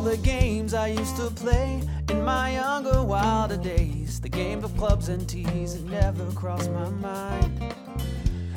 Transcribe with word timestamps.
all 0.00 0.06
the 0.06 0.16
games 0.16 0.72
I 0.72 0.86
used 0.86 1.16
to 1.16 1.30
play 1.30 1.82
in 2.08 2.24
my 2.24 2.54
younger, 2.54 3.02
wilder 3.04 3.58
days. 3.58 4.18
The 4.18 4.30
game 4.30 4.64
of 4.64 4.74
clubs 4.78 5.10
and 5.10 5.28
tees 5.28 5.74
had 5.74 5.84
never 5.90 6.24
crossed 6.32 6.70
my 6.72 6.88
mind. 6.88 7.74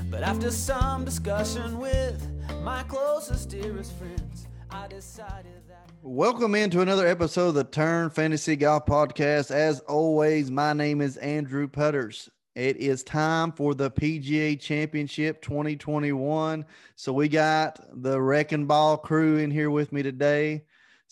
But 0.09 0.23
after 0.23 0.51
some 0.51 1.03
discussion 1.03 1.79
with 1.79 2.25
my 2.61 2.83
closest, 2.83 3.49
dearest 3.49 3.91
friends, 3.97 4.47
I 4.71 4.87
decided 4.87 5.67
that. 5.67 5.91
Welcome 6.01 6.55
into 6.55 6.79
another 6.79 7.05
episode 7.05 7.49
of 7.49 7.55
the 7.55 7.65
Turn 7.65 8.09
Fantasy 8.09 8.55
Golf 8.55 8.85
Podcast. 8.85 9.51
As 9.51 9.81
always, 9.81 10.49
my 10.49 10.71
name 10.71 11.01
is 11.01 11.17
Andrew 11.17 11.67
Putters. 11.67 12.29
It 12.55 12.77
is 12.77 13.03
time 13.03 13.51
for 13.51 13.75
the 13.75 13.91
PGA 13.91 14.57
Championship 14.57 15.41
2021. 15.41 16.63
So 16.95 17.11
we 17.11 17.27
got 17.27 17.81
the 18.01 18.21
Wrecking 18.21 18.65
Ball 18.65 18.95
crew 18.95 19.39
in 19.39 19.51
here 19.51 19.71
with 19.71 19.91
me 19.91 20.03
today. 20.03 20.63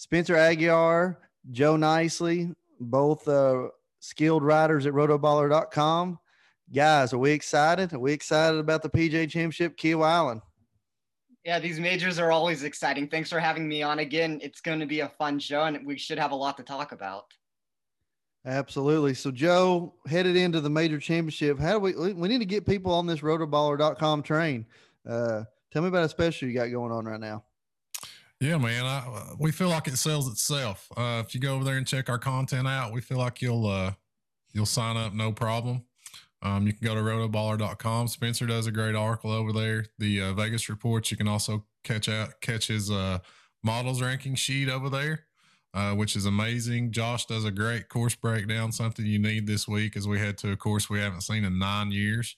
Spencer 0.02 0.34
Aguiar, 0.34 1.18
Joe 1.52 1.76
Nicely, 1.76 2.50
both 2.80 3.28
uh, 3.28 3.68
skilled 4.00 4.42
riders 4.42 4.88
at 4.88 4.94
rotoballer.com. 4.94 6.18
Guys, 6.74 7.14
are 7.14 7.20
we 7.20 7.30
excited? 7.30 7.94
Are 7.94 8.00
we 8.00 8.12
excited 8.12 8.60
about 8.60 8.82
the 8.82 8.90
PGA 8.90 9.30
Championship, 9.30 9.78
Kiawah 9.78 10.08
Island? 10.08 10.42
Yeah, 11.46 11.60
these 11.60 11.80
majors 11.80 12.18
are 12.18 12.32
always 12.32 12.64
exciting. 12.64 13.10
Thanks 13.10 13.30
for 13.30 13.40
having 13.40 13.68
me 13.68 13.84
on 13.84 14.00
again. 14.00 14.40
It's 14.42 14.60
going 14.60 14.80
to 14.80 14.88
be 14.88 15.02
a 15.02 15.10
fun 15.20 15.38
show, 15.38 15.66
and 15.66 15.86
we 15.86 16.00
should 16.00 16.18
have 16.18 16.32
a 16.32 16.36
lot 16.36 16.58
to 16.58 16.64
talk 16.64 16.94
about. 16.94 17.26
Absolutely. 18.44 19.14
So, 19.14 19.30
Joe, 19.30 19.94
headed 20.08 20.36
into 20.36 20.62
the 20.62 20.70
major 20.72 20.98
championship, 20.98 21.60
how 21.60 21.74
do 21.74 21.80
we? 21.80 22.14
We 22.14 22.28
need 22.28 22.40
to 22.40 22.46
get 22.46 22.66
people 22.66 22.92
on 22.92 23.06
this 23.06 23.20
rotoballer.com 23.20 24.24
train. 24.24 24.66
Uh, 25.08 25.44
tell 25.72 25.84
me 25.84 25.90
about 25.90 26.06
a 26.06 26.10
special 26.10 26.48
you 26.48 26.56
got 26.56 26.72
going 26.72 26.92
on 26.92 27.06
right 27.06 27.20
now. 27.20 27.44
Yeah, 28.42 28.58
man. 28.58 28.86
I, 28.86 29.34
we 29.40 29.52
feel 29.52 29.70
like 29.70 29.88
it 29.88 29.98
sells 29.98 30.30
itself. 30.30 30.90
Uh, 30.98 31.24
if 31.26 31.34
you 31.34 31.40
go 31.40 31.56
over 31.56 31.64
there 31.64 31.78
and 31.78 31.88
check 31.88 32.10
our 32.10 32.20
content 32.20 32.68
out, 32.68 32.92
we 32.92 33.00
feel 33.00 33.20
like 33.20 33.42
you'll 33.42 33.68
uh, 33.68 33.94
you'll 34.52 34.66
sign 34.66 34.98
up 34.98 35.14
no 35.14 35.32
problem. 35.32 35.84
Um, 36.42 36.68
you 36.68 36.74
can 36.74 36.86
go 36.86 36.96
to 36.96 37.02
rotoballer.com. 37.02 38.08
Spencer 38.08 38.48
does 38.48 38.68
a 38.68 38.72
great 38.72 38.96
article 38.96 39.32
over 39.32 39.54
there. 39.54 39.86
The 40.00 40.22
uh, 40.22 40.34
Vegas 40.34 40.68
reports. 40.70 41.12
You 41.12 41.18
can 41.18 41.28
also 41.28 41.66
catch 41.86 42.10
out 42.10 42.42
catch 42.42 42.68
his 42.68 42.92
uh, 42.92 43.20
models 43.64 44.02
ranking 44.02 44.36
sheet 44.36 44.68
over 44.68 44.90
there 44.90 45.28
uh, 45.74 45.94
which 45.94 46.16
is 46.16 46.26
amazing. 46.26 46.92
Josh 46.92 47.26
does 47.26 47.46
a 47.46 47.52
great 47.52 47.90
course 47.90 48.16
breakdown, 48.16 48.72
something 48.72 49.06
you 49.06 49.20
need 49.20 49.48
this 49.48 49.68
week 49.68 49.96
as 49.96 50.08
we 50.08 50.20
head 50.20 50.38
to 50.40 50.52
a 50.52 50.58
course 50.58 50.90
we 50.90 51.00
haven't 51.00 51.22
seen 51.22 51.46
in 51.46 51.58
nine 51.58 51.92
years. 51.92 52.36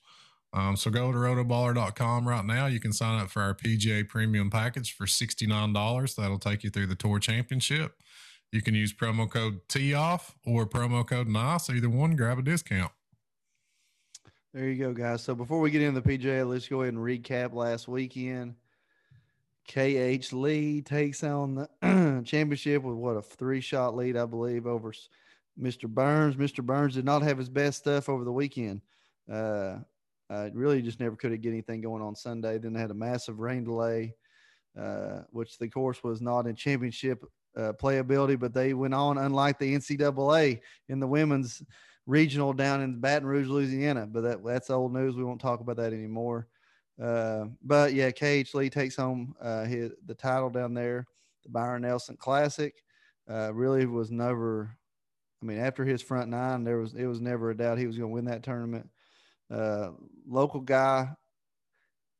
Um, 0.53 0.75
so 0.75 0.91
go 0.91 1.11
to 1.11 1.17
rotoballer.com 1.17 2.27
right 2.27 2.45
now. 2.45 2.67
You 2.67 2.79
can 2.79 2.93
sign 2.93 3.19
up 3.19 3.31
for 3.31 3.41
our 3.41 3.55
PGA 3.55 4.07
premium 4.07 4.51
package 4.51 4.95
for 4.95 5.05
$69. 5.05 6.15
That'll 6.15 6.37
take 6.37 6.63
you 6.63 6.69
through 6.69 6.87
the 6.87 6.95
tour 6.95 7.17
championship. 7.17 7.95
You 8.51 8.61
can 8.61 8.75
use 8.75 8.93
promo 8.93 9.29
code 9.29 9.67
TOFF 9.67 10.35
or 10.45 10.67
promo 10.67 11.05
code 11.07 11.27
NICE. 11.27 11.71
Either 11.71 11.89
one, 11.89 12.15
grab 12.15 12.37
a 12.37 12.43
discount. 12.43 12.91
There 14.53 14.69
you 14.69 14.75
go, 14.75 14.93
guys. 14.93 15.23
So 15.23 15.33
before 15.33 15.59
we 15.59 15.71
get 15.71 15.81
into 15.81 15.99
the 15.99 16.17
PGA, 16.17 16.47
let's 16.47 16.67
go 16.67 16.83
ahead 16.83 16.93
and 16.93 17.03
recap 17.03 17.53
last 17.53 17.88
weekend. 17.88 18.53
KH 19.67 20.33
Lee 20.33 20.81
takes 20.81 21.23
on 21.23 21.55
the 21.55 21.67
championship 22.25 22.83
with 22.83 22.95
what 22.95 23.17
a 23.17 23.23
three 23.23 23.61
shot 23.61 23.95
lead, 23.95 24.15
I 24.15 24.25
believe, 24.25 24.67
over 24.67 24.93
Mr. 25.59 25.88
Burns. 25.88 26.35
Mr. 26.35 26.63
Burns 26.63 26.93
did 26.93 27.05
not 27.05 27.23
have 27.23 27.39
his 27.39 27.49
best 27.49 27.79
stuff 27.79 28.07
over 28.07 28.23
the 28.23 28.31
weekend. 28.31 28.81
Uh, 29.31 29.77
uh, 30.29 30.49
really 30.53 30.81
just 30.81 30.99
never 30.99 31.16
could 31.16 31.39
get 31.41 31.49
anything 31.49 31.81
going 31.81 32.02
on 32.02 32.16
Sunday. 32.16 32.57
Then 32.57 32.73
they 32.73 32.79
had 32.79 32.91
a 32.91 32.95
massive 32.95 33.39
rain 33.39 33.63
delay, 33.63 34.16
uh, 34.79 35.21
which 35.31 35.57
the 35.57 35.69
course 35.69 36.03
was 36.03 36.22
not 36.22 36.47
in 36.47 36.56
championship 36.56 37.23
uh, 37.57 37.73
playability, 37.73 38.39
but 38.39 38.53
they 38.53 38.73
went 38.73 38.94
on, 38.94 39.17
unlike 39.17 39.59
the 39.59 39.75
NCAA 39.75 40.59
in 40.89 41.00
the 41.00 41.07
women's 41.07 41.61
regional 42.06 42.53
down 42.53 42.81
in 42.81 43.00
Baton 43.00 43.28
Rouge, 43.28 43.47
Louisiana. 43.47 44.07
But 44.07 44.22
that, 44.22 44.44
that's 44.44 44.69
old 44.69 44.94
news. 44.94 45.16
We 45.16 45.23
won't 45.23 45.41
talk 45.41 45.59
about 45.59 45.78
that 45.78 45.94
anymore. 45.94 46.47
Uh, 47.01 47.45
but 47.63 47.94
yeah, 47.94 48.11
KH 48.11 48.53
Lee 48.53 48.69
takes 48.69 48.95
home 48.95 49.35
uh, 49.41 49.66
his, 49.66 49.91
the 50.05 50.13
title 50.13 50.50
down 50.50 50.73
there, 50.73 51.05
the 51.44 51.50
Byron 51.50 51.84
Nelson 51.84 52.17
Classic. 52.17 52.73
Uh, 53.29 53.53
really 53.53 53.85
was 53.85 54.11
never, 54.11 54.75
I 55.41 55.45
mean, 55.45 55.57
after 55.57 55.85
his 55.85 56.01
front 56.01 56.29
nine, 56.29 56.63
there 56.63 56.78
was 56.78 56.94
it 56.94 57.05
was 57.05 57.22
never 57.22 57.51
a 57.51 57.57
doubt 57.57 57.78
he 57.78 57.88
was 57.88 57.97
going 57.97 58.09
to 58.09 58.13
win 58.13 58.25
that 58.25 58.44
tournament. 58.44 58.90
Uh, 59.53 59.91
local 60.28 60.59
guy, 60.59 61.09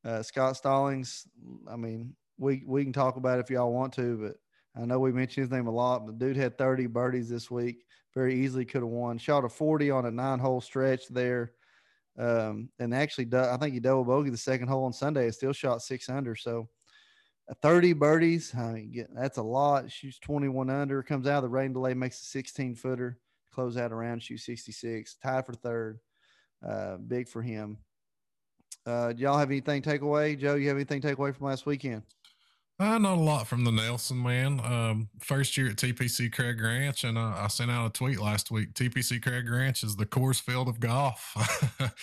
uh, 0.06 0.22
Scott 0.22 0.56
Stallings. 0.56 1.28
I 1.70 1.76
mean, 1.76 2.16
we 2.38 2.64
we 2.66 2.84
can 2.84 2.94
talk 2.94 3.16
about 3.16 3.40
it 3.40 3.44
if 3.44 3.50
y'all 3.50 3.74
want 3.74 3.94
to, 3.94 4.18
but 4.18 4.82
I 4.82 4.86
know 4.86 5.00
we 5.00 5.12
mentioned 5.12 5.44
his 5.46 5.52
name 5.52 5.68
a 5.68 5.72
lot. 5.72 6.06
But 6.06 6.20
dude 6.20 6.38
had 6.38 6.58
30 6.58 6.88
birdies 6.88 7.30
this 7.30 7.50
week, 7.50 7.86
very 8.14 8.36
easily 8.36 8.66
could 8.66 8.82
have 8.82 8.90
won. 8.90 9.18
Shot 9.18 9.46
a 9.46 9.50
40 9.50 9.90
on 9.92 10.06
a 10.06 10.12
nine 10.12 10.40
hole 10.40 10.62
stretch 10.62 11.08
there. 11.08 11.54
Um, 12.18 12.70
and 12.78 12.94
actually, 12.94 13.28
I 13.34 13.58
think 13.58 13.74
he 13.74 13.80
double 13.80 14.04
bogey 14.04 14.30
the 14.30 14.38
second 14.38 14.68
hole 14.68 14.86
on 14.86 14.94
Sunday. 14.94 15.28
It 15.28 15.34
still 15.34 15.54
shot 15.54 15.82
six 15.82 16.10
under. 16.10 16.36
So, 16.36 16.70
30 17.62 17.94
birdies, 17.94 18.54
I 18.56 18.74
mean, 18.74 19.08
that's 19.14 19.38
a 19.38 19.44
lot. 19.44 19.92
Shoots 19.92 20.20
21 20.20 20.70
under, 20.70 21.02
comes 21.02 21.28
out 21.28 21.38
of 21.38 21.44
the 21.44 21.50
rain 21.50 21.74
delay, 21.74 21.94
makes 21.94 22.22
a 22.22 22.26
16 22.26 22.76
footer, 22.76 23.18
close 23.52 23.76
out 23.76 23.92
around, 23.92 24.22
shoot 24.22 24.38
66, 24.38 25.16
tied 25.16 25.46
for 25.46 25.54
third. 25.54 26.00
Uh, 26.66 26.98
big 26.98 27.28
for 27.28 27.42
him. 27.42 27.78
Uh, 28.86 29.14
y'all 29.16 29.38
have 29.38 29.50
anything 29.50 29.82
take 29.82 30.02
away? 30.02 30.36
Joe, 30.36 30.56
you 30.56 30.68
have 30.68 30.78
anything 30.78 31.02
take 31.02 31.18
away 31.18 31.32
from 31.32 31.48
last 31.48 31.66
weekend? 31.66 32.04
Uh, 32.80 32.98
not 32.98 33.18
a 33.18 33.22
lot 33.22 33.48
from 33.48 33.64
the 33.64 33.72
Nelson 33.72 34.22
man. 34.22 34.60
Um, 34.60 35.10
first 35.20 35.56
year 35.56 35.70
at 35.70 35.76
TPC 35.76 36.34
Craig 36.34 36.60
Ranch, 36.60 37.04
and 37.04 37.18
uh, 37.18 37.34
I 37.38 37.48
sent 37.48 37.70
out 37.70 37.86
a 37.86 37.90
tweet 37.92 38.20
last 38.20 38.50
week. 38.50 38.74
TPC 38.74 39.22
Craig 39.22 39.48
Ranch 39.50 39.84
is 39.84 39.96
the 39.96 40.08
course 40.08 40.40
field 40.40 40.68
of 40.68 40.80
golf. 40.80 41.36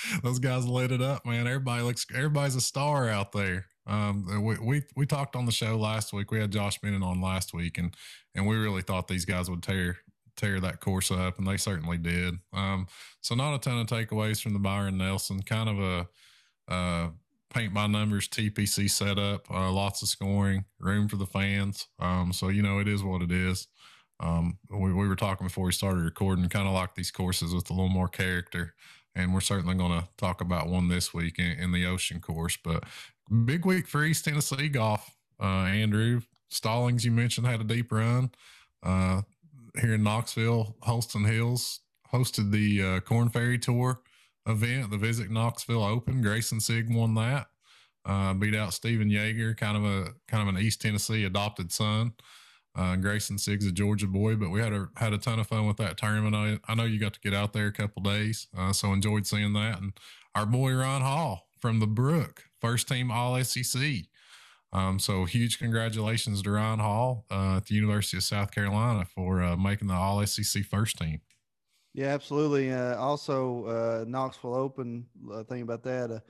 Those 0.22 0.38
guys 0.38 0.66
lit 0.66 0.92
it 0.92 1.02
up, 1.02 1.26
man. 1.26 1.46
Everybody 1.46 1.82
looks, 1.82 2.06
everybody's 2.14 2.54
a 2.54 2.60
star 2.60 3.08
out 3.08 3.32
there. 3.32 3.66
Um, 3.86 4.44
we, 4.44 4.58
we 4.58 4.82
we 4.94 5.06
talked 5.06 5.34
on 5.34 5.44
the 5.44 5.52
show 5.52 5.76
last 5.76 6.12
week. 6.12 6.30
We 6.30 6.38
had 6.38 6.52
Josh 6.52 6.78
Bennett 6.78 7.02
on 7.02 7.20
last 7.20 7.52
week, 7.52 7.76
and 7.76 7.94
and 8.36 8.46
we 8.46 8.56
really 8.56 8.82
thought 8.82 9.08
these 9.08 9.24
guys 9.24 9.50
would 9.50 9.64
tear 9.64 9.98
tear 10.40 10.60
that 10.60 10.80
course 10.80 11.10
up, 11.10 11.38
and 11.38 11.46
they 11.46 11.56
certainly 11.56 11.98
did. 11.98 12.38
Um, 12.52 12.86
so 13.20 13.34
not 13.34 13.54
a 13.54 13.58
ton 13.58 13.78
of 13.78 13.86
takeaways 13.86 14.40
from 14.40 14.52
the 14.52 14.58
Byron 14.58 14.98
Nelson. 14.98 15.42
Kind 15.42 15.68
of 15.68 15.78
a 15.78 16.72
uh, 16.72 17.10
paint 17.52 17.74
by 17.74 17.86
numbers 17.86 18.28
TPC 18.28 18.88
setup, 18.88 19.50
uh, 19.50 19.70
lots 19.70 20.02
of 20.02 20.08
scoring, 20.08 20.64
room 20.78 21.08
for 21.08 21.16
the 21.16 21.26
fans. 21.26 21.88
Um, 21.98 22.32
so 22.32 22.48
you 22.48 22.62
know 22.62 22.78
it 22.78 22.88
is 22.88 23.02
what 23.02 23.22
it 23.22 23.32
is. 23.32 23.68
Um, 24.20 24.58
we, 24.70 24.92
we 24.92 25.08
were 25.08 25.16
talking 25.16 25.46
before 25.46 25.66
we 25.66 25.72
started 25.72 26.02
recording, 26.02 26.48
kind 26.48 26.68
of 26.68 26.74
like 26.74 26.94
these 26.94 27.10
courses 27.10 27.54
with 27.54 27.70
a 27.70 27.72
little 27.72 27.88
more 27.88 28.08
character, 28.08 28.74
and 29.14 29.34
we're 29.34 29.40
certainly 29.40 29.74
going 29.74 30.00
to 30.00 30.08
talk 30.16 30.40
about 30.40 30.68
one 30.68 30.88
this 30.88 31.12
week 31.12 31.38
in, 31.38 31.52
in, 31.52 31.72
the 31.72 31.86
Ocean 31.86 32.20
course. 32.20 32.58
But 32.62 32.84
big 33.44 33.64
week 33.64 33.86
for 33.86 34.04
East 34.04 34.24
Tennessee 34.24 34.68
golf. 34.68 35.16
Uh, 35.42 35.64
Andrew 35.64 36.20
Stallings, 36.50 37.04
you 37.04 37.10
mentioned, 37.10 37.46
had 37.46 37.62
a 37.62 37.64
deep 37.64 37.90
run 37.90 38.30
uh, 38.82 39.22
here 39.80 39.94
in 39.94 40.02
Knoxville. 40.02 40.76
Holston 40.82 41.24
Hills 41.24 41.80
hosted 42.12 42.50
the 42.50 42.82
uh, 42.82 43.00
Korn 43.00 43.28
Ferry 43.28 43.58
Tour 43.58 44.00
event, 44.46 44.90
the 44.90 44.98
Visit 44.98 45.30
Knoxville 45.30 45.84
Open. 45.84 46.22
Greyson 46.22 46.60
Sigg 46.60 46.92
won 46.94 47.14
that. 47.14 47.46
Uh, 48.04 48.32
beat 48.34 48.54
out 48.54 48.72
Stephan 48.72 49.10
Jaeger, 49.10 49.54
kind 49.54 49.76
of 49.76 49.84
a 49.84 50.14
kind 50.26 50.48
of 50.48 50.54
an 50.54 50.60
East 50.60 50.80
Tennessee 50.80 51.24
adopted 51.24 51.70
son. 51.70 52.14
Uh, 52.74 52.96
Greyson 52.96 53.38
Sigg's 53.38 53.66
a 53.66 53.72
Georgia 53.72 54.06
boy, 54.06 54.36
but 54.36 54.50
we 54.50 54.60
had 54.60 54.72
a 54.72 54.88
had 54.96 55.12
a 55.12 55.18
ton 55.18 55.38
of 55.38 55.46
fun 55.46 55.66
with 55.66 55.76
that 55.78 55.98
tournament. 55.98 56.34
I, 56.34 56.58
I 56.70 56.74
know 56.74 56.84
you 56.84 56.98
got 56.98 57.14
to 57.14 57.20
get 57.20 57.34
out 57.34 57.52
there 57.52 57.66
a 57.66 57.72
couple 57.72 58.02
days, 58.02 58.46
uh, 58.56 58.72
so 58.72 58.92
enjoyed 58.92 59.26
seeing 59.26 59.52
that. 59.52 59.80
And 59.80 59.92
our 60.34 60.46
boy 60.46 60.74
Ron 60.74 61.02
Hall 61.02 61.48
from 61.60 61.80
the 61.80 61.86
Brook, 61.86 62.44
first 62.60 62.88
team 62.88 63.10
All 63.10 63.42
SEC. 63.44 63.82
Um, 64.72 64.98
so 64.98 65.24
huge 65.24 65.58
congratulations 65.58 66.42
to 66.42 66.50
Ron 66.50 66.78
Hall 66.78 67.24
uh, 67.30 67.56
at 67.56 67.66
the 67.66 67.74
University 67.74 68.16
of 68.16 68.22
South 68.22 68.52
Carolina 68.52 69.04
for 69.04 69.42
uh, 69.42 69.56
making 69.56 69.88
the 69.88 69.94
All 69.94 70.24
SEC 70.26 70.64
first 70.64 70.98
team. 70.98 71.20
Yeah, 71.92 72.08
absolutely. 72.08 72.72
Uh, 72.72 72.96
also, 72.96 73.64
uh, 73.64 74.04
Knoxville 74.06 74.54
Open. 74.54 75.06
Uh, 75.32 75.42
think 75.42 75.64
about 75.64 75.82
that. 75.82 76.22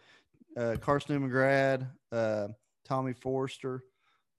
Uh, 0.56 0.58
uh, 0.58 0.76
Carson 0.76 1.14
Newman 1.14 1.31
grad, 1.31 1.87
uh, 2.12 2.48
Tommy 2.84 3.12
Forster, 3.12 3.84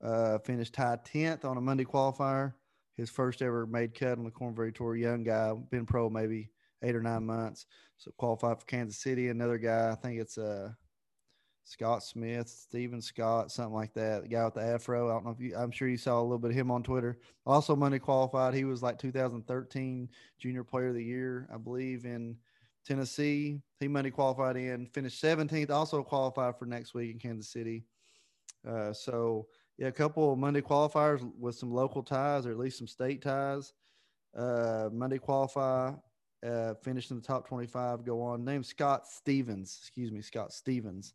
uh, 0.04 0.40
finished 0.40 0.74
tied 0.74 1.06
tenth 1.06 1.46
on 1.46 1.58
a 1.58 1.62
Monday 1.62 1.86
qualifier. 1.86 2.54
His 2.98 3.10
first 3.10 3.42
ever 3.42 3.66
made 3.66 3.94
cut 3.94 4.18
on 4.18 4.26
the 4.26 4.54
Ferry 4.56 4.74
Tour. 4.74 4.96
Young 4.96 5.24
guy, 5.24 5.54
been 5.70 5.86
pro 5.86 6.10
maybe 6.10 6.50
eight 6.84 6.96
or 6.96 7.02
nine 7.02 7.26
months. 7.26 7.66
So 7.98 8.12
qualified 8.18 8.60
for 8.60 8.66
Kansas 8.66 9.02
City. 9.02 9.30
Another 9.30 9.58
guy, 9.58 9.92
I 9.92 9.96
think 9.96 10.20
it's 10.20 10.38
uh 10.38 10.72
Scott 11.64 12.04
Smith, 12.04 12.50
Steven 12.50 13.02
Scott, 13.02 13.52
something 13.52 13.74
like 13.74 13.94
that. 13.94 14.24
The 14.24 14.28
guy 14.28 14.46
with 14.46 14.56
the 14.56 14.62
afro. 14.62 15.10
I 15.10 15.14
don't 15.14 15.26
know 15.26 15.32
if 15.32 15.40
you. 15.40 15.56
I'm 15.56 15.72
sure 15.72 15.88
you 15.88 15.98
saw 15.98 16.20
a 16.20 16.24
little 16.24 16.40
bit 16.40 16.52
of 16.52 16.58
him 16.58 16.72
on 16.72 16.84
Twitter. 16.84 17.20
Also, 17.46 17.76
Monday 17.76 18.00
qualified. 18.00 18.54
He 18.54 18.66
was 18.66 18.82
like 18.82 18.98
2013 18.98 20.10
Junior 20.40 20.64
Player 20.64 20.90
of 20.90 20.96
the 20.96 21.04
Year, 21.04 21.48
I 21.54 21.58
believe, 21.58 22.06
in 22.06 22.36
Tennessee. 22.86 23.62
He 23.80 23.88
Monday 23.88 24.12
qualified 24.12 24.58
in, 24.58 24.88
finished 24.88 25.24
17th. 25.24 25.70
Also 25.70 26.04
qualified 26.04 26.58
for 26.58 26.66
next 26.66 26.94
week 26.94 27.12
in 27.12 27.20
Kansas 27.20 27.52
City. 27.52 27.86
Uh, 28.68 28.94
so 28.94 29.48
yeah, 29.78 29.88
a 29.88 29.92
couple 29.92 30.36
Monday 30.36 30.62
qualifiers 30.62 31.28
with 31.40 31.56
some 31.56 31.72
local 31.72 32.04
ties 32.04 32.46
or 32.46 32.52
at 32.52 32.58
least 32.58 32.78
some 32.78 32.88
state 32.88 33.22
ties. 33.22 33.74
Uh, 34.36 34.90
Monday 34.92 35.18
qualify, 35.18 35.92
uh, 36.46 36.74
finished 36.84 37.12
in 37.12 37.18
the 37.18 37.24
top 37.24 37.48
25, 37.48 38.06
go 38.06 38.22
on. 38.22 38.46
Name 38.46 38.64
Scott 38.64 39.08
Stevens, 39.08 39.78
excuse 39.80 40.12
me, 40.12 40.22
Scott 40.22 40.54
Stevens 40.54 41.14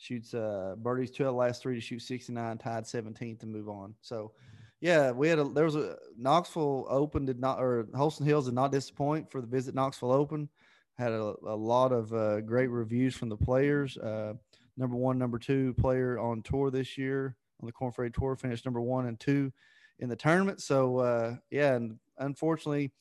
shoots 0.00 0.34
uh, 0.34 0.74
birdies 0.78 1.10
two 1.10 1.24
of 1.24 1.28
the 1.28 1.32
last 1.32 1.62
three 1.62 1.74
to 1.74 1.80
shoot 1.80 2.00
69, 2.00 2.58
tied 2.58 2.84
17th 2.84 3.40
to 3.40 3.46
move 3.46 3.68
on. 3.68 3.94
So, 4.00 4.32
yeah, 4.80 5.10
we 5.10 5.28
had 5.28 5.38
a 5.38 5.44
there 5.44 5.64
was 5.64 5.76
a 5.76 5.96
Knoxville 6.16 6.86
Open 6.88 7.26
did 7.26 7.38
not 7.38 7.60
or 7.60 7.86
Holston 7.94 8.26
Hills 8.26 8.46
did 8.46 8.54
not 8.54 8.72
disappoint 8.72 9.30
for 9.30 9.40
the 9.40 9.46
visit 9.46 9.74
Knoxville 9.74 10.12
Open. 10.12 10.48
Had 10.96 11.12
a, 11.12 11.34
a 11.46 11.56
lot 11.56 11.92
of 11.92 12.12
uh, 12.12 12.40
great 12.40 12.68
reviews 12.68 13.14
from 13.14 13.28
the 13.28 13.36
players. 13.36 13.96
Uh, 13.98 14.34
number 14.76 14.96
one, 14.96 15.18
number 15.18 15.38
two 15.38 15.74
player 15.74 16.18
on 16.18 16.42
tour 16.42 16.70
this 16.70 16.96
year 16.96 17.36
on 17.60 17.66
the 17.66 17.72
Korn 17.72 17.92
Ferry 17.92 18.10
Tour 18.10 18.36
finished 18.36 18.64
number 18.64 18.80
one 18.80 19.06
and 19.06 19.20
two 19.20 19.52
in 19.98 20.08
the 20.08 20.16
tournament. 20.16 20.60
So 20.60 20.98
uh, 20.98 21.36
yeah, 21.50 21.74
and 21.74 21.98
unfortunately, 22.18 22.92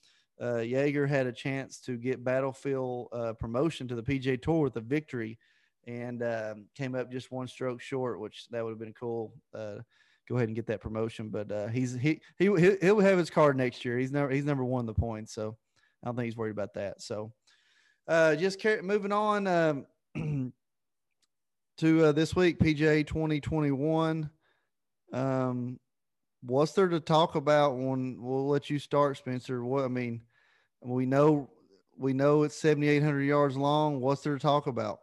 uh, 0.41 0.59
Jaeger 0.59 1.07
had 1.07 1.27
a 1.27 1.31
chance 1.31 1.79
to 1.81 1.97
get 1.97 2.23
Battlefield 2.23 3.09
uh, 3.11 3.33
promotion 3.33 3.87
to 3.87 3.95
the 3.95 4.03
PGA 4.03 4.41
Tour 4.41 4.63
with 4.63 4.75
a 4.77 4.81
victory, 4.81 5.37
and 5.89 6.21
um, 6.21 6.65
came 6.75 6.93
up 6.93 7.11
just 7.11 7.31
one 7.31 7.47
stroke 7.47 7.81
short, 7.81 8.19
which 8.19 8.47
that 8.51 8.63
would 8.63 8.69
have 8.69 8.79
been 8.79 8.93
cool. 8.93 9.33
Uh, 9.55 9.77
go 10.29 10.35
ahead 10.35 10.47
and 10.47 10.55
get 10.55 10.67
that 10.67 10.81
promotion, 10.81 11.29
but 11.29 11.51
uh, 11.51 11.67
he's 11.67 11.95
he 11.95 12.21
he 12.37 12.45
he'll 12.45 12.99
have 12.99 13.17
his 13.17 13.31
card 13.31 13.57
next 13.57 13.83
year. 13.83 13.97
He's 13.97 14.11
never 14.11 14.29
he's 14.29 14.45
number 14.45 14.63
one 14.63 14.81
in 14.81 14.85
the 14.85 14.93
points, 14.93 15.33
so 15.33 15.57
I 16.03 16.07
don't 16.07 16.15
think 16.15 16.25
he's 16.25 16.37
worried 16.37 16.51
about 16.51 16.75
that. 16.75 17.01
So 17.01 17.33
uh, 18.07 18.35
just 18.35 18.59
carry, 18.59 18.83
moving 18.83 19.11
on 19.11 19.47
um, 19.47 19.85
to 21.77 22.05
uh, 22.05 22.11
this 22.11 22.35
week, 22.35 22.59
PGA 22.59 23.05
2021. 23.05 24.29
Um, 25.11 25.79
what's 26.43 26.73
there 26.73 26.87
to 26.87 26.99
talk 26.99 27.33
about 27.33 27.77
when 27.77 28.21
we'll 28.21 28.47
let 28.47 28.69
you 28.69 28.77
start, 28.77 29.17
Spencer? 29.17 29.65
What 29.65 29.85
I 29.85 29.87
mean, 29.87 30.21
we 30.83 31.07
know 31.07 31.49
we 31.97 32.13
know 32.13 32.43
it's 32.43 32.55
7,800 32.57 33.23
yards 33.23 33.57
long. 33.57 34.01
What's 34.01 34.21
there 34.21 34.35
to 34.35 34.39
talk 34.39 34.67
about? 34.67 34.99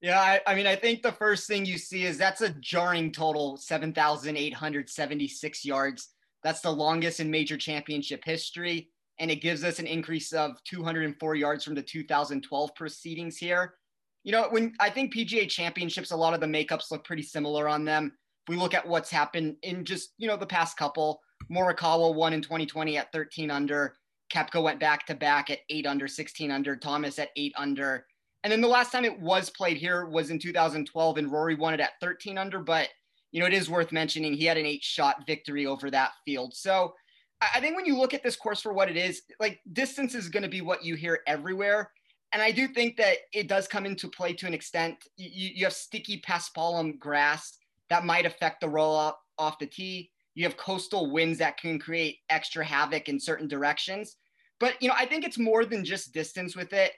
Yeah, 0.00 0.20
I, 0.20 0.40
I, 0.46 0.54
mean, 0.54 0.66
I 0.66 0.76
think 0.76 1.02
the 1.02 1.12
first 1.12 1.46
thing 1.46 1.66
you 1.66 1.76
see 1.76 2.04
is 2.04 2.16
that's 2.16 2.40
a 2.40 2.54
jarring 2.60 3.12
total 3.12 3.58
7,876 3.58 5.64
yards. 5.64 6.08
That's 6.42 6.60
the 6.60 6.70
longest 6.70 7.20
in 7.20 7.30
major 7.30 7.58
championship 7.58 8.24
history. 8.24 8.88
And 9.18 9.30
it 9.30 9.42
gives 9.42 9.62
us 9.62 9.78
an 9.78 9.86
increase 9.86 10.32
of 10.32 10.52
204 10.64 11.34
yards 11.34 11.64
from 11.64 11.74
the 11.74 11.82
2012 11.82 12.74
proceedings 12.74 13.36
here. 13.36 13.74
You 14.24 14.32
know, 14.32 14.46
when 14.48 14.72
I 14.80 14.88
think 14.88 15.14
PGA 15.14 15.50
championships, 15.50 16.12
a 16.12 16.16
lot 16.16 16.32
of 16.32 16.40
the 16.40 16.46
makeups 16.46 16.90
look 16.90 17.04
pretty 17.04 17.22
similar 17.22 17.68
on 17.68 17.84
them 17.84 18.14
we 18.50 18.56
look 18.56 18.74
at 18.74 18.86
what's 18.86 19.10
happened 19.10 19.56
in 19.62 19.84
just 19.84 20.10
you 20.18 20.26
know 20.26 20.36
the 20.36 20.44
past 20.44 20.76
couple, 20.76 21.20
Morikawa 21.50 22.12
won 22.12 22.32
in 22.32 22.42
2020 22.42 22.98
at 22.98 23.12
13 23.12 23.50
under. 23.50 23.96
Koepka 24.34 24.62
went 24.62 24.80
back 24.80 25.06
to 25.06 25.14
back 25.14 25.50
at 25.50 25.60
eight 25.70 25.86
under, 25.86 26.08
16 26.08 26.50
under. 26.50 26.76
Thomas 26.76 27.18
at 27.18 27.30
eight 27.36 27.54
under. 27.56 28.06
And 28.42 28.52
then 28.52 28.60
the 28.60 28.68
last 28.68 28.90
time 28.90 29.04
it 29.04 29.20
was 29.20 29.50
played 29.50 29.76
here 29.76 30.06
was 30.06 30.30
in 30.30 30.38
2012, 30.38 31.18
and 31.18 31.30
Rory 31.30 31.54
won 31.54 31.74
it 31.74 31.80
at 31.80 32.00
13 32.00 32.38
under. 32.38 32.58
But 32.58 32.88
you 33.32 33.40
know, 33.40 33.46
it 33.46 33.52
is 33.52 33.70
worth 33.70 33.92
mentioning 33.92 34.32
he 34.32 34.44
had 34.44 34.56
an 34.56 34.66
eight-shot 34.66 35.26
victory 35.26 35.66
over 35.66 35.90
that 35.90 36.12
field. 36.24 36.54
So 36.54 36.94
I 37.40 37.60
think 37.60 37.76
when 37.76 37.86
you 37.86 37.96
look 37.96 38.12
at 38.12 38.22
this 38.22 38.36
course 38.36 38.60
for 38.60 38.72
what 38.72 38.90
it 38.90 38.96
is, 38.96 39.22
like 39.38 39.60
distance 39.72 40.14
is 40.14 40.28
going 40.28 40.42
to 40.42 40.48
be 40.48 40.60
what 40.60 40.84
you 40.84 40.94
hear 40.94 41.20
everywhere. 41.26 41.90
And 42.32 42.42
I 42.42 42.50
do 42.50 42.68
think 42.68 42.96
that 42.98 43.18
it 43.32 43.48
does 43.48 43.66
come 43.66 43.86
into 43.86 44.08
play 44.08 44.34
to 44.34 44.46
an 44.46 44.54
extent. 44.54 44.96
You, 45.16 45.50
you 45.54 45.64
have 45.64 45.72
sticky 45.72 46.20
paspalum 46.20 46.98
grass 46.98 47.58
that 47.88 48.04
might 48.04 48.26
affect 48.26 48.60
the 48.60 48.68
roll 48.68 48.96
up 48.96 49.20
off 49.38 49.58
the 49.58 49.66
tee. 49.66 50.10
You 50.34 50.44
have 50.44 50.56
coastal 50.56 51.10
winds 51.10 51.38
that 51.38 51.58
can 51.58 51.78
create 51.78 52.18
extra 52.28 52.64
havoc 52.64 53.08
in 53.08 53.18
certain 53.18 53.48
directions. 53.48 54.16
But 54.60 54.80
you 54.80 54.88
know, 54.88 54.94
I 54.96 55.06
think 55.06 55.24
it's 55.24 55.38
more 55.38 55.64
than 55.64 55.84
just 55.84 56.12
distance 56.12 56.54
with 56.54 56.72
it. 56.72 56.92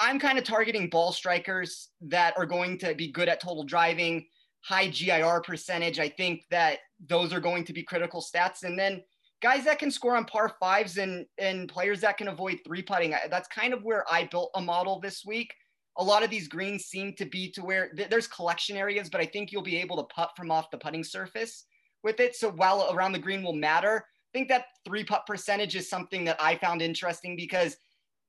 I'm 0.00 0.18
kind 0.18 0.38
of 0.38 0.44
targeting 0.44 0.88
ball 0.88 1.12
strikers 1.12 1.90
that 2.02 2.34
are 2.36 2.46
going 2.46 2.78
to 2.78 2.94
be 2.94 3.10
good 3.10 3.28
at 3.28 3.40
total 3.40 3.64
driving, 3.64 4.26
high 4.62 4.88
GIR 4.88 5.42
percentage. 5.42 5.98
I 5.98 6.08
think 6.08 6.44
that 6.50 6.78
those 7.06 7.32
are 7.32 7.40
going 7.40 7.64
to 7.64 7.72
be 7.72 7.82
critical 7.82 8.22
stats. 8.22 8.62
And 8.62 8.78
then 8.78 9.02
guys 9.42 9.64
that 9.64 9.78
can 9.78 9.90
score 9.90 10.16
on 10.16 10.24
par 10.24 10.56
fives 10.60 10.96
and 10.96 11.26
and 11.38 11.68
players 11.68 12.00
that 12.00 12.16
can 12.16 12.28
avoid 12.28 12.60
three 12.64 12.82
putting. 12.82 13.14
That's 13.30 13.48
kind 13.48 13.74
of 13.74 13.82
where 13.82 14.04
I 14.10 14.24
built 14.24 14.50
a 14.54 14.60
model 14.60 15.00
this 15.00 15.24
week 15.26 15.52
a 15.96 16.04
lot 16.04 16.24
of 16.24 16.30
these 16.30 16.48
greens 16.48 16.84
seem 16.86 17.14
to 17.14 17.24
be 17.24 17.50
to 17.52 17.62
where 17.62 17.90
th- 17.90 18.08
there's 18.08 18.26
collection 18.26 18.76
areas, 18.76 19.08
but 19.08 19.20
I 19.20 19.26
think 19.26 19.52
you'll 19.52 19.62
be 19.62 19.76
able 19.76 19.96
to 19.98 20.14
putt 20.14 20.30
from 20.36 20.50
off 20.50 20.70
the 20.70 20.78
putting 20.78 21.04
surface 21.04 21.66
with 22.02 22.20
it. 22.20 22.34
So 22.34 22.50
while 22.50 22.88
around 22.92 23.12
the 23.12 23.18
green 23.18 23.42
will 23.42 23.54
matter, 23.54 23.98
I 23.98 24.38
think 24.38 24.48
that 24.48 24.66
three 24.84 25.04
putt 25.04 25.24
percentage 25.26 25.76
is 25.76 25.88
something 25.88 26.24
that 26.24 26.36
I 26.40 26.56
found 26.56 26.82
interesting 26.82 27.36
because 27.36 27.76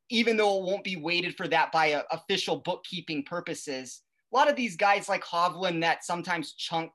even 0.09 0.37
though 0.37 0.59
it 0.59 0.65
won't 0.65 0.83
be 0.83 0.95
weighted 0.95 1.35
for 1.35 1.47
that 1.47 1.71
by 1.71 1.87
a, 1.87 2.03
official 2.11 2.57
bookkeeping 2.57 3.23
purposes, 3.23 4.01
a 4.33 4.35
lot 4.35 4.49
of 4.49 4.55
these 4.55 4.75
guys 4.75 5.09
like 5.09 5.23
Hovland 5.23 5.81
that 5.81 6.03
sometimes 6.03 6.53
chunk 6.53 6.91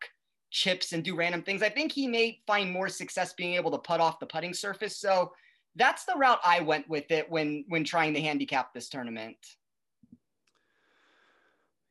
chips 0.51 0.93
and 0.93 1.05
do 1.05 1.17
random 1.17 1.43
things, 1.43 1.63
I 1.63 1.69
think 1.69 1.93
he 1.93 2.07
may 2.07 2.41
find 2.47 2.71
more 2.71 2.89
success 2.89 3.33
being 3.33 3.55
able 3.55 3.71
to 3.71 3.79
putt 3.79 4.01
off 4.01 4.19
the 4.19 4.27
putting 4.27 4.55
surface. 4.55 4.97
So 4.99 5.33
that's 5.77 6.05
the 6.05 6.17
route 6.17 6.41
I 6.45 6.61
went 6.61 6.89
with 6.89 7.11
it 7.11 7.31
when 7.31 7.65
when 7.69 7.85
trying 7.85 8.15
to 8.15 8.21
handicap 8.21 8.75
this 8.75 8.89
tournament. 8.89 9.37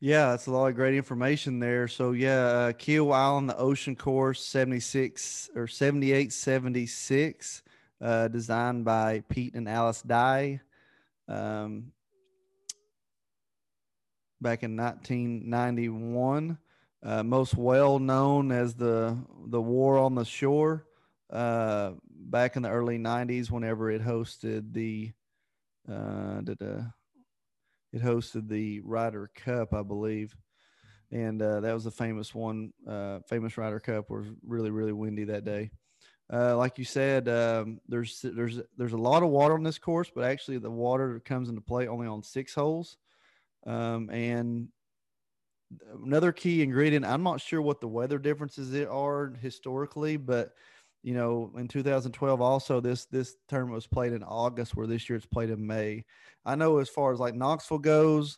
Yeah, 0.02 0.30
that's 0.30 0.48
a 0.48 0.52
lot 0.52 0.68
of 0.68 0.76
great 0.76 0.96
information 0.96 1.60
there. 1.60 1.88
So 1.88 2.12
yeah, 2.12 2.46
uh, 2.46 2.72
Kiawah 2.72 3.14
Island, 3.14 3.50
the 3.50 3.58
Ocean 3.58 3.96
Course, 3.96 4.44
seventy 4.44 4.80
six 4.80 5.50
or 5.56 5.68
seventy 5.68 6.12
eight 6.12 6.32
seventy 6.32 6.86
six, 6.86 7.64
uh, 8.02 8.28
designed 8.30 8.86
by 8.86 9.24
Pete 9.30 9.56
and 9.56 9.68
Alice 9.68 10.02
Dye, 10.02 10.62
um, 11.30 11.92
back 14.42 14.64
in 14.64 14.76
nineteen 14.76 15.50
ninety 15.50 15.90
one. 15.90 16.58
Uh, 17.02 17.24
most 17.24 17.56
well 17.56 17.98
known 17.98 18.52
as 18.52 18.76
the 18.76 19.18
the 19.48 19.62
War 19.62 19.98
on 19.98 20.16
the 20.16 20.26
Shore, 20.26 20.86
uh, 21.30 21.92
back 22.10 22.58
in 22.58 22.62
the 22.62 22.70
early 22.70 22.98
'90s, 22.98 23.50
whenever 23.50 23.90
it 23.90 24.02
hosted 24.02 24.74
the, 24.74 25.14
uh, 25.90 26.42
it 27.94 28.02
hosted 28.02 28.50
the 28.50 28.82
Ryder 28.82 29.32
Cup, 29.34 29.74
I 29.74 29.82
believe, 29.82 30.36
and 31.10 31.42
uh, 31.42 31.62
that 31.62 31.74
was 31.74 31.86
a 31.86 31.92
famous 31.92 32.36
one. 32.36 32.74
Uh, 32.86 33.20
famous 33.30 33.58
Ryder 33.58 33.80
Cup 33.80 34.10
was 34.10 34.26
really 34.46 34.70
really 34.72 34.94
windy 34.94 35.24
that 35.24 35.46
day. 35.46 35.72
Uh, 36.32 36.56
like 36.56 36.78
you 36.78 36.86
said, 36.86 37.28
um, 37.28 37.80
there's 37.88 38.22
there's 38.24 38.60
there's 38.78 38.94
a 38.94 38.98
lot 38.98 39.24
of 39.24 39.30
water 39.30 39.56
on 39.56 39.64
this 39.64 39.80
course, 39.80 40.12
but 40.14 40.24
actually 40.24 40.60
the 40.60 40.70
water 40.70 41.22
comes 41.26 41.50
into 41.50 41.62
play 41.62 41.88
only 41.88 42.08
on 42.08 42.22
six 42.22 42.54
holes. 42.54 42.98
Um, 43.66 44.10
and 44.12 44.68
another 46.04 46.32
key 46.32 46.62
ingredient, 46.62 47.06
I'm 47.06 47.24
not 47.24 47.42
sure 47.42 47.62
what 47.62 47.82
the 47.82 47.88
weather 47.88 48.20
differences 48.20 48.74
are 48.88 49.34
historically, 49.42 50.18
but 50.18 50.52
you 51.02 51.14
know, 51.14 51.52
in 51.58 51.68
2012, 51.68 52.42
also 52.42 52.80
this 52.82 53.06
this 53.06 53.36
tournament 53.48 53.76
was 53.76 53.88
played 53.88 54.14
in 54.14 54.24
August, 54.24 54.76
where 54.76 54.88
this 54.88 55.10
year 55.10 55.18
it's 55.18 55.26
played 55.26 55.50
in 55.50 55.66
May. 55.66 56.06
I 56.46 56.56
know 56.56 56.78
as 56.78 56.90
far 56.90 57.14
as 57.14 57.20
like 57.20 57.36
Knoxville 57.36 57.80
goes, 57.80 58.38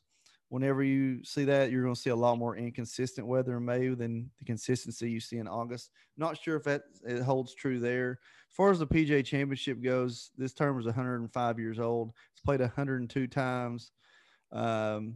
whenever 0.52 0.84
you 0.84 1.24
see 1.24 1.46
that, 1.46 1.72
you're 1.72 1.82
going 1.82 1.96
to 1.96 2.00
see 2.00 2.10
a 2.10 2.16
lot 2.16 2.38
more 2.38 2.58
inconsistent 2.58 3.26
weather 3.26 3.56
in 3.56 3.64
May 3.64 3.88
than 3.88 4.30
the 4.38 4.44
consistency 4.44 5.10
you 5.10 5.22
see 5.22 5.38
in 5.38 5.48
August. 5.48 5.92
Not 6.18 6.38
sure 6.38 6.58
if 6.58 6.66
that 6.66 6.84
it 7.08 7.22
holds 7.22 7.56
true 7.56 7.80
there. 7.80 8.20
As 8.50 8.56
far 8.56 8.70
as 8.70 8.80
the 8.80 8.86
PGA 8.86 9.24
Championship 9.24 9.82
goes, 9.82 10.32
this 10.38 10.52
term 10.52 10.78
is 10.78 10.86
105 10.86 11.58
years 11.58 11.80
old. 11.80 12.12
It's 12.34 12.42
played 12.42 12.60
102 12.60 13.28
times. 13.28 13.92
Um, 14.52 15.16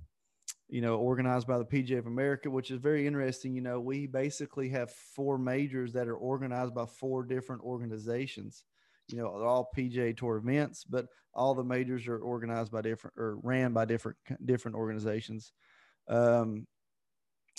you 0.70 0.80
know, 0.80 0.96
organized 0.96 1.48
by 1.48 1.58
the 1.58 1.66
PGA 1.66 2.00
of 2.00 2.08
America, 2.08 2.50
which 2.50 2.72
is 2.72 2.80
very 2.80 3.06
interesting. 3.06 3.54
You 3.54 3.62
know, 3.62 3.82
we 3.82 4.08
basically 4.08 4.70
have 4.70 4.90
four 4.90 5.38
majors 5.38 5.92
that 5.94 6.08
are 6.08 6.16
organized 6.16 6.74
by 6.74 6.86
four 6.86 7.24
different 7.24 7.62
organizations. 7.62 8.64
You 9.08 9.18
know, 9.18 9.38
they're 9.38 9.48
all 9.48 9.70
PGA 9.76 10.16
Tour 10.16 10.38
events, 10.38 10.84
but 10.84 11.08
all 11.34 11.54
the 11.54 11.64
majors 11.64 12.08
are 12.08 12.18
organized 12.18 12.72
by 12.72 12.82
different 12.82 13.16
or 13.18 13.38
ran 13.44 13.74
by 13.74 13.86
different 13.86 14.18
different 14.46 14.76
organizations. 14.76 15.52
Um, 16.08 16.68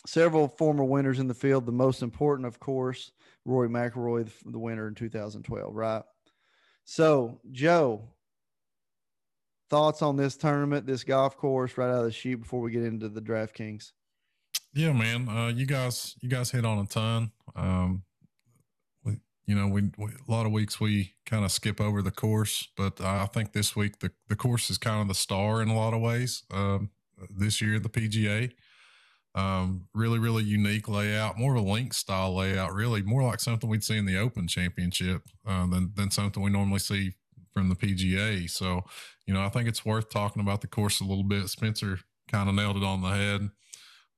several 0.07 0.49
former 0.49 0.85
winners 0.85 1.19
in 1.19 1.29
the 1.29 1.35
field. 1.35 1.67
The 1.67 1.73
most 1.73 2.03
important, 2.03 2.47
of 2.47 2.59
course, 2.59 3.13
Rory 3.45 3.69
McIlroy, 3.69 4.27
the, 4.27 4.51
the 4.53 4.59
winner 4.59 4.89
in 4.89 4.95
2012. 4.95 5.75
Right. 5.75 6.03
So, 6.85 7.41
Joe, 7.51 8.09
thoughts 9.71 10.03
on 10.03 10.17
this 10.17 10.37
tournament, 10.37 10.87
this 10.87 11.05
golf 11.05 11.37
course, 11.37 11.77
right 11.77 11.89
out 11.89 11.99
of 11.99 12.05
the 12.05 12.13
chute 12.13 12.41
before 12.41 12.61
we 12.61 12.71
get 12.71 12.85
into 12.85 13.09
the 13.09 13.21
DraftKings? 13.21 13.93
Yeah, 14.73 14.93
man. 14.93 15.29
Uh, 15.29 15.49
you 15.49 15.67
guys, 15.67 16.15
you 16.21 16.29
guys 16.29 16.51
hit 16.51 16.65
on 16.65 16.79
a 16.79 16.87
ton. 16.87 17.33
Um, 17.55 18.03
you 19.47 19.55
know, 19.55 19.69
we, 19.69 19.91
we 19.97 20.07
a 20.07 20.31
lot 20.31 20.47
of 20.47 20.53
weeks 20.53 20.81
we 20.81 21.15
kind 21.25 21.45
of 21.45 21.53
skip 21.53 21.81
over 21.81 22.03
the 22.03 22.11
course, 22.11 22.69
but 22.77 23.01
I 23.01 23.27
think 23.27 23.53
this 23.53 23.77
week 23.77 24.01
the 24.01 24.11
the 24.29 24.37
course 24.37 24.71
is 24.71 24.79
kind 24.79 25.01
of 25.01 25.09
the 25.09 25.15
star 25.15 25.63
in 25.63 25.69
a 25.69 25.77
lot 25.77 25.95
of 25.95 26.01
ways. 26.01 26.43
Um, 26.51 26.91
this 27.31 27.61
year, 27.61 27.79
the 27.79 27.89
PGA. 27.89 28.53
Um, 29.35 29.89
really, 29.95 30.19
really 30.19 30.45
unique 30.45 30.89
layout, 30.89 31.39
more 31.39 31.55
of 31.55 31.63
a 31.63 31.69
link 31.69 31.93
style 31.93 32.35
layout, 32.35 32.73
really 32.73 33.03
more 33.03 33.23
like 33.23 33.39
something 33.39 33.69
we'd 33.69 33.85
see 33.85 33.99
in 33.99 34.07
the 34.07 34.17
Open 34.17 34.49
Championship 34.49 35.23
uh, 35.47 35.67
than 35.67 35.93
than 35.95 36.11
something 36.11 36.43
we 36.43 36.51
normally 36.51 36.79
see 36.79 37.13
from 37.53 37.69
the 37.69 37.75
PGA. 37.75 38.49
So, 38.49 38.83
you 39.27 39.35
know, 39.35 39.43
I 39.43 39.51
think 39.51 39.69
it's 39.69 39.85
worth 39.85 40.09
talking 40.09 40.41
about 40.41 40.63
the 40.63 40.67
course 40.67 41.01
a 41.01 41.05
little 41.05 41.25
bit. 41.25 41.49
Spencer 41.49 42.01
kind 42.31 42.49
of 42.49 42.55
nailed 42.55 42.79
it 42.79 42.83
on 42.83 43.03
the 43.03 43.11
head. 43.11 43.51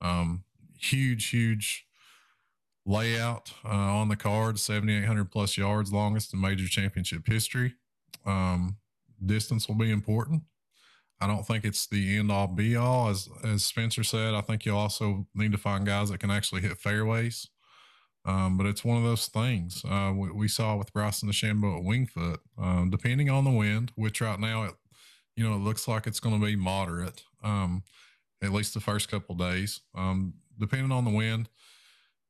Um, 0.00 0.44
huge, 0.80 1.30
huge 1.30 1.87
layout 2.88 3.52
uh, 3.64 3.68
on 3.68 4.08
the 4.08 4.16
card, 4.16 4.58
7,800 4.58 5.30
plus 5.30 5.56
yards, 5.56 5.92
longest 5.92 6.32
in 6.32 6.40
major 6.40 6.66
championship 6.66 7.26
history. 7.26 7.74
Um, 8.24 8.78
distance 9.24 9.68
will 9.68 9.76
be 9.76 9.90
important. 9.90 10.42
I 11.20 11.26
don't 11.26 11.46
think 11.46 11.64
it's 11.64 11.86
the 11.86 12.16
end 12.16 12.32
all 12.32 12.46
be 12.46 12.76
all. 12.76 13.08
As 13.08 13.28
as 13.44 13.64
Spencer 13.64 14.04
said, 14.04 14.34
I 14.34 14.40
think 14.40 14.64
you 14.64 14.74
also 14.74 15.26
need 15.34 15.52
to 15.52 15.58
find 15.58 15.84
guys 15.84 16.10
that 16.10 16.20
can 16.20 16.30
actually 16.30 16.62
hit 16.62 16.78
fairways. 16.78 17.48
Um, 18.24 18.56
but 18.56 18.66
it's 18.66 18.84
one 18.84 18.98
of 18.98 19.04
those 19.04 19.26
things 19.26 19.82
uh, 19.88 20.12
we, 20.14 20.30
we, 20.30 20.48
saw 20.48 20.76
with 20.76 20.92
Bryson 20.92 21.30
DeChambeau 21.30 21.78
at 21.78 21.84
Winged 21.84 22.10
Foot. 22.10 22.40
Um, 22.58 22.90
depending 22.90 23.30
on 23.30 23.44
the 23.44 23.50
wind, 23.50 23.92
which 23.94 24.20
right 24.20 24.38
now 24.38 24.64
it, 24.64 24.74
you 25.34 25.48
know, 25.48 25.54
it 25.54 25.60
looks 25.60 25.88
like 25.88 26.06
it's 26.06 26.20
going 26.20 26.38
to 26.38 26.44
be 26.44 26.54
moderate, 26.54 27.22
um, 27.42 27.84
at 28.42 28.52
least 28.52 28.74
the 28.74 28.80
first 28.80 29.10
couple 29.10 29.34
days. 29.34 29.80
Um, 29.94 30.34
depending 30.58 30.92
on 30.92 31.04
the 31.04 31.10
wind, 31.10 31.48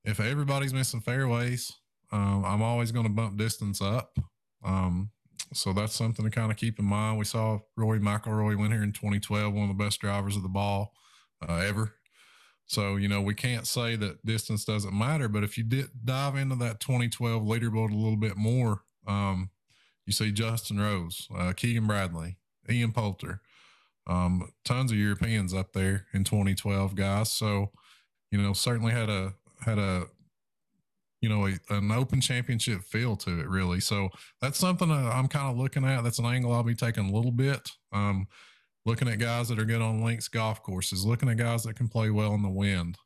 if 0.09 0.21
everybody's 0.21 0.73
missing 0.73 1.03
fairways, 1.03 1.71
um, 2.11 2.43
I'm 2.45 2.63
always 2.63 2.93
going 2.93 3.05
to 3.05 3.13
bump 3.13 3.37
distance 3.37 3.83
up. 3.83 4.19
Um, 4.65 5.11
so 5.53 5.75
that's 5.75 5.95
something 5.95 6.25
to 6.25 6.31
kind 6.31 6.51
of 6.51 6.57
keep 6.57 6.79
in 6.79 6.87
mind. 6.87 7.19
We 7.19 7.27
saw 7.27 7.59
Rory 7.77 8.01
McIlroy 8.01 8.59
win 8.59 8.73
here 8.73 8.83
in 8.83 8.93
2012, 8.93 9.53
one 9.53 9.71
of 9.71 9.77
the 9.77 9.85
best 9.85 10.01
drivers 10.01 10.35
of 10.35 10.43
the 10.43 10.49
ball 10.49 10.95
uh, 11.47 11.57
ever. 11.57 11.95
So, 12.65 12.97
you 12.97 13.07
know, 13.07 13.21
we 13.21 13.35
can't 13.35 13.67
say 13.67 13.97
that 13.97 14.25
distance 14.25 14.65
doesn't 14.65 14.97
matter, 14.97 15.29
but 15.29 15.45
if 15.45 15.59
you 15.59 15.65
did 15.65 15.89
dive 16.05 16.37
into 16.37 16.57
that 16.57 16.81
2012 16.81 17.43
leaderboard 17.43 17.93
a 17.93 17.97
little 17.97 18.17
bit 18.17 18.37
more, 18.37 18.83
um, 19.07 19.51
you 20.07 20.13
see 20.15 20.33
Justin 20.33 20.81
Rose, 20.81 21.29
uh, 21.37 21.53
Keegan 21.55 21.87
Bradley, 21.87 22.39
Ian 22.69 22.93
Poulter, 22.93 23.43
um, 24.07 24.53
tons 24.65 24.91
of 24.91 24.97
Europeans 24.97 25.53
up 25.53 25.75
there 25.75 26.07
in 26.15 26.25
2012 26.25 26.95
guys. 26.95 27.31
So, 27.31 27.73
you 28.31 28.41
know, 28.41 28.55
certainly 28.55 28.93
had 28.93 29.11
a, 29.11 29.35
had 29.61 29.79
a 29.79 30.07
you 31.21 31.29
know, 31.29 31.47
a, 31.47 31.75
an 31.75 31.91
open 31.91 32.21
championship 32.21 32.83
feel 32.83 33.17
to 33.17 33.41
it, 33.41 33.49
really. 33.49 33.81
So 33.81 34.09
that's 34.41 34.59
something 34.59 34.91
I'm 34.91 35.29
kind 35.29 35.51
of 35.51 35.59
looking 35.59 35.85
at. 35.85 36.05
That's 36.05 36.19
an 36.19 36.27
angle 36.27 36.53
I'll 36.53 36.63
be 36.63 36.75
taking 36.75 37.09
a 37.09 37.13
little 37.13 37.33
bit. 37.33 37.71
Um, 37.93 38.29
looking 38.87 39.09
at 39.09 39.19
guys 39.19 39.49
that 39.49 39.59
are 39.59 39.65
good 39.65 39.83
on 39.83 40.03
links 40.05 40.29
golf 40.29 40.63
courses, 40.63 41.05
looking 41.05 41.29
at 41.29 41.37
guys 41.37 41.65
that 41.65 41.77
can 41.77 41.89
play 41.89 42.11
well 42.11 42.35
in 42.35 42.43
the 42.43 42.49
wind. 42.49 42.99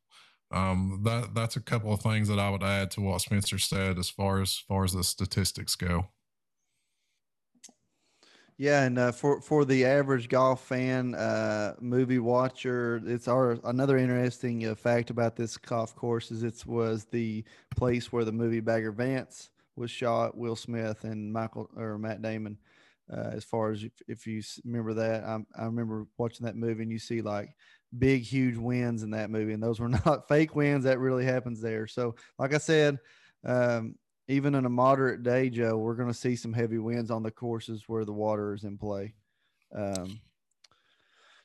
Um, 0.50 1.00
that 1.04 1.34
that's 1.34 1.56
a 1.56 1.62
couple 1.62 1.94
of 1.94 2.02
things 2.02 2.28
that 2.28 2.38
I 2.38 2.50
would 2.50 2.62
add 2.62 2.90
to 2.92 3.00
what 3.00 3.22
Spencer 3.22 3.58
said 3.58 3.98
as 3.98 4.10
far 4.10 4.42
as, 4.42 4.48
as 4.48 4.64
far 4.68 4.84
as 4.84 4.92
the 4.92 5.02
statistics 5.02 5.74
go. 5.74 6.08
Yeah, 8.62 8.84
and 8.84 8.96
uh, 8.96 9.10
for 9.10 9.40
for 9.40 9.64
the 9.64 9.84
average 9.84 10.28
golf 10.28 10.64
fan, 10.64 11.16
uh, 11.16 11.74
movie 11.80 12.20
watcher, 12.20 13.02
it's 13.04 13.26
our 13.26 13.58
another 13.64 13.98
interesting 13.98 14.64
uh, 14.68 14.76
fact 14.76 15.10
about 15.10 15.34
this 15.34 15.56
golf 15.56 15.96
course 15.96 16.30
is 16.30 16.44
it 16.44 16.64
was 16.64 17.04
the 17.06 17.42
place 17.74 18.12
where 18.12 18.24
the 18.24 18.30
movie 18.30 18.60
Bagger 18.60 18.92
Vance 18.92 19.50
was 19.74 19.90
shot. 19.90 20.36
Will 20.36 20.54
Smith 20.54 21.02
and 21.02 21.32
Michael 21.32 21.70
or 21.76 21.98
Matt 21.98 22.22
Damon. 22.22 22.56
Uh, 23.12 23.30
as 23.32 23.42
far 23.42 23.72
as 23.72 23.82
if, 23.82 23.90
if 24.06 24.26
you 24.28 24.40
remember 24.64 24.94
that, 24.94 25.24
I, 25.24 25.38
I 25.58 25.64
remember 25.64 26.06
watching 26.16 26.46
that 26.46 26.54
movie, 26.54 26.84
and 26.84 26.92
you 26.92 27.00
see 27.00 27.20
like 27.20 27.56
big, 27.98 28.22
huge 28.22 28.56
winds 28.56 29.02
in 29.02 29.10
that 29.10 29.28
movie, 29.28 29.54
and 29.54 29.62
those 29.62 29.80
were 29.80 29.88
not 30.06 30.28
fake 30.28 30.54
winds. 30.54 30.84
That 30.84 31.00
really 31.00 31.24
happens 31.24 31.60
there. 31.60 31.88
So, 31.88 32.14
like 32.38 32.54
I 32.54 32.58
said, 32.58 33.00
um, 33.44 33.96
even 34.28 34.54
in 34.54 34.64
a 34.64 34.70
moderate 34.70 35.22
day, 35.22 35.50
Joe, 35.50 35.76
we're 35.76 35.94
going 35.94 36.08
to 36.08 36.14
see 36.14 36.36
some 36.36 36.52
heavy 36.52 36.78
winds 36.78 37.10
on 37.10 37.22
the 37.22 37.30
courses 37.30 37.84
where 37.86 38.04
the 38.04 38.12
water 38.12 38.54
is 38.54 38.64
in 38.64 38.78
play. 38.78 39.14
Um, 39.74 40.20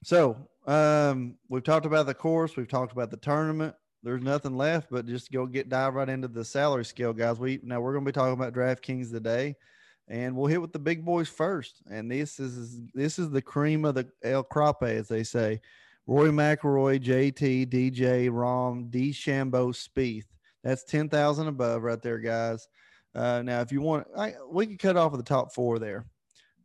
so 0.03 0.37
um, 0.67 1.35
we've 1.49 1.63
talked 1.63 1.85
about 1.85 2.05
the 2.05 2.13
course, 2.13 2.55
we've 2.55 2.67
talked 2.67 2.91
about 2.91 3.09
the 3.11 3.17
tournament. 3.17 3.75
There's 4.03 4.21
nothing 4.21 4.55
left 4.55 4.89
but 4.91 5.07
just 5.07 5.31
go 5.31 5.45
get 5.47 5.69
dive 5.69 5.95
right 5.95 6.07
into 6.07 6.27
the 6.27 6.45
salary 6.45 6.85
scale, 6.85 7.13
guys. 7.13 7.39
We 7.39 7.59
now 7.63 7.81
we're 7.81 7.93
going 7.93 8.05
to 8.05 8.09
be 8.09 8.13
talking 8.13 8.33
about 8.33 8.53
DraftKings 8.53 9.11
today, 9.11 9.55
and 10.07 10.35
we'll 10.35 10.47
hit 10.47 10.61
with 10.61 10.71
the 10.71 10.79
big 10.79 11.03
boys 11.03 11.27
first. 11.27 11.81
And 11.89 12.09
this 12.09 12.39
is 12.39 12.79
this 12.93 13.17
is 13.17 13.31
the 13.31 13.41
cream 13.41 13.85
of 13.85 13.95
the 13.95 14.07
El 14.23 14.43
Crape, 14.43 14.83
as 14.83 15.07
they 15.07 15.23
say. 15.23 15.61
Rory 16.05 16.29
McIlroy, 16.29 17.03
JT, 17.03 17.67
DJ, 17.67 18.29
Rahm, 18.29 18.89
D. 18.89 19.11
Shambo, 19.11 19.73
Spieth. 19.73 20.23
That's 20.67 20.83
10,000 20.83 21.47
above 21.47 21.81
right 21.81 22.01
there, 22.01 22.17
guys. 22.17 22.67
Uh, 23.15 23.41
now, 23.41 23.61
if 23.61 23.71
you 23.71 23.79
want, 23.79 24.05
I, 24.17 24.33
we 24.51 24.67
could 24.67 24.79
cut 24.79 24.97
off 24.97 25.13
of 25.13 25.17
the 25.17 25.23
top 25.23 25.53
four 25.53 25.79
there. 25.79 26.05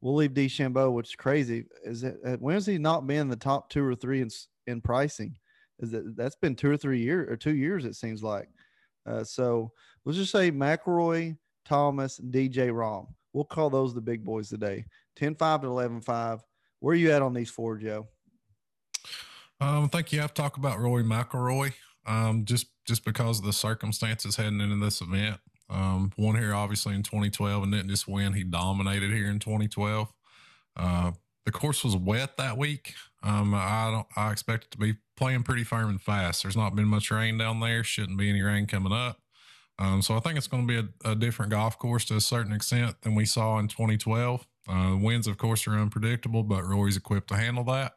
We'll 0.01 0.17
leave 0.17 0.33
DeChambeau, 0.33 0.93
which 0.93 1.11
is 1.11 1.15
crazy. 1.15 1.67
Is 1.85 2.03
it, 2.03 2.19
when 2.41 2.55
has 2.55 2.67
he 2.67 2.79
not 2.79 3.07
been 3.07 3.29
the 3.29 3.37
top 3.37 3.71
two 3.71 3.85
or 3.85 3.95
three 3.95 4.21
in 4.21 4.29
in 4.67 4.81
pricing? 4.81 5.37
Is 5.79 5.93
that 5.93 6.17
that's 6.17 6.35
been 6.35 6.57
two 6.57 6.69
or 6.69 6.77
three 6.77 6.99
years 6.99 7.31
or 7.31 7.37
two 7.37 7.55
years? 7.55 7.85
It 7.85 7.95
seems 7.95 8.25
like. 8.25 8.49
Uh, 9.07 9.23
so 9.23 9.71
let's 10.05 10.19
just 10.19 10.33
say 10.33 10.51
McIlroy, 10.51 11.37
Thomas, 11.65 12.19
DJ 12.19 12.73
Rahm. 12.73 13.07
We'll 13.33 13.45
call 13.45 13.71
those 13.71 13.95
the 13.95 14.01
big 14.01 14.25
boys 14.25 14.49
today. 14.49 14.85
10 15.15 15.37
5 15.37 15.61
to 15.61 15.69
11 15.69 16.01
5. 16.01 16.41
Where 16.81 16.93
are 16.93 16.97
you 16.97 17.13
at 17.13 17.23
on 17.23 17.35
these 17.35 17.51
four, 17.51 17.77
Joe? 17.77 18.09
Um, 19.61 19.85
I 19.85 19.87
think 19.87 20.13
you 20.13 20.21
have 20.21 20.35
to 20.35 20.43
talk 20.43 20.57
about 20.57 20.81
Rory 20.81 21.05
McIlroy 21.05 21.75
um, 22.07 22.45
just 22.45 22.67
just 22.87 23.05
because 23.05 23.39
of 23.39 23.45
the 23.45 23.53
circumstances 23.53 24.37
heading 24.37 24.61
into 24.61 24.77
this 24.77 25.01
event. 25.01 25.39
Um, 25.71 26.13
won 26.19 26.37
here 26.37 26.55
obviously 26.55 26.95
in 26.95 27.03
2012 27.03 27.63
and 27.63 27.73
didn't 27.73 27.89
just 27.89 28.09
win; 28.09 28.33
he 28.35 28.45
dominated 28.45 29.11
here 29.11 29.31
in 29.31 29.39
2012. 29.39 30.13
Uh, 30.77 31.13
the 31.45 31.53
course 31.53 31.85
was 31.85 31.97
wet 31.97 32.37
that 32.37 32.57
week. 32.57 32.95
Um, 33.23 33.55
I 33.55 33.91
don't. 33.91 34.07
I 34.17 34.33
expect 34.33 34.65
it 34.65 34.71
to 34.73 34.79
be 34.79 34.95
playing 35.17 35.43
pretty 35.45 35.65
firm 35.65 35.91
and 35.91 36.01
fast. 36.01 36.43
There's 36.43 36.57
not 36.57 36.75
been 36.75 36.87
much 36.87 37.11
rain 37.11 37.39
down 37.39 37.61
there. 37.61 37.85
Shouldn't 37.85 38.19
be 38.19 38.29
any 38.29 38.43
rain 38.43 38.67
coming 38.67 38.93
up. 38.93 39.21
Um, 39.79 40.03
so 40.03 40.17
I 40.17 40.21
think 40.21 40.37
it's 40.37 40.47
going 40.47 40.67
to 40.67 40.83
be 40.83 40.89
a, 41.05 41.13
a, 41.13 41.15
different 41.15 41.51
golf 41.51 41.79
course 41.79 42.05
to 42.07 42.17
a 42.17 42.21
certain 42.21 42.53
extent 42.53 42.95
than 43.03 43.15
we 43.15 43.25
saw 43.25 43.59
in 43.59 43.69
2012. 43.69 44.47
Uh, 44.69 44.97
winds, 45.01 45.27
of 45.27 45.39
course, 45.39 45.67
are 45.67 45.73
unpredictable, 45.73 46.43
but 46.43 46.65
Rory's 46.65 46.97
equipped 46.97 47.29
to 47.29 47.37
handle 47.37 47.65
that. 47.65 47.95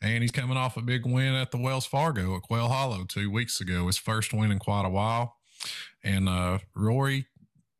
And 0.00 0.22
he's 0.22 0.30
coming 0.30 0.56
off 0.56 0.76
a 0.76 0.82
big 0.82 1.04
win 1.04 1.34
at 1.34 1.50
the 1.50 1.58
Wells 1.58 1.86
Fargo 1.86 2.36
at 2.36 2.42
Quail 2.42 2.68
Hollow 2.68 3.04
two 3.04 3.30
weeks 3.30 3.60
ago, 3.60 3.86
his 3.86 3.98
first 3.98 4.32
win 4.32 4.52
in 4.52 4.58
quite 4.58 4.86
a 4.86 4.90
while. 4.90 5.36
And 6.04 6.28
uh, 6.28 6.58
Rory 6.74 7.26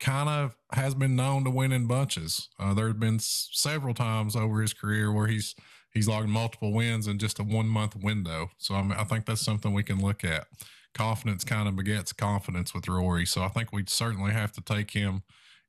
kind 0.00 0.28
of 0.28 0.56
has 0.72 0.94
been 0.94 1.16
known 1.16 1.44
to 1.44 1.50
win 1.50 1.72
in 1.72 1.86
bunches. 1.86 2.48
Uh, 2.58 2.74
there 2.74 2.88
have 2.88 3.00
been 3.00 3.16
s- 3.16 3.48
several 3.52 3.94
times 3.94 4.36
over 4.36 4.60
his 4.60 4.72
career 4.72 5.12
where 5.12 5.26
he's 5.26 5.54
he's 5.92 6.08
logged 6.08 6.28
multiple 6.28 6.72
wins 6.72 7.06
in 7.06 7.18
just 7.18 7.38
a 7.38 7.44
one 7.44 7.68
month 7.68 7.96
window. 7.96 8.50
So 8.58 8.74
I, 8.74 8.82
mean, 8.82 8.92
I 8.92 9.04
think 9.04 9.26
that's 9.26 9.44
something 9.44 9.72
we 9.72 9.82
can 9.82 10.00
look 10.00 10.24
at. 10.24 10.46
Confidence 10.94 11.44
kind 11.44 11.68
of 11.68 11.76
begets 11.76 12.12
confidence 12.12 12.74
with 12.74 12.88
Rory. 12.88 13.26
So 13.26 13.42
I 13.42 13.48
think 13.48 13.72
we 13.72 13.84
certainly 13.86 14.32
have 14.32 14.52
to 14.52 14.60
take 14.60 14.90
him 14.90 15.22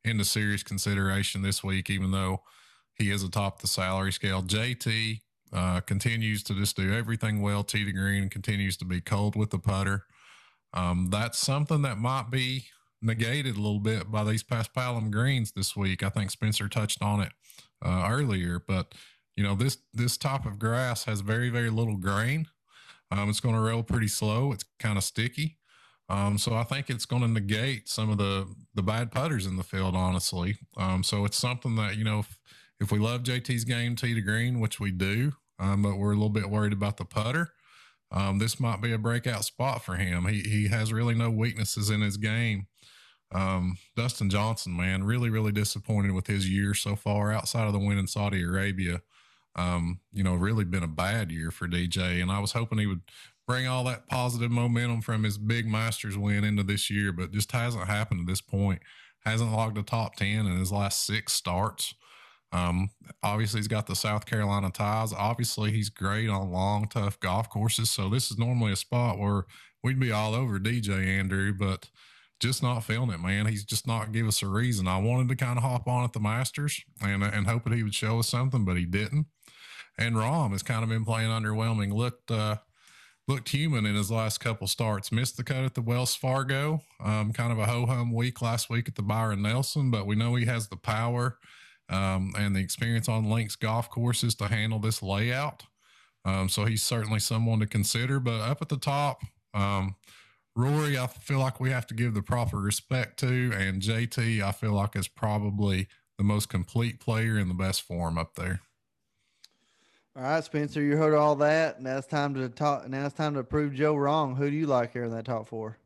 into 0.03 0.25
serious 0.25 0.63
consideration 0.63 1.41
this 1.41 1.63
week, 1.63 1.89
even 1.89 2.11
though 2.11 2.41
he 2.95 3.11
is 3.11 3.23
atop 3.23 3.61
the 3.61 3.67
salary 3.67 4.11
scale. 4.11 4.41
JT 4.41 5.21
uh, 5.51 5.81
continues 5.81 6.43
to 6.43 6.53
just 6.53 6.75
do 6.75 6.93
everything 6.93 7.41
well. 7.41 7.63
Tee 7.63 7.85
to 7.85 7.91
green 7.91 8.29
continues 8.29 8.77
to 8.77 8.85
be 8.85 9.01
cold 9.01 9.35
with 9.35 9.49
the 9.49 9.59
putter. 9.59 10.05
Um, 10.73 11.07
that's 11.09 11.39
something 11.39 11.81
that 11.81 11.97
might 11.97 12.29
be 12.29 12.65
negated 13.01 13.55
a 13.55 13.61
little 13.61 13.79
bit 13.79 14.11
by 14.11 14.23
these 14.23 14.43
paspalum 14.43 15.09
greens 15.11 15.51
this 15.51 15.75
week. 15.75 16.03
I 16.03 16.09
think 16.09 16.31
Spencer 16.31 16.67
touched 16.67 17.01
on 17.01 17.21
it 17.21 17.31
uh, 17.83 18.07
earlier, 18.09 18.61
but 18.65 18.93
you 19.35 19.43
know 19.43 19.55
this 19.55 19.77
this 19.93 20.17
type 20.17 20.45
of 20.45 20.59
grass 20.59 21.05
has 21.05 21.21
very 21.21 21.49
very 21.49 21.69
little 21.69 21.97
grain. 21.97 22.47
Um, 23.11 23.29
it's 23.29 23.39
going 23.39 23.55
to 23.55 23.61
roll 23.61 23.83
pretty 23.83 24.07
slow. 24.07 24.51
It's 24.51 24.65
kind 24.79 24.97
of 24.97 25.03
sticky. 25.03 25.57
Um, 26.09 26.37
so 26.37 26.55
I 26.55 26.63
think 26.63 26.89
it's 26.89 27.05
going 27.05 27.21
to 27.21 27.27
negate 27.27 27.87
some 27.87 28.09
of 28.09 28.17
the 28.17 28.47
the 28.75 28.83
bad 28.83 29.11
putters 29.11 29.45
in 29.45 29.57
the 29.57 29.63
field, 29.63 29.95
honestly. 29.95 30.57
Um, 30.77 31.03
so 31.03 31.25
it's 31.25 31.37
something 31.37 31.75
that 31.75 31.97
you 31.97 32.03
know 32.03 32.19
if, 32.19 32.39
if 32.79 32.91
we 32.91 32.99
love 32.99 33.23
JT's 33.23 33.65
game 33.65 33.95
tee 33.95 34.13
to 34.15 34.21
green, 34.21 34.59
which 34.59 34.79
we 34.79 34.91
do, 34.91 35.33
um, 35.59 35.81
but 35.81 35.97
we're 35.97 36.11
a 36.11 36.15
little 36.15 36.29
bit 36.29 36.49
worried 36.49 36.73
about 36.73 36.97
the 36.97 37.05
putter. 37.05 37.49
Um, 38.11 38.39
this 38.39 38.59
might 38.59 38.81
be 38.81 38.91
a 38.91 38.97
breakout 38.97 39.45
spot 39.45 39.83
for 39.83 39.95
him. 39.95 40.25
He 40.25 40.41
he 40.41 40.67
has 40.69 40.91
really 40.91 41.13
no 41.13 41.29
weaknesses 41.29 41.89
in 41.89 42.01
his 42.01 42.17
game. 42.17 42.67
Um, 43.31 43.77
Dustin 43.95 44.29
Johnson, 44.29 44.75
man, 44.75 45.03
really 45.03 45.29
really 45.29 45.51
disappointed 45.51 46.13
with 46.13 46.27
his 46.27 46.49
year 46.49 46.73
so 46.73 46.95
far. 46.95 47.31
Outside 47.31 47.67
of 47.67 47.73
the 47.73 47.79
win 47.79 47.99
in 47.99 48.07
Saudi 48.07 48.43
Arabia, 48.43 49.01
um, 49.55 49.99
you 50.11 50.23
know, 50.23 50.33
really 50.33 50.63
been 50.63 50.83
a 50.83 50.87
bad 50.87 51.31
year 51.31 51.51
for 51.51 51.67
DJ. 51.67 52.21
And 52.21 52.31
I 52.31 52.39
was 52.39 52.53
hoping 52.53 52.79
he 52.79 52.87
would 52.87 53.01
bring 53.45 53.67
all 53.67 53.83
that 53.83 54.07
positive 54.07 54.51
momentum 54.51 55.01
from 55.01 55.23
his 55.23 55.37
big 55.37 55.67
Masters 55.67 56.17
win 56.17 56.43
into 56.43 56.63
this 56.63 56.89
year, 56.89 57.11
but 57.11 57.31
just 57.31 57.51
hasn't 57.51 57.87
happened 57.87 58.21
at 58.21 58.27
this 58.27 58.41
point. 58.41 58.81
Hasn't 59.25 59.51
logged 59.51 59.77
a 59.77 59.83
top 59.83 60.15
ten 60.15 60.47
in 60.47 60.57
his 60.57 60.71
last 60.71 61.05
six 61.05 61.33
starts. 61.33 61.93
Um, 62.51 62.89
obviously, 63.21 63.59
he's 63.59 63.67
got 63.67 63.87
the 63.87 63.95
South 63.95 64.25
Carolina 64.25 64.71
ties. 64.71 65.13
Obviously, 65.13 65.71
he's 65.71 65.89
great 65.89 66.29
on 66.29 66.51
long, 66.51 66.87
tough 66.87 67.19
golf 67.19 67.49
courses. 67.49 67.89
So 67.89 68.09
this 68.09 68.31
is 68.31 68.37
normally 68.37 68.71
a 68.71 68.75
spot 68.75 69.19
where 69.19 69.45
we'd 69.83 69.99
be 69.99 70.11
all 70.11 70.33
over 70.33 70.59
DJ 70.59 71.05
Andrew, 71.05 71.53
but 71.53 71.89
just 72.39 72.63
not 72.63 72.83
feeling 72.83 73.11
it, 73.11 73.19
man. 73.19 73.45
He's 73.45 73.65
just 73.65 73.85
not 73.85 74.11
give 74.11 74.27
us 74.27 74.41
a 74.41 74.47
reason. 74.47 74.87
I 74.87 74.97
wanted 74.97 75.29
to 75.29 75.35
kind 75.35 75.57
of 75.57 75.63
hop 75.63 75.87
on 75.87 76.03
at 76.03 76.13
the 76.13 76.19
Masters 76.19 76.83
and 77.01 77.23
and 77.23 77.47
hoping 77.47 77.73
he 77.73 77.83
would 77.83 77.95
show 77.95 78.19
us 78.19 78.29
something, 78.29 78.65
but 78.65 78.77
he 78.77 78.85
didn't. 78.85 79.27
And 79.97 80.15
Rahm 80.15 80.51
has 80.51 80.63
kind 80.63 80.83
of 80.83 80.89
been 80.89 81.03
playing 81.03 81.29
underwhelming. 81.29 81.93
Looked 81.93 82.31
uh, 82.31 82.57
looked 83.27 83.49
human 83.49 83.85
in 83.85 83.95
his 83.95 84.09
last 84.09 84.39
couple 84.39 84.67
starts. 84.67 85.11
Missed 85.11 85.35
the 85.37 85.43
cut 85.43 85.65
at 85.65 85.75
the 85.75 85.81
Wells 85.81 86.15
Fargo. 86.15 86.81
Um, 87.03 87.33
kind 87.33 87.51
of 87.51 87.59
a 87.59 87.65
ho 87.65 87.85
hum 87.85 88.13
week 88.13 88.41
last 88.41 88.69
week 88.69 88.87
at 88.87 88.95
the 88.95 89.01
Byron 89.01 89.41
Nelson, 89.41 89.91
but 89.91 90.07
we 90.07 90.15
know 90.15 90.35
he 90.35 90.45
has 90.45 90.69
the 90.69 90.77
power 90.77 91.37
um, 91.89 92.33
and 92.37 92.55
the 92.55 92.59
experience 92.59 93.09
on 93.09 93.29
links 93.29 93.55
golf 93.55 93.89
courses 93.89 94.35
to 94.35 94.47
handle 94.47 94.79
this 94.79 95.01
layout. 95.01 95.63
Um, 96.25 96.49
so 96.49 96.65
he's 96.65 96.83
certainly 96.83 97.19
someone 97.19 97.59
to 97.59 97.67
consider. 97.67 98.19
But 98.19 98.41
up 98.41 98.61
at 98.61 98.69
the 98.69 98.77
top, 98.77 99.23
um, 99.53 99.95
Rory, 100.55 100.97
I 100.97 101.07
feel 101.07 101.39
like 101.39 101.59
we 101.59 101.71
have 101.71 101.87
to 101.87 101.93
give 101.93 102.13
the 102.13 102.21
proper 102.21 102.57
respect 102.57 103.19
to, 103.19 103.51
and 103.55 103.81
JT, 103.81 104.41
I 104.41 104.51
feel 104.51 104.73
like 104.73 104.95
is 104.95 105.07
probably 105.07 105.87
the 106.17 106.23
most 106.23 106.49
complete 106.49 106.99
player 106.99 107.37
in 107.37 107.47
the 107.47 107.53
best 107.53 107.81
form 107.81 108.17
up 108.17 108.35
there. 108.35 108.61
All 110.15 110.23
right, 110.23 110.43
Spencer, 110.43 110.81
you 110.81 110.97
heard 110.97 111.13
all 111.13 111.35
that. 111.37 111.81
Now 111.81 111.97
it's 111.97 112.07
time 112.07 112.33
to 112.33 112.49
talk. 112.49 112.89
Now 112.89 113.05
it's 113.05 113.15
time 113.15 113.35
to 113.35 113.43
prove 113.43 113.73
Joe 113.73 113.95
wrong. 113.95 114.35
Who 114.35 114.49
do 114.49 114.55
you 114.55 114.67
like 114.67 114.91
here 114.91 115.05
in 115.05 115.11
that 115.11 115.25
top 115.25 115.47
four? 115.47 115.77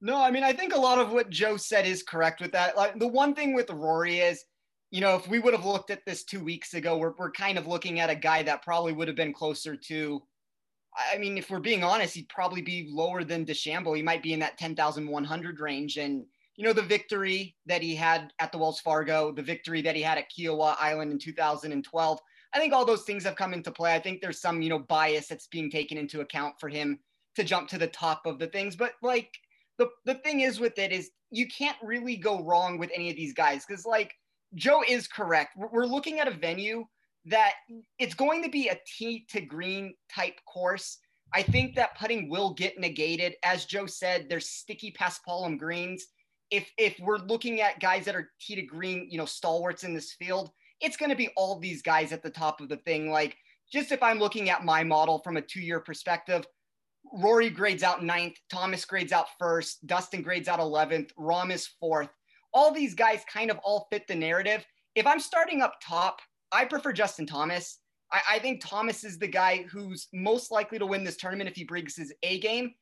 No, 0.00 0.20
I 0.20 0.30
mean 0.30 0.42
I 0.42 0.52
think 0.52 0.74
a 0.74 0.80
lot 0.80 0.98
of 0.98 1.12
what 1.12 1.30
Joe 1.30 1.56
said 1.56 1.86
is 1.86 2.02
correct 2.02 2.40
with 2.40 2.52
that. 2.52 2.76
Like 2.76 2.98
the 2.98 3.06
one 3.06 3.34
thing 3.34 3.54
with 3.54 3.70
Rory 3.70 4.18
is, 4.18 4.44
you 4.90 5.00
know, 5.00 5.16
if 5.16 5.28
we 5.28 5.38
would 5.38 5.54
have 5.54 5.66
looked 5.66 5.90
at 5.90 6.04
this 6.06 6.24
two 6.24 6.42
weeks 6.42 6.74
ago, 6.74 6.96
we're 6.96 7.14
we're 7.18 7.32
kind 7.32 7.58
of 7.58 7.66
looking 7.66 8.00
at 8.00 8.10
a 8.10 8.14
guy 8.14 8.42
that 8.44 8.62
probably 8.62 8.92
would 8.92 9.08
have 9.08 9.16
been 9.16 9.32
closer 9.32 9.76
to 9.76 10.22
I 10.96 11.18
mean, 11.18 11.36
if 11.36 11.50
we're 11.50 11.60
being 11.60 11.84
honest, 11.84 12.14
he'd 12.14 12.28
probably 12.28 12.62
be 12.62 12.88
lower 12.90 13.22
than 13.22 13.44
DeChambeau. 13.44 13.96
He 13.96 14.02
might 14.02 14.22
be 14.22 14.32
in 14.32 14.40
that 14.40 14.58
10,100 14.58 15.60
range. 15.60 15.98
And, 15.98 16.24
you 16.56 16.64
know, 16.64 16.72
the 16.72 16.82
victory 16.82 17.54
that 17.66 17.82
he 17.82 17.94
had 17.94 18.32
at 18.38 18.50
the 18.50 18.58
Wells 18.58 18.80
Fargo, 18.80 19.30
the 19.30 19.42
victory 19.42 19.82
that 19.82 19.94
he 19.94 20.02
had 20.02 20.18
at 20.18 20.30
Kiawah 20.30 20.76
Island 20.80 21.12
in 21.12 21.18
2012, 21.18 22.18
I 22.54 22.58
think 22.58 22.72
all 22.72 22.84
those 22.84 23.02
things 23.02 23.24
have 23.24 23.36
come 23.36 23.52
into 23.52 23.70
play. 23.70 23.94
I 23.94 23.98
think 23.98 24.20
there's 24.20 24.40
some, 24.40 24.62
you 24.62 24.70
know, 24.70 24.78
bias 24.78 25.26
that's 25.26 25.48
being 25.48 25.70
taken 25.70 25.98
into 25.98 26.20
account 26.20 26.54
for 26.58 26.68
him 26.68 26.98
to 27.34 27.44
jump 27.44 27.68
to 27.68 27.78
the 27.78 27.88
top 27.88 28.22
of 28.24 28.38
the 28.38 28.46
things. 28.46 28.74
But 28.74 28.92
like 29.02 29.30
the, 29.78 29.90
the 30.06 30.14
thing 30.14 30.40
is 30.40 30.58
with 30.58 30.78
it 30.78 30.92
is 30.92 31.10
you 31.30 31.46
can't 31.48 31.76
really 31.82 32.16
go 32.16 32.42
wrong 32.42 32.78
with 32.78 32.90
any 32.94 33.10
of 33.10 33.16
these 33.16 33.34
guys 33.34 33.66
because 33.66 33.84
like 33.84 34.14
Joe 34.56 34.82
is 34.88 35.06
correct. 35.06 35.56
We're 35.56 35.86
looking 35.86 36.18
at 36.18 36.28
a 36.28 36.32
venue 36.32 36.84
that 37.26 37.52
it's 37.98 38.14
going 38.14 38.42
to 38.42 38.48
be 38.48 38.68
a 38.68 38.78
tee 38.86 39.26
to 39.30 39.40
green 39.40 39.94
type 40.14 40.34
course. 40.46 40.98
I 41.34 41.42
think 41.42 41.74
that 41.74 41.98
putting 41.98 42.30
will 42.30 42.54
get 42.54 42.78
negated. 42.78 43.34
As 43.44 43.66
Joe 43.66 43.86
said, 43.86 44.26
there's 44.28 44.48
sticky 44.48 44.94
paspalum 44.98 45.58
greens. 45.58 46.06
If 46.50 46.70
if 46.78 46.98
we're 47.00 47.18
looking 47.18 47.60
at 47.60 47.80
guys 47.80 48.04
that 48.04 48.14
are 48.14 48.30
tee 48.40 48.54
to 48.54 48.62
green, 48.62 49.08
you 49.10 49.18
know, 49.18 49.24
stalwarts 49.24 49.84
in 49.84 49.92
this 49.92 50.12
field, 50.12 50.50
it's 50.80 50.96
going 50.96 51.10
to 51.10 51.16
be 51.16 51.28
all 51.36 51.58
these 51.58 51.82
guys 51.82 52.12
at 52.12 52.22
the 52.22 52.30
top 52.30 52.60
of 52.60 52.68
the 52.68 52.76
thing. 52.76 53.10
Like 53.10 53.36
just 53.72 53.92
if 53.92 54.02
I'm 54.02 54.18
looking 54.20 54.48
at 54.48 54.64
my 54.64 54.84
model 54.84 55.20
from 55.24 55.36
a 55.36 55.42
two-year 55.42 55.80
perspective, 55.80 56.46
Rory 57.12 57.50
grades 57.50 57.82
out 57.82 58.04
ninth, 58.04 58.36
Thomas 58.50 58.84
grades 58.84 59.12
out 59.12 59.26
first, 59.38 59.86
Dustin 59.86 60.22
grades 60.22 60.48
out 60.48 60.60
11th, 60.60 61.10
Rahm 61.18 61.52
is 61.52 61.66
fourth. 61.80 62.08
All 62.56 62.72
these 62.72 62.94
guys 62.94 63.22
kind 63.30 63.50
of 63.50 63.58
all 63.58 63.86
fit 63.92 64.06
the 64.08 64.14
narrative. 64.14 64.64
If 64.94 65.06
I'm 65.06 65.20
starting 65.20 65.60
up 65.60 65.74
top, 65.84 66.22
I 66.50 66.64
prefer 66.64 66.94
Justin 66.94 67.26
Thomas. 67.26 67.80
I, 68.10 68.20
I, 68.30 68.38
think 68.38 68.64
Thomas 68.64 69.04
is 69.04 69.18
the 69.18 69.26
guy 69.26 69.66
who's 69.70 70.08
most 70.14 70.50
likely 70.50 70.78
to 70.78 70.86
win 70.86 71.04
this 71.04 71.18
tournament 71.18 71.50
if 71.50 71.54
he 71.54 71.64
brings 71.64 71.94
his 71.94 72.14
A 72.22 72.38
game. 72.40 72.72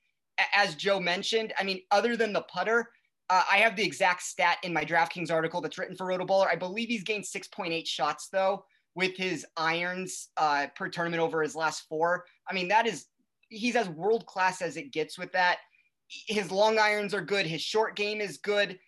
As 0.54 0.76
Joe 0.76 1.00
mentioned, 1.00 1.52
I 1.58 1.64
mean, 1.64 1.80
other 1.90 2.16
than 2.16 2.32
the 2.32 2.42
putter, 2.42 2.88
uh, 3.30 3.42
I 3.50 3.56
have 3.56 3.74
the 3.74 3.82
exact 3.82 4.22
stat 4.22 4.58
in 4.62 4.72
my 4.72 4.84
DraftKings 4.84 5.32
article 5.32 5.60
that's 5.60 5.76
written 5.76 5.96
for 5.96 6.06
Rotoballer. 6.06 6.46
I 6.46 6.54
believe 6.54 6.88
he's 6.88 7.02
gained 7.02 7.24
6.8 7.24 7.84
shots 7.84 8.28
though 8.28 8.64
with 8.94 9.16
his 9.16 9.44
irons 9.56 10.28
uh, 10.36 10.68
per 10.76 10.88
tournament 10.88 11.20
over 11.20 11.42
his 11.42 11.56
last 11.56 11.88
four. 11.88 12.26
I 12.48 12.54
mean, 12.54 12.68
that 12.68 12.86
is 12.86 13.06
he's 13.48 13.74
as 13.74 13.88
world 13.88 14.24
class 14.26 14.62
as 14.62 14.76
it 14.76 14.92
gets 14.92 15.18
with 15.18 15.32
that. 15.32 15.58
His 16.06 16.52
long 16.52 16.78
irons 16.78 17.12
are 17.12 17.20
good. 17.20 17.44
His 17.44 17.60
short 17.60 17.96
game 17.96 18.20
is 18.20 18.38
good 18.38 18.78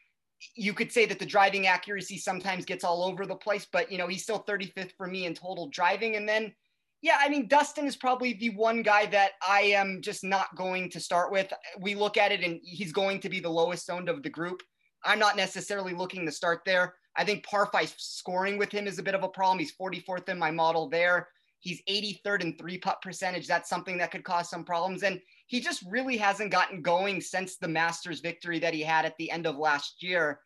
you 0.55 0.73
could 0.73 0.93
say 0.93 1.07
that 1.07 1.19
the 1.19 1.27
driving 1.27 1.67
accuracy 1.67 2.19
sometimes 2.19 2.65
gets 2.65 2.85
all 2.85 3.03
over 3.03 3.27
the 3.27 3.35
place, 3.35 3.67
but 3.71 3.91
you 3.91 3.99
know, 3.99 4.07
he's 4.07 4.23
still 4.23 4.45
35th 4.45 4.93
for 4.97 5.07
me 5.07 5.27
in 5.27 5.35
total 5.35 5.69
driving. 5.69 6.17
And 6.17 6.29
then, 6.29 6.55
yeah, 7.03 7.19
I 7.21 7.29
mean, 7.29 7.49
Dustin 7.49 7.87
is 7.87 7.97
probably 7.97 8.35
the 8.35 8.51
one 8.51 8.83
guy 8.83 9.07
that 9.07 9.33
I 9.47 9.63
am 9.63 10.01
just 10.03 10.25
not 10.25 10.55
going 10.57 10.91
to 10.91 11.01
start 11.01 11.33
with. 11.33 11.53
We 11.81 11.95
look 11.95 12.17
at 12.17 12.33
it 12.33 12.43
and 12.43 12.61
he's 12.63 12.93
going 12.93 13.21
to 13.21 13.29
be 13.29 13.41
the 13.41 13.51
lowest 13.51 13.91
owned 13.91 14.09
of 14.09 14.23
the 14.23 14.31
group. 14.31 14.63
I'm 15.05 15.19
not 15.19 15.37
necessarily 15.37 15.95
looking 15.95 16.27
to 16.27 16.33
start 16.33 16.63
there. 16.67 16.95
I 17.17 17.25
think 17.25 17.45
par 17.45 17.69
five 17.73 17.95
scoring 17.97 18.59
with 18.59 18.71
him 18.71 18.87
is 18.87 18.99
a 18.99 19.03
bit 19.03 19.15
of 19.15 19.23
a 19.23 19.29
problem. 19.29 19.59
He's 19.59 19.77
44th 19.77 20.29
in 20.29 20.39
my 20.39 20.51
model 20.51 20.89
there. 20.89 21.29
He's 21.61 21.83
83rd 21.89 22.43
in 22.43 22.57
three 22.57 22.79
putt 22.79 23.01
percentage. 23.03 23.47
That's 23.47 23.71
something 23.71 23.99
that 23.99 24.11
could 24.11 24.25
cause 24.25 24.51
some 24.51 24.65
problems. 24.65 25.03
And 25.03 25.21
he 25.47 25.61
just 25.61 25.83
really 25.89 26.17
hasn't 26.17 26.51
gotten 26.51 26.83
going 26.83 27.21
since 27.21 27.57
the 27.57 27.69
Masters 27.69 28.21
victory 28.21 28.59
that 28.59 28.75
he 28.75 28.83
had 28.83 29.05
at 29.05 29.17
the 29.19 29.31
end 29.31 29.47
of 29.47 29.57
last 29.57 30.03
year. 30.03 30.41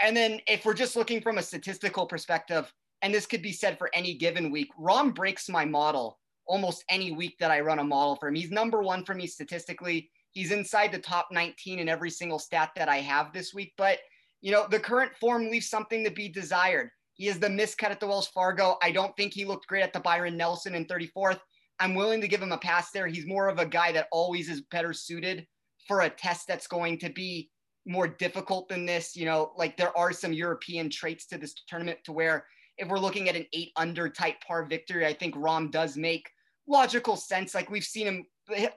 And 0.00 0.16
then 0.16 0.40
if 0.46 0.64
we're 0.64 0.74
just 0.74 0.96
looking 0.96 1.20
from 1.20 1.38
a 1.38 1.42
statistical 1.42 2.06
perspective, 2.06 2.72
and 3.02 3.14
this 3.14 3.26
could 3.26 3.42
be 3.42 3.52
said 3.52 3.78
for 3.78 3.90
any 3.94 4.14
given 4.14 4.50
week, 4.50 4.68
Rahm 4.78 5.14
breaks 5.14 5.48
my 5.48 5.64
model 5.64 6.18
almost 6.46 6.84
any 6.88 7.12
week 7.12 7.36
that 7.38 7.50
I 7.50 7.60
run 7.60 7.78
a 7.78 7.84
model 7.84 8.16
for 8.16 8.28
him. 8.28 8.34
He's 8.34 8.50
number 8.50 8.82
one 8.82 9.04
for 9.04 9.14
me 9.14 9.26
statistically. 9.26 10.10
He's 10.32 10.50
inside 10.50 10.92
the 10.92 10.98
top 10.98 11.28
19 11.30 11.78
in 11.78 11.88
every 11.88 12.10
single 12.10 12.38
stat 12.38 12.70
that 12.76 12.88
I 12.88 12.98
have 12.98 13.32
this 13.32 13.54
week. 13.54 13.72
But, 13.76 13.98
you 14.40 14.50
know, 14.50 14.66
the 14.68 14.80
current 14.80 15.12
form 15.20 15.48
leaves 15.48 15.68
something 15.68 16.04
to 16.04 16.10
be 16.10 16.28
desired. 16.28 16.90
He 17.14 17.28
is 17.28 17.38
the 17.38 17.48
miscut 17.48 17.90
at 17.90 18.00
the 18.00 18.06
Wells 18.06 18.28
Fargo. 18.28 18.78
I 18.82 18.90
don't 18.90 19.16
think 19.16 19.32
he 19.32 19.44
looked 19.44 19.66
great 19.66 19.82
at 19.82 19.92
the 19.92 20.00
Byron 20.00 20.36
Nelson 20.36 20.74
in 20.74 20.86
34th. 20.86 21.40
I'm 21.80 21.94
willing 21.94 22.20
to 22.20 22.28
give 22.28 22.42
him 22.42 22.52
a 22.52 22.58
pass 22.58 22.90
there. 22.90 23.06
He's 23.06 23.26
more 23.26 23.48
of 23.48 23.58
a 23.58 23.66
guy 23.66 23.90
that 23.92 24.08
always 24.12 24.48
is 24.48 24.60
better 24.70 24.92
suited 24.92 25.46
for 25.88 26.02
a 26.02 26.10
test 26.10 26.46
that's 26.46 26.66
going 26.66 26.98
to 26.98 27.08
be 27.10 27.50
more 27.86 28.06
difficult 28.06 28.68
than 28.68 28.86
this. 28.86 29.16
You 29.16 29.24
know, 29.24 29.52
like 29.56 29.76
there 29.76 29.96
are 29.96 30.12
some 30.12 30.32
European 30.32 30.90
traits 30.90 31.26
to 31.28 31.38
this 31.38 31.54
tournament 31.66 31.98
to 32.04 32.12
where 32.12 32.44
if 32.76 32.88
we're 32.88 32.98
looking 32.98 33.28
at 33.28 33.36
an 33.36 33.46
eight 33.52 33.70
under 33.76 34.08
type 34.08 34.36
par 34.46 34.66
victory, 34.66 35.06
I 35.06 35.14
think 35.14 35.34
Rahm 35.34 35.70
does 35.70 35.96
make 35.96 36.28
logical 36.66 37.16
sense. 37.16 37.54
Like 37.54 37.70
we've 37.70 37.84
seen 37.84 38.06
him, 38.06 38.26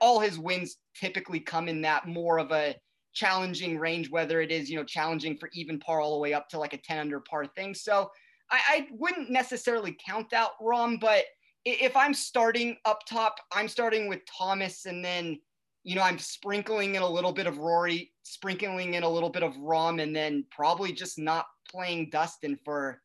all 0.00 0.20
his 0.20 0.38
wins 0.38 0.76
typically 0.98 1.40
come 1.40 1.68
in 1.68 1.82
that 1.82 2.08
more 2.08 2.38
of 2.38 2.52
a 2.52 2.74
challenging 3.14 3.78
range, 3.78 4.10
whether 4.10 4.40
it 4.40 4.50
is, 4.50 4.68
you 4.70 4.76
know, 4.76 4.84
challenging 4.84 5.36
for 5.36 5.48
even 5.52 5.78
par 5.78 6.00
all 6.00 6.14
the 6.14 6.20
way 6.20 6.34
up 6.34 6.48
to 6.48 6.58
like 6.58 6.72
a 6.72 6.78
10 6.78 6.98
under 6.98 7.20
par 7.20 7.46
thing. 7.46 7.74
So 7.74 8.10
I, 8.50 8.60
I 8.68 8.88
wouldn't 8.90 9.30
necessarily 9.30 9.96
count 10.06 10.32
out 10.32 10.50
Rahm, 10.60 11.00
but 11.00 11.24
if 11.64 11.96
I'm 11.96 12.14
starting 12.14 12.76
up 12.84 13.06
top, 13.06 13.36
I'm 13.52 13.68
starting 13.68 14.08
with 14.08 14.20
Thomas 14.26 14.86
and 14.86 15.04
then, 15.04 15.38
you 15.82 15.94
know, 15.94 16.02
I'm 16.02 16.18
sprinkling 16.18 16.94
in 16.94 17.02
a 17.02 17.08
little 17.08 17.32
bit 17.32 17.46
of 17.46 17.58
Rory, 17.58 18.12
sprinkling 18.22 18.94
in 18.94 19.02
a 19.02 19.08
little 19.08 19.30
bit 19.30 19.42
of 19.42 19.54
Rahm, 19.54 20.02
and 20.02 20.14
then 20.14 20.44
probably 20.50 20.92
just 20.92 21.18
not 21.18 21.46
playing 21.70 22.10
Dustin 22.10 22.58
for, 22.64 23.00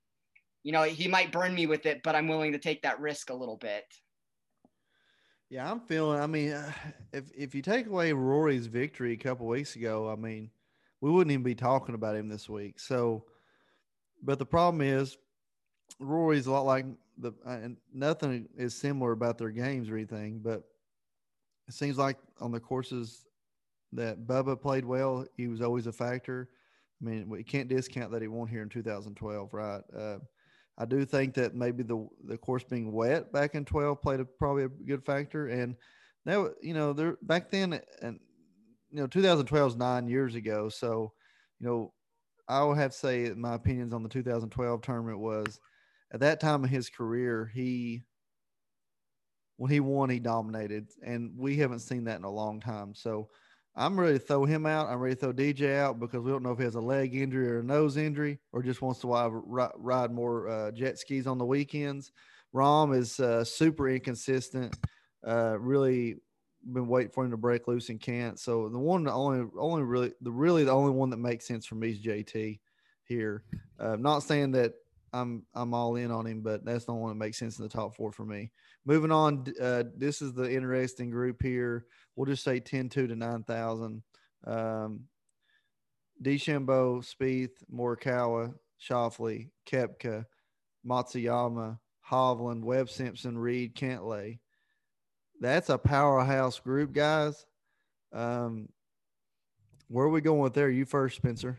you 0.64 0.72
know, 0.72 0.84
he 0.84 1.08
might 1.08 1.32
burn 1.32 1.54
me 1.54 1.68
with 1.68 1.86
it, 1.86 2.02
but 2.04 2.16
I'm 2.16 2.28
willing 2.28 2.52
to 2.52 2.60
take 2.60 2.82
that 2.84 3.00
risk 3.00 3.30
a 3.30 3.36
little 3.36 3.58
bit. 3.58 3.86
Yeah, 5.50 5.70
I'm 5.70 5.80
feeling. 5.80 6.20
I 6.20 6.28
mean, 6.28 6.56
if 7.14 7.32
if 7.36 7.56
you 7.56 7.62
take 7.62 7.88
away 7.88 8.14
Rory's 8.14 8.68
victory 8.68 9.14
a 9.14 9.18
couple 9.18 9.48
weeks 9.48 9.76
ago, 9.76 10.10
I 10.10 10.16
mean, 10.16 10.52
we 11.02 11.10
wouldn't 11.10 11.32
even 11.32 11.44
be 11.44 11.56
talking 11.56 11.96
about 11.96 12.16
him 12.16 12.30
this 12.30 12.48
week. 12.48 12.80
So, 12.80 13.26
but 14.22 14.38
the 14.38 14.46
problem 14.46 14.82
is, 14.82 15.18
Rory's 16.00 16.48
a 16.48 16.52
lot 16.52 16.66
like 16.66 16.86
the 17.20 17.34
and 17.46 17.78
nothing 17.94 18.48
is 18.58 18.74
similar 18.74 19.12
about 19.12 19.38
their 19.38 19.50
games 19.50 19.90
or 19.90 19.96
anything, 19.96 20.40
but 20.40 20.64
it 21.68 21.74
seems 21.74 21.98
like 21.98 22.18
on 22.40 22.52
the 22.52 22.60
courses 22.60 23.26
that 23.94 24.28
Bubba 24.28 24.60
played 24.60 24.86
well, 24.86 25.26
he 25.36 25.48
was 25.48 25.62
always 25.62 25.88
a 25.88 25.92
factor. 25.92 26.50
I 27.02 27.06
mean, 27.06 27.30
we 27.30 27.44
can't 27.44 27.70
discount 27.70 28.12
that 28.12 28.22
he 28.22 28.28
won 28.28 28.48
here 28.48 28.62
in 28.62 28.70
2012, 28.70 29.54
right? 29.54 29.82
Uh, 29.96 30.18
I 30.78 30.86
do 30.86 31.06
think 31.06 31.34
that 31.36 31.56
maybe 31.56 31.84
the 31.84 32.08
the 32.26 32.38
course 32.38 32.64
being 32.64 32.92
wet 32.92 33.32
back 33.32 33.56
in 33.56 33.66
12 33.66 34.02
played 34.02 34.22
a, 34.22 34.26
probably 34.26 34.64
a 34.64 34.70
good 34.70 35.04
factor, 35.06 35.48
and 35.48 35.76
now 36.26 36.50
you 36.62 36.74
know 36.74 36.94
there 36.94 37.18
back 37.22 37.50
then 37.50 37.80
and 38.02 38.20
you 38.90 39.02
know 39.02 39.08
2012 39.08 39.72
is 39.72 39.78
nine 39.78 40.08
years 40.08 40.36
ago, 40.36 40.70
so 40.70 41.12
you 41.60 41.68
know 41.68 41.94
I 42.48 42.64
would 42.64 42.78
have 42.78 42.92
to 42.92 42.98
say 42.98 43.30
my 43.36 43.56
opinions 43.56 43.94
on 43.94 44.04
the 44.04 44.10
2012 44.10 44.82
tournament 44.82 45.20
was 45.20 45.60
at 46.12 46.22
that 46.22 46.40
time 46.40 46.64
of 46.64 46.70
his 46.70 46.90
career, 46.90 47.52
he 47.54 48.04
when 49.58 49.70
he 49.70 49.82
won, 49.82 50.10
he 50.10 50.20
dominated, 50.20 50.88
and 51.04 51.34
we 51.38 51.58
haven't 51.58 51.80
seen 51.80 52.06
that 52.06 52.18
in 52.18 52.24
a 52.24 52.32
long 52.32 52.62
time. 52.62 52.96
So 52.96 53.28
I'm 53.76 54.00
ready 54.00 54.18
to 54.18 54.20
throw 54.20 54.46
him 54.46 54.66
out. 54.66 54.88
I'm 54.88 55.00
ready 55.00 55.16
to 55.16 55.20
throw 55.22 55.34
DJ 55.34 55.78
out 55.78 56.00
because 56.00 56.22
we 56.22 56.32
don't 56.32 56.44
know 56.44 56.52
if 56.52 56.58
he 56.58 56.64
has 56.64 56.76
a 56.76 56.82
leg 56.82 57.14
injury 57.14 57.50
or 57.50 57.60
a 57.60 57.64
nose 57.64 57.98
injury 57.98 58.40
or 58.54 58.64
just 58.64 58.82
wants 58.82 59.02
to 59.02 59.08
ride, 59.08 60.12
more 60.12 60.48
uh, 60.50 60.72
jet 60.72 60.98
skis 60.98 61.28
on 61.28 61.38
the 61.38 61.46
weekends. 61.46 62.12
Rahm 62.56 62.98
is 62.98 63.20
uh, 63.20 63.44
super 63.44 63.90
inconsistent. 63.90 64.78
Uh, 65.28 65.58
really 65.60 66.16
been 66.74 66.88
waiting 66.88 67.12
for 67.12 67.26
him 67.26 67.32
to 67.32 67.38
break 67.38 67.68
loose 67.68 67.90
and 67.90 68.00
can't. 68.00 68.40
So 68.40 68.70
the 68.70 68.80
one, 68.80 69.04
the 69.04 69.14
only, 69.14 69.46
only 69.58 69.84
really, 69.84 70.14
the 70.22 70.32
really 70.32 70.64
the 70.64 70.72
only 70.72 70.92
one 70.92 71.10
that 71.10 71.18
makes 71.18 71.46
sense 71.46 71.66
for 71.66 71.76
me 71.76 71.92
is 71.92 72.00
JT 72.00 72.60
here. 73.04 73.44
Uh, 73.80 73.96
not 73.98 74.24
saying 74.24 74.52
that 74.52 74.74
I'm 75.14 75.46
I'm 75.54 75.74
all 75.74 75.96
in 75.96 76.12
on 76.12 76.26
him, 76.26 76.42
but 76.42 76.66
that's 76.66 76.86
the 76.86 76.94
one 76.94 77.10
that 77.10 77.16
makes 77.16 77.38
sense 77.38 77.58
in 77.58 77.64
the 77.64 77.70
top 77.70 77.96
four 77.96 78.12
for 78.12 78.26
me. 78.26 78.52
Moving 78.86 79.12
on, 79.12 79.46
uh, 79.62 79.84
this 79.96 80.22
is 80.22 80.34
the 80.34 80.52
interesting 80.52 81.10
group 81.10 81.42
here. 81.42 81.86
We'll 82.16 82.26
just 82.26 82.44
say 82.44 82.60
10 82.60 82.90
2 82.90 83.08
to 83.08 83.16
9,000. 83.16 84.04
Um, 84.46 85.02
DeChambeau, 86.22 87.04
Spieth, 87.04 87.64
Morikawa, 87.74 88.54
Schauffele, 88.82 89.50
Koepka, 89.66 90.26
Matsuyama, 90.86 91.80
Hovland, 92.10 92.64
Webb 92.64 92.90
Simpson, 92.90 93.38
Reed, 93.38 93.76
Cantlay. 93.76 94.40
That's 95.40 95.70
a 95.70 95.78
powerhouse 95.78 96.60
group, 96.60 96.92
guys. 96.92 97.46
Um, 98.12 98.68
where 99.88 100.06
are 100.06 100.10
we 100.10 100.22
going 100.22 100.42
with 100.42 100.54
there? 100.54 100.70
You 100.70 100.86
first, 100.86 101.16
Spencer. 101.16 101.58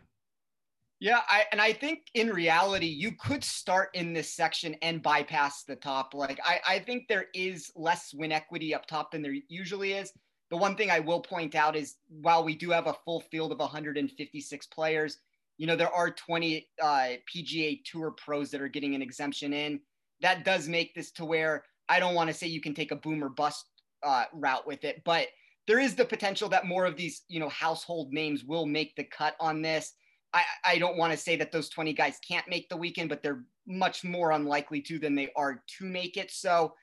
Yeah, 1.00 1.20
I, 1.28 1.44
and 1.50 1.62
I 1.62 1.72
think 1.72 2.08
in 2.12 2.28
reality, 2.28 2.86
you 2.86 3.12
could 3.12 3.42
start 3.42 3.88
in 3.94 4.12
this 4.12 4.34
section 4.34 4.76
and 4.82 5.02
bypass 5.02 5.64
the 5.64 5.76
top. 5.76 6.12
Like, 6.12 6.38
I, 6.44 6.60
I 6.68 6.78
think 6.78 7.08
there 7.08 7.28
is 7.34 7.72
less 7.74 8.12
win 8.12 8.32
equity 8.32 8.74
up 8.74 8.84
top 8.84 9.10
than 9.10 9.22
there 9.22 9.34
usually 9.48 9.94
is. 9.94 10.12
The 10.50 10.58
one 10.58 10.76
thing 10.76 10.90
I 10.90 11.00
will 11.00 11.20
point 11.20 11.54
out 11.54 11.74
is 11.74 11.96
while 12.08 12.44
we 12.44 12.54
do 12.54 12.70
have 12.70 12.86
a 12.86 12.96
full 13.06 13.20
field 13.20 13.50
of 13.50 13.60
156 13.60 14.66
players, 14.66 15.16
you 15.56 15.66
know, 15.66 15.76
there 15.76 15.92
are 15.92 16.10
20 16.10 16.68
uh, 16.82 17.08
PGA 17.34 17.80
Tour 17.84 18.10
pros 18.10 18.50
that 18.50 18.60
are 18.60 18.68
getting 18.68 18.94
an 18.94 19.00
exemption 19.00 19.54
in. 19.54 19.80
That 20.20 20.44
does 20.44 20.68
make 20.68 20.94
this 20.94 21.12
to 21.12 21.24
where 21.24 21.64
I 21.88 21.98
don't 21.98 22.14
want 22.14 22.28
to 22.28 22.34
say 22.34 22.46
you 22.46 22.60
can 22.60 22.74
take 22.74 22.92
a 22.92 22.96
boomer 22.96 23.30
bust 23.30 23.64
uh, 24.02 24.24
route 24.34 24.66
with 24.66 24.84
it, 24.84 25.02
but 25.04 25.28
there 25.66 25.78
is 25.78 25.94
the 25.94 26.04
potential 26.04 26.48
that 26.50 26.66
more 26.66 26.84
of 26.84 26.96
these, 26.96 27.22
you 27.28 27.40
know, 27.40 27.48
household 27.48 28.12
names 28.12 28.44
will 28.44 28.66
make 28.66 28.96
the 28.96 29.04
cut 29.04 29.34
on 29.40 29.62
this. 29.62 29.94
I, 30.32 30.44
I 30.64 30.78
don't 30.78 30.96
want 30.96 31.12
to 31.12 31.18
say 31.18 31.36
that 31.36 31.52
those 31.52 31.68
20 31.68 31.92
guys 31.92 32.18
can't 32.26 32.48
make 32.48 32.68
the 32.68 32.76
weekend, 32.76 33.08
but 33.08 33.22
they're 33.22 33.44
much 33.66 34.04
more 34.04 34.32
unlikely 34.32 34.80
to 34.82 34.98
than 34.98 35.14
they 35.14 35.30
are 35.36 35.62
to 35.78 35.84
make 35.84 36.16
it. 36.16 36.30
So, 36.30 36.74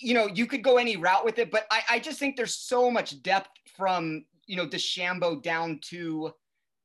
you 0.00 0.14
know, 0.14 0.26
you 0.26 0.46
could 0.46 0.62
go 0.62 0.76
any 0.76 0.96
route 0.96 1.24
with 1.24 1.38
it, 1.38 1.50
but 1.50 1.66
I, 1.70 1.82
I 1.90 1.98
just 1.98 2.18
think 2.18 2.36
there's 2.36 2.54
so 2.54 2.90
much 2.90 3.22
depth 3.22 3.50
from, 3.76 4.24
you 4.46 4.56
know, 4.56 4.66
DeChambeau 4.66 5.42
down 5.42 5.80
to, 5.90 6.32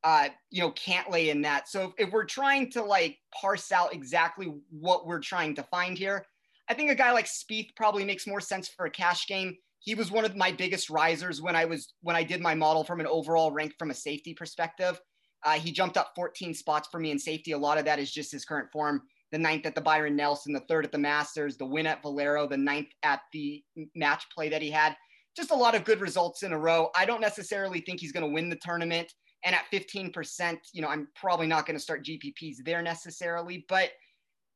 uh, 0.03 0.29
you 0.49 0.61
know, 0.61 0.71
Cantlay 0.71 1.29
in 1.29 1.41
that. 1.41 1.67
So 1.67 1.93
if, 1.97 2.07
if 2.07 2.13
we're 2.13 2.25
trying 2.25 2.71
to 2.71 2.83
like 2.83 3.17
parse 3.33 3.71
out 3.71 3.93
exactly 3.93 4.53
what 4.71 5.05
we're 5.05 5.19
trying 5.19 5.55
to 5.55 5.63
find 5.63 5.97
here, 5.97 6.25
I 6.69 6.73
think 6.73 6.91
a 6.91 6.95
guy 6.95 7.11
like 7.11 7.25
Spieth 7.25 7.75
probably 7.75 8.03
makes 8.03 8.27
more 8.27 8.41
sense 8.41 8.67
for 8.67 8.85
a 8.85 8.91
cash 8.91 9.27
game. 9.27 9.57
He 9.79 9.95
was 9.95 10.11
one 10.11 10.25
of 10.25 10.35
my 10.35 10.51
biggest 10.51 10.89
risers 10.89 11.41
when 11.41 11.55
I 11.55 11.65
was 11.65 11.93
when 12.01 12.15
I 12.15 12.23
did 12.23 12.41
my 12.41 12.55
model 12.55 12.83
from 12.83 12.99
an 12.99 13.07
overall 13.07 13.51
rank 13.51 13.75
from 13.77 13.91
a 13.91 13.93
safety 13.93 14.33
perspective. 14.33 14.99
Uh, 15.47 15.53
he 15.53 15.71
jumped 15.71 15.95
up 15.95 16.11
14 16.13 16.53
spots 16.53 16.89
for 16.91 16.99
me 16.99 17.09
in 17.09 17.17
safety. 17.17 17.53
A 17.53 17.57
lot 17.57 17.77
of 17.77 17.85
that 17.85 17.99
is 17.99 18.11
just 18.11 18.33
his 18.33 18.43
current 18.43 18.69
form. 18.69 19.03
The 19.31 19.37
ninth 19.37 19.65
at 19.65 19.75
the 19.75 19.81
Byron 19.81 20.17
Nelson, 20.17 20.51
the 20.51 20.59
third 20.67 20.83
at 20.83 20.91
the 20.91 20.97
Masters, 20.97 21.55
the 21.55 21.65
win 21.65 21.87
at 21.87 22.01
Valero, 22.01 22.49
the 22.49 22.57
ninth 22.57 22.89
at 23.03 23.21
the 23.31 23.63
match 23.95 24.25
play 24.35 24.49
that 24.49 24.61
he 24.61 24.69
had. 24.69 24.97
Just 25.37 25.51
a 25.51 25.55
lot 25.55 25.73
of 25.73 25.85
good 25.85 26.01
results 26.01 26.43
in 26.43 26.51
a 26.51 26.59
row. 26.59 26.89
I 26.97 27.05
don't 27.05 27.21
necessarily 27.21 27.79
think 27.79 28.01
he's 28.01 28.11
going 28.11 28.27
to 28.27 28.33
win 28.33 28.49
the 28.49 28.57
tournament. 28.57 29.13
And 29.45 29.55
at 29.55 29.63
15%, 29.71 30.57
you 30.73 30.81
know, 30.81 30.89
I'm 30.89 31.07
probably 31.15 31.47
not 31.47 31.65
going 31.65 31.77
to 31.77 31.83
start 31.83 32.03
GPPs 32.03 32.57
there 32.65 32.81
necessarily, 32.81 33.65
but 33.69 33.91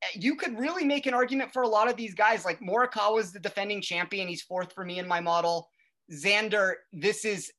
eh, 0.03 0.07
you 0.15 0.35
could 0.35 0.59
really 0.59 0.83
make 0.83 1.05
an 1.05 1.13
argument 1.13 1.53
for 1.53 1.61
a 1.61 1.69
lot 1.69 1.89
of 1.89 1.95
these 1.95 2.13
guys. 2.13 2.43
Like 2.43 2.59
Morikawa 2.59 3.21
is 3.21 3.31
the 3.31 3.39
defending 3.39 3.81
champion. 3.81 4.27
He's 4.27 4.41
fourth 4.41 4.73
for 4.73 4.83
me 4.83 4.99
in 4.99 5.07
my 5.07 5.21
model. 5.21 5.69
Xander, 6.11 6.73
this 6.91 7.23
is 7.23 7.49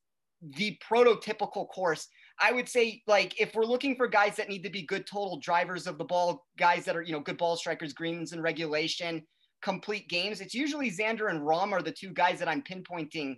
the 0.43 0.77
prototypical 0.87 1.67
course 1.67 2.07
I 2.39 2.51
would 2.51 2.67
say 2.67 3.01
like 3.07 3.39
if 3.39 3.53
we're 3.55 3.65
looking 3.65 3.95
for 3.95 4.07
guys 4.07 4.35
that 4.37 4.49
need 4.49 4.63
to 4.63 4.69
be 4.69 4.83
good 4.83 5.05
total 5.05 5.39
drivers 5.39 5.87
of 5.87 5.97
the 5.97 6.03
ball, 6.03 6.45
guys 6.57 6.85
that 6.85 6.95
are, 6.95 7.01
you 7.01 7.13
know, 7.13 7.19
good 7.19 7.37
ball 7.37 7.55
strikers, 7.55 7.93
greens 7.93 8.31
and 8.33 8.41
regulation, 8.41 9.21
complete 9.61 10.09
games, 10.09 10.41
it's 10.41 10.53
usually 10.53 10.91
Xander 10.91 11.29
and 11.29 11.41
Rahm 11.41 11.71
are 11.71 11.81
the 11.81 11.91
two 11.91 12.09
guys 12.09 12.39
that 12.39 12.47
I'm 12.47 12.63
pinpointing 12.63 13.37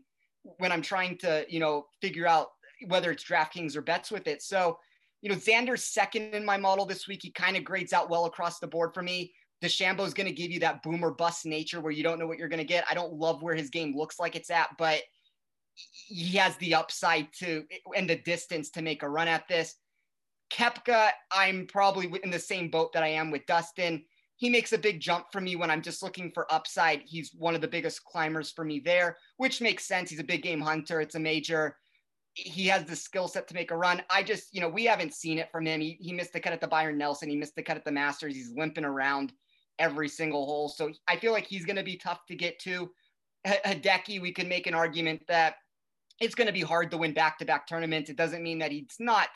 when 0.57 0.71
I'm 0.71 0.81
trying 0.81 1.17
to, 1.19 1.45
you 1.49 1.59
know, 1.59 1.85
figure 2.01 2.27
out 2.27 2.47
whether 2.87 3.11
it's 3.11 3.23
DraftKings 3.23 3.75
or 3.75 3.81
bets 3.81 4.11
with 4.11 4.27
it. 4.27 4.41
So, 4.41 4.77
you 5.21 5.29
know, 5.29 5.35
Xander's 5.35 5.85
second 5.85 6.33
in 6.33 6.45
my 6.45 6.57
model 6.57 6.85
this 6.85 7.07
week. 7.07 7.19
He 7.21 7.31
kind 7.31 7.57
of 7.57 7.63
grades 7.63 7.93
out 7.93 8.09
well 8.09 8.25
across 8.25 8.59
the 8.59 8.67
board 8.67 8.93
for 8.93 9.01
me. 9.01 9.33
DeChambeau 9.63 10.05
is 10.05 10.13
going 10.13 10.27
to 10.27 10.33
give 10.33 10.51
you 10.51 10.59
that 10.59 10.83
boomer 10.83 11.11
bust 11.11 11.45
nature 11.45 11.81
where 11.81 11.91
you 11.91 12.03
don't 12.03 12.19
know 12.19 12.27
what 12.27 12.37
you're 12.37 12.49
going 12.49 12.59
to 12.59 12.65
get. 12.65 12.85
I 12.89 12.93
don't 12.93 13.13
love 13.13 13.41
where 13.41 13.55
his 13.55 13.69
game 13.69 13.95
looks 13.95 14.19
like 14.19 14.35
it's 14.35 14.49
at, 14.49 14.69
but– 14.77 15.01
he 16.07 16.37
has 16.37 16.55
the 16.57 16.75
upside 16.75 17.27
to 17.39 17.63
and 17.95 18.09
the 18.09 18.17
distance 18.17 18.69
to 18.71 18.81
make 18.81 19.03
a 19.03 19.09
run 19.09 19.27
at 19.27 19.47
this. 19.47 19.75
Koepka, 20.51 21.09
I'm 21.31 21.67
probably 21.67 22.11
in 22.23 22.29
the 22.29 22.39
same 22.39 22.69
boat 22.69 22.93
that 22.93 23.03
I 23.03 23.09
am 23.09 23.31
with 23.31 23.45
Dustin. 23.45 24.03
He 24.37 24.49
makes 24.49 24.73
a 24.73 24.77
big 24.77 24.99
jump 24.99 25.27
for 25.31 25.41
me 25.41 25.55
when 25.55 25.71
I'm 25.71 25.81
just 25.81 26.03
looking 26.03 26.31
for 26.31 26.51
upside. 26.53 27.01
He's 27.05 27.31
one 27.33 27.55
of 27.55 27.61
the 27.61 27.67
biggest 27.67 28.03
climbers 28.03 28.51
for 28.51 28.65
me 28.65 28.79
there, 28.79 29.17
which 29.37 29.61
makes 29.61 29.87
sense. 29.87 30.09
He's 30.09 30.19
a 30.19 30.25
big 30.25 30.43
game 30.43 30.61
hunter. 30.61 31.01
It's 31.01 31.15
a 31.15 31.19
major. 31.19 31.77
He 32.33 32.67
has 32.67 32.83
the 32.83 32.97
skill 32.97 33.29
set 33.29 33.47
to 33.47 33.53
make 33.53 33.71
a 33.71 33.77
run. 33.77 34.01
I 34.09 34.21
just, 34.21 34.53
you 34.53 34.59
know, 34.59 34.67
we 34.67 34.83
haven't 34.85 35.13
seen 35.13 35.39
it 35.39 35.49
from 35.51 35.65
him. 35.65 35.79
He, 35.79 35.97
he 36.01 36.11
missed 36.11 36.33
the 36.33 36.41
cut 36.41 36.51
at 36.51 36.59
the 36.59 36.67
Byron 36.67 36.97
Nelson. 36.97 37.29
He 37.29 37.37
missed 37.37 37.55
the 37.55 37.63
cut 37.63 37.77
at 37.77 37.85
the 37.85 37.91
Masters. 37.91 38.35
He's 38.35 38.51
limping 38.55 38.85
around 38.85 39.31
every 39.79 40.09
single 40.09 40.45
hole. 40.45 40.67
So 40.67 40.91
I 41.07 41.15
feel 41.17 41.31
like 41.31 41.47
he's 41.47 41.65
going 41.65 41.77
to 41.77 41.83
be 41.83 41.97
tough 41.97 42.25
to 42.27 42.35
get 42.35 42.59
to. 42.59 42.91
Hideki, 43.47 44.21
we 44.21 44.33
could 44.33 44.47
make 44.47 44.67
an 44.67 44.73
argument 44.73 45.21
that 45.27 45.55
it's 46.19 46.35
going 46.35 46.47
to 46.47 46.53
be 46.53 46.61
hard 46.61 46.91
to 46.91 46.97
win 46.97 47.13
back-to-back 47.13 47.67
tournaments. 47.67 48.09
It 48.09 48.15
doesn't 48.15 48.43
mean 48.43 48.59
that 48.59 48.71
he's 48.71 48.95
not, 48.99 49.27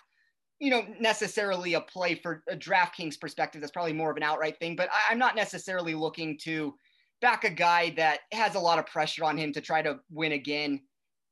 you 0.59 0.69
know, 0.69 0.85
necessarily 0.99 1.73
a 1.73 1.81
play 1.81 2.15
for 2.15 2.43
a 2.49 2.55
DraftKings 2.55 3.19
perspective. 3.19 3.61
That's 3.61 3.71
probably 3.71 3.93
more 3.93 4.11
of 4.11 4.17
an 4.17 4.23
outright 4.23 4.59
thing. 4.59 4.75
But 4.75 4.89
I, 4.91 5.11
am 5.11 5.19
not 5.19 5.35
necessarily 5.35 5.93
looking 5.93 6.37
to 6.43 6.73
back 7.21 7.43
a 7.43 7.49
guy 7.49 7.93
that 7.97 8.21
has 8.31 8.55
a 8.55 8.59
lot 8.59 8.79
of 8.79 8.85
pressure 8.85 9.25
on 9.25 9.37
him 9.37 9.51
to 9.53 9.61
try 9.61 9.81
to 9.81 9.99
win 10.09 10.31
again. 10.31 10.81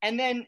And 0.01 0.19
then 0.19 0.45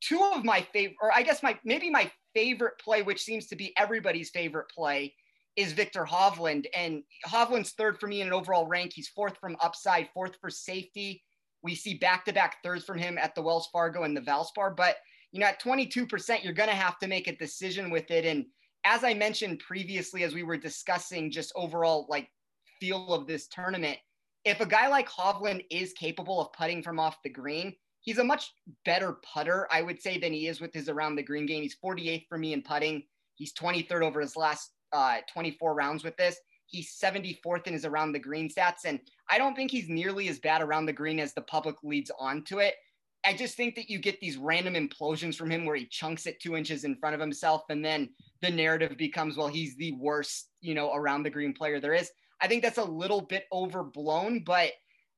two 0.00 0.20
of 0.34 0.44
my 0.44 0.60
favorite, 0.72 0.96
or 1.00 1.12
I 1.12 1.22
guess 1.22 1.42
my 1.42 1.58
maybe 1.64 1.88
my 1.88 2.10
favorite 2.34 2.74
play, 2.82 3.02
which 3.02 3.22
seems 3.22 3.46
to 3.48 3.56
be 3.56 3.72
everybody's 3.76 4.30
favorite 4.30 4.68
play, 4.74 5.14
is 5.54 5.72
Viktor 5.72 6.04
Hovland. 6.04 6.66
And 6.74 7.04
Hovland's 7.26 7.72
third 7.72 8.00
for 8.00 8.08
me 8.08 8.22
in 8.22 8.26
an 8.26 8.32
overall 8.32 8.66
rank. 8.66 8.92
He's 8.92 9.08
fourth 9.08 9.36
from 9.38 9.56
upside, 9.60 10.08
fourth 10.12 10.36
for 10.40 10.50
safety 10.50 11.22
we 11.62 11.74
see 11.74 11.94
back 11.94 12.24
to 12.24 12.32
back 12.32 12.62
thirds 12.62 12.84
from 12.84 12.98
him 12.98 13.18
at 13.18 13.34
the 13.34 13.42
Wells 13.42 13.68
Fargo 13.72 14.02
and 14.02 14.16
the 14.16 14.20
Valspar. 14.20 14.76
But, 14.76 14.96
you 15.30 15.40
know, 15.40 15.46
at 15.46 15.62
22%, 15.62 16.42
you're 16.42 16.52
going 16.52 16.68
to 16.68 16.74
have 16.74 16.98
to 16.98 17.08
make 17.08 17.28
a 17.28 17.36
decision 17.36 17.90
with 17.90 18.10
it. 18.10 18.24
And 18.24 18.46
as 18.84 19.04
I 19.04 19.14
mentioned 19.14 19.60
previously, 19.60 20.24
as 20.24 20.34
we 20.34 20.42
were 20.42 20.56
discussing 20.56 21.30
just 21.30 21.52
overall 21.54 22.06
like 22.08 22.28
feel 22.80 23.14
of 23.14 23.26
this 23.26 23.46
tournament, 23.48 23.98
if 24.44 24.60
a 24.60 24.66
guy 24.66 24.88
like 24.88 25.08
Hovland 25.08 25.64
is 25.70 25.92
capable 25.92 26.40
of 26.40 26.52
putting 26.52 26.82
from 26.82 26.98
off 26.98 27.22
the 27.22 27.30
green, 27.30 27.74
he's 28.00 28.18
a 28.18 28.24
much 28.24 28.52
better 28.84 29.18
putter, 29.22 29.68
I 29.70 29.82
would 29.82 30.00
say, 30.00 30.18
than 30.18 30.32
he 30.32 30.48
is 30.48 30.60
with 30.60 30.74
his 30.74 30.88
around 30.88 31.14
the 31.14 31.22
green 31.22 31.46
game. 31.46 31.62
He's 31.62 31.76
48th 31.82 32.26
for 32.28 32.38
me 32.38 32.52
in 32.52 32.62
putting. 32.62 33.04
He's 33.36 33.54
23rd 33.54 34.02
over 34.02 34.20
his 34.20 34.36
last 34.36 34.72
uh, 34.92 35.18
24 35.32 35.74
rounds 35.74 36.04
with 36.04 36.16
this. 36.16 36.36
He's 36.72 36.98
74th 36.98 37.66
in 37.66 37.74
his 37.74 37.84
around 37.84 38.12
the 38.12 38.18
green 38.18 38.48
stats. 38.48 38.84
And 38.84 38.98
I 39.30 39.38
don't 39.38 39.54
think 39.54 39.70
he's 39.70 39.88
nearly 39.88 40.28
as 40.28 40.38
bad 40.38 40.62
around 40.62 40.86
the 40.86 40.92
green 40.92 41.20
as 41.20 41.34
the 41.34 41.42
public 41.42 41.76
leads 41.84 42.10
onto 42.18 42.58
it. 42.58 42.74
I 43.24 43.34
just 43.34 43.56
think 43.56 43.76
that 43.76 43.88
you 43.88 43.98
get 43.98 44.18
these 44.20 44.36
random 44.36 44.74
implosions 44.74 45.36
from 45.36 45.50
him 45.50 45.64
where 45.64 45.76
he 45.76 45.86
chunks 45.86 46.26
it 46.26 46.40
two 46.40 46.56
inches 46.56 46.84
in 46.84 46.96
front 46.96 47.14
of 47.14 47.20
himself. 47.20 47.62
And 47.68 47.84
then 47.84 48.08
the 48.40 48.50
narrative 48.50 48.96
becomes, 48.96 49.36
well, 49.36 49.48
he's 49.48 49.76
the 49.76 49.92
worst, 49.92 50.48
you 50.60 50.74
know, 50.74 50.92
around 50.92 51.22
the 51.22 51.30
green 51.30 51.52
player 51.52 51.78
there 51.78 51.94
is. 51.94 52.10
I 52.40 52.48
think 52.48 52.62
that's 52.62 52.78
a 52.78 52.84
little 52.84 53.20
bit 53.20 53.44
overblown, 53.52 54.42
but 54.44 54.72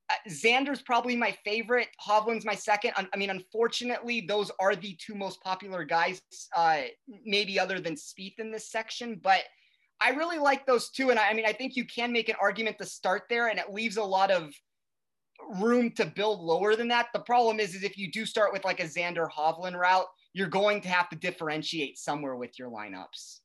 uh, 0.09 0.29
Xander's 0.29 0.83
probably 0.83 1.15
my 1.15 1.35
favorite. 1.43 1.87
Hovland's 2.05 2.45
my 2.45 2.53
second. 2.53 2.93
I 2.95 3.17
mean, 3.17 3.31
unfortunately, 3.31 4.21
those 4.21 4.51
are 4.59 4.75
the 4.75 4.95
two 5.03 5.15
most 5.15 5.41
popular 5.41 5.83
guys, 5.83 6.21
uh, 6.55 6.81
maybe 7.25 7.59
other 7.59 7.79
than 7.79 7.95
Spieth 7.95 8.37
in 8.37 8.51
this 8.51 8.69
section. 8.69 9.19
But 9.23 9.41
I 10.01 10.09
really 10.09 10.37
like 10.37 10.65
those 10.65 10.89
two. 10.89 11.09
And 11.09 11.19
I, 11.19 11.29
I 11.29 11.33
mean, 11.33 11.45
I 11.45 11.53
think 11.53 11.75
you 11.75 11.85
can 11.85 12.11
make 12.11 12.29
an 12.29 12.35
argument 12.41 12.77
to 12.79 12.85
start 12.85 13.23
there, 13.29 13.47
and 13.47 13.59
it 13.59 13.71
leaves 13.73 13.97
a 13.97 14.03
lot 14.03 14.31
of 14.31 14.53
room 15.61 15.91
to 15.91 16.05
build 16.05 16.39
lower 16.41 16.75
than 16.75 16.87
that. 16.89 17.07
The 17.13 17.19
problem 17.19 17.59
is, 17.59 17.75
is 17.75 17.83
if 17.83 17.97
you 17.97 18.11
do 18.11 18.25
start 18.25 18.53
with 18.53 18.65
like 18.65 18.79
a 18.79 18.85
Xander 18.85 19.29
Hovland 19.29 19.75
route, 19.75 20.05
you're 20.33 20.47
going 20.47 20.81
to 20.81 20.89
have 20.89 21.09
to 21.09 21.15
differentiate 21.15 21.97
somewhere 21.97 22.35
with 22.35 22.57
your 22.59 22.69
lineups. 22.69 23.39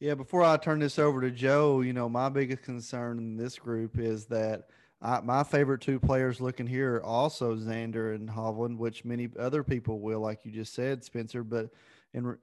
Yeah, 0.00 0.14
before 0.14 0.42
I 0.42 0.56
turn 0.56 0.80
this 0.80 0.98
over 0.98 1.20
to 1.20 1.30
Joe, 1.30 1.82
you 1.82 1.92
know, 1.92 2.08
my 2.08 2.30
biggest 2.30 2.62
concern 2.62 3.18
in 3.18 3.36
this 3.36 3.58
group 3.58 3.98
is 3.98 4.26
that 4.26 4.68
I, 5.02 5.20
my 5.20 5.44
favorite 5.44 5.82
two 5.82 6.00
players 6.00 6.40
looking 6.40 6.66
here 6.66 6.96
are 6.96 7.02
also 7.02 7.54
Xander 7.54 8.14
and 8.14 8.28
Hovland, 8.28 8.78
which 8.78 9.04
many 9.04 9.28
other 9.38 9.62
people 9.62 10.00
will, 10.00 10.20
like 10.20 10.44
you 10.44 10.52
just 10.52 10.74
said, 10.74 11.04
Spencer. 11.04 11.44
But 11.44 11.70
and 12.14 12.36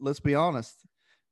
let's 0.00 0.20
be 0.20 0.34
honest, 0.34 0.74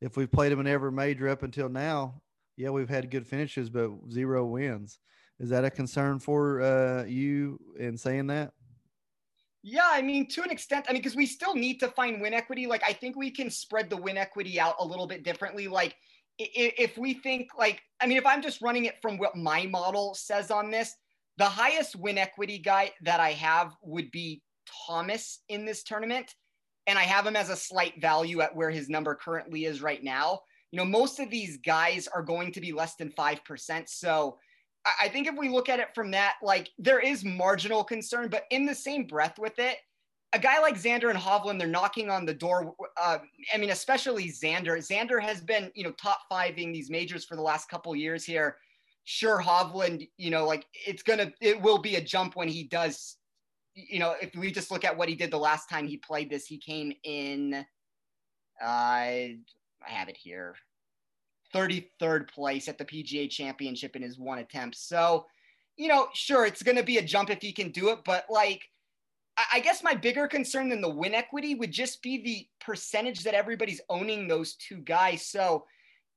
if 0.01 0.17
we've 0.17 0.31
played 0.31 0.53
them 0.53 0.61
in 0.61 0.67
every 0.67 0.93
major 0.93 1.29
up 1.29 1.43
until 1.43 1.69
now, 1.69 2.21
yeah, 2.57 2.71
we've 2.71 2.89
had 2.89 3.11
good 3.11 3.27
finishes, 3.27 3.71
but 3.71 3.91
zero 4.11 4.45
wins. 4.47 4.99
Is 5.39 5.51
that 5.51 5.65
a 5.65 5.71
concern 5.71 6.19
for 6.19 6.63
uh, 6.63 7.05
you 7.05 7.59
in 7.79 7.97
saying 7.99 8.29
that? 8.29 8.53
Yeah, 9.63 9.89
I 9.91 10.01
mean, 10.01 10.29
to 10.29 10.43
an 10.43 10.51
extent, 10.51 10.87
I 10.89 10.93
mean, 10.93 11.03
because 11.03 11.17
we 11.17 11.27
still 11.27 11.55
need 11.55 11.81
to 11.81 11.89
find 11.89 12.21
win 12.21 12.33
equity. 12.33 12.67
Like, 12.67 12.83
I 12.87 12.93
think 12.93 13.17
we 13.17 13.31
can 13.31 13.51
spread 13.51 13.91
the 13.91 13.97
win 13.97 14.17
equity 14.17 14.61
out 14.61 14.77
a 14.79 14.85
little 14.85 15.07
bit 15.07 15.25
differently. 15.25 15.67
Like, 15.67 15.97
if 16.39 16.97
we 16.97 17.15
think, 17.15 17.49
like, 17.59 17.83
I 18.01 18.07
mean, 18.07 18.17
if 18.17 18.27
I'm 18.27 18.43
just 18.43 18.63
running 18.63 18.85
it 18.85 19.01
from 19.03 19.19
what 19.19 19.37
my 19.37 19.67
model 19.67 20.15
says 20.15 20.51
on 20.51 20.71
this, 20.71 20.95
the 21.37 21.47
highest 21.47 21.97
win 21.97 22.17
equity 22.17 22.59
guy 22.59 22.93
that 23.03 23.21
I 23.21 23.33
have 23.33 23.75
would 23.83 24.11
be 24.11 24.43
Thomas 24.87 25.41
in 25.49 25.65
this 25.65 25.83
tournament. 25.83 26.35
And 26.87 26.99
I 26.99 27.03
have 27.03 27.27
him 27.27 27.37
as 27.37 27.51
a 27.51 27.57
slight 27.57 28.01
value 28.01 28.41
at 28.41 28.55
where 28.55 28.71
his 28.71 28.89
number 28.89 29.15
currently 29.15 29.65
is 29.65 29.83
right 29.83 30.03
now. 30.03 30.41
You 30.71 30.79
know, 30.79 30.85
most 30.85 31.21
of 31.21 31.31
these 31.31 31.59
guys 31.59 32.07
are 32.09 32.23
going 32.23 32.53
to 32.53 32.61
be 32.61 32.73
less 32.73 32.97
than 32.97 33.11
5%. 33.11 33.89
So, 33.89 34.39
I 35.01 35.09
think 35.09 35.27
if 35.27 35.37
we 35.37 35.49
look 35.49 35.69
at 35.69 35.81
it 35.81 35.89
from 35.95 36.13
that, 36.13 36.37
like 36.43 36.71
there 36.79 37.01
is 37.01 37.25
marginal 37.25 37.83
concern, 37.83 38.29
but 38.29 38.45
in 38.51 38.67
the 38.67 38.75
same 38.75 39.05
breath 39.05 39.39
with 39.39 39.59
it, 39.59 39.79
a 40.33 40.39
guy 40.39 40.61
like 40.61 40.77
Xander 40.77 41.11
and 41.11 41.19
Hovland, 41.19 41.59
they're 41.59 41.69
knocking 41.69 42.11
on 42.11 42.25
the 42.27 42.35
door. 42.35 42.75
Uh, 43.01 43.19
I 43.53 43.59
mean, 43.59 43.71
especially 43.71 44.29
Xander. 44.29 44.77
Xander 44.77 45.21
has 45.21 45.41
been, 45.41 45.71
you 45.75 45.85
know, 45.85 45.93
top 45.93 46.21
fiving 46.31 46.73
these 46.73 46.91
majors 46.91 47.25
for 47.25 47.37
the 47.37 47.43
last 47.43 47.69
couple 47.69 47.95
years 47.97 48.25
here. 48.25 48.57
Sure, 49.05 49.41
Hovland, 49.41 50.09
you 50.17 50.31
know, 50.31 50.47
like 50.47 50.67
it's 50.87 51.03
gonna, 51.03 51.33
it 51.41 51.61
will 51.61 51.79
be 51.79 51.97
a 51.97 52.01
jump 52.01 52.37
when 52.37 52.49
he 52.49 52.65
does. 52.65 53.17
You 53.77 53.99
know, 53.99 54.15
if 54.21 54.35
we 54.35 54.51
just 54.51 54.71
look 54.71 54.85
at 54.85 54.97
what 54.97 55.09
he 55.09 55.15
did 55.15 55.31
the 55.31 55.39
last 55.39 55.69
time 55.69 55.87
he 55.87 55.99
played 55.99 56.31
this, 56.31 56.47
he 56.47 56.59
came 56.59 56.93
in. 57.05 57.55
Uh, 58.61 58.65
I 58.65 59.39
have 59.85 60.09
it 60.09 60.17
here. 60.17 60.57
33rd 61.55 62.29
place 62.31 62.69
at 62.69 62.79
the 62.79 62.85
PGA 62.85 63.31
Championship 63.31 63.95
in 63.95 64.03
his 64.03 64.19
one 64.19 64.39
attempt. 64.39 64.77
So, 64.77 65.27
you 65.77 65.89
know, 65.89 66.09
sure, 66.15 66.47
it's 66.47 66.63
going 66.63 66.77
to 66.77 66.83
be 66.83 66.99
a 66.99 67.03
jump 67.03 67.31
if 67.31 67.41
he 67.41 67.53
can 67.53 67.71
do 67.71 67.91
it, 67.91 68.01
but 68.05 68.25
like, 68.31 68.63
I 69.53 69.61
guess 69.61 69.83
my 69.83 69.95
bigger 69.95 70.27
concern 70.27 70.71
than 70.71 70.81
the 70.81 70.89
win 70.89 71.15
equity 71.15 71.55
would 71.55 71.71
just 71.71 72.03
be 72.03 72.23
the 72.23 72.49
percentage 72.65 73.23
that 73.25 73.35
everybody's 73.35 73.83
owning 73.91 74.27
those 74.27 74.55
two 74.55 74.79
guys. 74.79 75.27
So, 75.27 75.67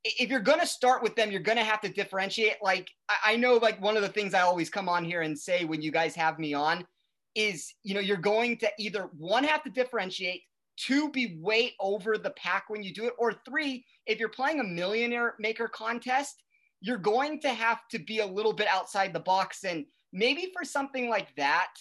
if 0.06 0.30
you're 0.30 0.40
going 0.40 0.62
to 0.62 0.66
start 0.66 1.04
with 1.04 1.18
them, 1.18 1.30
you're 1.30 1.42
going 1.42 1.58
to 1.58 1.64
have 1.66 1.82
to 1.82 1.90
differentiate. 1.90 2.56
Like, 2.62 2.90
I 3.26 3.36
know, 3.36 3.56
like, 3.56 3.82
one 3.82 3.98
of 3.98 4.02
the 4.02 4.08
things 4.08 4.34
I 4.34 4.40
always 4.40 4.70
come 4.70 4.88
on 4.88 5.04
here 5.04 5.24
and 5.24 5.38
say 5.38 5.66
when 5.66 5.82
you 5.82 5.92
guys 5.92 6.16
have 6.16 6.40
me 6.40 6.54
on 6.54 6.88
is, 7.36 7.74
you 7.84 7.94
know, 7.94 8.00
you're 8.00 8.18
going 8.18 8.58
to 8.58 8.70
either 8.78 9.10
one, 9.18 9.44
have 9.44 9.64
to 9.64 9.70
differentiate, 9.70 10.42
two, 10.78 11.12
be 11.12 11.38
way 11.42 11.76
over 11.80 12.18
the 12.18 12.32
pack 12.32 12.66
when 12.70 12.84
you 12.84 12.94
do 12.94 13.06
it, 13.06 13.14
or 13.18 13.34
three, 13.34 13.86
if 14.06 14.20
you're 14.20 14.30
playing 14.30 14.60
a 14.60 14.64
millionaire 14.64 15.36
maker 15.40 15.68
contest, 15.68 16.44
you're 16.82 16.98
going 16.98 17.40
to 17.42 17.50
have 17.50 17.80
to 17.92 18.00
be 18.00 18.20
a 18.20 18.26
little 18.26 18.54
bit 18.54 18.68
outside 18.68 19.14
the 19.14 19.20
box. 19.20 19.64
And 19.64 19.86
maybe 20.14 20.52
for 20.54 20.64
something 20.64 21.10
like 21.10 21.36
that, 21.36 21.72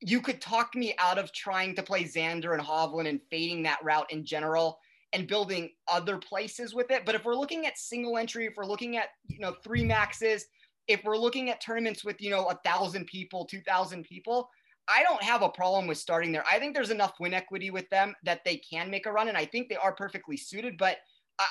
you 0.00 0.20
could 0.20 0.40
talk 0.40 0.74
me 0.74 0.94
out 0.98 1.18
of 1.18 1.32
trying 1.32 1.74
to 1.74 1.82
play 1.82 2.04
Xander 2.04 2.52
and 2.52 2.62
Hovland 2.62 3.08
and 3.08 3.20
fading 3.30 3.62
that 3.64 3.82
route 3.82 4.10
in 4.10 4.24
general 4.24 4.78
and 5.12 5.26
building 5.26 5.70
other 5.88 6.18
places 6.18 6.74
with 6.74 6.90
it. 6.90 7.06
But 7.06 7.14
if 7.14 7.24
we're 7.24 7.36
looking 7.36 7.66
at 7.66 7.78
single 7.78 8.18
entry, 8.18 8.46
if 8.46 8.54
we're 8.56 8.66
looking 8.66 8.96
at, 8.96 9.08
you 9.28 9.38
know, 9.38 9.54
three 9.64 9.84
maxes, 9.84 10.46
if 10.88 11.02
we're 11.04 11.16
looking 11.16 11.50
at 11.50 11.62
tournaments 11.62 12.04
with, 12.04 12.20
you 12.20 12.30
know, 12.30 12.46
a 12.46 12.58
thousand 12.64 13.06
people, 13.06 13.46
2000 13.46 14.04
people, 14.04 14.50
I 14.88 15.02
don't 15.02 15.22
have 15.22 15.42
a 15.42 15.48
problem 15.48 15.86
with 15.86 15.98
starting 15.98 16.32
there. 16.32 16.44
I 16.50 16.58
think 16.58 16.74
there's 16.74 16.90
enough 16.90 17.14
win 17.18 17.34
equity 17.34 17.70
with 17.70 17.88
them 17.90 18.14
that 18.24 18.44
they 18.44 18.56
can 18.56 18.90
make 18.90 19.06
a 19.06 19.12
run. 19.12 19.28
And 19.28 19.36
I 19.36 19.44
think 19.44 19.68
they 19.68 19.76
are 19.76 19.94
perfectly 19.94 20.36
suited, 20.36 20.76
but 20.76 20.98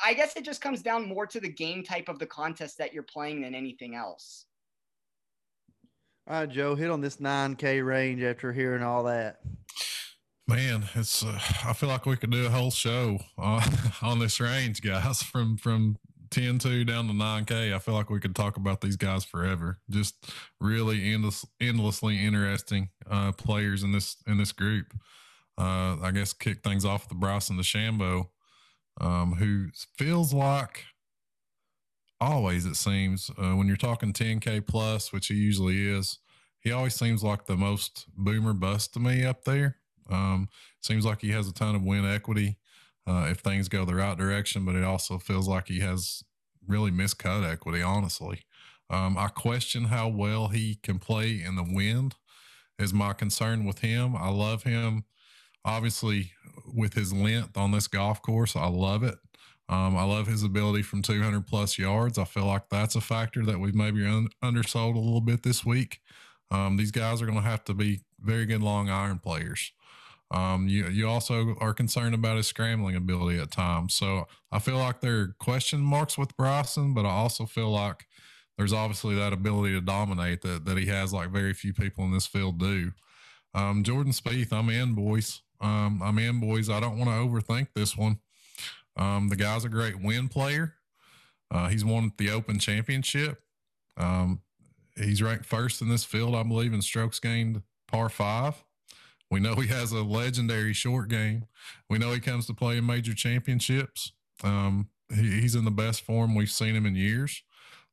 I 0.06 0.14
guess 0.14 0.36
it 0.36 0.46
just 0.46 0.62
comes 0.62 0.82
down 0.82 1.08
more 1.08 1.26
to 1.28 1.40
the 1.40 1.50
game 1.50 1.84
type 1.84 2.08
of 2.10 2.20
the 2.20 2.26
contest 2.26 2.78
that 2.78 2.94
you're 2.94 3.04
playing 3.04 3.42
than 3.42 3.54
anything 3.56 3.96
else. 3.96 4.46
All 6.28 6.40
right, 6.40 6.50
Joe, 6.50 6.76
hit 6.76 6.90
on 6.90 7.02
this 7.02 7.18
9K 7.18 7.86
range 7.86 8.24
after 8.24 8.54
hearing 8.54 8.82
all 8.82 9.04
that. 9.04 9.42
Man, 10.48 10.86
it's 10.96 11.24
uh, 11.24 11.40
I 11.66 11.74
feel 11.74 11.90
like 11.90 12.06
we 12.06 12.18
could 12.18 12.32
do 12.32 12.46
a 12.46 12.50
whole 12.50 12.72
show 12.72 13.20
uh, 13.38 13.66
on 14.02 14.20
this 14.20 14.40
range, 14.40 14.82
guys, 14.82 15.24
from 15.24 15.58
from 15.58 15.98
10 16.34 16.60
2 16.60 16.84
down 16.84 17.08
to 17.08 17.14
9K. 17.14 17.74
I 17.74 17.80
feel 17.80 17.94
like 17.94 18.10
we 18.10 18.20
could 18.20 18.36
talk 18.36 18.58
about 18.58 18.82
these 18.82 18.96
guys 18.96 19.24
forever. 19.24 19.80
Just 19.90 20.32
really 20.60 21.14
endless, 21.14 21.46
endlessly 21.62 22.26
interesting 22.26 22.90
uh, 23.10 23.32
players 23.34 23.84
in 23.84 23.92
this 23.92 24.18
in 24.28 24.38
this 24.38 24.52
group. 24.52 24.94
Uh, 25.58 25.98
I 26.02 26.12
guess 26.12 26.34
kick 26.34 26.64
things 26.64 26.84
off 26.84 27.04
with 27.04 27.10
the 27.10 27.16
Bryson 27.16 27.58
DeChambeau 27.58 28.30
um, 29.00 29.34
who 29.34 29.68
feels 29.98 30.34
like 30.34 30.86
always, 32.20 32.66
it 32.66 32.76
seems, 32.76 33.30
uh, 33.38 33.52
when 33.52 33.68
you're 33.68 33.76
talking 33.76 34.14
10K 34.14 34.66
plus, 34.66 35.12
which 35.12 35.28
he 35.28 35.36
usually 35.36 35.88
is, 35.88 36.20
he 36.62 36.72
always 36.72 36.96
seems 36.96 37.24
like 37.24 37.46
the 37.46 37.58
most 37.58 38.06
boomer 38.16 38.54
bust 38.54 38.94
to 38.94 39.00
me 39.00 39.26
up 39.26 39.44
there. 39.44 39.78
Um, 40.10 40.48
seems 40.82 41.06
like 41.06 41.22
he 41.22 41.32
has 41.32 41.48
a 41.48 41.54
ton 41.54 41.76
of 41.76 41.84
win 41.84 42.06
equity 42.06 42.58
uh, 43.08 43.28
if 43.30 43.40
things 43.40 43.70
go 43.70 43.86
the 43.86 43.96
right 43.96 44.18
direction, 44.18 44.66
but 44.66 44.76
it 44.76 44.84
also 44.84 45.18
feels 45.18 45.48
like 45.48 45.68
he 45.68 45.80
has 45.80 46.24
really 46.68 46.92
miscut 46.92 47.50
equity, 47.50 47.82
honestly. 47.82 48.42
Um, 48.90 49.18
I 49.18 49.28
question 49.28 49.86
how 49.86 50.08
well 50.08 50.50
he 50.50 50.76
can 50.84 51.00
play 51.00 51.42
in 51.42 51.56
the 51.56 51.68
wind, 51.68 52.16
is 52.80 52.94
my 52.94 53.14
concern 53.14 53.66
with 53.66 53.80
him. 53.80 54.16
I 54.16 54.30
love 54.30 54.64
him 54.64 55.06
obviously 55.66 56.32
with 56.74 56.94
his 56.94 57.14
length 57.14 57.58
on 57.58 57.72
this 57.72 57.88
golf 57.88 58.22
course, 58.22 58.56
I 58.56 58.68
love 58.68 59.04
it. 59.04 59.16
Um, 59.70 59.96
I 59.96 60.04
love 60.04 60.28
his 60.28 60.44
ability 60.44 60.84
from 60.84 61.02
200 61.02 61.48
plus 61.48 61.78
yards. 61.78 62.18
I 62.18 62.26
feel 62.26 62.46
like 62.46 62.70
that's 62.70 62.96
a 62.96 63.02
factor 63.02 63.46
that 63.46 63.60
we've 63.60 63.76
maybe 63.76 64.06
un- 64.06 64.28
undersold 64.42 64.96
a 64.96 65.00
little 65.00 65.22
bit 65.22 65.44
this 65.44 65.66
week. 65.66 66.00
Um, 66.52 66.78
these 66.78 66.92
guys 66.92 67.22
are 67.22 67.26
going 67.26 67.38
to 67.38 67.44
have 67.44 67.64
to 67.66 67.74
be 67.74 68.02
very 68.20 68.46
good 68.46 68.62
long 68.62 68.90
iron 68.90 69.20
players. 69.20 69.72
Um, 70.34 70.68
you 70.68 70.88
you 70.88 71.08
also 71.08 71.56
are 71.60 71.74
concerned 71.74 72.16
about 72.16 72.38
his 72.38 72.48
scrambling 72.48 72.96
ability 72.96 73.40
at 73.40 73.52
times. 73.52 73.94
So 73.94 74.28
I 74.52 74.58
feel 74.58 74.78
like 74.78 75.00
there 75.00 75.20
are 75.20 75.36
question 75.40 75.80
marks 75.80 76.18
with 76.18 76.36
Bryson, 76.36 76.96
but 76.96 77.06
I 77.06 77.12
also 77.12 77.46
feel 77.46 77.70
like 77.70 78.08
there's 78.58 78.74
obviously 78.74 79.16
that 79.16 79.32
ability 79.32 79.74
to 79.74 79.82
dominate 79.82 80.42
that 80.42 80.66
that 80.66 80.78
he 80.78 80.88
has 80.88 81.14
like 81.14 81.30
very 81.30 81.54
few 81.54 81.72
people 81.72 82.04
in 82.06 82.12
this 82.12 82.26
field 82.26 82.60
do. 82.60 82.92
Um, 83.54 83.84
Jordan 83.84 84.12
Spieth, 84.12 84.52
I'm 84.52 84.70
in, 84.70 84.96
boys. 84.96 85.42
Um, 85.62 86.02
I'm 86.04 86.18
in, 86.18 86.40
boys. 86.40 86.68
I 86.68 86.80
don't 86.80 86.98
want 86.98 87.12
to 87.12 87.16
overthink 87.16 87.68
this 87.76 87.96
one. 87.96 88.20
Um, 88.98 89.30
the 89.30 89.36
guy's 89.36 89.66
a 89.66 89.70
great 89.70 90.02
win 90.02 90.30
player. 90.30 90.74
Uh, 91.52 91.68
he's 91.68 91.86
won 91.86 92.12
the 92.18 92.32
Open 92.32 92.58
Championship. 92.58 93.40
Um, 93.98 94.42
he's 94.96 95.22
ranked 95.22 95.46
first 95.46 95.82
in 95.82 95.90
this 95.90 96.04
field, 96.04 96.34
I 96.34 96.42
believe, 96.42 96.74
in 96.74 96.82
strokes 96.82 97.20
gained 97.20 97.62
par 97.88 98.10
five. 98.10 98.64
We 99.34 99.40
know 99.40 99.56
he 99.56 99.68
has 99.70 99.92
a 99.92 100.04
legendary 100.04 100.74
short 100.74 101.10
game. 101.10 101.46
We 101.90 101.98
know 101.98 102.12
he 102.12 102.20
comes 102.20 102.46
to 102.46 102.54
play 102.54 102.78
in 102.78 102.86
major 102.86 103.16
championships. 103.16 104.12
Um, 104.44 104.90
he, 105.10 105.42
he's 105.42 105.56
in 105.56 105.66
the 105.66 105.72
best 105.72 106.04
form 106.04 106.36
we've 106.36 106.52
seen 106.52 106.76
him 106.76 106.86
in 106.86 106.96
years. 106.96 107.42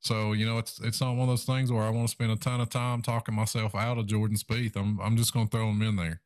So 0.01 0.35
you 0.35 0.45
know, 0.45 0.59
it's 0.59 0.79
it's 0.81 1.01
not 1.01 1.13
one 1.13 1.23
of 1.23 1.29
those 1.29 1.45
things 1.45 1.73
where 1.73 1.83
I 1.83 1.89
want 1.89 2.09
to 2.09 2.13
spend 2.13 2.31
a 2.31 2.37
ton 2.37 2.61
of 2.61 2.69
time 2.69 3.01
talking 3.01 3.35
myself 3.35 3.75
out 3.75 3.97
of 3.97 4.05
Jordan 4.05 4.37
Spieth. 4.37 4.77
I'm 4.77 5.01
I'm 5.01 5.17
just 5.17 5.33
going 5.33 5.49
to 5.49 5.51
throw 5.51 5.71
him 5.71 5.81
in 5.81 5.97
there. 5.97 6.21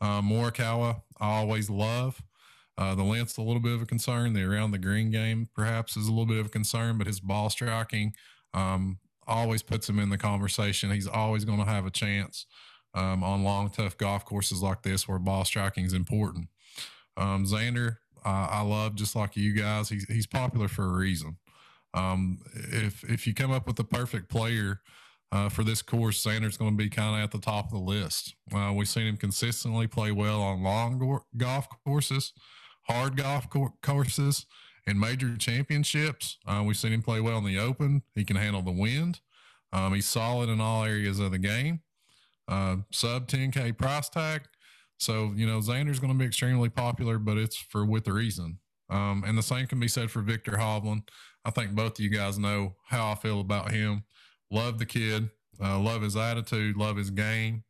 Uh, 0.00 0.20
Morikawa, 0.22 1.02
I 1.20 1.36
always 1.36 1.70
love. 1.70 2.20
Uh, 2.76 2.96
the 2.96 3.04
length's 3.04 3.36
a 3.36 3.42
little 3.42 3.62
bit 3.62 3.74
of 3.74 3.82
a 3.82 3.86
concern. 3.86 4.32
The 4.32 4.42
around 4.42 4.72
the 4.72 4.78
green 4.78 5.12
game 5.12 5.48
perhaps 5.54 5.96
is 5.96 6.08
a 6.08 6.10
little 6.10 6.26
bit 6.26 6.40
of 6.40 6.46
a 6.46 6.50
concern, 6.50 6.98
but 6.98 7.06
his 7.06 7.20
ball 7.20 7.48
striking 7.48 8.12
um, 8.54 8.98
always 9.24 9.62
puts 9.62 9.88
him 9.88 10.00
in 10.00 10.10
the 10.10 10.18
conversation. 10.18 10.90
He's 10.90 11.06
always 11.06 11.44
going 11.44 11.60
to 11.60 11.64
have 11.64 11.86
a 11.86 11.90
chance 11.90 12.46
um, 12.94 13.22
on 13.22 13.44
long, 13.44 13.70
tough 13.70 13.96
golf 13.96 14.24
courses 14.24 14.62
like 14.62 14.82
this 14.82 15.06
where 15.06 15.18
ball 15.18 15.44
striking 15.44 15.84
is 15.84 15.92
important. 15.92 16.48
Um, 17.16 17.44
Xander, 17.44 17.98
uh, 18.24 18.48
I 18.50 18.62
love 18.62 18.94
just 18.94 19.16
like 19.16 19.36
you 19.36 19.52
guys. 19.52 19.88
He's 19.88 20.04
he's 20.08 20.26
popular 20.26 20.68
for 20.68 20.84
a 20.84 20.96
reason. 20.96 21.36
Um, 21.94 22.38
if 22.54 23.04
if 23.04 23.26
you 23.26 23.34
come 23.34 23.50
up 23.50 23.66
with 23.66 23.76
the 23.76 23.84
perfect 23.84 24.28
player 24.28 24.80
uh, 25.32 25.48
for 25.48 25.64
this 25.64 25.82
course, 25.82 26.22
Xander's 26.24 26.56
going 26.56 26.72
to 26.72 26.76
be 26.76 26.88
kind 26.88 27.16
of 27.16 27.22
at 27.22 27.30
the 27.30 27.38
top 27.38 27.66
of 27.66 27.72
the 27.72 27.78
list. 27.78 28.34
Uh, 28.54 28.72
we've 28.74 28.88
seen 28.88 29.06
him 29.06 29.16
consistently 29.16 29.86
play 29.86 30.12
well 30.12 30.40
on 30.40 30.62
long 30.62 30.98
go- 30.98 31.24
golf 31.36 31.68
courses, 31.84 32.32
hard 32.84 33.16
golf 33.16 33.50
co- 33.50 33.74
courses, 33.82 34.46
and 34.86 34.98
major 34.98 35.36
championships. 35.36 36.38
Uh, 36.46 36.62
we've 36.64 36.76
seen 36.76 36.92
him 36.92 37.02
play 37.02 37.20
well 37.20 37.38
in 37.38 37.44
the 37.44 37.58
Open. 37.58 38.02
He 38.14 38.24
can 38.24 38.36
handle 38.36 38.62
the 38.62 38.72
wind. 38.72 39.20
Um, 39.72 39.92
he's 39.94 40.06
solid 40.06 40.48
in 40.48 40.60
all 40.60 40.84
areas 40.84 41.18
of 41.18 41.30
the 41.30 41.38
game. 41.38 41.80
Uh, 42.48 42.76
sub 42.90 43.28
10K 43.28 43.76
price 43.76 44.08
tag. 44.08 44.42
So, 44.98 45.32
you 45.36 45.46
know, 45.46 45.58
Xander's 45.60 46.00
going 46.00 46.12
to 46.12 46.18
be 46.18 46.24
extremely 46.24 46.70
popular, 46.70 47.18
but 47.18 47.36
it's 47.38 47.56
for 47.56 47.84
with 47.84 48.08
a 48.08 48.12
reason. 48.12 48.58
Um, 48.90 49.22
and 49.26 49.36
the 49.36 49.42
same 49.42 49.66
can 49.66 49.78
be 49.78 49.88
said 49.88 50.10
for 50.10 50.22
Viktor 50.22 50.52
Hovland. 50.52 51.08
I 51.44 51.50
think 51.50 51.72
both 51.72 51.98
of 51.98 52.00
you 52.00 52.10
guys 52.10 52.38
know 52.38 52.76
how 52.86 53.12
I 53.12 53.14
feel 53.14 53.40
about 53.40 53.70
him 53.70 54.04
love 54.50 54.78
the 54.78 54.86
kid, 54.86 55.30
uh, 55.62 55.78
love 55.78 56.02
his 56.02 56.16
attitude, 56.16 56.76
love 56.76 56.96
his 56.96 57.10
game, 57.10 57.64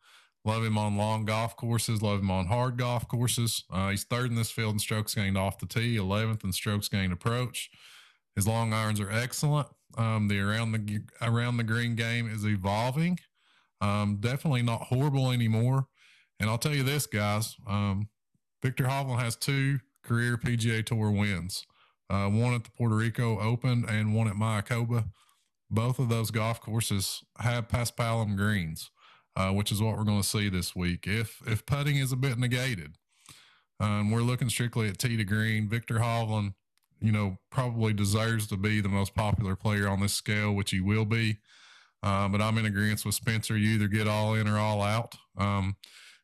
love 0.44 0.64
him 0.64 0.78
on 0.78 0.96
long 0.96 1.24
golf 1.24 1.56
courses, 1.56 2.02
love 2.02 2.20
him 2.20 2.30
on 2.30 2.46
hard 2.46 2.76
golf 2.76 3.08
courses. 3.08 3.64
Uh, 3.70 3.90
he's 3.90 4.04
third 4.04 4.30
in 4.30 4.36
this 4.36 4.50
field 4.50 4.74
in 4.74 4.78
strokes 4.78 5.14
gained 5.14 5.36
off 5.36 5.58
the 5.58 5.66
tee, 5.66 5.96
11th 5.96 6.44
in 6.44 6.52
strokes 6.52 6.88
gained 6.88 7.12
approach. 7.12 7.70
His 8.36 8.46
long 8.46 8.72
irons 8.72 9.00
are 9.00 9.10
excellent. 9.10 9.68
Um, 9.96 10.28
the 10.28 10.38
around 10.38 10.72
the 10.72 11.00
around 11.20 11.56
the 11.56 11.64
green 11.64 11.96
game 11.96 12.30
is 12.30 12.44
evolving. 12.44 13.18
Um, 13.80 14.18
definitely 14.20 14.62
not 14.62 14.82
horrible 14.82 15.30
anymore. 15.30 15.86
And 16.40 16.48
I'll 16.48 16.58
tell 16.58 16.74
you 16.74 16.82
this, 16.82 17.06
guys. 17.06 17.56
Um, 17.66 18.08
Viktor 18.62 18.84
Hovland 18.84 19.20
has 19.20 19.36
two 19.36 19.80
career 20.04 20.36
PGA 20.36 20.84
Tour 20.84 21.10
wins. 21.10 21.66
Uh, 22.10 22.28
one 22.28 22.54
at 22.54 22.64
the 22.64 22.70
Puerto 22.70 22.94
Rico 22.94 23.38
Open 23.38 23.84
and 23.88 24.14
one 24.14 24.28
at 24.28 24.34
Mayakoba. 24.34 25.10
Both 25.70 25.98
of 25.98 26.08
those 26.08 26.30
golf 26.30 26.60
courses 26.60 27.22
have 27.38 27.68
paspalum 27.68 28.36
greens, 28.36 28.90
uh, 29.36 29.50
which 29.50 29.70
is 29.70 29.82
what 29.82 29.98
we're 29.98 30.04
going 30.04 30.22
to 30.22 30.26
see 30.26 30.48
this 30.48 30.74
week. 30.74 31.06
If 31.06 31.42
if 31.46 31.66
putting 31.66 31.96
is 31.96 32.10
a 32.10 32.16
bit 32.16 32.38
negated, 32.38 32.96
um, 33.78 34.10
we're 34.10 34.22
looking 34.22 34.48
strictly 34.48 34.88
at 34.88 34.98
tee 34.98 35.18
to 35.18 35.24
green. 35.24 35.68
Viktor 35.68 35.96
Hovland, 35.96 36.54
you 37.00 37.12
know, 37.12 37.36
probably 37.50 37.92
deserves 37.92 38.46
to 38.46 38.56
be 38.56 38.80
the 38.80 38.88
most 38.88 39.14
popular 39.14 39.54
player 39.54 39.86
on 39.86 40.00
this 40.00 40.14
scale, 40.14 40.54
which 40.54 40.70
he 40.70 40.80
will 40.80 41.04
be. 41.04 41.36
Uh, 42.02 42.28
but 42.28 42.40
I'm 42.40 42.58
in 42.58 42.66
agreement 42.66 43.04
with 43.04 43.14
Spencer. 43.14 43.56
You 43.56 43.70
either 43.70 43.88
get 43.88 44.06
all 44.06 44.34
in 44.34 44.46
or 44.46 44.58
all 44.58 44.82
out. 44.82 45.16
Um, 45.36 45.76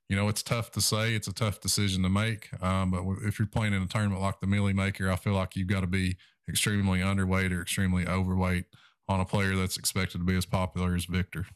you 0.09 0.17
know, 0.17 0.29
it's 0.29 0.43
tough 0.43 0.71
to 0.73 0.81
say. 0.81 1.15
It's 1.15 1.29
a 1.29 1.33
tough 1.33 1.61
decision 1.61 2.03
to 2.03 2.09
make. 2.09 2.51
Um, 2.63 2.91
but 2.91 3.03
if 3.27 3.39
you're 3.39 3.49
playing 3.49 3.73
in 3.73 3.83
a 3.83 3.87
tournament 3.87 4.21
like 4.21 4.41
the 4.41 4.47
Milly 4.47 4.73
Maker, 4.73 5.11
I 5.11 5.17
feel 5.17 5.33
like 5.33 5.57
you've 5.57 5.69
got 5.69 5.81
to 5.81 5.87
be 5.87 6.17
extremely 6.49 7.01
underweight 7.01 7.53
or 7.53 7.63
extremely 7.63 8.07
overweight 8.07 8.67
on 9.09 9.21
a 9.21 9.25
player 9.25 9.57
that's 9.57 9.77
expected 9.77 10.19
to 10.19 10.25
be 10.25 10.37
as 10.37 10.47
popular 10.47 10.95
as 10.95 11.07
Viktor. 11.07 11.47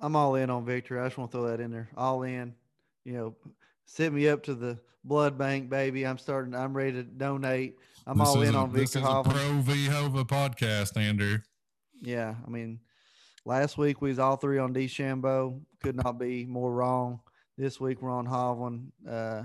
I'm 0.00 0.16
all 0.16 0.34
in 0.34 0.48
on 0.50 0.64
Viktor. 0.64 1.00
I 1.00 1.06
just 1.06 1.18
want 1.18 1.30
to 1.30 1.38
throw 1.38 1.48
that 1.48 1.60
in 1.60 1.70
there. 1.70 1.90
All 1.96 2.22
in. 2.22 2.54
You 3.04 3.12
know, 3.12 3.36
set 3.84 4.12
me 4.12 4.28
up 4.28 4.42
to 4.44 4.54
the 4.54 4.78
blood 5.04 5.36
bank, 5.36 5.68
baby. 5.68 6.06
I'm 6.06 6.18
starting. 6.18 6.54
I'm 6.54 6.74
ready 6.74 6.92
to 6.92 7.02
donate. 7.02 7.76
I'm 8.06 8.18
this 8.18 8.28
all 8.28 8.40
in 8.40 8.54
a, 8.54 8.62
on 8.62 8.70
Viktor. 8.70 8.80
This 8.80 8.96
is 8.96 9.02
a 9.02 9.22
Pro 9.22 9.60
V 9.60 9.88
podcast, 10.24 10.96
Andrew. 10.96 11.38
Yeah, 12.00 12.34
I 12.46 12.50
mean, 12.50 12.80
last 13.44 13.76
week 13.76 14.00
we 14.00 14.08
was 14.08 14.18
all 14.18 14.36
three 14.36 14.58
on 14.58 14.74
DeChambeau. 14.74 15.60
Could 15.82 15.96
not 15.96 16.18
be 16.18 16.46
more 16.46 16.72
wrong. 16.72 17.20
This 17.58 17.78
week 17.78 18.00
we're 18.00 18.10
on 18.10 18.26
Hovland. 18.26 18.86
Uh, 19.08 19.44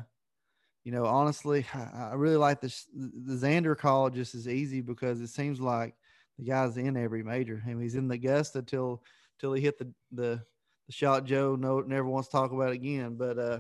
you 0.86 0.92
know, 0.92 1.06
honestly, 1.06 1.66
I, 1.74 2.14
really 2.14 2.38
like 2.38 2.62
this. 2.62 2.88
The 2.94 3.34
Xander 3.34 3.78
call 3.78 4.10
just 4.10 4.36
is 4.36 4.48
easy 4.48 4.82
because 4.82 5.20
it 5.20 5.28
seems 5.28 5.60
like 5.60 5.96
the 6.38 6.46
guy's 6.46 6.78
in 6.78 6.96
every 6.96 7.24
major. 7.24 7.62
I 7.66 7.70
mean, 7.70 7.82
he's 7.82 7.96
in 7.96 8.08
the 8.08 8.16
Augusta 8.16 8.62
till 8.62 9.04
till 9.40 9.54
he 9.54 9.62
hit 9.62 9.78
the 9.78 9.92
the, 10.12 10.42
the 10.88 10.92
shot 10.92 11.26
Joe 11.26 11.58
no 11.60 11.82
never 11.82 12.08
wants 12.08 12.30
to 12.30 12.34
talk 12.34 12.52
about 12.52 12.72
again. 12.72 13.16
But 13.16 13.38
uh, 13.38 13.60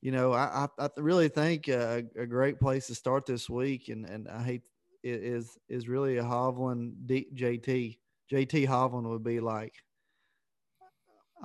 you 0.00 0.10
know, 0.10 0.32
I 0.32 0.66
I, 0.78 0.84
I 0.84 0.88
really 0.96 1.28
think 1.28 1.68
uh, 1.68 2.02
a 2.16 2.26
great 2.26 2.58
place 2.58 2.88
to 2.88 2.94
start 2.94 3.26
this 3.26 3.48
week, 3.48 3.88
and 3.88 4.08
and 4.08 4.28
I 4.28 4.42
hate 4.42 4.62
is 5.02 5.58
is 5.68 5.88
really 5.88 6.18
a 6.18 6.22
Hovland 6.22 6.92
D, 7.06 7.26
JT 7.34 7.98
JT 8.30 8.66
Hovland 8.66 9.08
would 9.08 9.24
be 9.24 9.40
like. 9.40 9.74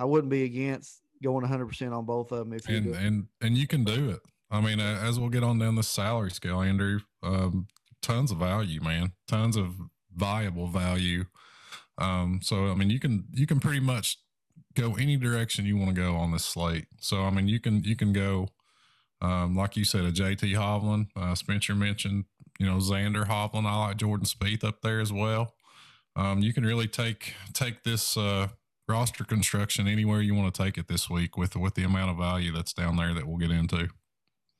I 0.00 0.04
wouldn't 0.04 0.30
be 0.30 0.44
against 0.44 1.00
going 1.22 1.42
100 1.42 1.66
percent 1.66 1.92
on 1.92 2.04
both 2.04 2.30
of 2.30 2.38
them 2.38 2.52
if 2.52 2.68
and 2.68 2.94
and 2.94 3.26
and 3.40 3.56
you 3.56 3.66
can 3.66 3.84
do 3.84 4.10
it. 4.10 4.20
I 4.50 4.60
mean, 4.60 4.80
as 4.80 5.18
we'll 5.18 5.28
get 5.28 5.42
on 5.42 5.58
down 5.58 5.74
the 5.74 5.82
salary 5.82 6.30
scale, 6.30 6.62
Andrew, 6.62 7.00
um, 7.22 7.66
tons 8.00 8.30
of 8.30 8.38
value, 8.38 8.80
man, 8.80 9.12
tons 9.26 9.56
of 9.56 9.74
viable 10.14 10.68
value. 10.68 11.24
Um, 11.98 12.40
so 12.42 12.70
I 12.70 12.74
mean, 12.74 12.90
you 12.90 13.00
can 13.00 13.24
you 13.32 13.46
can 13.46 13.60
pretty 13.60 13.80
much 13.80 14.18
go 14.74 14.94
any 14.94 15.16
direction 15.16 15.66
you 15.66 15.76
want 15.76 15.94
to 15.94 16.00
go 16.00 16.14
on 16.16 16.30
this 16.30 16.44
slate. 16.44 16.86
So 17.00 17.24
I 17.24 17.30
mean, 17.30 17.48
you 17.48 17.60
can 17.60 17.82
you 17.82 17.96
can 17.96 18.12
go 18.12 18.48
um, 19.20 19.56
like 19.56 19.76
you 19.76 19.84
said, 19.84 20.04
a 20.04 20.12
JT 20.12 20.54
Hovland. 20.54 21.08
Uh, 21.16 21.34
Spencer 21.34 21.74
mentioned, 21.74 22.24
you 22.58 22.66
know, 22.66 22.76
Xander 22.76 23.26
Hovland. 23.26 23.66
I 23.66 23.76
like 23.76 23.96
Jordan 23.96 24.26
Spieth 24.26 24.64
up 24.64 24.82
there 24.82 25.00
as 25.00 25.12
well. 25.12 25.54
Um, 26.16 26.40
you 26.40 26.52
can 26.52 26.64
really 26.64 26.88
take 26.88 27.34
take 27.52 27.84
this 27.84 28.16
uh, 28.16 28.48
roster 28.88 29.24
construction 29.24 29.86
anywhere 29.86 30.20
you 30.20 30.34
want 30.34 30.52
to 30.52 30.62
take 30.62 30.76
it 30.76 30.88
this 30.88 31.08
week 31.08 31.36
with 31.36 31.54
with 31.56 31.74
the 31.74 31.84
amount 31.84 32.10
of 32.10 32.16
value 32.16 32.52
that's 32.52 32.72
down 32.72 32.96
there 32.96 33.14
that 33.14 33.26
we'll 33.26 33.36
get 33.36 33.50
into. 33.50 33.88